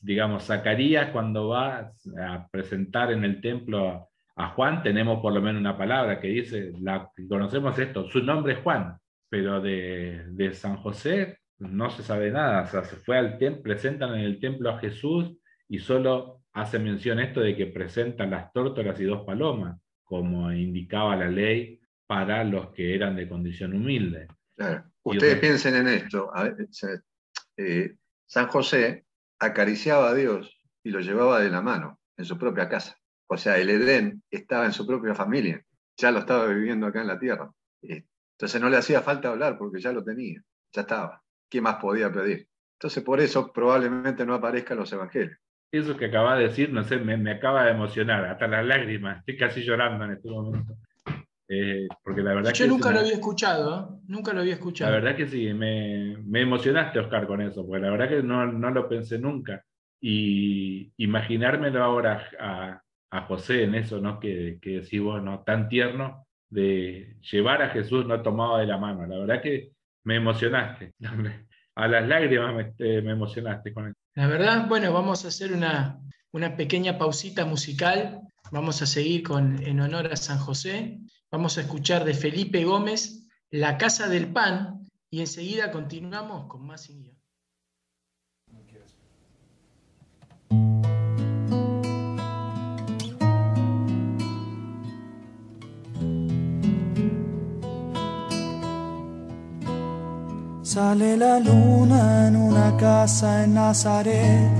Digamos, 0.00 0.44
Zacarías 0.44 1.10
cuando 1.10 1.48
va 1.48 1.90
a 2.20 2.48
presentar 2.48 3.10
en 3.10 3.24
el 3.24 3.40
templo 3.40 3.88
a, 3.88 4.06
a, 4.36 4.50
Juan, 4.50 4.84
tenemos 4.84 5.20
por 5.20 5.32
lo 5.32 5.42
menos 5.42 5.58
una 5.58 5.76
palabra 5.76 6.20
que 6.20 6.28
dice, 6.28 6.70
la, 6.80 7.10
conocemos 7.28 7.76
esto, 7.76 8.08
su 8.08 8.22
nombre 8.22 8.52
es 8.52 8.60
Juan, 8.60 8.96
pero 9.28 9.60
de, 9.60 10.26
de 10.28 10.54
San 10.54 10.76
José 10.76 11.38
no 11.58 11.90
se 11.90 12.04
sabe 12.04 12.30
nada. 12.30 12.62
O 12.62 12.66
sea, 12.66 12.84
se 12.84 12.94
fue 12.94 13.18
al 13.18 13.36
templo, 13.36 13.64
presentan 13.64 14.14
en 14.14 14.20
el 14.20 14.38
templo 14.38 14.70
a 14.70 14.78
Jesús 14.78 15.36
y 15.68 15.80
solo 15.80 16.42
hace 16.52 16.78
mención 16.78 17.18
esto 17.18 17.40
de 17.40 17.56
que 17.56 17.66
presentan 17.66 18.30
las 18.30 18.52
tórtolas 18.52 19.00
y 19.00 19.04
dos 19.04 19.26
palomas 19.26 19.76
como 20.08 20.50
indicaba 20.50 21.16
la 21.16 21.28
ley 21.28 21.80
para 22.06 22.42
los 22.42 22.70
que 22.70 22.94
eran 22.94 23.14
de 23.14 23.28
condición 23.28 23.74
humilde. 23.74 24.26
Claro. 24.56 24.84
Ustedes 25.02 25.38
piensen 25.38 25.76
en 25.76 25.88
esto. 25.88 26.32
Eh, 27.56 27.94
San 28.26 28.48
José 28.48 29.04
acariciaba 29.38 30.08
a 30.08 30.14
Dios 30.14 30.58
y 30.82 30.90
lo 30.90 31.00
llevaba 31.00 31.40
de 31.40 31.50
la 31.50 31.60
mano 31.60 32.00
en 32.16 32.24
su 32.24 32.38
propia 32.38 32.68
casa. 32.68 32.96
O 33.26 33.36
sea, 33.36 33.58
el 33.58 33.68
Edén 33.68 34.22
estaba 34.30 34.64
en 34.64 34.72
su 34.72 34.86
propia 34.86 35.14
familia, 35.14 35.62
ya 35.96 36.10
lo 36.10 36.20
estaba 36.20 36.46
viviendo 36.46 36.86
acá 36.86 37.02
en 37.02 37.08
la 37.08 37.18
tierra. 37.18 37.52
Entonces 37.82 38.60
no 38.60 38.70
le 38.70 38.78
hacía 38.78 39.02
falta 39.02 39.28
hablar 39.28 39.58
porque 39.58 39.80
ya 39.80 39.92
lo 39.92 40.02
tenía, 40.02 40.42
ya 40.72 40.82
estaba. 40.82 41.22
¿Qué 41.50 41.60
más 41.60 41.76
podía 41.76 42.10
pedir? 42.10 42.48
Entonces 42.78 43.02
por 43.02 43.20
eso 43.20 43.52
probablemente 43.52 44.24
no 44.24 44.34
aparezcan 44.34 44.78
los 44.78 44.90
evangelios. 44.92 45.38
Eso 45.72 45.96
que 45.96 46.06
acaba 46.06 46.36
de 46.36 46.44
decir, 46.48 46.72
no 46.72 46.82
sé, 46.84 46.98
me, 46.98 47.16
me, 47.16 47.32
acaba 47.32 47.64
de 47.64 47.72
emocionar, 47.72 48.24
hasta 48.24 48.46
las 48.48 48.64
lágrimas, 48.66 49.18
estoy 49.20 49.36
casi 49.36 49.62
llorando 49.62 50.04
en 50.04 50.12
este 50.12 50.28
momento. 50.30 50.74
eh, 51.48 51.88
porque 52.04 52.22
la 52.22 52.34
verdad 52.34 52.54
Yo 52.54 52.58
que 52.58 52.68
nunca 52.68 52.90
lo 52.92 53.00
había 53.00 53.12
escuchado, 53.14 53.98
¿eh? 53.98 54.00
nunca 54.08 54.32
lo 54.32 54.40
había 54.40 54.54
La 54.80 54.90
escuchado. 54.90 54.92
verdad 54.92 55.16
que 55.16 55.26
sí, 55.28 55.52
me, 55.54 56.16
me 56.24 56.42
emocionaste, 56.42 57.00
Oscar, 57.00 57.26
con 57.26 57.40
eso, 57.42 57.66
porque 57.66 57.82
la 57.82 57.90
verdad 57.90 58.08
que 58.08 58.22
no, 58.22 58.46
no 58.46 58.70
lo 58.70 58.88
pensé 58.88 59.18
nunca. 59.18 59.64
Y 60.00 60.92
imaginármelo 60.98 61.82
ahora 61.82 62.28
a, 62.38 62.82
a 63.10 63.20
José 63.22 63.64
en 63.64 63.74
eso, 63.74 64.00
¿no? 64.00 64.20
Que, 64.20 64.58
que 64.62 64.80
decís 64.80 65.00
vos, 65.00 65.22
¿no? 65.22 65.42
Tan 65.44 65.68
tierno 65.68 66.26
de 66.48 67.16
llevar 67.30 67.62
a 67.62 67.70
Jesús 67.70 68.06
no 68.06 68.22
tomado 68.22 68.58
de 68.58 68.66
la 68.66 68.78
mano. 68.78 69.06
La 69.06 69.18
verdad 69.18 69.42
que 69.42 69.70
me 70.04 70.16
emocionaste. 70.16 70.92
A 71.74 71.86
las 71.88 72.08
lágrimas 72.08 72.54
me, 72.54 72.74
eh, 72.78 73.02
me 73.02 73.12
emocionaste 73.12 73.72
con 73.72 73.88
eso. 73.88 73.96
La 74.14 74.26
verdad, 74.26 74.68
bueno, 74.68 74.92
vamos 74.92 75.24
a 75.24 75.28
hacer 75.28 75.52
una, 75.52 76.00
una 76.32 76.56
pequeña 76.56 76.98
pausita 76.98 77.44
musical. 77.44 78.20
Vamos 78.50 78.82
a 78.82 78.86
seguir 78.86 79.22
con 79.22 79.62
En 79.62 79.80
honor 79.80 80.12
a 80.12 80.16
San 80.16 80.38
José. 80.38 80.98
Vamos 81.30 81.58
a 81.58 81.62
escuchar 81.62 82.04
de 82.04 82.14
Felipe 82.14 82.64
Gómez 82.64 83.26
La 83.50 83.76
Casa 83.78 84.08
del 84.08 84.32
Pan 84.32 84.88
y 85.10 85.20
enseguida 85.20 85.70
continuamos 85.70 86.46
con 86.48 86.66
más 86.66 86.88
Sale 100.68 101.16
la 101.16 101.40
luna 101.40 102.28
en 102.28 102.36
una 102.36 102.76
casa 102.76 103.42
en 103.44 103.54
Nazaret. 103.54 104.50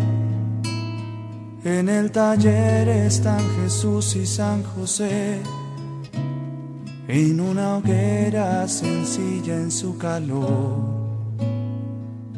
En 1.62 1.86
el 1.90 2.10
taller 2.10 2.88
están 2.88 3.40
Jesús 3.60 4.16
y 4.16 4.24
San 4.24 4.62
José. 4.62 5.42
En 7.08 7.38
una 7.38 7.76
hoguera 7.76 8.66
sencilla 8.68 9.54
en 9.56 9.70
su 9.70 9.98
calor. 9.98 10.78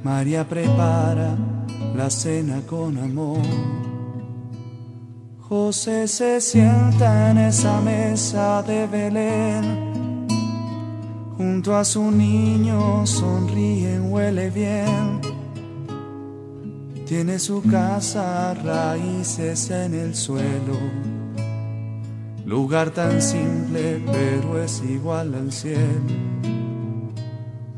María 0.02 0.48
prepara 0.48 1.36
la 1.94 2.10
cena 2.10 2.62
con 2.66 2.98
amor. 2.98 3.38
José 5.48 6.09
se 6.09 6.40
sienta 6.40 7.30
en 7.30 7.38
esa 7.38 7.80
mesa 7.80 8.64
de 8.64 8.88
Belén. 8.88 10.10
Junto 11.40 11.74
a 11.74 11.86
su 11.86 12.10
niño 12.10 13.06
sonríen, 13.06 14.12
huele 14.12 14.50
bien. 14.50 15.22
Tiene 17.06 17.38
su 17.38 17.62
casa 17.62 18.52
raíces 18.52 19.70
en 19.70 19.94
el 19.94 20.14
suelo. 20.14 20.76
Lugar 22.44 22.90
tan 22.90 23.22
simple, 23.22 24.04
pero 24.12 24.62
es 24.62 24.82
igual 24.82 25.34
al 25.34 25.50
cielo. 25.50 26.12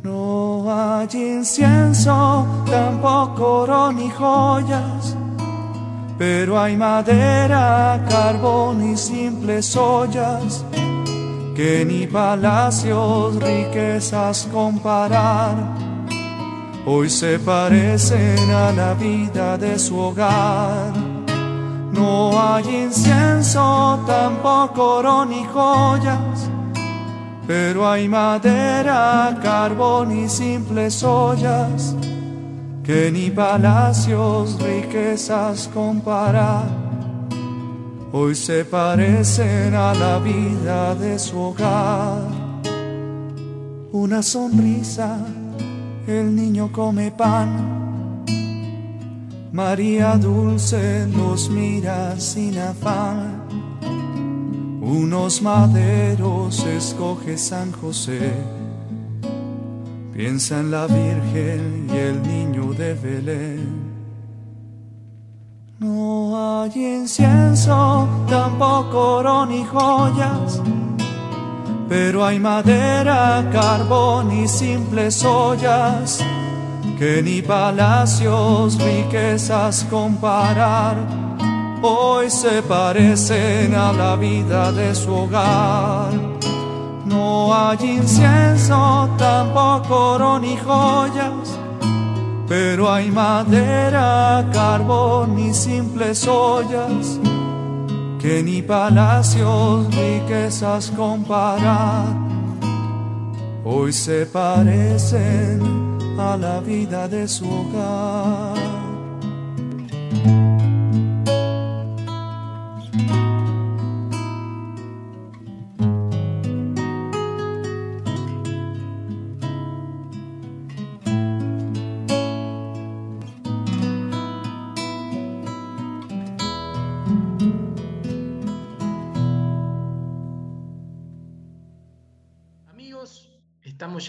No 0.03 0.65
hay 0.69 1.07
incienso, 1.13 2.45
tampoco 2.69 3.61
oro 3.61 3.93
ni 3.93 4.11
joyas. 4.11 5.17
Pero 6.19 6.59
hay 6.59 6.77
madera, 6.77 8.05
carbón 8.11 8.91
y 8.91 8.97
simples 8.97 9.77
ollas 9.77 10.65
que 11.55 11.85
ni 11.85 12.07
palacios, 12.07 13.37
riquezas 13.37 14.49
comparar, 14.51 15.55
hoy 16.87 17.11
se 17.11 17.39
parecen 17.39 18.51
a 18.51 18.73
la 18.73 18.95
vida 18.95 19.59
de 19.59 19.79
su 19.79 19.99
hogar. 19.99 20.93
No 21.93 22.41
hay 22.41 22.85
incienso, 22.85 24.03
tampoco 24.07 24.97
oro 24.97 25.25
ni 25.27 25.45
joyas, 25.45 26.51
pero 27.47 27.89
hay 27.89 28.09
madera, 28.09 29.39
carbón 29.43 30.25
y 30.25 30.29
simples 30.29 31.03
ollas, 31.03 31.95
que 32.83 33.11
ni 33.13 33.31
palacios, 33.31 34.59
riquezas 34.59 35.69
comparar 35.73 36.82
hoy 38.13 38.35
se 38.35 38.65
parecen 38.65 39.75
a 39.75 39.95
la 39.95 40.19
vida 40.19 40.95
de 40.95 41.19
su 41.19 41.39
hogar. 41.39 42.29
Una 43.93 44.23
sonrisa, 44.23 45.19
el 46.07 46.35
niño 46.35 46.71
come 46.73 47.11
pan. 47.11 48.25
María 49.53 50.17
Dulce 50.17 51.07
los 51.09 51.51
mira 51.51 52.19
sin 52.19 52.59
afán. 52.59 53.43
Unos 54.81 55.43
maderos 55.43 56.65
escoge 56.65 57.37
San 57.39 57.73
José. 57.73 58.33
Piensa 60.13 60.61
en 60.61 60.71
la 60.71 60.87
Virgen 60.87 61.87
y 61.93 61.97
el 61.97 62.23
niño 62.23 62.73
de 62.75 62.95
Belén. 62.95 63.82
No 65.83 66.61
hay 66.63 66.71
incienso, 66.77 68.07
tampoco 68.29 69.17
oro 69.17 69.45
ni 69.47 69.65
joyas, 69.65 70.63
pero 71.89 72.25
hay 72.25 72.39
madera, 72.39 73.45
carbón 73.51 74.31
y 74.31 74.47
simples 74.47 75.25
ollas, 75.25 76.21
que 76.97 77.21
ni 77.21 77.43
palacios, 77.43 78.79
riquezas 78.81 79.85
comparar, 79.91 80.95
hoy 81.83 82.31
se 82.31 82.63
parecen 82.63 83.75
a 83.75 83.93
la 83.93 84.15
vida 84.15 84.71
de 84.71 84.95
su 84.95 85.13
hogar. 85.13 86.13
No 87.07 87.53
hay 87.53 87.97
incienso, 87.99 89.11
tampoco 89.19 90.13
oro 90.13 90.39
ni 90.39 90.57
joyas, 90.59 91.59
pero 92.53 92.93
hay 92.93 93.11
madera, 93.11 94.47
carbón 94.53 95.39
y 95.39 95.55
simples 95.55 96.29
ollas 96.29 97.19
que 98.21 98.43
ni 98.43 98.61
palacios, 98.61 99.87
riquezas 99.95 100.91
comparar. 100.91 102.05
Hoy 103.65 103.91
se 103.91 104.27
parecen 104.27 105.63
a 106.19 106.37
la 106.37 106.61
vida 106.61 107.09
de 107.09 107.27
su 107.27 107.47
hogar. 107.51 108.59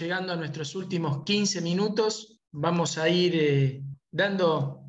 Llegando 0.04 0.34
a 0.34 0.36
nuestros 0.36 0.74
últimos 0.74 1.24
15 1.24 1.62
minutos. 1.62 2.38
Vamos 2.52 2.98
a 2.98 3.08
ir 3.08 3.32
eh, 3.34 3.82
dando 4.12 4.86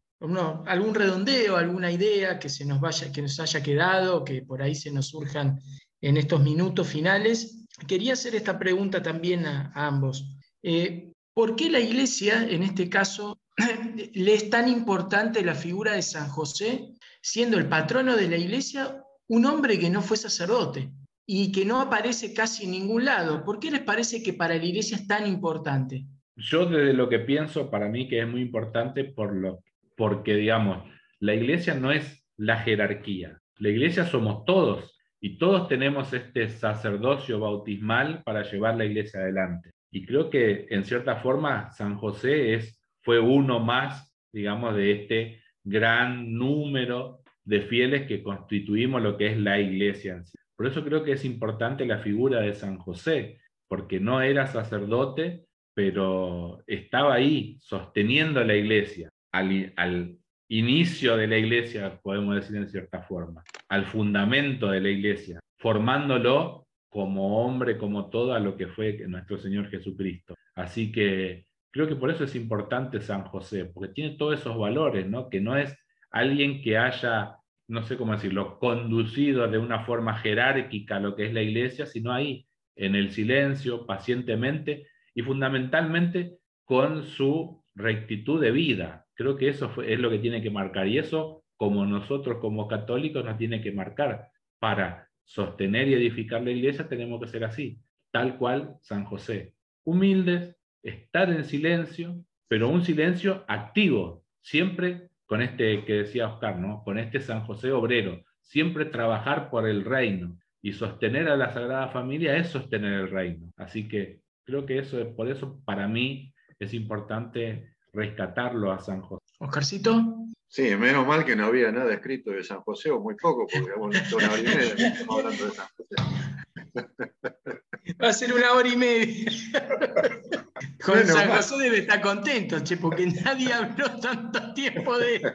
algún 0.66 0.94
redondeo, 0.94 1.56
alguna 1.56 1.90
idea 1.90 2.38
que, 2.38 2.50
se 2.50 2.66
nos 2.66 2.82
vaya, 2.82 3.14
que 3.14 3.22
nos 3.22 3.40
haya 3.40 3.64
quedado, 3.64 4.26
que 4.26 4.42
por 4.42 4.62
ahí 4.62 4.76
se 4.76 4.92
nos 4.92 5.08
surjan 5.08 5.62
en 6.02 6.18
estos 6.18 6.42
minutos 6.42 6.90
finales. 6.90 7.66
Quería 7.88 8.12
hacer 8.12 8.36
esta 8.36 8.60
pregunta 8.60 9.02
también 9.02 9.46
a, 9.46 9.72
a 9.74 9.88
ambos. 9.88 10.36
Eh, 10.62 11.14
¿Por 11.34 11.56
qué 11.56 11.70
la 11.70 11.80
iglesia, 11.80 12.46
en 12.50 12.64
este 12.64 12.90
caso, 12.90 13.40
le 14.14 14.34
es 14.34 14.50
tan 14.50 14.68
importante 14.68 15.46
la 15.46 15.56
figura 15.56 15.94
de 15.94 16.02
San 16.02 16.28
José, 16.28 16.94
siendo 17.22 17.58
el 17.58 17.70
patrono 17.70 18.18
de 18.18 18.28
la 18.28 18.38
iglesia 18.38 19.02
un 19.30 19.46
hombre 19.46 19.80
que 19.80 19.90
no 19.90 20.02
fue 20.02 20.18
sacerdote? 20.18 20.92
Y 21.26 21.52
que 21.52 21.66
no 21.66 21.82
aparece 21.82 22.34
casi 22.34 22.66
en 22.66 22.72
ningún 22.72 23.06
lado. 23.06 23.44
¿Por 23.44 23.60
qué 23.60 23.72
les 23.72 23.82
parece 23.82 24.22
que 24.22 24.34
para 24.34 24.56
la 24.56 24.66
iglesia 24.66 24.98
es 24.98 25.08
tan 25.08 25.28
importante? 25.28 26.06
Yo 26.36 26.66
desde 26.66 26.94
lo 26.94 27.10
que 27.10 27.20
pienso, 27.20 27.72
para 27.72 27.88
mí 27.90 28.08
que 28.08 28.20
es 28.20 28.28
muy 28.28 28.42
importante 28.42 29.06
por 29.06 29.34
lo, 29.34 29.64
porque, 29.96 30.36
digamos, 30.36 30.84
la 31.20 31.34
iglesia 31.34 31.74
no 31.74 31.92
es 31.92 32.26
la 32.38 32.60
jerarquía. 32.60 33.40
La 33.58 33.70
iglesia 33.70 34.06
somos 34.06 34.44
todos 34.46 34.96
y 35.22 35.38
todos 35.38 35.68
tenemos 35.68 36.14
este 36.14 36.50
sacerdocio 36.50 37.40
bautismal 37.40 38.22
para 38.24 38.44
llevar 38.44 38.76
la 38.76 38.86
iglesia 38.86 39.22
adelante. 39.22 39.72
Y 39.92 40.06
creo 40.06 40.30
que 40.30 40.68
en 40.70 40.84
cierta 40.84 41.16
forma 41.18 41.72
San 41.72 41.98
José 41.98 42.54
es, 42.54 42.82
fue 43.02 43.20
uno 43.20 43.60
más, 43.60 44.14
digamos, 44.34 44.76
de 44.76 44.92
este 44.92 45.42
gran 45.64 46.34
número 46.34 47.22
de 47.46 47.62
fieles 47.62 48.08
que 48.08 48.22
constituimos 48.22 49.02
lo 49.02 49.18
que 49.18 49.28
es 49.28 49.38
la 49.38 49.60
iglesia 49.60 50.16
en 50.16 50.26
sí. 50.26 50.35
Por 50.56 50.68
eso 50.68 50.84
creo 50.84 51.04
que 51.04 51.14
es 51.14 51.26
importante 51.26 51.86
la 51.86 52.00
figura 52.00 52.42
de 52.42 52.54
San 52.54 52.78
José, 52.78 53.40
porque 53.68 54.00
no 54.00 54.22
era 54.22 54.48
sacerdote, 54.48 55.46
pero 55.74 56.64
estaba 56.68 57.16
ahí 57.16 57.58
sosteniendo 57.60 58.44
la 58.44 58.56
iglesia, 58.56 59.10
al, 59.32 60.18
inicio 60.48 61.18
de 61.18 61.28
la 61.28 61.38
iglesia, 61.38 62.00
podemos 62.02 62.36
decir 62.36 62.56
en 62.56 62.70
cierta 62.70 63.02
forma, 63.02 63.44
al 63.68 63.86
fundamento 63.86 64.70
de 64.70 64.80
la 64.80 64.90
iglesia, 64.90 65.40
formándolo 65.58 66.68
como 66.88 67.44
hombre, 67.44 67.78
como 67.78 68.10
todo, 68.10 68.34
a 68.34 68.40
lo 68.40 68.56
que 68.56 68.68
fue 68.68 68.98
nuestro 69.08 69.38
Señor 69.38 69.70
Jesucristo. 69.70 70.36
Así 70.56 70.92
que 70.92 71.48
creo 71.72 71.88
que 71.88 71.96
por 71.96 72.10
eso 72.10 72.24
es 72.24 72.36
importante 72.36 73.02
San 73.02 73.26
José, 73.26 73.66
porque 73.66 73.94
tiene 73.94 74.16
todos 74.16 74.40
esos 74.40 74.58
valores, 74.58 75.08
¿no? 75.08 75.30
Que 75.30 75.42
no 75.42 75.58
es 75.58 75.76
alguien 76.12 76.62
que 76.62 76.78
haya, 76.78 77.36
no 77.68 77.84
sé 77.84 77.98
cómo 77.98 78.14
decirlo, 78.14 78.60
conducido 78.60 79.48
de 79.48 79.58
una 79.58 79.86
forma 79.86 80.18
jerárquica 80.18 81.00
lo 81.00 81.16
que 81.16 81.26
es 81.26 81.34
la 81.34 81.42
iglesia, 81.42 81.86
sino 81.86 82.12
ahí, 82.12 82.48
en 82.76 82.96
el 82.96 83.12
silencio, 83.12 83.86
pacientemente 83.86 84.88
y 85.14 85.22
fundamentalmente 85.22 86.38
con 86.66 87.04
su 87.04 87.64
rectitud 87.74 88.42
de 88.42 88.52
vida. 88.52 89.06
Creo 89.16 89.38
que 89.38 89.50
eso 89.50 89.72
es 89.82 90.00
lo 90.00 90.10
que 90.10 90.20
tiene 90.20 90.42
que 90.42 90.50
marcar 90.50 90.88
y 90.88 90.98
eso, 90.98 91.44
como 91.56 91.86
nosotros 91.86 92.40
como 92.40 92.68
católicos, 92.68 93.24
nos 93.24 93.38
tiene 93.38 93.62
que 93.62 93.72
marcar 93.72 94.30
para 94.60 95.08
sostener 95.24 95.88
y 95.88 95.94
edificar 95.94 96.44
la 96.44 96.52
iglesia, 96.52 96.88
tenemos 96.88 97.22
que 97.22 97.28
ser 97.28 97.44
así, 97.44 97.80
tal 98.12 98.38
cual 98.38 98.76
San 98.82 99.06
José. 99.06 99.54
Humildes, 99.84 100.56
estar 100.84 101.30
en 101.32 101.46
silencio, 101.46 102.24
pero 102.48 102.70
un 102.70 102.84
silencio 102.84 103.44
activo, 103.48 104.24
siempre 104.42 105.10
con 105.26 105.42
este 105.42 105.86
que 105.86 105.94
decía 105.94 106.28
Oscar, 106.28 106.58
¿no? 106.58 106.84
Con 106.84 106.98
este 106.98 107.20
San 107.20 107.42
José 107.46 107.72
obrero, 107.72 108.22
siempre 108.42 108.86
trabajar 108.86 109.50
por 109.50 109.68
el 109.68 109.84
reino 109.84 110.38
y 110.62 110.74
sostener 110.74 111.30
a 111.30 111.38
la 111.38 111.52
Sagrada 111.52 111.90
Familia 111.90 112.38
es 112.38 112.50
sostener 112.50 112.94
el 112.94 113.10
reino. 113.10 113.52
Así 113.58 113.88
que 113.88 114.20
creo 114.44 114.66
que 114.66 114.80
eso, 114.80 115.16
por 115.16 115.30
eso 115.30 115.62
para 115.66 115.88
mí 115.88 116.34
es 116.60 116.74
importante 116.74 117.76
rescatarlo 117.94 118.72
a 118.72 118.80
San 118.80 119.02
José. 119.02 119.24
Oscarcito. 119.40 120.26
Sí, 120.48 120.76
menos 120.76 121.06
mal 121.06 121.26
que 121.26 121.36
no 121.36 121.46
había 121.46 121.72
nada 121.72 121.94
escrito 121.94 122.32
de 122.32 122.44
San 122.44 122.62
José, 122.62 122.92
o 122.92 123.00
muy 123.00 123.16
poco, 123.16 123.46
porque 123.52 123.74
bueno, 123.78 124.00
una 124.16 124.28
hora 124.28 124.40
y 124.40 124.44
media 124.44 124.88
estamos 124.88 125.18
hablando 125.18 125.46
de 125.46 125.52
San 125.52 125.68
José. 125.76 126.35
Va 126.76 128.10
a 128.10 128.14
ser 128.14 128.34
una 128.34 128.54
hora 128.54 128.68
y 128.68 128.76
media. 128.76 129.32
Con 130.84 130.96
Menos 131.00 131.14
San. 131.14 131.30
José 131.30 131.58
debe 131.58 131.78
estar 131.80 132.02
contento, 132.02 132.60
che, 132.64 132.78
porque 132.78 133.08
nadie 133.08 133.52
habló 133.54 134.00
tanto 134.00 134.54
tiempo 134.54 134.98
de 134.98 135.16
él. 135.18 135.34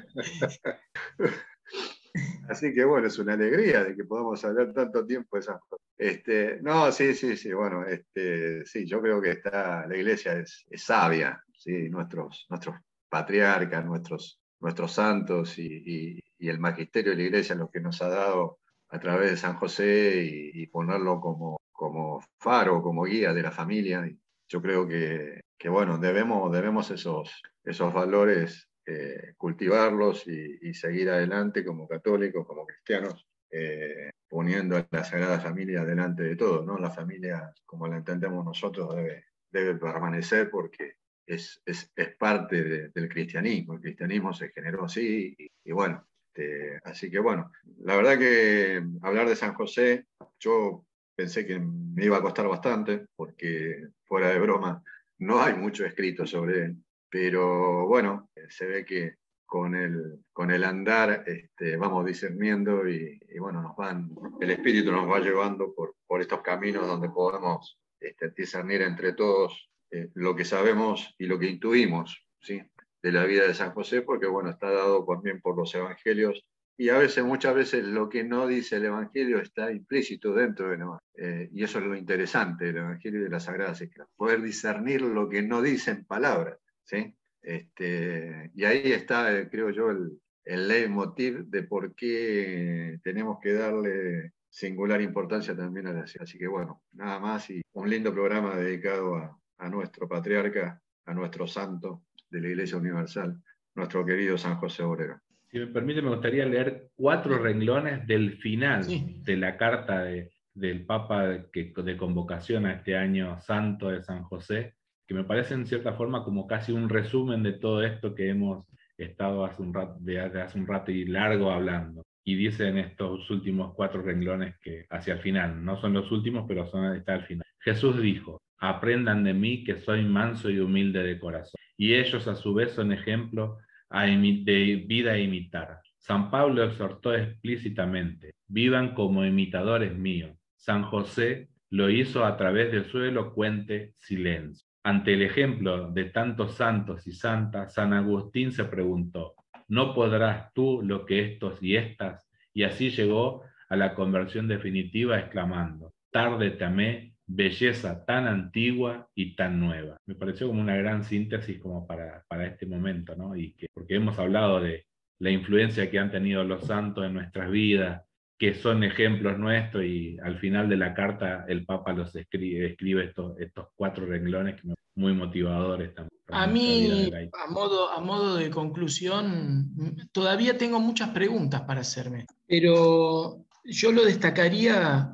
Así 2.48 2.72
que 2.74 2.84
bueno, 2.84 3.06
es 3.06 3.18
una 3.18 3.34
alegría 3.34 3.84
de 3.84 3.94
que 3.94 4.04
podamos 4.04 4.44
hablar 4.44 4.72
tanto 4.72 5.06
tiempo 5.06 5.36
de 5.36 5.42
San 5.42 5.58
José. 5.60 5.82
Este, 5.96 6.58
no, 6.62 6.90
sí, 6.90 7.14
sí, 7.14 7.36
sí, 7.36 7.52
bueno, 7.52 7.84
este, 7.86 8.64
sí, 8.66 8.86
yo 8.86 9.00
creo 9.00 9.20
que 9.20 9.30
está, 9.32 9.86
la 9.86 9.96
iglesia 9.96 10.32
es, 10.34 10.64
es 10.70 10.82
sabia, 10.82 11.42
¿sí? 11.54 11.88
nuestros, 11.90 12.46
nuestros 12.48 12.76
patriarcas, 13.08 13.84
nuestros, 13.84 14.40
nuestros 14.60 14.92
santos 14.92 15.58
y, 15.58 15.66
y- 15.66 16.20
y 16.42 16.48
el 16.48 16.58
magisterio 16.58 17.10
de 17.12 17.18
la 17.18 17.22
iglesia 17.24 17.54
lo 17.54 17.70
que 17.70 17.80
nos 17.80 18.00
ha 18.00 18.08
dado 18.08 18.59
a 18.90 18.98
través 19.00 19.30
de 19.30 19.36
San 19.36 19.56
José 19.56 20.22
y, 20.24 20.62
y 20.62 20.66
ponerlo 20.66 21.20
como, 21.20 21.60
como 21.72 22.22
faro, 22.38 22.82
como 22.82 23.04
guía 23.04 23.32
de 23.32 23.42
la 23.42 23.50
familia. 23.52 24.08
Yo 24.48 24.60
creo 24.60 24.86
que, 24.86 25.40
que, 25.56 25.68
bueno, 25.68 25.98
debemos, 25.98 26.50
debemos 26.52 26.90
esos, 26.90 27.42
esos 27.64 27.92
valores 27.94 28.68
eh, 28.86 29.34
cultivarlos 29.36 30.26
y, 30.26 30.58
y 30.62 30.74
seguir 30.74 31.10
adelante 31.10 31.64
como 31.64 31.86
católicos, 31.86 32.46
como 32.46 32.66
cristianos, 32.66 33.26
eh, 33.50 34.10
poniendo 34.28 34.76
a 34.76 34.86
la 34.90 35.04
Sagrada 35.04 35.40
Familia 35.40 35.84
delante 35.84 36.22
de 36.24 36.36
todo, 36.36 36.64
¿no? 36.64 36.78
La 36.78 36.90
familia, 36.90 37.52
como 37.64 37.86
la 37.86 37.96
entendemos 37.98 38.44
nosotros, 38.44 38.94
debe, 38.96 39.24
debe 39.50 39.74
permanecer 39.76 40.50
porque 40.50 40.94
es, 41.26 41.60
es, 41.64 41.90
es 41.94 42.16
parte 42.16 42.62
de- 42.62 42.88
del 42.88 43.08
cristianismo. 43.08 43.74
El 43.74 43.80
cristianismo 43.80 44.32
se 44.32 44.48
generó 44.50 44.84
así 44.84 45.34
y, 45.38 45.48
y 45.64 45.72
bueno, 45.72 46.04
este, 46.32 46.78
así 46.84 47.10
que 47.10 47.18
bueno, 47.18 47.50
la 47.82 47.96
verdad 47.96 48.18
que 48.18 48.82
hablar 49.02 49.28
de 49.28 49.36
San 49.36 49.54
José, 49.54 50.06
yo 50.38 50.84
pensé 51.16 51.46
que 51.46 51.58
me 51.58 52.04
iba 52.04 52.18
a 52.18 52.22
costar 52.22 52.46
bastante 52.48 53.06
porque 53.16 53.88
fuera 54.04 54.28
de 54.28 54.38
broma 54.38 54.82
no 55.18 55.42
hay 55.42 55.54
mucho 55.54 55.84
escrito 55.84 56.26
sobre 56.26 56.64
él, 56.64 56.76
pero 57.10 57.86
bueno, 57.86 58.30
se 58.48 58.66
ve 58.66 58.84
que 58.84 59.16
con 59.44 59.74
el, 59.74 60.20
con 60.32 60.50
el 60.50 60.64
andar 60.64 61.24
este, 61.26 61.76
vamos 61.76 62.06
discerniendo 62.06 62.88
y, 62.88 63.20
bueno, 63.38 63.60
nos 63.60 63.76
van, 63.76 64.10
el 64.40 64.50
Espíritu 64.50 64.92
nos 64.92 65.10
va 65.10 65.18
llevando 65.18 65.74
por, 65.74 65.96
por 66.06 66.20
estos 66.20 66.40
caminos 66.40 66.86
donde 66.86 67.10
podemos 67.10 67.76
este, 67.98 68.30
discernir 68.30 68.82
entre 68.82 69.12
todos 69.12 69.68
eh, 69.90 70.08
lo 70.14 70.36
que 70.36 70.44
sabemos 70.44 71.14
y 71.18 71.26
lo 71.26 71.38
que 71.38 71.48
intuimos 71.48 72.24
¿sí? 72.40 72.62
De 73.02 73.12
la 73.12 73.24
vida 73.24 73.46
de 73.46 73.54
San 73.54 73.72
José, 73.72 74.02
porque 74.02 74.26
bueno, 74.26 74.50
está 74.50 74.70
dado 74.70 75.04
también 75.04 75.40
por 75.40 75.56
los 75.56 75.74
evangelios 75.74 76.44
y 76.80 76.88
a 76.88 76.96
veces, 76.96 77.22
muchas 77.22 77.54
veces, 77.54 77.84
lo 77.84 78.08
que 78.08 78.24
no 78.24 78.46
dice 78.46 78.76
el 78.76 78.86
Evangelio 78.86 79.38
está 79.38 79.70
implícito 79.70 80.32
dentro 80.32 80.70
del 80.70 80.80
Evangelio. 80.80 81.50
y 81.52 81.62
eso 81.62 81.78
es 81.78 81.84
lo 81.84 81.94
interesante 81.94 82.64
del 82.64 82.78
Evangelio 82.78 83.20
y 83.20 83.24
de 83.24 83.28
las 83.28 83.44
Sagradas 83.44 83.82
Escrituras, 83.82 84.08
poder 84.16 84.40
discernir 84.40 85.02
lo 85.02 85.28
que 85.28 85.42
no 85.42 85.60
dicen 85.60 86.06
palabras. 86.06 86.58
¿sí? 86.84 87.14
Este, 87.42 88.50
y 88.54 88.64
ahí 88.64 88.92
está, 88.92 89.30
eh, 89.38 89.50
creo 89.50 89.68
yo, 89.68 89.90
el, 89.90 90.18
el 90.42 90.68
leitmotiv 90.68 91.44
de 91.48 91.64
por 91.64 91.94
qué 91.94 92.98
tenemos 93.04 93.40
que 93.42 93.52
darle 93.52 94.32
singular 94.48 95.02
importancia 95.02 95.54
también 95.54 95.86
a 95.86 95.92
la 95.92 96.06
ciudad. 96.06 96.24
Así 96.24 96.38
que 96.38 96.48
bueno, 96.48 96.82
nada 96.92 97.18
más 97.20 97.50
y 97.50 97.60
un 97.74 97.90
lindo 97.90 98.10
programa 98.10 98.56
dedicado 98.56 99.16
a, 99.16 99.38
a 99.58 99.68
nuestro 99.68 100.08
patriarca, 100.08 100.80
a 101.04 101.12
nuestro 101.12 101.46
santo 101.46 102.04
de 102.30 102.40
la 102.40 102.48
Iglesia 102.48 102.78
Universal, 102.78 103.36
nuestro 103.74 104.04
querido 104.04 104.38
San 104.38 104.56
José 104.56 104.82
Obrero. 104.82 105.20
Si 105.50 105.58
me 105.58 105.66
permite, 105.66 106.00
me 106.02 106.10
gustaría 106.10 106.46
leer 106.46 106.90
cuatro 106.94 107.38
renglones 107.38 108.06
del 108.06 108.38
final 108.38 108.84
Sí. 108.84 109.20
de 109.24 109.36
la 109.36 109.56
carta 109.56 110.02
de- 110.04 110.30
del 110.54 110.84
Papa 110.84 111.46
que, 111.52 111.72
de 111.76 111.96
convocación 111.96 112.66
a 112.66 112.74
este 112.74 112.96
año 112.96 113.40
santo 113.40 113.88
de 113.88 114.02
San 114.02 114.22
José, 114.24 114.74
que 115.06 115.14
me 115.14 115.24
parece 115.24 115.54
en 115.54 115.66
cierta 115.66 115.94
forma 115.94 116.22
como 116.24 116.46
casi 116.46 116.72
un 116.72 116.88
resumen 116.88 117.42
de 117.42 117.52
todo 117.54 117.82
esto 117.82 118.14
que 118.14 118.28
hemos 118.28 118.66
estado 118.96 119.44
hace 119.44 119.62
un 119.62 119.72
rato, 119.74 119.96
de, 120.00 120.28
de 120.28 120.42
hace 120.42 120.58
un 120.58 120.66
rato 120.66 120.92
y 120.92 121.04
largo 121.06 121.50
hablando. 121.50 122.02
Y 122.24 122.34
dice 122.36 122.68
en 122.68 122.78
estos 122.78 123.28
últimos 123.30 123.74
cuatro 123.74 124.02
renglones 124.02 124.56
que 124.62 124.86
hacia 124.90 125.14
el 125.14 125.20
final, 125.20 125.64
no 125.64 125.80
son 125.80 125.94
los 125.94 126.12
últimos, 126.12 126.44
pero 126.46 126.66
son, 126.66 126.94
está 126.94 127.14
al 127.14 127.24
final. 127.24 127.44
Jesús 127.60 128.00
dijo, 128.00 128.40
aprendan 128.58 129.24
de 129.24 129.32
mí 129.34 129.64
que 129.64 129.76
soy 129.80 130.04
manso 130.04 130.50
y 130.50 130.60
humilde 130.60 131.02
de 131.02 131.18
corazón. 131.18 131.58
Y 131.80 131.94
ellos 131.94 132.28
a 132.28 132.36
su 132.36 132.52
vez 132.52 132.72
son 132.72 132.92
ejemplo 132.92 133.56
de 133.90 134.84
vida 134.86 135.12
a 135.12 135.18
imitar. 135.18 135.80
San 135.96 136.30
Pablo 136.30 136.62
exhortó 136.62 137.14
explícitamente, 137.14 138.34
vivan 138.46 138.92
como 138.94 139.24
imitadores 139.24 139.96
míos. 139.96 140.36
San 140.56 140.82
José 140.82 141.48
lo 141.70 141.88
hizo 141.88 142.26
a 142.26 142.36
través 142.36 142.70
de 142.70 142.84
su 142.84 143.02
elocuente 143.02 143.94
silencio. 143.96 144.68
Ante 144.84 145.14
el 145.14 145.22
ejemplo 145.22 145.90
de 145.90 146.04
tantos 146.04 146.54
santos 146.54 147.06
y 147.06 147.12
santas, 147.12 147.72
San 147.72 147.94
Agustín 147.94 148.52
se 148.52 148.64
preguntó, 148.64 149.32
¿no 149.66 149.94
podrás 149.94 150.52
tú 150.52 150.82
lo 150.82 151.06
que 151.06 151.32
estos 151.32 151.62
y 151.62 151.76
estas? 151.76 152.28
Y 152.52 152.64
así 152.64 152.90
llegó 152.90 153.42
a 153.70 153.76
la 153.76 153.94
conversión 153.94 154.48
definitiva 154.48 155.18
exclamando, 155.18 155.94
tarde 156.10 156.50
te 156.50 156.64
amé, 156.64 157.09
belleza 157.32 158.04
tan 158.04 158.26
antigua 158.26 159.08
y 159.14 159.36
tan 159.36 159.60
nueva. 159.60 159.96
Me 160.06 160.16
pareció 160.16 160.48
como 160.48 160.60
una 160.60 160.76
gran 160.76 161.04
síntesis 161.04 161.60
como 161.60 161.86
para, 161.86 162.24
para 162.28 162.46
este 162.46 162.66
momento, 162.66 163.14
¿no? 163.14 163.36
Y 163.36 163.52
que, 163.52 163.68
porque 163.72 163.94
hemos 163.96 164.18
hablado 164.18 164.60
de 164.60 164.84
la 165.20 165.30
influencia 165.30 165.90
que 165.90 165.98
han 165.98 166.10
tenido 166.10 166.42
los 166.42 166.66
santos 166.66 167.04
en 167.04 167.14
nuestras 167.14 167.50
vidas, 167.50 168.02
que 168.38 168.54
son 168.54 168.82
ejemplos 168.82 169.38
nuestros 169.38 169.84
y 169.84 170.18
al 170.24 170.38
final 170.38 170.68
de 170.68 170.76
la 170.76 170.92
carta 170.94 171.44
el 171.46 171.64
Papa 171.66 171.92
los 171.92 172.14
escribe, 172.16 172.66
escribe 172.70 173.04
estos, 173.04 173.38
estos 173.38 173.68
cuatro 173.76 174.06
renglones 174.06 174.60
que 174.60 174.68
me- 174.68 174.74
muy 174.96 175.12
motivadores 175.12 175.94
también. 175.94 176.10
A 176.32 176.46
mí, 176.46 177.10
a 177.32 177.50
modo, 177.50 177.90
a 177.90 178.00
modo 178.00 178.36
de 178.36 178.50
conclusión, 178.50 179.72
todavía 180.12 180.56
tengo 180.58 180.80
muchas 180.80 181.10
preguntas 181.10 181.62
para 181.62 181.80
hacerme, 181.80 182.26
pero 182.46 183.44
yo 183.64 183.92
lo 183.92 184.04
destacaría 184.04 185.12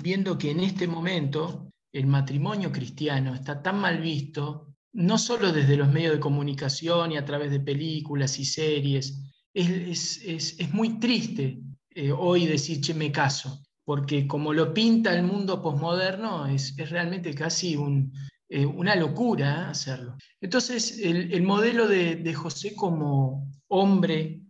viendo 0.00 0.38
que 0.38 0.50
en 0.50 0.60
este 0.60 0.86
momento 0.86 1.68
el 1.92 2.06
matrimonio 2.06 2.72
cristiano 2.72 3.34
está 3.34 3.62
tan 3.62 3.78
mal 3.80 4.00
visto, 4.00 4.68
no 4.94 5.18
solo 5.18 5.52
desde 5.52 5.76
los 5.76 5.90
medios 5.92 6.14
de 6.14 6.20
comunicación 6.20 7.12
y 7.12 7.16
a 7.16 7.24
través 7.24 7.50
de 7.50 7.60
películas 7.60 8.38
y 8.38 8.44
series, 8.44 9.20
es, 9.54 9.68
es- 9.70 10.22
es- 10.24 10.60
es 10.60 10.72
muy 10.72 10.98
triste 10.98 11.60
eh, 11.94 12.10
hoy 12.12 12.46
decir, 12.46 12.80
che, 12.80 12.94
me 12.94 13.12
caso, 13.12 13.62
porque 13.84 14.26
como 14.26 14.52
lo 14.54 14.72
pinta 14.72 15.14
el 15.14 15.24
mundo 15.24 15.60
posmoderno, 15.60 16.46
es, 16.46 16.74
realmente 16.88 17.34
casi 17.34 17.76
un, 17.76 18.12
eh, 18.48 18.64
una 18.64 18.96
locura 18.96 19.66
¿eh? 19.66 19.70
hacerlo. 19.72 20.16
Entonces, 20.40 20.98
el, 21.00 21.32
el 21.34 21.42
modelo 21.42 21.86
de, 21.88 22.16
de 22.16 22.34
José 22.34 22.74
como 22.74 23.50
hombre 23.68 24.40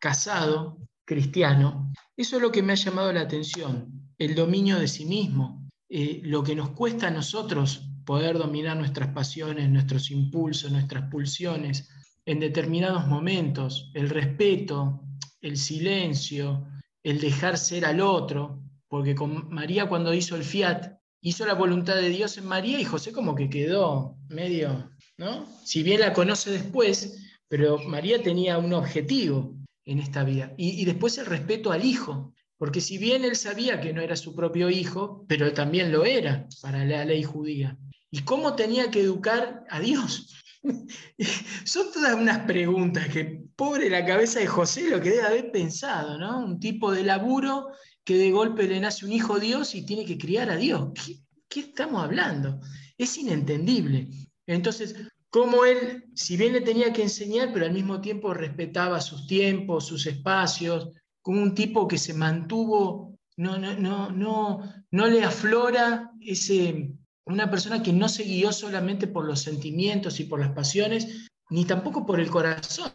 casado, 0.00 0.78
cristiano, 1.04 1.92
eso 2.16 2.36
es 2.36 2.42
lo 2.42 2.50
que 2.52 2.62
me 2.62 2.72
ha 2.72 2.76
llamado 2.76 3.12
la 3.12 3.22
atención, 3.22 4.07
el 4.18 4.34
dominio 4.34 4.78
de 4.78 4.88
sí 4.88 5.06
mismo, 5.06 5.68
eh, 5.88 6.20
lo 6.24 6.42
que 6.42 6.54
nos 6.54 6.70
cuesta 6.70 7.08
a 7.08 7.12
nosotros 7.12 7.88
poder 8.04 8.36
dominar 8.36 8.76
nuestras 8.76 9.12
pasiones, 9.12 9.70
nuestros 9.70 10.10
impulsos, 10.10 10.72
nuestras 10.72 11.10
pulsiones 11.10 11.88
en 12.26 12.40
determinados 12.40 13.06
momentos, 13.06 13.90
el 13.94 14.10
respeto, 14.10 15.00
el 15.40 15.56
silencio, 15.56 16.66
el 17.02 17.20
dejar 17.20 17.56
ser 17.56 17.84
al 17.84 18.00
otro, 18.00 18.62
porque 18.88 19.14
con 19.14 19.48
María 19.50 19.88
cuando 19.88 20.12
hizo 20.12 20.36
el 20.36 20.42
fiat, 20.42 20.98
hizo 21.20 21.46
la 21.46 21.54
voluntad 21.54 21.96
de 21.96 22.08
Dios 22.08 22.36
en 22.38 22.46
María 22.46 22.80
y 22.80 22.84
José 22.84 23.12
como 23.12 23.34
que 23.34 23.48
quedó 23.48 24.16
medio, 24.28 24.90
¿no? 25.16 25.46
Si 25.64 25.82
bien 25.82 26.00
la 26.00 26.12
conoce 26.12 26.50
después, 26.50 27.18
pero 27.48 27.78
María 27.78 28.22
tenía 28.22 28.58
un 28.58 28.72
objetivo 28.74 29.54
en 29.84 30.00
esta 30.00 30.24
vida. 30.24 30.52
Y, 30.56 30.80
y 30.80 30.84
después 30.84 31.16
el 31.18 31.26
respeto 31.26 31.72
al 31.72 31.84
hijo, 31.84 32.34
porque 32.58 32.80
si 32.80 32.98
bien 32.98 33.24
él 33.24 33.36
sabía 33.36 33.80
que 33.80 33.92
no 33.92 34.02
era 34.02 34.16
su 34.16 34.34
propio 34.34 34.68
hijo, 34.68 35.24
pero 35.28 35.52
también 35.54 35.92
lo 35.92 36.04
era 36.04 36.46
para 36.60 36.84
la 36.84 37.04
ley 37.04 37.22
judía. 37.22 37.78
¿Y 38.10 38.22
cómo 38.22 38.56
tenía 38.56 38.90
que 38.90 39.00
educar 39.00 39.64
a 39.70 39.80
Dios? 39.80 40.34
Son 41.64 41.92
todas 41.92 42.14
unas 42.14 42.40
preguntas 42.40 43.08
que, 43.08 43.44
pobre 43.54 43.90
la 43.90 44.04
cabeza 44.04 44.38
de 44.38 44.46
José, 44.46 44.88
lo 44.88 45.00
que 45.00 45.10
debe 45.10 45.26
haber 45.26 45.50
pensado, 45.50 46.16
¿no? 46.16 46.38
Un 46.38 46.60
tipo 46.60 46.92
de 46.92 47.02
laburo 47.02 47.70
que 48.04 48.16
de 48.16 48.30
golpe 48.30 48.68
le 48.68 48.78
nace 48.78 49.04
un 49.04 49.12
hijo 49.12 49.40
Dios 49.40 49.74
y 49.74 49.84
tiene 49.84 50.04
que 50.04 50.16
criar 50.16 50.48
a 50.48 50.56
Dios. 50.56 50.90
¿Qué, 50.94 51.18
qué 51.48 51.60
estamos 51.60 52.02
hablando? 52.02 52.60
Es 52.96 53.18
inentendible. 53.18 54.08
Entonces, 54.46 54.94
cómo 55.28 55.64
él, 55.64 56.04
si 56.14 56.36
bien 56.36 56.52
le 56.52 56.60
tenía 56.60 56.92
que 56.92 57.02
enseñar, 57.02 57.52
pero 57.52 57.66
al 57.66 57.72
mismo 57.72 58.00
tiempo 58.00 58.32
respetaba 58.32 59.00
sus 59.00 59.26
tiempos, 59.26 59.86
sus 59.86 60.06
espacios, 60.06 60.90
como 61.22 61.42
un 61.42 61.54
tipo 61.54 61.88
que 61.88 61.98
se 61.98 62.14
mantuvo, 62.14 63.18
no, 63.36 63.58
no, 63.58 63.74
no, 63.74 64.10
no, 64.10 64.60
no 64.90 65.06
le 65.06 65.24
aflora 65.24 66.10
ese, 66.20 66.92
una 67.24 67.50
persona 67.50 67.82
que 67.82 67.92
no 67.92 68.08
se 68.08 68.24
guió 68.24 68.52
solamente 68.52 69.06
por 69.06 69.24
los 69.24 69.40
sentimientos 69.40 70.20
y 70.20 70.24
por 70.24 70.40
las 70.40 70.52
pasiones, 70.52 71.28
ni 71.50 71.64
tampoco 71.64 72.04
por 72.04 72.20
el 72.20 72.30
corazón 72.30 72.92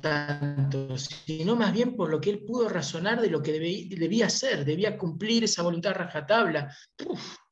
tanto, 0.00 0.96
sino 0.98 1.56
más 1.56 1.72
bien 1.72 1.96
por 1.96 2.10
lo 2.10 2.20
que 2.20 2.30
él 2.30 2.44
pudo 2.44 2.68
razonar 2.68 3.20
de 3.20 3.30
lo 3.30 3.42
que 3.42 3.52
debía, 3.52 3.96
debía 3.96 4.26
hacer, 4.26 4.64
debía 4.64 4.98
cumplir 4.98 5.44
esa 5.44 5.62
voluntad 5.62 5.94
rajatabla. 5.94 6.74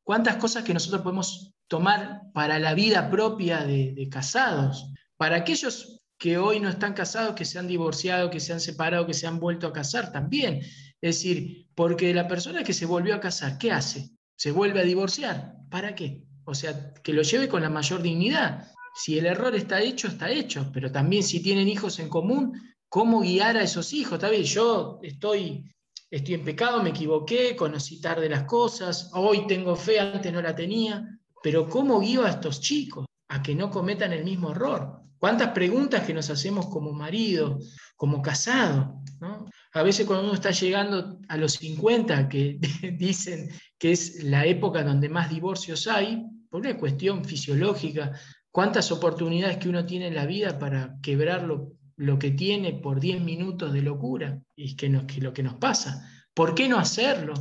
¿Cuántas 0.03 0.37
cosas 0.37 0.65
que 0.65 0.75
nosotros 0.75 1.03
podemos 1.03 1.53
tomar 1.69 2.23
para 2.35 2.59
la 2.59 2.75
vida 2.75 3.11
propia 3.11 3.65
de, 3.65 3.93
de 3.95 4.09
casados? 4.09 4.93
Para 5.17 5.37
aquellos 5.37 6.00
que 6.21 6.37
hoy 6.37 6.61
no 6.61 6.69
están 6.69 6.93
casados, 6.93 7.35
que 7.35 7.47
se 7.47 7.59
han 7.59 7.67
divorciado, 7.67 8.29
que 8.29 8.41
se 8.41 8.53
han 8.53 8.61
separado, 8.61 9.07
que 9.07 9.15
se 9.15 9.27
han 9.27 9.41
vuelto 9.41 9.67
a 9.67 9.73
casar 9.73 10.13
también. 10.13 10.59
Es 11.01 11.17
decir, 11.17 11.67
porque 11.75 12.13
la 12.13 12.29
persona 12.29 12.63
que 12.63 12.75
se 12.75 12.85
volvió 12.85 13.15
a 13.15 13.21
casar, 13.21 13.57
¿qué 13.57 13.73
hace? 13.73 14.11
¿Se 14.37 14.51
vuelve 14.51 14.81
a 14.81 14.85
divorciar? 14.85 15.55
¿Para 15.71 15.95
qué? 15.95 16.23
O 16.45 16.55
sea, 16.55 16.93
que 17.03 17.15
lo 17.15 17.23
lleve 17.23 17.49
con 17.49 17.63
la 17.63 17.71
mayor 17.71 18.03
dignidad. 18.03 18.71
Si 18.95 19.19
el 19.19 19.25
error 19.25 19.55
está 19.55 19.81
hecho, 19.81 20.09
está 20.09 20.31
hecho, 20.31 20.71
pero 20.75 20.93
también 20.93 21.23
si 21.23 21.43
tienen 21.43 21.69
hijos 21.69 21.99
en 22.01 22.11
común, 22.11 22.53
¿cómo 22.91 23.21
guiar 23.21 23.57
a 23.57 23.63
esos 23.63 23.95
hijos? 23.95 24.15
Está 24.15 24.29
bien, 24.29 24.43
yo 24.43 25.01
estoy, 25.03 25.73
estoy 26.11 26.35
en 26.35 26.45
pecado, 26.45 26.83
me 26.83 26.91
equivoqué, 26.91 27.57
conocí 27.57 27.99
tarde 27.99 28.29
las 28.29 28.45
cosas, 28.45 29.11
hoy 29.15 29.47
tengo 29.47 29.75
fe, 29.75 29.99
antes 29.99 30.31
no 30.31 30.43
la 30.43 30.55
tenía, 30.55 31.19
pero 31.43 31.67
¿cómo 31.67 31.99
guío 31.99 32.27
a 32.27 32.31
estos 32.31 32.61
chicos 32.61 33.07
a 33.29 33.43
que 33.43 33.55
no 33.55 33.71
cometan 33.71 34.13
el 34.13 34.23
mismo 34.23 34.51
error? 34.51 35.00
¿Cuántas 35.21 35.51
preguntas 35.51 36.03
que 36.07 36.15
nos 36.15 36.31
hacemos 36.31 36.69
como 36.69 36.95
marido, 36.95 37.59
como 37.95 38.23
casado? 38.23 39.03
¿no? 39.21 39.45
A 39.75 39.83
veces 39.83 40.07
cuando 40.07 40.25
uno 40.25 40.33
está 40.33 40.51
llegando 40.51 41.19
a 41.29 41.37
los 41.37 41.53
50, 41.53 42.27
que 42.27 42.59
dicen 42.99 43.51
que 43.79 43.93
es 43.93 44.25
la 44.25 44.47
época 44.47 44.83
donde 44.83 45.11
más 45.11 45.29
divorcios 45.29 45.87
hay, 45.89 46.25
por 46.49 46.63
una 46.63 46.79
cuestión 46.79 47.23
fisiológica, 47.27 48.13
cuántas 48.51 48.91
oportunidades 48.91 49.59
que 49.59 49.69
uno 49.69 49.85
tiene 49.85 50.07
en 50.07 50.15
la 50.15 50.25
vida 50.25 50.59
para 50.59 50.97
quebrar 51.03 51.43
lo, 51.45 52.19
que 52.19 52.31
tiene 52.31 52.73
por 52.73 52.99
10 52.99 53.21
minutos 53.21 53.75
de 53.75 53.83
locura, 53.83 54.41
y 54.57 54.75
que, 54.75 54.89
nos, 54.89 55.05
que 55.05 55.21
lo 55.21 55.35
que 55.35 55.43
nos 55.43 55.57
pasa. 55.57 56.03
¿Por 56.33 56.55
qué 56.55 56.67
no 56.67 56.79
hacerlo? 56.79 57.35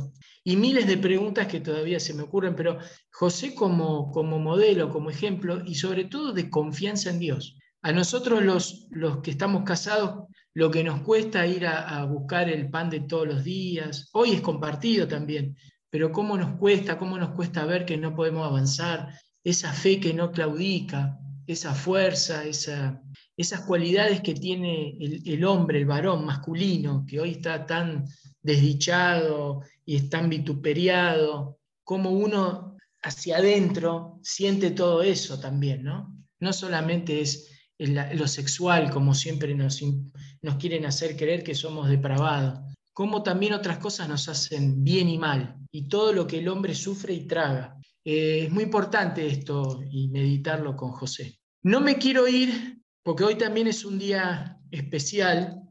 Y 0.44 0.56
miles 0.56 0.86
de 0.86 0.98
preguntas 0.98 1.46
que 1.46 1.60
todavía 1.60 1.98
se 1.98 2.12
me 2.12 2.24
ocurren, 2.24 2.54
pero 2.54 2.76
José 3.10 3.54
como 3.54 4.12
modelo, 4.12 4.90
como 4.90 5.08
ejemplo, 5.08 5.62
y 5.64 5.76
sobre 5.76 6.04
todo 6.04 6.34
de 6.34 6.50
confianza 6.50 7.08
en 7.08 7.20
Dios. 7.20 7.56
A 7.82 7.92
nosotros 7.92 8.42
los, 8.42 8.86
los 8.90 9.18
que 9.18 9.30
estamos 9.30 9.62
casados, 9.64 10.28
lo 10.52 10.70
que 10.70 10.84
nos 10.84 11.00
cuesta 11.00 11.46
ir 11.46 11.66
a, 11.66 12.04
buscar 12.04 12.48
el 12.48 12.68
pan 12.68 12.90
de 12.90 13.00
todos 13.00 13.26
los 13.26 13.44
días, 13.44 14.10
hoy 14.12 14.32
es 14.32 14.40
compartido 14.40 15.08
también, 15.08 15.56
pero 15.88 16.12
cómo 16.12 16.36
nos 16.36 16.58
cuesta, 16.58 16.98
cómo 16.98 17.16
nos 17.18 17.30
cuesta 17.30 17.64
ver 17.64 17.86
que 17.86 17.96
no 17.96 18.14
podemos 18.14 18.46
avanzar, 18.46 19.08
esa 19.42 19.72
fe 19.72 19.98
que 19.98 20.12
no 20.12 20.30
claudica, 20.30 21.18
esa 21.46 21.74
fuerza, 21.74 22.44
esa, 22.44 23.02
esas 23.36 23.62
cualidades 23.62 24.20
que 24.20 24.34
tiene 24.34 24.96
el, 25.00 25.22
el, 25.26 25.44
hombre, 25.44 25.78
el 25.78 25.86
varón 25.86 26.26
masculino, 26.26 27.06
que 27.08 27.20
hoy 27.20 27.32
está 27.32 27.64
tan 27.64 28.04
desdichado 28.42 29.62
y 29.86 29.96
es 29.96 30.10
tan 30.10 30.28
vituperiado, 30.28 31.58
cómo 31.82 32.10
uno 32.10 32.76
hacia 33.02 33.38
adentro 33.38 34.18
siente 34.22 34.72
todo 34.72 35.02
eso 35.02 35.40
también, 35.40 35.82
¿no? 35.82 36.14
No 36.38 36.52
solamente 36.52 37.20
es 37.20 37.50
lo 37.86 38.28
sexual, 38.28 38.90
como 38.90 39.14
siempre 39.14 39.54
nos, 39.54 39.80
quieren 40.58 40.84
hacer 40.84 41.16
creer 41.16 41.42
que 41.42 41.54
somos 41.54 41.88
depravados, 41.88 42.60
como 42.92 43.22
también 43.22 43.54
otras 43.54 43.78
cosas 43.78 44.08
nos 44.08 44.28
hacen 44.28 44.84
bien 44.84 45.08
y 45.08 45.18
mal, 45.18 45.56
y 45.72 45.88
todo 45.88 46.12
lo 46.12 46.26
que 46.26 46.40
el 46.40 46.48
hombre 46.48 46.74
sufre 46.74 47.14
y 47.14 47.26
traga. 47.26 47.76
Eh, 48.04 48.44
es 48.44 48.50
muy 48.50 48.64
importante 48.64 49.26
esto 49.26 49.82
y 49.90 50.08
meditarlo 50.08 50.76
con 50.76 50.90
José. 50.90 51.38
No 51.62 51.80
me 51.80 51.96
quiero 51.96 52.28
ir, 52.28 52.82
porque 53.02 53.24
hoy 53.24 53.36
también 53.36 53.66
es 53.66 53.84
un 53.84 53.98
día 53.98 54.58
especial, 54.70 55.62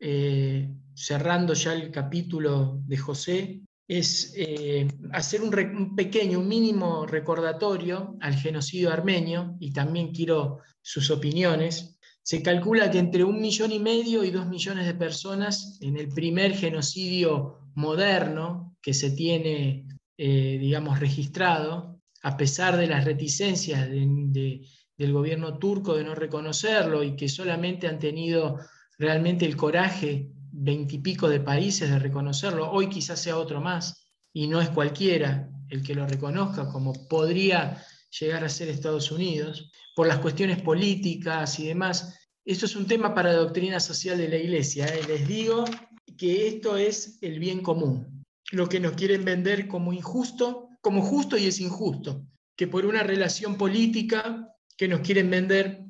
eh, 0.00 0.70
cerrando 0.94 1.54
ya 1.54 1.72
el 1.72 1.90
capítulo 1.90 2.80
de 2.84 2.98
José, 2.98 3.60
es 3.88 4.34
eh, 4.36 4.86
hacer 5.12 5.40
un, 5.40 5.96
pequeño, 5.96 6.40
un 6.40 6.48
mínimo 6.48 7.06
recordatorio 7.06 8.16
al 8.20 8.34
genocidio 8.34 8.92
armenio, 8.92 9.56
y 9.58 9.72
también 9.72 10.12
quiero 10.12 10.58
sus 10.82 11.10
opiniones. 11.10 11.98
Se 12.22 12.42
calcula 12.42 12.90
que 12.90 12.98
entre 12.98 13.24
un 13.24 13.40
millón 13.40 13.72
y 13.72 13.78
medio 13.78 14.22
y 14.22 14.30
dos 14.30 14.46
millones 14.46 14.86
de 14.86 14.94
personas 14.94 15.78
en 15.80 15.96
el 15.96 16.08
primer 16.08 16.54
genocidio 16.54 17.60
moderno 17.74 18.76
que 18.82 18.92
se 18.92 19.12
tiene, 19.12 19.86
eh, 20.18 20.58
digamos, 20.60 21.00
registrado, 21.00 21.98
a 22.22 22.36
pesar 22.36 22.76
de 22.76 22.88
las 22.88 23.06
reticencias 23.06 23.88
de, 23.88 24.06
de, 24.06 24.60
del 24.98 25.12
gobierno 25.14 25.58
turco 25.58 25.96
de 25.96 26.04
no 26.04 26.14
reconocerlo 26.14 27.02
y 27.02 27.16
que 27.16 27.30
solamente 27.30 27.86
han 27.86 27.98
tenido 27.98 28.58
realmente 28.98 29.46
el 29.46 29.56
coraje 29.56 30.30
veintipico 30.50 31.28
de 31.28 31.40
países 31.40 31.90
de 31.90 31.98
reconocerlo, 31.98 32.70
hoy 32.70 32.88
quizás 32.88 33.20
sea 33.20 33.38
otro 33.38 33.60
más, 33.60 34.08
y 34.32 34.46
no 34.46 34.60
es 34.60 34.68
cualquiera 34.70 35.50
el 35.68 35.82
que 35.82 35.94
lo 35.94 36.06
reconozca, 36.06 36.68
como 36.68 36.92
podría 37.08 37.82
llegar 38.18 38.44
a 38.44 38.48
ser 38.48 38.68
Estados 38.68 39.10
Unidos, 39.10 39.70
por 39.94 40.06
las 40.06 40.18
cuestiones 40.18 40.62
políticas 40.62 41.58
y 41.58 41.66
demás. 41.66 42.14
Esto 42.44 42.66
es 42.66 42.76
un 42.76 42.86
tema 42.86 43.14
para 43.14 43.32
la 43.32 43.38
doctrina 43.38 43.80
social 43.80 44.16
de 44.16 44.28
la 44.28 44.36
Iglesia. 44.36 44.86
¿eh? 44.86 45.00
Les 45.06 45.26
digo 45.26 45.64
que 46.16 46.48
esto 46.48 46.76
es 46.76 47.18
el 47.20 47.38
bien 47.38 47.62
común, 47.62 48.24
lo 48.52 48.68
que 48.68 48.80
nos 48.80 48.92
quieren 48.92 49.24
vender 49.24 49.68
como 49.68 49.92
injusto, 49.92 50.68
como 50.80 51.02
justo 51.02 51.36
y 51.36 51.46
es 51.46 51.60
injusto, 51.60 52.24
que 52.56 52.66
por 52.66 52.86
una 52.86 53.02
relación 53.02 53.56
política 53.56 54.48
que 54.76 54.88
nos 54.88 55.00
quieren 55.00 55.30
vender 55.30 55.84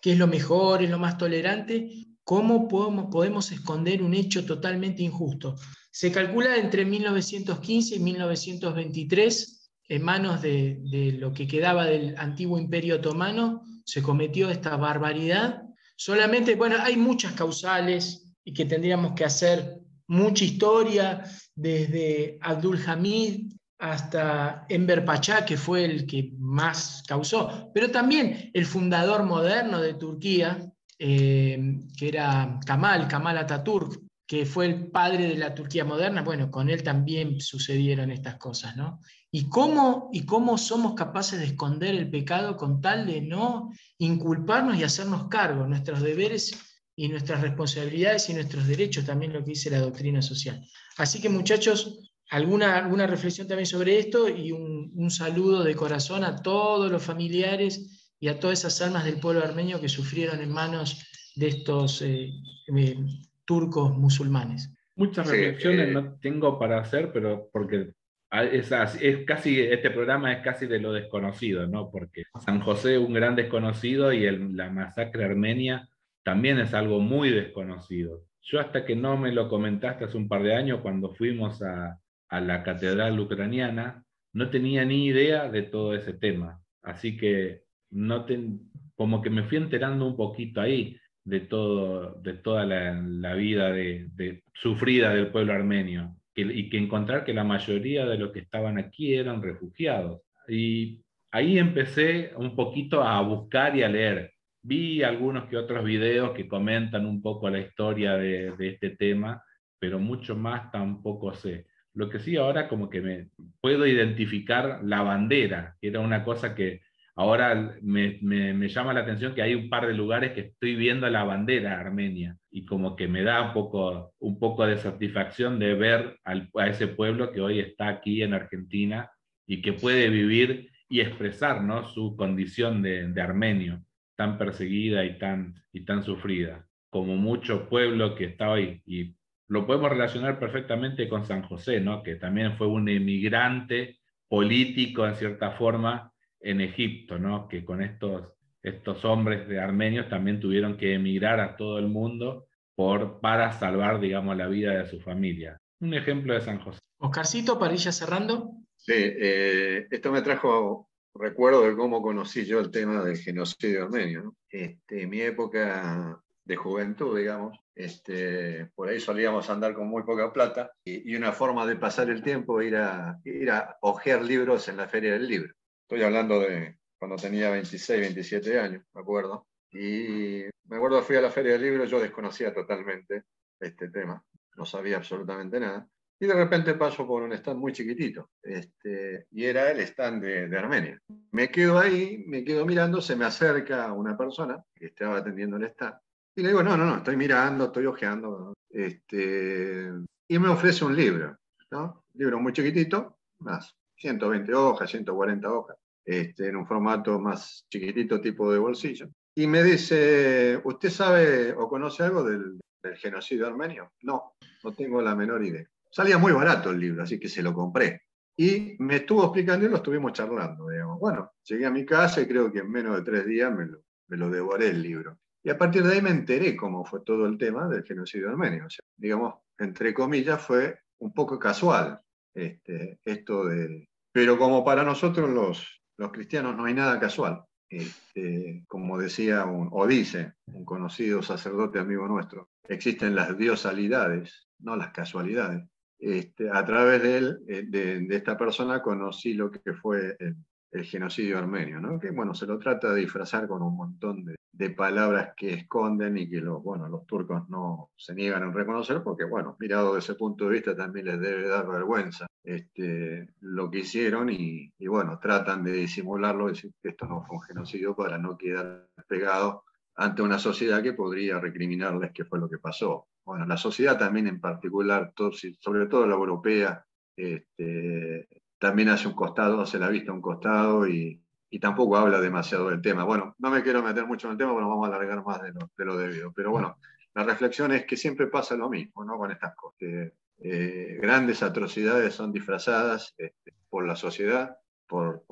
que 0.00 0.12
es 0.12 0.18
lo 0.18 0.26
mejor, 0.26 0.82
es 0.82 0.90
lo 0.90 0.98
más 0.98 1.18
tolerante, 1.18 1.99
¿Cómo 2.30 2.68
podemos, 2.68 3.50
esconder 3.50 4.04
un 4.04 4.14
hecho 4.14 4.46
totalmente 4.46 5.02
injusto? 5.02 5.56
Se 5.90 6.12
calcula 6.12 6.56
entre 6.58 6.84
1915 6.84 7.96
y 7.96 7.98
1923, 7.98 9.72
en 9.88 10.02
manos 10.04 10.40
de, 10.40 10.78
de, 10.92 11.10
lo 11.10 11.32
que 11.32 11.48
quedaba 11.48 11.86
del 11.86 12.16
antiguo 12.16 12.56
imperio 12.56 12.98
otomano, 12.98 13.64
se 13.84 14.00
cometió 14.00 14.48
esta 14.48 14.76
barbaridad. 14.76 15.64
Solamente, 15.96 16.54
bueno, 16.54 16.76
hay 16.78 16.96
muchas 16.96 17.32
causales 17.32 18.32
y 18.44 18.52
que 18.52 18.64
tendríamos 18.64 19.14
que 19.14 19.24
hacer 19.24 19.80
mucha 20.06 20.44
historia, 20.44 21.24
desde 21.56 22.38
Abdul 22.42 22.78
Hamid 22.86 23.54
hasta 23.80 24.66
Enver 24.68 25.04
Pachá, 25.04 25.44
que 25.44 25.56
fue 25.56 25.84
el 25.84 26.06
que 26.06 26.30
más 26.38 27.02
causó, 27.08 27.72
pero 27.74 27.90
también 27.90 28.52
el 28.54 28.66
fundador 28.66 29.24
moderno 29.24 29.80
de 29.80 29.94
Turquía, 29.94 30.69
eh, 31.02 31.80
que 31.96 32.08
era 32.08 32.60
Kamal, 32.66 33.08
Kamal 33.08 33.38
Ataturk, 33.38 34.02
que 34.26 34.44
fue 34.44 34.66
el 34.66 34.88
padre 34.88 35.28
de 35.28 35.38
la 35.38 35.54
Turquía 35.54 35.82
moderna, 35.82 36.22
bueno, 36.22 36.50
con 36.50 36.68
él 36.68 36.82
también 36.82 37.40
sucedieron 37.40 38.10
estas 38.10 38.36
cosas, 38.36 38.76
¿no? 38.76 39.00
¿Y 39.32 39.48
cómo, 39.48 40.10
y 40.12 40.26
cómo 40.26 40.58
somos 40.58 40.92
capaces 40.94 41.38
de 41.38 41.46
esconder 41.46 41.94
el 41.94 42.10
pecado 42.10 42.58
con 42.58 42.82
tal 42.82 43.06
de 43.06 43.22
no 43.22 43.72
inculparnos 43.96 44.76
y 44.76 44.84
hacernos 44.84 45.28
cargo, 45.28 45.66
nuestros 45.66 46.02
deberes 46.02 46.52
y 46.94 47.08
nuestras 47.08 47.40
responsabilidades 47.40 48.28
y 48.28 48.34
nuestros 48.34 48.66
derechos, 48.66 49.06
también 49.06 49.32
lo 49.32 49.42
que 49.42 49.52
dice 49.52 49.70
la 49.70 49.80
doctrina 49.80 50.20
social. 50.20 50.62
Así 50.98 51.18
que 51.18 51.30
muchachos, 51.30 52.12
alguna, 52.28 52.76
alguna 52.76 53.06
reflexión 53.06 53.48
también 53.48 53.66
sobre 53.66 53.98
esto 53.98 54.28
y 54.28 54.52
un, 54.52 54.92
un 54.94 55.10
saludo 55.10 55.64
de 55.64 55.74
corazón 55.74 56.24
a 56.24 56.36
todos 56.36 56.92
los 56.92 57.02
familiares 57.02 57.99
y 58.20 58.28
a 58.28 58.38
todas 58.38 58.60
esas 58.60 58.80
almas 58.82 59.04
del 59.04 59.18
pueblo 59.20 59.42
armenio 59.42 59.80
que 59.80 59.88
sufrieron 59.88 60.40
en 60.40 60.52
manos 60.52 61.06
de 61.36 61.48
estos 61.48 62.02
eh, 62.02 62.30
eh, 62.76 62.96
turcos 63.44 63.96
musulmanes. 63.96 64.70
Muchas 64.96 65.28
Sí, 65.28 65.36
reflexiones 65.36 65.88
eh, 65.88 65.92
no 65.92 66.18
tengo 66.20 66.58
para 66.58 66.80
hacer, 66.80 67.12
pero 67.12 67.48
porque 67.52 67.92
es, 68.30 68.70
es 69.00 69.24
casi, 69.26 69.60
este 69.60 69.90
programa 69.90 70.32
es 70.32 70.42
casi 70.42 70.66
de 70.66 70.78
lo 70.78 70.92
desconocido, 70.92 71.66
¿no? 71.66 71.90
Porque 71.90 72.22
San 72.44 72.60
José 72.60 72.98
un 72.98 73.12
gran 73.14 73.34
desconocido 73.36 74.12
y 74.12 74.24
el- 74.24 74.56
la 74.56 74.70
masacre 74.70 75.24
armenia 75.24 75.88
también 76.22 76.58
es 76.58 76.74
algo 76.74 77.00
muy 77.00 77.30
desconocido. 77.30 78.24
Yo 78.42 78.60
hasta 78.60 78.84
que 78.84 78.94
no 78.96 79.16
me 79.16 79.32
lo 79.32 79.48
comentaste 79.48 80.04
hace 80.04 80.16
un 80.16 80.28
par 80.28 80.42
de 80.42 80.54
años, 80.54 80.80
cuando 80.82 81.14
fuimos 81.14 81.62
a, 81.62 81.98
a 82.28 82.40
la 82.40 82.62
catedral 82.62 83.18
ucraniana, 83.18 84.04
no 84.32 84.50
tenía 84.50 84.84
ni 84.84 85.06
idea 85.06 85.48
de 85.48 85.62
todo 85.62 85.94
ese 85.94 86.12
tema. 86.12 86.62
Así 86.82 87.16
que 87.16 87.64
no 87.90 88.24
ten- 88.24 88.60
como 88.94 89.22
que 89.22 89.30
me 89.30 89.44
fui 89.44 89.58
enterando 89.58 90.06
un 90.06 90.16
poquito 90.16 90.60
ahí 90.60 90.96
de, 91.24 91.40
todo, 91.40 92.20
de 92.22 92.34
toda 92.34 92.64
la, 92.66 92.92
la 93.00 93.34
vida 93.34 93.70
de, 93.72 94.08
de- 94.14 94.42
sufrida 94.54 95.14
del 95.14 95.28
pueblo 95.28 95.52
armenio. 95.52 96.16
Y 96.34 96.70
que 96.70 96.78
encontrar 96.78 97.24
que 97.24 97.34
la 97.34 97.44
mayoría 97.44 98.06
de 98.06 98.16
los 98.16 98.32
que 98.32 98.38
estaban 98.40 98.78
aquí 98.78 99.14
eran 99.14 99.42
refugiados. 99.42 100.22
Y 100.48 101.02
ahí 101.30 101.58
empecé 101.58 102.32
un 102.36 102.56
poquito 102.56 103.02
a 103.02 103.20
buscar 103.20 103.76
y 103.76 103.82
a 103.82 103.88
leer. 103.88 104.32
Vi 104.62 105.02
algunos 105.02 105.46
que 105.48 105.56
otros 105.56 105.84
videos 105.84 106.30
que 106.32 106.48
comentan 106.48 107.04
un 107.04 107.20
poco 107.20 107.50
la 107.50 107.58
historia 107.60 108.16
de 108.16 108.54
este 108.60 108.90
tema, 108.90 109.42
pero 109.78 109.98
mucho 109.98 110.36
más 110.36 110.70
tampoco 110.70 111.34
sé. 111.34 111.66
Lo 111.94 112.08
que 112.08 112.20
sí 112.20 112.36
ahora 112.36 112.68
como 112.68 112.88
que 112.88 113.00
me 113.00 113.28
puedo 113.60 113.86
identificar 113.86 114.80
la 114.84 115.02
bandera, 115.02 115.76
que 115.80 115.88
era 115.88 116.00
una 116.00 116.22
cosa 116.24 116.54
que 116.54 116.80
ahora 117.16 117.76
me, 117.82 118.18
me- 118.22 118.54
me 118.54 118.68
llama 118.68 118.92
la 118.94 119.00
atención 119.00 119.34
que 119.34 119.42
hay 119.42 119.54
un 119.54 119.68
par 119.68 119.86
de 119.86 119.94
lugares 119.94 120.32
que 120.32 120.40
estoy 120.40 120.74
viendo 120.76 121.08
la 121.10 121.24
bandera 121.24 121.78
armenia 121.80 122.36
y 122.50 122.64
como 122.64 122.96
que 122.96 123.08
me 123.08 123.22
da 123.22 123.42
un 123.42 123.52
poco, 123.52 124.12
un 124.18 124.38
poco 124.38 124.66
de 124.66 124.78
satisfacción 124.78 125.58
de 125.58 125.74
ver 125.74 126.18
al- 126.24 126.48
a 126.56 126.68
ese 126.68 126.86
pueblo 126.88 127.32
que 127.32 127.40
hoy 127.40 127.58
está 127.60 127.88
aquí 127.88 128.22
en 128.22 128.34
Argentina 128.34 129.10
y 129.46 129.62
que 129.62 129.72
puede 129.72 130.08
vivir 130.08 130.70
y 130.88 131.00
expresar 131.00 131.62
¿no? 131.62 131.84
su 131.84 132.16
condición 132.16 132.82
de, 132.82 133.08
de 133.08 133.20
armenio 133.22 133.82
tan 134.16 134.36
perseguida 134.38 135.04
y 135.04 135.18
tan, 135.18 135.54
y 135.72 135.84
tan 135.84 136.02
sufrida, 136.02 136.66
como 136.90 137.16
mucho 137.16 137.68
pueblo 137.68 138.14
que 138.14 138.24
está 138.24 138.50
hoy. 138.50 138.82
Y 138.86 139.14
lo 139.48 139.66
podemos 139.66 139.90
relacionar 139.90 140.38
perfectamente 140.38 141.08
con 141.08 141.24
San 141.24 141.42
José, 141.42 141.80
¿no? 141.80 142.02
que 142.02 142.16
también 142.16 142.56
fue 142.56 142.66
un 142.66 142.88
emigrante 142.88 143.98
político 144.28 145.06
en 145.06 145.14
cierta 145.16 145.52
forma 145.52 146.09
en 146.40 146.60
Egipto, 146.60 147.18
¿no? 147.18 147.48
que 147.48 147.64
con 147.64 147.82
estos, 147.82 148.32
estos 148.62 149.04
hombres 149.04 149.48
de 149.48 149.60
armenios 149.60 150.08
también 150.08 150.40
tuvieron 150.40 150.76
que 150.76 150.94
emigrar 150.94 151.40
a 151.40 151.56
todo 151.56 151.78
el 151.78 151.88
mundo 151.88 152.46
por, 152.74 153.20
para 153.20 153.52
salvar, 153.52 154.00
digamos, 154.00 154.36
la 154.36 154.48
vida 154.48 154.72
de 154.72 154.88
su 154.88 155.00
familia. 155.00 155.60
Un 155.80 155.94
ejemplo 155.94 156.34
de 156.34 156.40
San 156.40 156.60
José. 156.60 156.78
Oscarcito, 156.98 157.58
para 157.58 157.74
ir 157.74 157.80
ya 157.80 157.92
cerrando. 157.92 158.52
Sí, 158.76 158.94
eh, 158.96 159.86
esto 159.90 160.12
me 160.12 160.22
trajo 160.22 160.90
recuerdo 161.14 161.68
de 161.68 161.76
cómo 161.76 162.02
conocí 162.02 162.44
yo 162.44 162.60
el 162.60 162.70
tema 162.70 163.02
del 163.02 163.18
genocidio 163.18 163.84
armenio. 163.84 164.22
¿no? 164.22 164.36
Este, 164.48 165.02
en 165.02 165.10
mi 165.10 165.20
época 165.20 166.20
de 166.44 166.56
juventud, 166.56 167.18
digamos, 167.18 167.58
este, 167.74 168.66
por 168.74 168.88
ahí 168.88 169.00
solíamos 169.00 169.48
andar 169.50 169.74
con 169.74 169.88
muy 169.88 170.02
poca 170.02 170.32
plata 170.32 170.70
y, 170.84 171.10
y 171.10 171.16
una 171.16 171.32
forma 171.32 171.66
de 171.66 171.76
pasar 171.76 172.10
el 172.10 172.22
tiempo 172.22 172.60
era 172.60 173.18
ir 173.24 173.50
a 173.50 173.78
hojear 173.80 174.22
libros 174.22 174.68
en 174.68 174.76
la 174.76 174.88
Feria 174.88 175.12
del 175.12 175.28
Libro. 175.28 175.54
Estoy 175.90 176.04
hablando 176.04 176.38
de 176.38 176.76
cuando 176.96 177.16
tenía 177.16 177.50
26, 177.50 178.00
27 178.00 178.60
años, 178.60 178.84
me 178.94 179.00
acuerdo. 179.00 179.48
Y 179.72 180.44
me 180.68 180.76
acuerdo 180.76 181.02
fui 181.02 181.16
a 181.16 181.20
la 181.20 181.32
Feria 181.32 181.54
del 181.54 181.62
Libro, 181.62 181.84
yo 181.84 181.98
desconocía 181.98 182.54
totalmente 182.54 183.24
este 183.58 183.88
tema, 183.88 184.22
no 184.54 184.64
sabía 184.64 184.98
absolutamente 184.98 185.58
nada. 185.58 185.88
Y 186.20 186.26
de 186.28 186.34
repente 186.34 186.74
paso 186.74 187.04
por 187.08 187.24
un 187.24 187.32
stand 187.32 187.58
muy 187.58 187.72
chiquitito, 187.72 188.30
este, 188.40 189.26
y 189.32 189.44
era 189.44 189.72
el 189.72 189.80
stand 189.80 190.22
de, 190.22 190.46
de 190.46 190.58
Armenia. 190.60 190.96
Me 191.32 191.50
quedo 191.50 191.76
ahí, 191.76 192.22
me 192.24 192.44
quedo 192.44 192.64
mirando, 192.64 193.00
se 193.00 193.16
me 193.16 193.24
acerca 193.24 193.92
una 193.92 194.16
persona 194.16 194.64
que 194.72 194.86
estaba 194.86 195.16
atendiendo 195.16 195.56
el 195.56 195.64
stand, 195.64 195.96
y 196.36 196.42
le 196.42 196.50
digo, 196.50 196.62
no, 196.62 196.76
no, 196.76 196.84
no, 196.84 196.98
estoy 196.98 197.16
mirando, 197.16 197.64
estoy 197.64 197.86
ojeando, 197.86 198.54
este, 198.68 199.90
y 200.28 200.38
me 200.38 200.50
ofrece 200.50 200.84
un 200.84 200.94
libro, 200.94 201.36
¿no? 201.72 202.04
Un 202.14 202.20
libro 202.20 202.38
muy 202.38 202.52
chiquitito, 202.52 203.18
más 203.40 203.74
120 204.00 204.54
hojas, 204.54 204.90
140 204.90 205.52
hojas, 205.52 205.76
este, 206.04 206.48
en 206.48 206.56
un 206.56 206.66
formato 206.66 207.18
más 207.20 207.66
chiquitito 207.70 208.20
tipo 208.20 208.50
de 208.52 208.58
bolsillo. 208.58 209.08
Y 209.34 209.46
me 209.46 209.62
dice, 209.62 210.60
¿usted 210.64 210.90
sabe 210.90 211.52
o 211.52 211.68
conoce 211.68 212.02
algo 212.02 212.24
del, 212.24 212.58
del 212.82 212.96
genocidio 212.96 213.46
armenio? 213.46 213.92
No, 214.02 214.32
no 214.64 214.72
tengo 214.72 215.00
la 215.02 215.14
menor 215.14 215.44
idea. 215.44 215.66
Salía 215.90 216.18
muy 216.18 216.32
barato 216.32 216.70
el 216.70 216.80
libro, 216.80 217.02
así 217.02 217.18
que 217.18 217.28
se 217.28 217.42
lo 217.42 217.52
compré. 217.52 218.02
Y 218.36 218.76
me 218.78 218.96
estuvo 218.96 219.22
explicando 219.24 219.66
y 219.66 219.68
lo 219.68 219.76
estuvimos 219.76 220.12
charlando, 220.12 220.68
digamos. 220.68 220.98
Bueno, 220.98 221.32
llegué 221.44 221.66
a 221.66 221.70
mi 221.70 221.84
casa 221.84 222.22
y 222.22 222.26
creo 222.26 222.50
que 222.50 222.60
en 222.60 222.70
menos 222.70 222.96
de 222.96 223.02
tres 223.02 223.26
días 223.26 223.54
me 223.54 223.66
lo, 223.66 223.82
me 224.08 224.16
lo 224.16 224.30
devoré 224.30 224.68
el 224.68 224.82
libro. 224.82 225.18
Y 225.42 225.50
a 225.50 225.58
partir 225.58 225.82
de 225.82 225.94
ahí 225.94 226.02
me 226.02 226.10
enteré 226.10 226.56
cómo 226.56 226.84
fue 226.84 227.00
todo 227.04 227.26
el 227.26 227.36
tema 227.36 227.68
del 227.68 227.84
genocidio 227.84 228.30
armenio. 228.30 228.66
O 228.66 228.70
sea, 228.70 228.84
digamos, 228.96 229.34
entre 229.58 229.92
comillas, 229.92 230.42
fue 230.42 230.78
un 230.98 231.12
poco 231.12 231.38
casual 231.38 232.00
este, 232.34 232.98
esto 233.04 233.44
de... 233.44 233.89
Pero 234.12 234.38
como 234.38 234.64
para 234.64 234.82
nosotros 234.84 235.30
los, 235.30 235.82
los 235.96 236.12
cristianos 236.12 236.56
no 236.56 236.64
hay 236.64 236.74
nada 236.74 236.98
casual, 236.98 237.44
este, 237.68 238.64
como 238.66 238.98
decía 238.98 239.44
un, 239.44 239.68
o 239.70 239.86
dice 239.86 240.34
un 240.46 240.64
conocido 240.64 241.22
sacerdote 241.22 241.78
amigo 241.78 242.08
nuestro, 242.08 242.48
existen 242.68 243.14
las 243.14 243.38
diosalidades, 243.38 244.48
no 244.58 244.74
las 244.74 244.90
casualidades. 244.90 245.68
Este, 245.98 246.50
a 246.50 246.64
través 246.64 247.02
de 247.02 247.18
él, 247.18 247.38
eh, 247.46 247.64
de, 247.68 248.06
esta 248.16 248.36
persona, 248.36 248.82
conocí 248.82 249.34
lo 249.34 249.50
que 249.50 249.74
fue 249.74 250.16
el, 250.18 250.34
el 250.72 250.84
genocidio 250.84 251.38
armenio, 251.38 251.80
¿no? 251.80 252.00
que 252.00 252.10
bueno, 252.10 252.34
se 252.34 252.46
lo 252.46 252.58
trata 252.58 252.92
de 252.92 253.02
disfrazar 253.02 253.46
con 253.46 253.62
un 253.62 253.76
montón 253.76 254.24
de, 254.24 254.36
de, 254.52 254.70
palabras 254.70 255.34
que 255.36 255.52
esconden 255.52 256.16
y 256.16 256.28
que 256.28 256.40
los, 256.40 256.62
bueno, 256.62 256.88
los 256.88 257.06
turcos 257.06 257.48
no 257.48 257.90
se 257.96 258.14
niegan 258.14 258.42
a 258.42 258.50
reconocer 258.50 259.02
porque, 259.04 259.24
bueno, 259.24 259.56
mirado 259.60 259.94
desde 259.94 260.12
ese 260.12 260.18
punto 260.18 260.46
de 260.46 260.52
vista 260.52 260.74
también 260.74 261.06
les 261.06 261.20
debe 261.20 261.46
dar 261.46 261.68
vergüenza 261.68 262.26
este, 262.42 263.28
lo 263.40 263.70
que 263.70 263.80
hicieron 263.80 264.30
y, 264.30 264.72
y, 264.78 264.86
bueno, 264.86 265.18
tratan 265.18 265.62
de 265.62 265.72
disimularlo, 265.72 266.48
decir 266.48 266.72
que 266.82 266.90
esto 266.90 267.06
no 267.06 267.24
fue 267.26 267.36
un 267.36 267.42
genocidio 267.42 267.94
para 267.94 268.18
no 268.18 268.36
quedar 268.36 268.88
pegados 269.08 269.62
ante 269.96 270.22
una 270.22 270.38
sociedad 270.38 270.82
que 270.82 270.94
podría 270.94 271.38
recriminarles 271.38 272.12
qué 272.12 272.24
fue 272.24 272.38
lo 272.38 272.48
que 272.48 272.58
pasó. 272.58 273.08
Bueno, 273.24 273.44
la 273.46 273.56
sociedad 273.56 273.98
también 273.98 274.26
en 274.26 274.40
particular, 274.40 275.12
todo, 275.14 275.30
sobre 275.32 275.86
todo 275.86 276.06
la 276.06 276.14
europea, 276.14 276.84
este, 277.14 278.26
también 278.58 278.88
hace 278.88 279.08
un 279.08 279.14
costado, 279.14 279.60
hace 279.60 279.78
la 279.78 279.88
vista 279.88 280.10
a 280.10 280.14
un 280.14 280.22
costado 280.22 280.88
y, 280.88 281.22
y, 281.50 281.60
tampoco 281.60 281.96
habla 281.96 282.20
demasiado 282.20 282.70
del 282.70 282.80
tema. 282.80 283.04
Bueno, 283.04 283.34
no 283.38 283.50
me 283.50 283.62
quiero 283.62 283.82
meter 283.82 284.06
mucho 284.06 284.26
en 284.28 284.32
el 284.32 284.38
tema 284.38 284.52
nos 284.52 284.68
vamos 284.68 284.88
a 284.88 284.94
alargar 284.94 285.22
más 285.24 285.42
de 285.42 285.52
lo, 285.52 285.70
de 285.76 285.84
lo 285.84 285.96
debido, 285.96 286.32
pero 286.32 286.50
bueno, 286.50 286.78
la 287.14 287.24
reflexión 287.24 287.72
es 287.72 287.84
que 287.84 287.96
siempre 287.96 288.28
pasa 288.28 288.56
lo 288.56 288.70
mismo 288.70 289.04
¿no? 289.04 289.18
con 289.18 289.30
estas 289.30 289.54
cosas. 289.54 290.12
Eh, 290.42 290.98
grandes 291.00 291.42
atrocidades 291.42 292.14
son 292.14 292.32
disfrazadas 292.32 293.14
este, 293.18 293.54
por 293.68 293.86
la 293.86 293.94
sociedad, 293.94 294.56
por, 294.86 295.22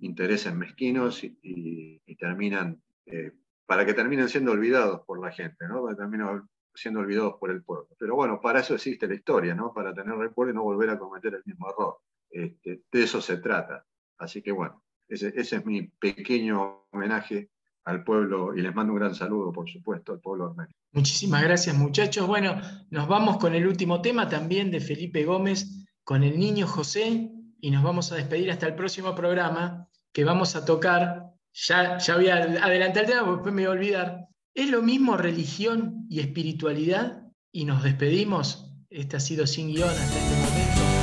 intereses 0.00 0.54
mezquinos 0.54 1.24
y, 1.24 2.00
terminan, 2.18 2.80
eh, 3.06 3.32
para 3.66 3.84
que 3.84 3.94
terminen 3.94 4.28
siendo 4.28 4.52
olvidados 4.52 5.00
por 5.06 5.20
la 5.20 5.32
gente, 5.32 5.66
¿no? 5.66 5.84
para 5.84 6.44
siendo 6.74 7.00
olvidados 7.00 7.34
por 7.40 7.50
el 7.50 7.62
pueblo. 7.62 7.88
Pero 7.98 8.14
bueno, 8.14 8.40
para 8.40 8.60
eso 8.60 8.74
existe 8.74 9.08
la 9.08 9.14
historia, 9.14 9.54
¿no? 9.54 9.72
para 9.72 9.92
tener 9.92 10.16
recuerdo 10.16 10.52
y 10.52 10.54
no 10.54 10.62
volver 10.62 10.90
a 10.90 10.98
cometer 10.98 11.34
el 11.34 11.42
mismo 11.44 11.68
error. 11.68 11.98
Este, 12.30 12.82
de 12.90 13.02
eso 13.02 13.20
se 13.20 13.38
trata. 13.38 13.84
Así 14.18 14.42
que 14.42 14.52
bueno, 14.52 14.82
ese, 15.08 15.32
es 15.36 15.66
mi 15.66 15.82
pequeño 15.82 16.86
homenaje 16.90 17.50
al 17.84 18.04
pueblo 18.04 18.54
y 18.56 18.62
les 18.62 18.74
mando 18.74 18.92
un 18.92 18.98
gran 18.98 19.14
saludo, 19.14 19.52
por 19.52 19.68
supuesto, 19.68 20.12
al 20.12 20.20
pueblo 20.20 20.46
armenio. 20.46 20.74
Muchísimas 20.92 21.42
gracias, 21.42 21.76
muchachos. 21.76 22.26
Bueno, 22.26 22.60
nos 22.90 23.08
vamos 23.08 23.38
con 23.38 23.54
el 23.54 23.66
último 23.66 24.00
tema 24.00 24.28
también 24.28 24.70
de 24.70 24.80
Felipe 24.80 25.24
Gómez, 25.24 25.84
con 26.04 26.22
el 26.22 26.38
niño 26.38 26.66
José, 26.66 27.30
y 27.60 27.70
nos 27.70 27.82
vamos 27.82 28.12
a 28.12 28.16
despedir 28.16 28.50
hasta 28.50 28.66
el 28.66 28.74
próximo 28.74 29.14
programa 29.14 29.88
que 30.12 30.24
vamos 30.24 30.56
a 30.56 30.64
tocar. 30.64 31.32
Ya, 31.52 31.98
ya 31.98 32.16
voy 32.16 32.28
a 32.28 32.36
adelantar 32.36 33.04
el 33.04 33.10
tema, 33.10 33.24
porque 33.24 33.36
después 33.36 33.54
me 33.54 33.62
voy 33.62 33.68
a 33.68 33.78
olvidar. 33.78 34.28
¿Es 34.54 34.70
lo 34.70 34.82
mismo 34.82 35.16
religión 35.16 36.06
y 36.08 36.20
espiritualidad? 36.20 37.22
Y 37.52 37.64
nos 37.64 37.82
despedimos. 37.82 38.74
Este 38.90 39.16
ha 39.16 39.20
sido 39.20 39.46
sin 39.46 39.68
guion 39.68 39.88
hasta 39.88 40.18
este 40.18 40.36
momento. 40.36 41.01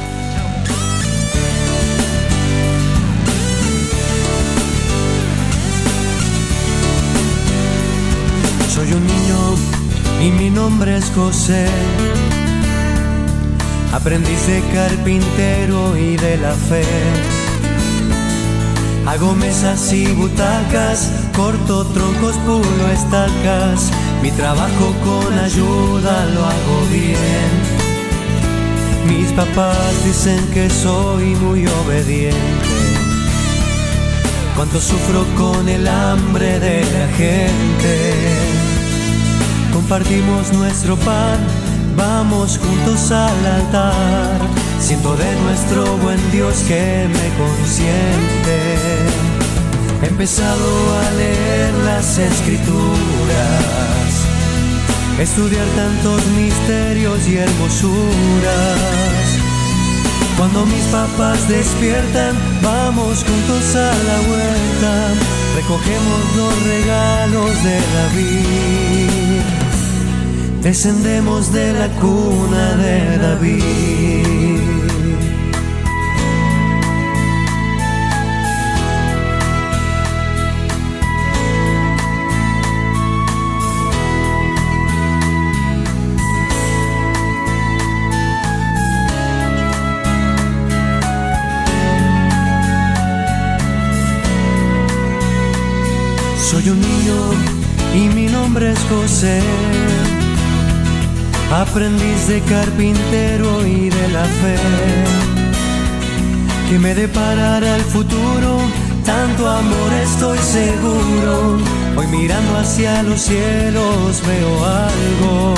Soy 8.79 8.93
un 8.93 9.05
niño 9.05 9.55
y 10.21 10.31
mi 10.31 10.49
nombre 10.49 10.95
es 10.95 11.11
José. 11.13 11.67
Aprendiz 13.91 14.47
de 14.47 14.61
carpintero 14.73 15.97
y 15.97 16.15
de 16.15 16.37
la 16.37 16.53
fe. 16.53 16.85
Hago 19.05 19.35
mesas 19.35 19.91
y 19.91 20.07
butacas, 20.13 21.11
corto 21.35 21.87
troncos, 21.87 22.37
pulo 22.45 22.87
estacas. 22.93 23.91
Mi 24.21 24.31
trabajo 24.31 24.93
con 25.03 25.37
ayuda 25.37 26.25
lo 26.27 26.45
hago 26.45 26.79
bien. 26.89 27.51
Mis 29.09 29.29
papás 29.33 30.05
dicen 30.05 30.39
que 30.53 30.69
soy 30.69 31.35
muy 31.35 31.67
obediente. 31.67 32.39
Cuánto 34.55 34.79
sufro 34.79 35.25
con 35.37 35.67
el 35.67 35.85
hambre 35.85 36.61
de 36.61 36.79
la 36.79 37.07
gente. 37.17 38.48
Compartimos 39.79 40.51
nuestro 40.51 40.97
pan, 40.97 41.39
vamos 41.95 42.59
juntos 42.59 43.11
al 43.11 43.45
altar. 43.45 44.37
Siento 44.77 45.15
de 45.15 45.33
nuestro 45.43 45.97
buen 45.99 46.19
Dios 46.31 46.65
que 46.67 47.07
me 47.07 47.29
consiente. 47.39 48.57
He 50.03 50.07
empezado 50.07 50.67
a 50.99 51.11
leer 51.11 51.73
las 51.85 52.17
escrituras, 52.17 52.89
estudiar 55.17 55.65
tantos 55.77 56.25
misterios 56.35 57.25
y 57.29 57.37
hermosuras. 57.37 58.79
Cuando 60.37 60.65
mis 60.65 60.83
papás 60.91 61.47
despiertan, 61.47 62.35
vamos 62.61 63.23
juntos 63.23 63.75
a 63.75 63.93
la 64.09 64.19
huerta, 64.29 65.13
recogemos 65.55 66.35
los 66.35 66.63
regalos 66.63 67.63
de 67.63 67.79
David, 67.95 68.98
descendemos 70.61 71.51
de 71.53 71.73
la 71.73 71.87
cuna 71.99 72.75
de 72.75 73.17
David. 73.17 74.59
Soy 96.49 96.67
un 96.69 96.81
niño 96.81 97.15
y 97.93 98.09
mi 98.15 98.25
nombre 98.25 98.71
es 98.71 98.79
José, 98.89 99.39
aprendiz 101.51 102.27
de 102.27 102.41
carpintero 102.41 103.65
y 103.65 103.89
de 103.89 104.07
la 104.09 104.23
fe, 104.23 104.57
que 106.69 106.79
me 106.79 106.93
deparará 106.93 107.75
el 107.75 107.83
futuro, 107.83 108.59
tanto 109.05 109.49
amor 109.49 109.93
estoy 110.03 110.37
seguro, 110.37 111.57
hoy 111.95 112.07
mirando 112.07 112.57
hacia 112.57 113.03
los 113.03 113.21
cielos 113.21 114.21
veo 114.27 114.65
algo, 114.65 115.55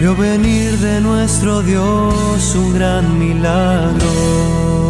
veo 0.00 0.16
venir 0.16 0.78
de 0.78 1.00
nuestro 1.00 1.62
Dios 1.62 2.54
un 2.54 2.74
gran 2.74 3.18
milagro. 3.18 4.83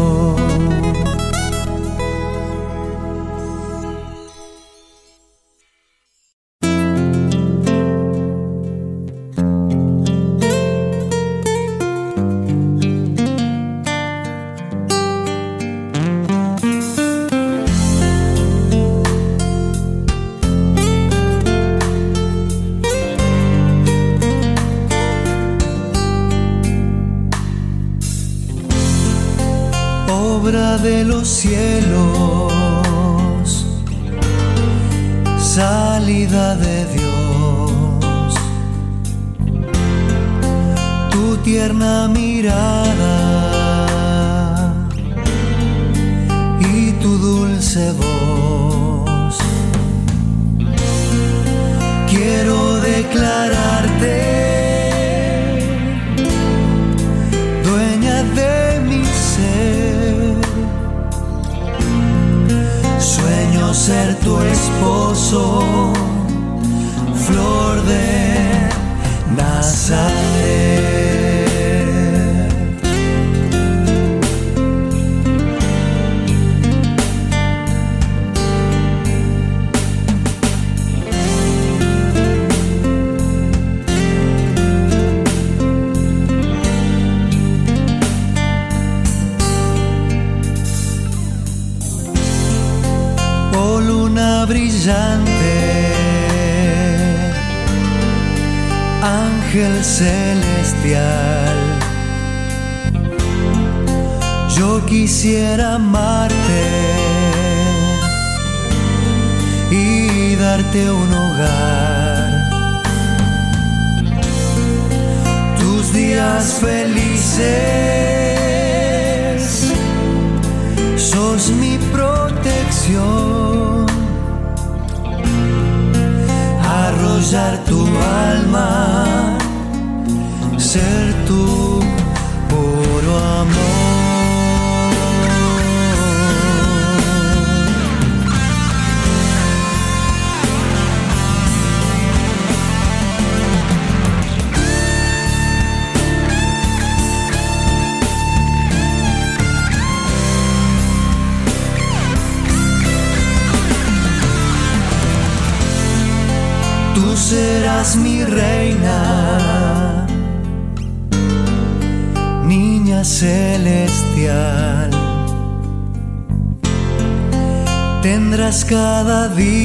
Cada 168.66 169.28
día 169.28 169.63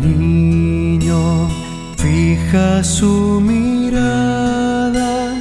niño 0.00 1.48
fija 1.96 2.82
su 2.82 3.40
mirada, 3.40 5.34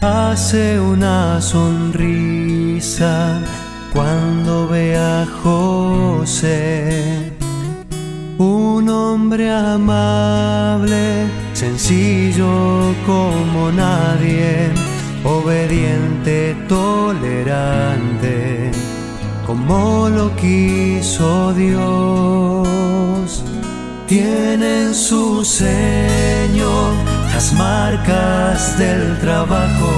hace 0.00 0.80
una 0.80 1.40
sonrisa 1.40 3.40
cuando 3.92 4.68
ve 4.68 4.96
a 4.96 5.26
José. 5.42 7.32
Un 8.38 8.88
hombre 8.88 9.50
amable, 9.50 11.26
sencillo 11.52 12.94
como 13.06 13.70
nadie, 13.70 14.70
obediente, 15.24 16.56
tolerante, 16.66 18.70
como 19.46 20.08
lo 20.08 20.34
quiso 20.36 21.52
Dios. 21.52 23.39
Tiene 24.10 24.86
en 24.86 24.94
su 24.96 25.44
ceño 25.44 26.68
las 27.32 27.52
marcas 27.52 28.76
del 28.76 29.16
trabajo 29.20 29.92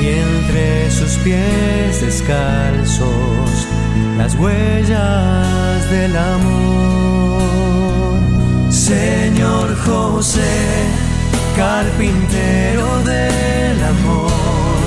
y 0.00 0.06
entre 0.06 0.90
sus 0.90 1.18
pies 1.18 2.00
descalzos 2.00 3.50
las 4.16 4.34
huellas 4.36 5.90
del 5.90 6.16
amor. 6.16 7.42
Señor 8.70 9.76
José, 9.84 10.86
carpintero 11.54 13.02
del 13.04 13.84
amor, 13.84 14.80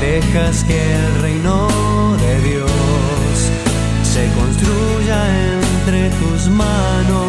dejas 0.00 0.62
que 0.62 0.94
el 0.94 1.22
reino 1.22 1.66
de 2.18 2.40
Dios 2.40 2.70
se 4.04 4.28
construya 4.38 5.26
entre 5.82 6.10
tus 6.20 6.48
manos. 6.50 7.27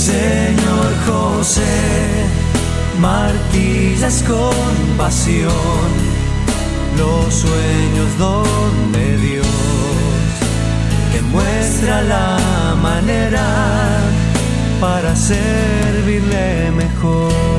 Señor 0.00 0.90
José, 1.06 2.24
martillas 2.98 4.24
con 4.26 4.96
pasión 4.96 5.90
los 6.96 7.34
sueños 7.34 8.08
donde 8.18 9.18
Dios 9.18 9.46
te 11.12 11.20
muestra 11.20 12.00
la 12.00 12.76
manera 12.80 13.44
para 14.80 15.14
servirle 15.14 16.70
mejor. 16.70 17.49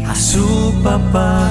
A 0.06 0.14
su 0.14 0.74
papá 0.82 1.50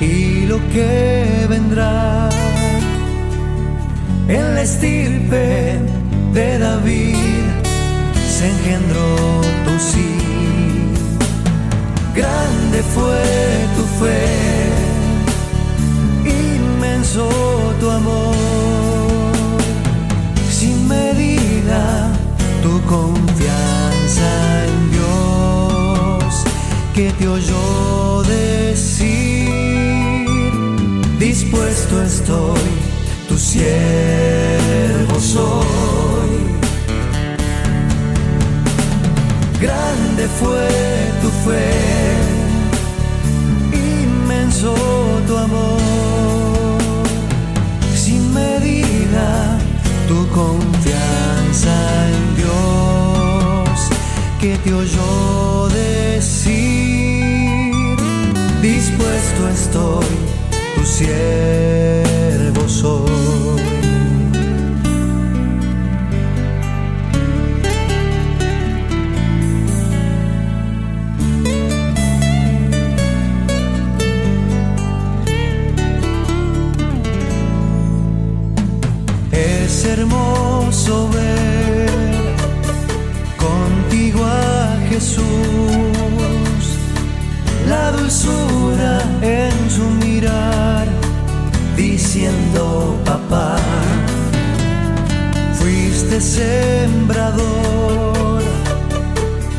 y 0.00 0.46
lo 0.46 0.58
que 0.72 1.46
vendrá. 1.48 2.28
En 4.28 4.54
la 4.54 4.62
estirpe 4.62 5.78
de 6.32 6.58
David 6.58 7.16
se 8.34 8.48
engendró 8.48 9.16
tu 9.64 9.78
sí. 9.78 10.10
Grande 12.14 12.82
fue 12.94 13.22
tu 13.76 13.84
fe, 14.00 14.22
inmenso 16.24 17.28
tu 17.80 17.90
amor, 17.90 18.34
sin 20.50 20.88
medida 20.88 22.10
tu 22.62 22.80
confianza 22.82 23.31
que 26.94 27.10
te 27.12 27.26
oyó 27.26 28.22
decir, 28.24 29.48
dispuesto 31.18 32.02
estoy, 32.02 32.60
tu 33.28 33.38
siervo 33.38 35.18
soy. 35.18 36.30
Grande 39.60 40.28
fue 40.40 40.68
tu 41.22 41.28
fe, 41.46 41.70
inmenso 43.72 44.74
tu 45.26 45.36
amor, 45.38 46.78
sin 47.94 48.34
medida 48.34 49.58
tu 50.08 50.26
confianza 50.28 52.11
que 54.42 54.58
te 54.58 54.74
oyó 54.74 55.68
decir, 55.68 56.26
dispuesto 58.60 59.48
estoy, 59.48 60.04
tu 60.74 60.84
siervo 60.84 62.68
soy. 62.68 63.62
Es 79.30 79.84
hermoso 79.84 81.08
ver 81.10 81.21
Jesús, 85.02 85.24
la 87.68 87.90
dulzura 87.90 89.02
en 89.20 89.52
su 89.68 89.82
mirar, 90.06 90.86
diciendo 91.76 92.96
papá, 93.04 93.56
fuiste 95.58 96.20
sembrador 96.20 97.42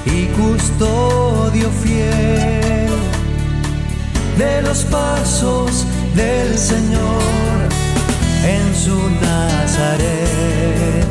y 0.05 0.27
custodio 0.27 1.69
fiel 1.83 2.93
de 4.37 4.61
los 4.61 4.85
pasos 4.85 5.85
del 6.15 6.57
Señor 6.57 7.67
en 8.47 8.73
su 8.73 8.97
Nazaret. 9.21 11.05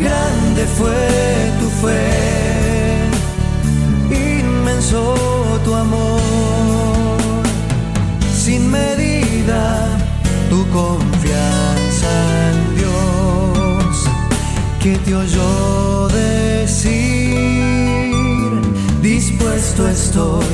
Grande 0.00 0.66
fue 0.76 1.52
tu 1.60 1.68
fe, 1.86 2.51
inmenso 4.92 5.60
tu 5.64 5.74
amor, 5.74 6.28
sin 8.34 8.70
medida 8.70 9.98
tu 10.50 10.66
confianza 10.68 12.10
en 12.50 12.76
Dios, 12.76 14.06
que 14.80 14.98
te 14.98 15.14
oyó 15.14 16.08
decir, 16.08 17.40
dispuesto 19.00 19.88
estoy, 19.88 20.44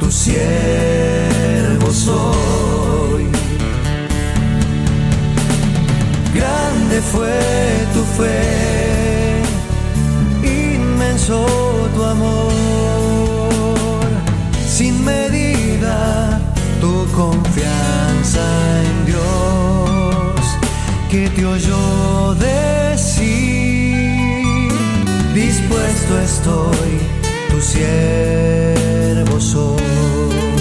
tu 0.00 0.10
siervo 0.10 1.92
soy. 1.92 3.28
Grande 6.34 7.00
fue 7.12 7.40
tu 7.94 8.02
fe, 8.16 9.42
inmenso 10.42 11.46
tu 11.94 12.04
amor 12.04 12.77
medida 15.08 16.40
tu 16.80 17.06
confianza 17.12 18.44
en 18.88 18.96
Dios 19.06 20.40
que 21.10 21.28
te 21.30 21.44
oyó 21.46 22.34
decir, 22.34 23.38
dispuesto 25.34 26.12
estoy, 26.20 26.90
tu 27.50 27.58
siervo 27.60 29.40
soy. 29.40 30.57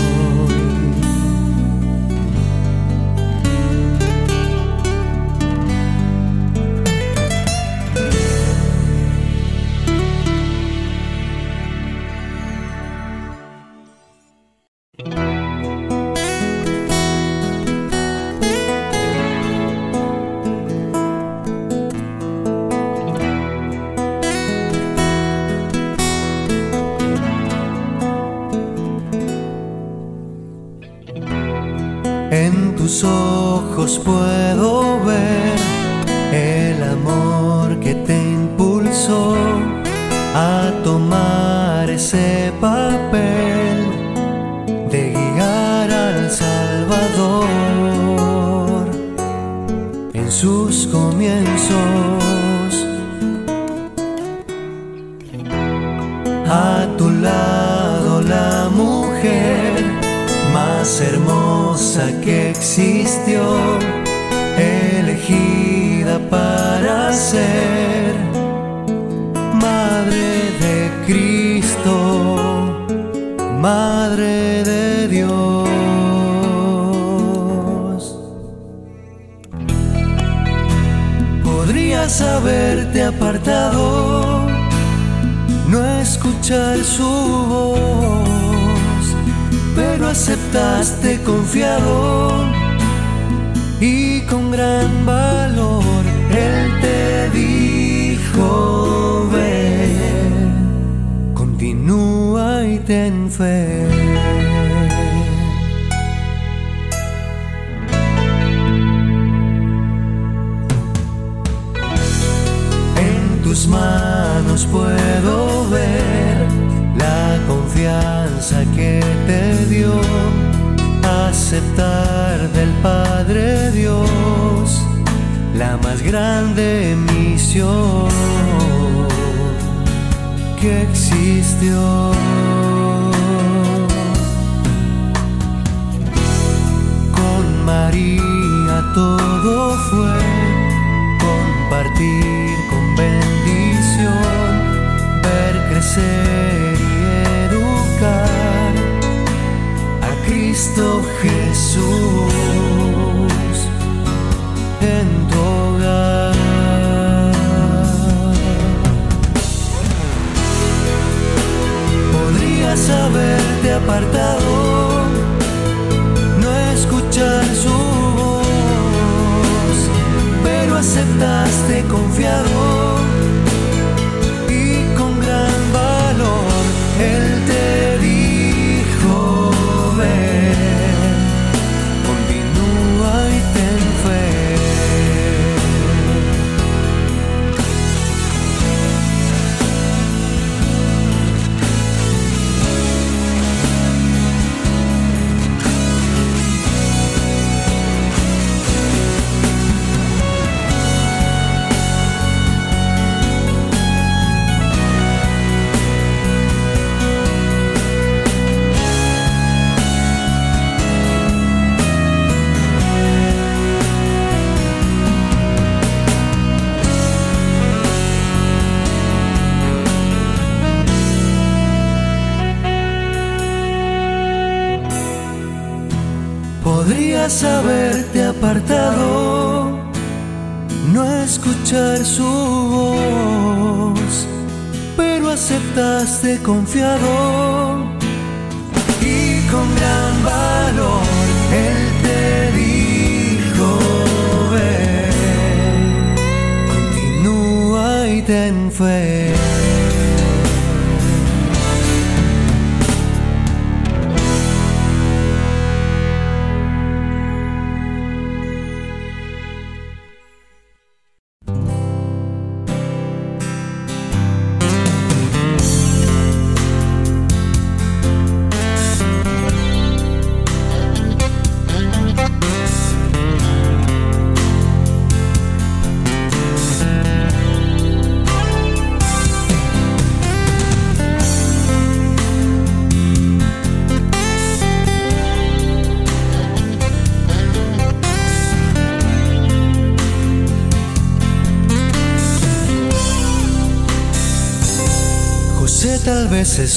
be 141.98 142.27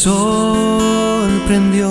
sorprendió 0.01 1.91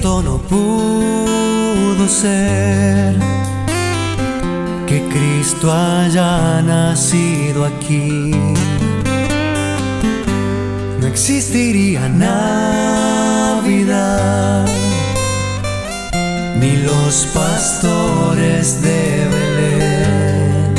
esto 0.00 0.22
no 0.22 0.38
pudo 0.38 2.08
ser, 2.08 3.14
que 4.86 5.02
Cristo 5.10 5.70
haya 5.70 6.62
nacido 6.62 7.66
aquí. 7.66 8.30
No 11.00 11.06
existiría 11.06 12.08
Navidad, 12.08 13.04
ni 16.58 16.78
los 16.78 17.26
pastores 17.34 18.80
de 18.80 19.28
Belén. 19.34 20.74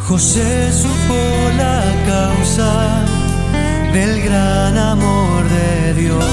José 0.00 0.72
supo 0.72 1.20
la 1.56 1.84
causa 2.04 3.04
del 3.92 4.22
gran 4.22 4.76
amor 4.76 5.21
Dios. 5.94 6.24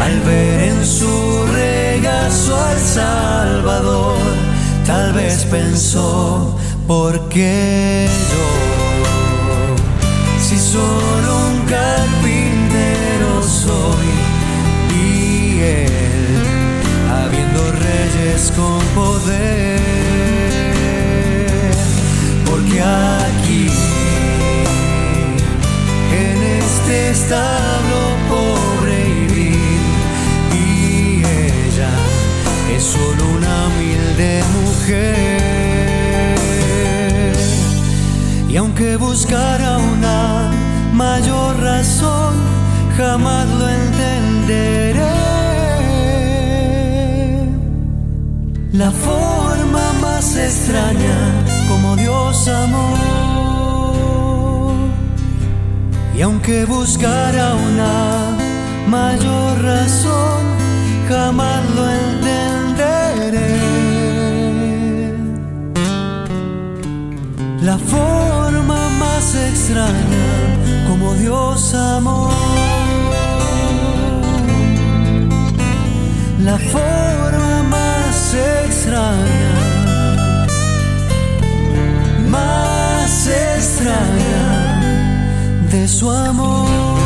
Al 0.00 0.20
ver 0.20 0.60
en 0.70 0.84
su 0.84 1.44
regazo 1.52 2.56
al 2.56 2.78
Salvador, 2.78 4.18
tal 4.86 5.12
vez 5.12 5.44
pensó, 5.44 6.56
¿por 6.86 7.28
qué 7.28 8.08
yo? 8.32 8.48
Si 10.40 10.58
solo 10.58 11.46
un 11.50 11.60
carpintero 11.66 13.42
soy 13.42 14.08
y 14.98 15.60
él, 15.60 16.82
habiendo 17.10 17.60
reyes 17.72 18.52
con 18.56 18.80
poder, 18.96 19.80
porque 22.44 22.82
aquí 22.82 23.68
en 26.12 26.42
este 26.42 27.10
establo 27.10 27.71
solo 32.82 33.22
una 33.38 33.68
humilde 33.68 34.42
mujer 34.60 36.36
y 38.48 38.56
aunque 38.56 38.96
buscara 38.96 39.78
una 39.78 40.50
mayor 40.92 41.60
razón 41.60 42.34
jamás 42.96 43.46
lo 43.48 43.68
entenderé 43.68 45.12
la 48.72 48.90
forma 48.90 49.92
más 50.00 50.36
extraña 50.36 51.18
como 51.68 51.96
Dios 51.96 52.48
amó 52.48 53.22
y 56.14 56.20
aunque 56.20 56.64
buscara 56.66 57.54
una 57.54 58.36
mayor 58.86 59.62
razón, 59.62 60.42
jamás 61.08 61.62
lo 61.74 61.82
entenderé. 61.82 62.11
La 67.62 67.78
forma 67.78 68.88
más 68.98 69.36
extraña 69.36 70.52
como 70.88 71.14
Dios 71.14 71.72
amó. 71.74 72.28
La 76.40 76.58
forma 76.58 77.62
más 77.70 78.34
extraña, 78.64 79.54
más 82.28 83.28
extraña 83.28 84.80
de 85.70 85.86
su 85.86 86.10
amor. 86.10 87.01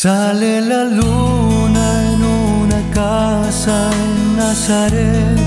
Sale 0.00 0.60
la 0.60 0.84
luna 0.84 2.12
en 2.12 2.22
una 2.22 2.80
casa 2.94 3.90
en 3.90 4.36
Nazaret. 4.36 5.38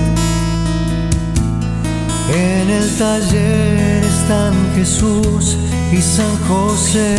En 2.28 2.68
el 2.68 2.86
taller 2.98 4.04
están 4.04 4.52
Jesús 4.74 5.56
y 5.90 6.02
San 6.02 6.36
José. 6.46 7.16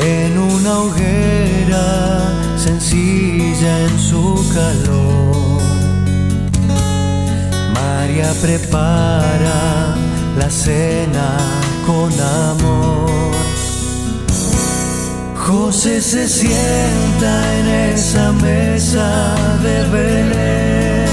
En 0.00 0.38
una 0.38 0.78
hoguera 0.78 2.30
sencilla 2.56 3.80
en 3.80 3.98
su 3.98 4.48
calor. 4.54 5.60
María 7.74 8.32
prepara 8.40 9.96
la 10.38 10.48
cena 10.48 11.36
con 11.84 12.12
amor. 12.20 13.35
José 15.46 16.02
se 16.02 16.28
sienta 16.28 17.58
en 17.60 17.66
esa 17.94 18.32
mesa 18.32 19.36
de 19.62 19.84
Belén, 19.90 21.06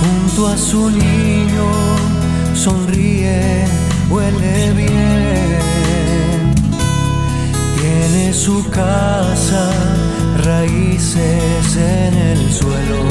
junto 0.00 0.48
a 0.48 0.56
su 0.58 0.90
niño, 0.90 1.70
sonríe, 2.52 3.64
huele 4.10 4.72
bien, 4.72 6.54
tiene 7.80 8.34
su 8.34 8.68
casa 8.70 9.70
raíces 10.42 11.76
en 11.76 12.14
el 12.14 12.52
suelo. 12.52 13.04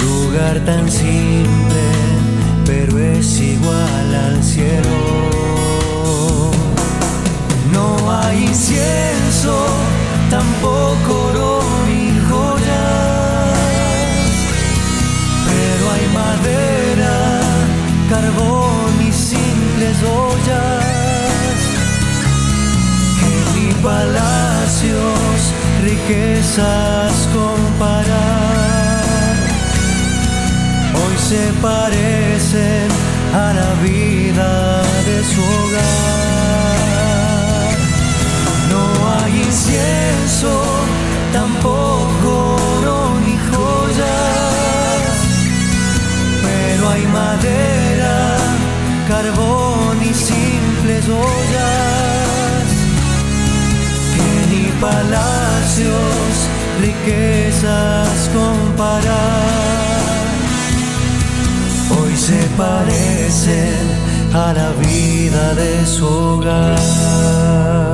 Lugar 0.00 0.58
tan 0.66 0.90
simple, 0.90 1.84
pero 2.66 2.98
es 2.98 3.40
igual 3.40 4.14
al 4.26 4.42
cielo. 4.42 5.53
No 7.74 7.86
hay 8.10 8.44
incienso, 8.44 9.66
tampoco 10.30 11.10
oro 11.30 11.60
ni 11.88 12.10
joyas, 12.28 13.58
pero 15.48 15.82
hay 15.92 16.06
madera, 16.22 17.16
carbón 18.08 18.92
y 19.08 19.12
simples 19.12 19.96
ollas 20.02 20.84
que 23.18 23.32
ni 23.54 23.74
palacios, 23.82 25.52
riquezas 25.82 27.28
comparar. 27.34 28.24
Hoy 30.94 31.16
se 31.18 31.52
parecen 31.60 33.03
parecen 62.56 63.86
a 64.32 64.52
la 64.52 64.70
vida 64.72 65.54
de 65.54 65.86
su 65.86 66.06
hogar. 66.06 67.93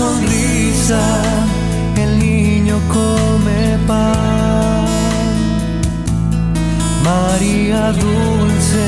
Sonrisa, 0.00 1.04
el 2.02 2.10
niño 2.18 2.76
come 2.94 3.62
pan. 3.86 4.86
María 7.10 7.82
dulce 8.04 8.86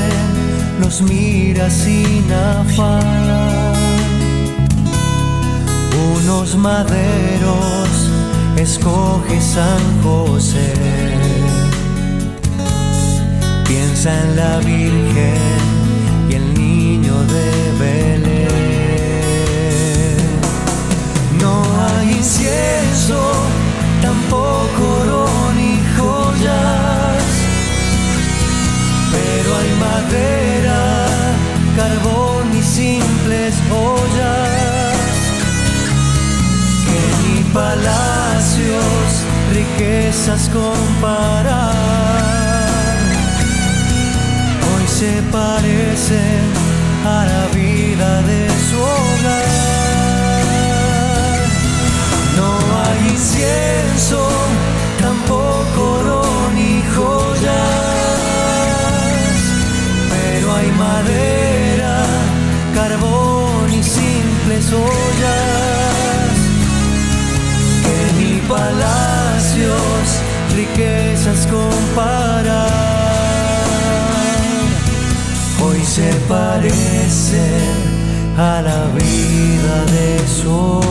los 0.81 0.95
mira 1.01 1.65
sin 1.69 2.25
afán. 2.31 3.73
Unos 6.15 6.55
maderos 6.67 7.91
escoge 8.65 9.35
San 9.55 9.83
José. 10.05 10.71
Piensa 13.67 14.09
en 14.23 14.29
la 14.41 14.53
Virgen 14.71 15.61
y 16.29 16.33
el 16.39 16.45
niño 16.63 17.15
de 17.35 17.47
incienso, 22.23 23.19
tampoco 24.01 24.81
oro 25.01 25.25
ni 25.57 25.77
joyas, 25.97 27.23
pero 29.11 29.49
hay 29.57 29.71
madera, 29.87 30.81
carbón 31.75 32.45
y 32.57 32.61
simples 32.63 33.55
ollas 33.69 35.13
que 36.87 37.01
ni 37.21 37.43
palacios, 37.51 39.07
riquezas 39.51 40.49
comparar. 40.49 41.73
Hoy 44.69 44.87
se 44.87 45.21
parecen 45.29 46.45
a 47.05 47.25
la 47.25 47.43
vida 47.53 48.21
de 48.21 48.47
su 48.69 48.79
hogar. 48.79 49.52
Incienso, 53.11 54.29
tampoco 54.99 55.99
oro 55.99 56.21
ni 56.55 56.81
joyas, 56.95 57.53
pero 60.09 60.55
hay 60.55 60.71
madera, 60.71 62.05
carbón 62.73 63.73
y 63.73 63.83
simples 63.83 64.71
ollas 64.71 66.35
que 67.85 67.97
ni 68.19 68.39
palacios, 68.41 70.03
riquezas 70.55 71.47
comparar. 71.47 72.73
Hoy 75.65 75.83
se 75.83 76.11
parecen 76.27 77.93
a 78.37 78.61
la 78.61 78.85
vida 78.95 79.85
de 79.91 80.27
su. 80.27 80.83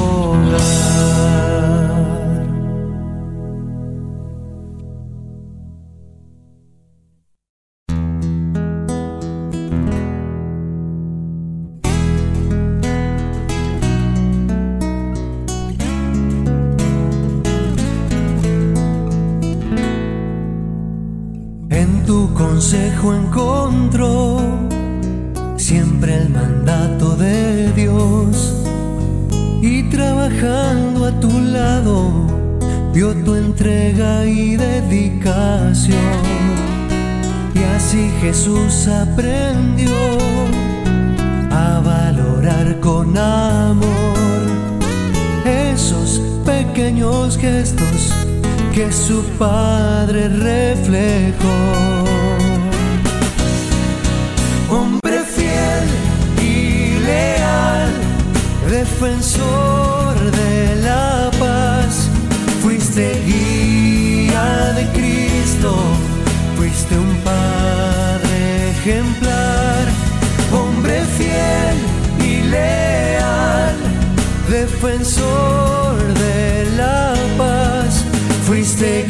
Aprendió 38.88 39.94
a 41.52 41.80
valorar 41.84 42.80
con 42.80 43.16
amor 43.16 43.86
esos 45.44 46.20
pequeños 46.44 47.38
gestos 47.38 48.12
que 48.74 48.90
su 48.90 49.22
padre 49.38 50.28
reflejó. 50.28 51.51
Defensor 74.82 75.96
de 76.14 76.66
la 76.76 77.14
paz, 77.38 78.04
fuiste 78.44 79.06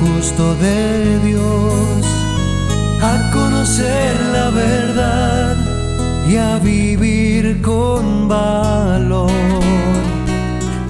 justo 0.00 0.54
de 0.56 1.18
Dios, 1.20 2.06
a 3.02 3.30
conocer 3.32 4.14
la 4.32 4.50
verdad 4.50 5.56
y 6.28 6.36
a 6.36 6.58
vivir 6.58 7.60
con 7.60 8.28
valor 8.28 9.30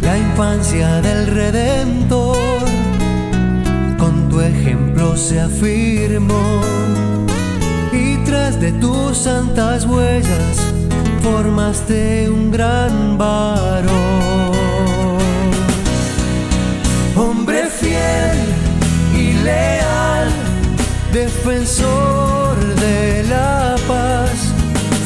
la 0.03 0.19
infancia 0.19 1.01
del 1.01 1.27
Redentor. 1.27 2.37
Con 3.99 4.29
tu 4.29 4.41
ejemplo 4.41 5.17
se 5.17 5.41
afirmó 5.41 6.61
y 7.93 8.17
tras 8.25 8.61
de 8.61 8.73
tus 8.73 9.17
santas 9.17 9.87
huellas 9.87 10.57
formaste 11.23 12.29
un 12.29 12.51
gran 12.51 13.17
varón. 13.17 14.54
Defensor 21.15 22.57
de 22.75 23.23
la 23.29 23.77
paz, 23.87 24.53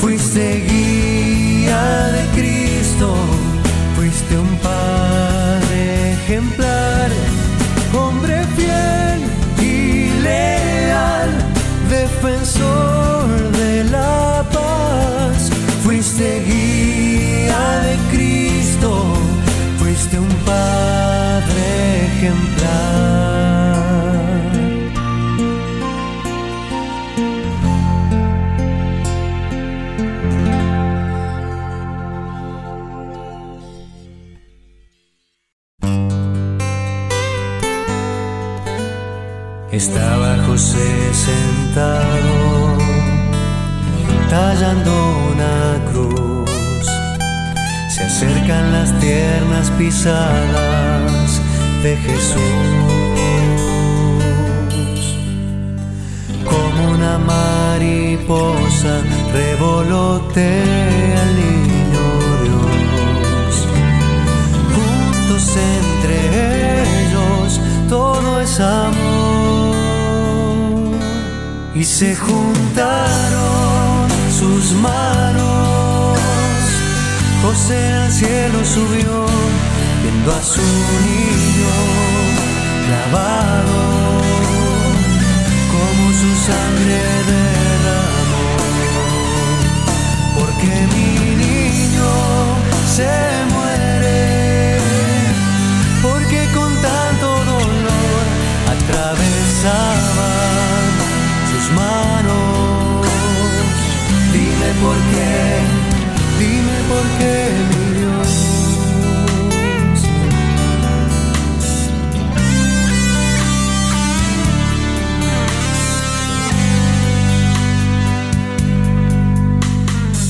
fuiste 0.01 0.65
guía 0.67 2.09
de 2.17 2.25
Cristo, 2.35 3.15
fuiste 3.95 4.39
un 4.39 4.57
padre 4.57 6.13
ejemplar. 6.15 7.11
Hombre 7.93 8.43
fiel 8.57 9.21
y 9.61 10.19
leal, 10.23 11.31
defensor 11.91 13.29
de 13.61 13.85
la 13.85 14.47
paz, 14.51 15.51
fuiste 15.85 16.43
guía 16.49 17.65
de 17.87 17.97
Cristo, 18.17 18.91
fuiste 19.79 20.19
un 20.19 20.35
padre 20.47 22.07
ejemplar. 22.07 22.98
Estaba 39.89 40.37
José 40.47 41.15
sentado, 41.15 42.77
tallando 44.29 44.93
una 45.33 45.83
cruz. 45.91 46.87
Se 47.89 48.05
acercan 48.05 48.71
las 48.71 48.93
tiernas 49.01 49.71
pisadas 49.79 51.41
de 51.83 51.97
Jesús. 51.97 52.39
Como 56.45 56.91
una 56.93 57.17
mariposa 57.19 59.01
revolotea 59.33 61.23
el 61.23 61.37
niño 61.45 62.05
Dios. 62.45 63.55
Juntos 64.75 65.57
entre 65.57 66.17
ellos 67.07 67.61
todo 67.89 68.41
es 68.43 68.61
amor. 68.61 69.18
Y 71.75 71.85
se 71.85 72.17
juntaron 72.17 74.09
sus 74.39 74.73
manos. 74.73 76.19
José 77.43 77.93
al 77.93 78.11
cielo 78.13 78.65
subió, 78.65 79.27
viendo 80.03 80.33
a 80.33 80.43
su 80.43 80.61
niño 80.61 81.75
clavado, 82.87 83.79
como 85.73 86.13
su 86.13 86.31
sangre 86.47 86.99
derramó. 87.33 88.47
Porque 90.37 90.71
mi 90.95 91.11
niño 91.37 92.11
se 92.97 93.28
por 104.83 104.97
qué, 105.11 105.35
dime 106.39 106.77
por 106.89 107.05
qué, 107.19 107.35
mi 107.69 107.85
Dios. 107.99 108.31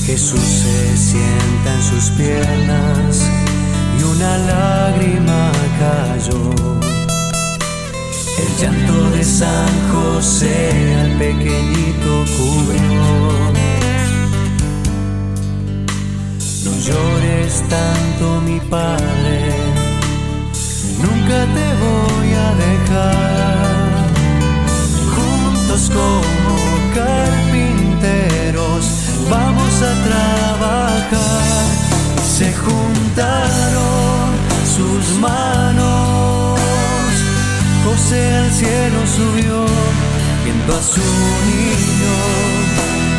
Jesús 0.05 0.39
se 0.39 0.97
sienta 0.97 1.73
en 1.75 1.83
sus 1.83 2.09
piernas 2.11 3.29
y 3.99 4.03
una 4.03 4.37
lágrima 4.37 5.51
cayó. 5.79 6.41
El 8.39 8.51
llanto 8.59 9.11
de 9.11 9.23
San 9.23 9.73
José 9.91 10.95
al 11.01 11.11
pequeñito 11.17 12.25
cubrió. 12.37 13.48
Llores 16.89 17.63
tanto, 17.69 18.41
mi 18.41 18.59
padre, 18.59 19.37
nunca 21.05 21.37
te 21.55 21.67
voy 21.85 22.29
a 22.45 22.49
dejar. 22.65 23.89
Juntos 25.15 25.81
como 25.97 26.55
carpinteros 26.99 28.83
vamos 29.29 29.73
a 29.89 29.93
trabajar. 30.07 31.65
Se 32.37 32.47
juntaron 32.53 34.27
sus 34.75 35.03
manos. 35.19 36.59
José 37.85 38.21
al 38.35 38.51
cielo 38.51 38.99
subió, 39.17 39.65
viendo 40.43 40.71
a 40.75 40.81
su 40.81 41.07
niño 41.49 42.15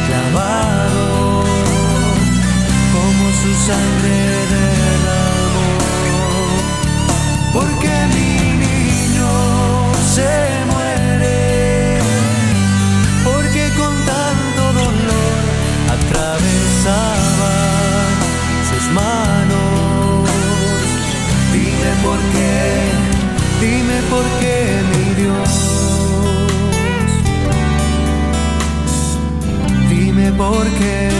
clavado, 0.06 1.19
su 3.42 3.50
sangre 3.66 4.16
derramó. 4.54 5.68
Porque 7.54 7.92
mi 8.14 8.32
niño 8.66 9.32
se 10.14 10.32
muere, 10.70 11.98
porque 13.24 13.62
con 13.78 13.94
tanto 14.12 14.62
dolor 14.82 15.34
atravesaba 15.96 17.54
sus 18.68 18.84
manos. 18.92 20.28
Dime 21.52 21.90
por 22.04 22.18
qué, 22.34 22.58
dime 23.64 23.98
por 24.10 24.26
qué, 24.40 24.56
mi 24.90 25.04
Dios. 25.22 25.52
Dime 29.88 30.26
por 30.32 30.66
qué, 30.78 31.19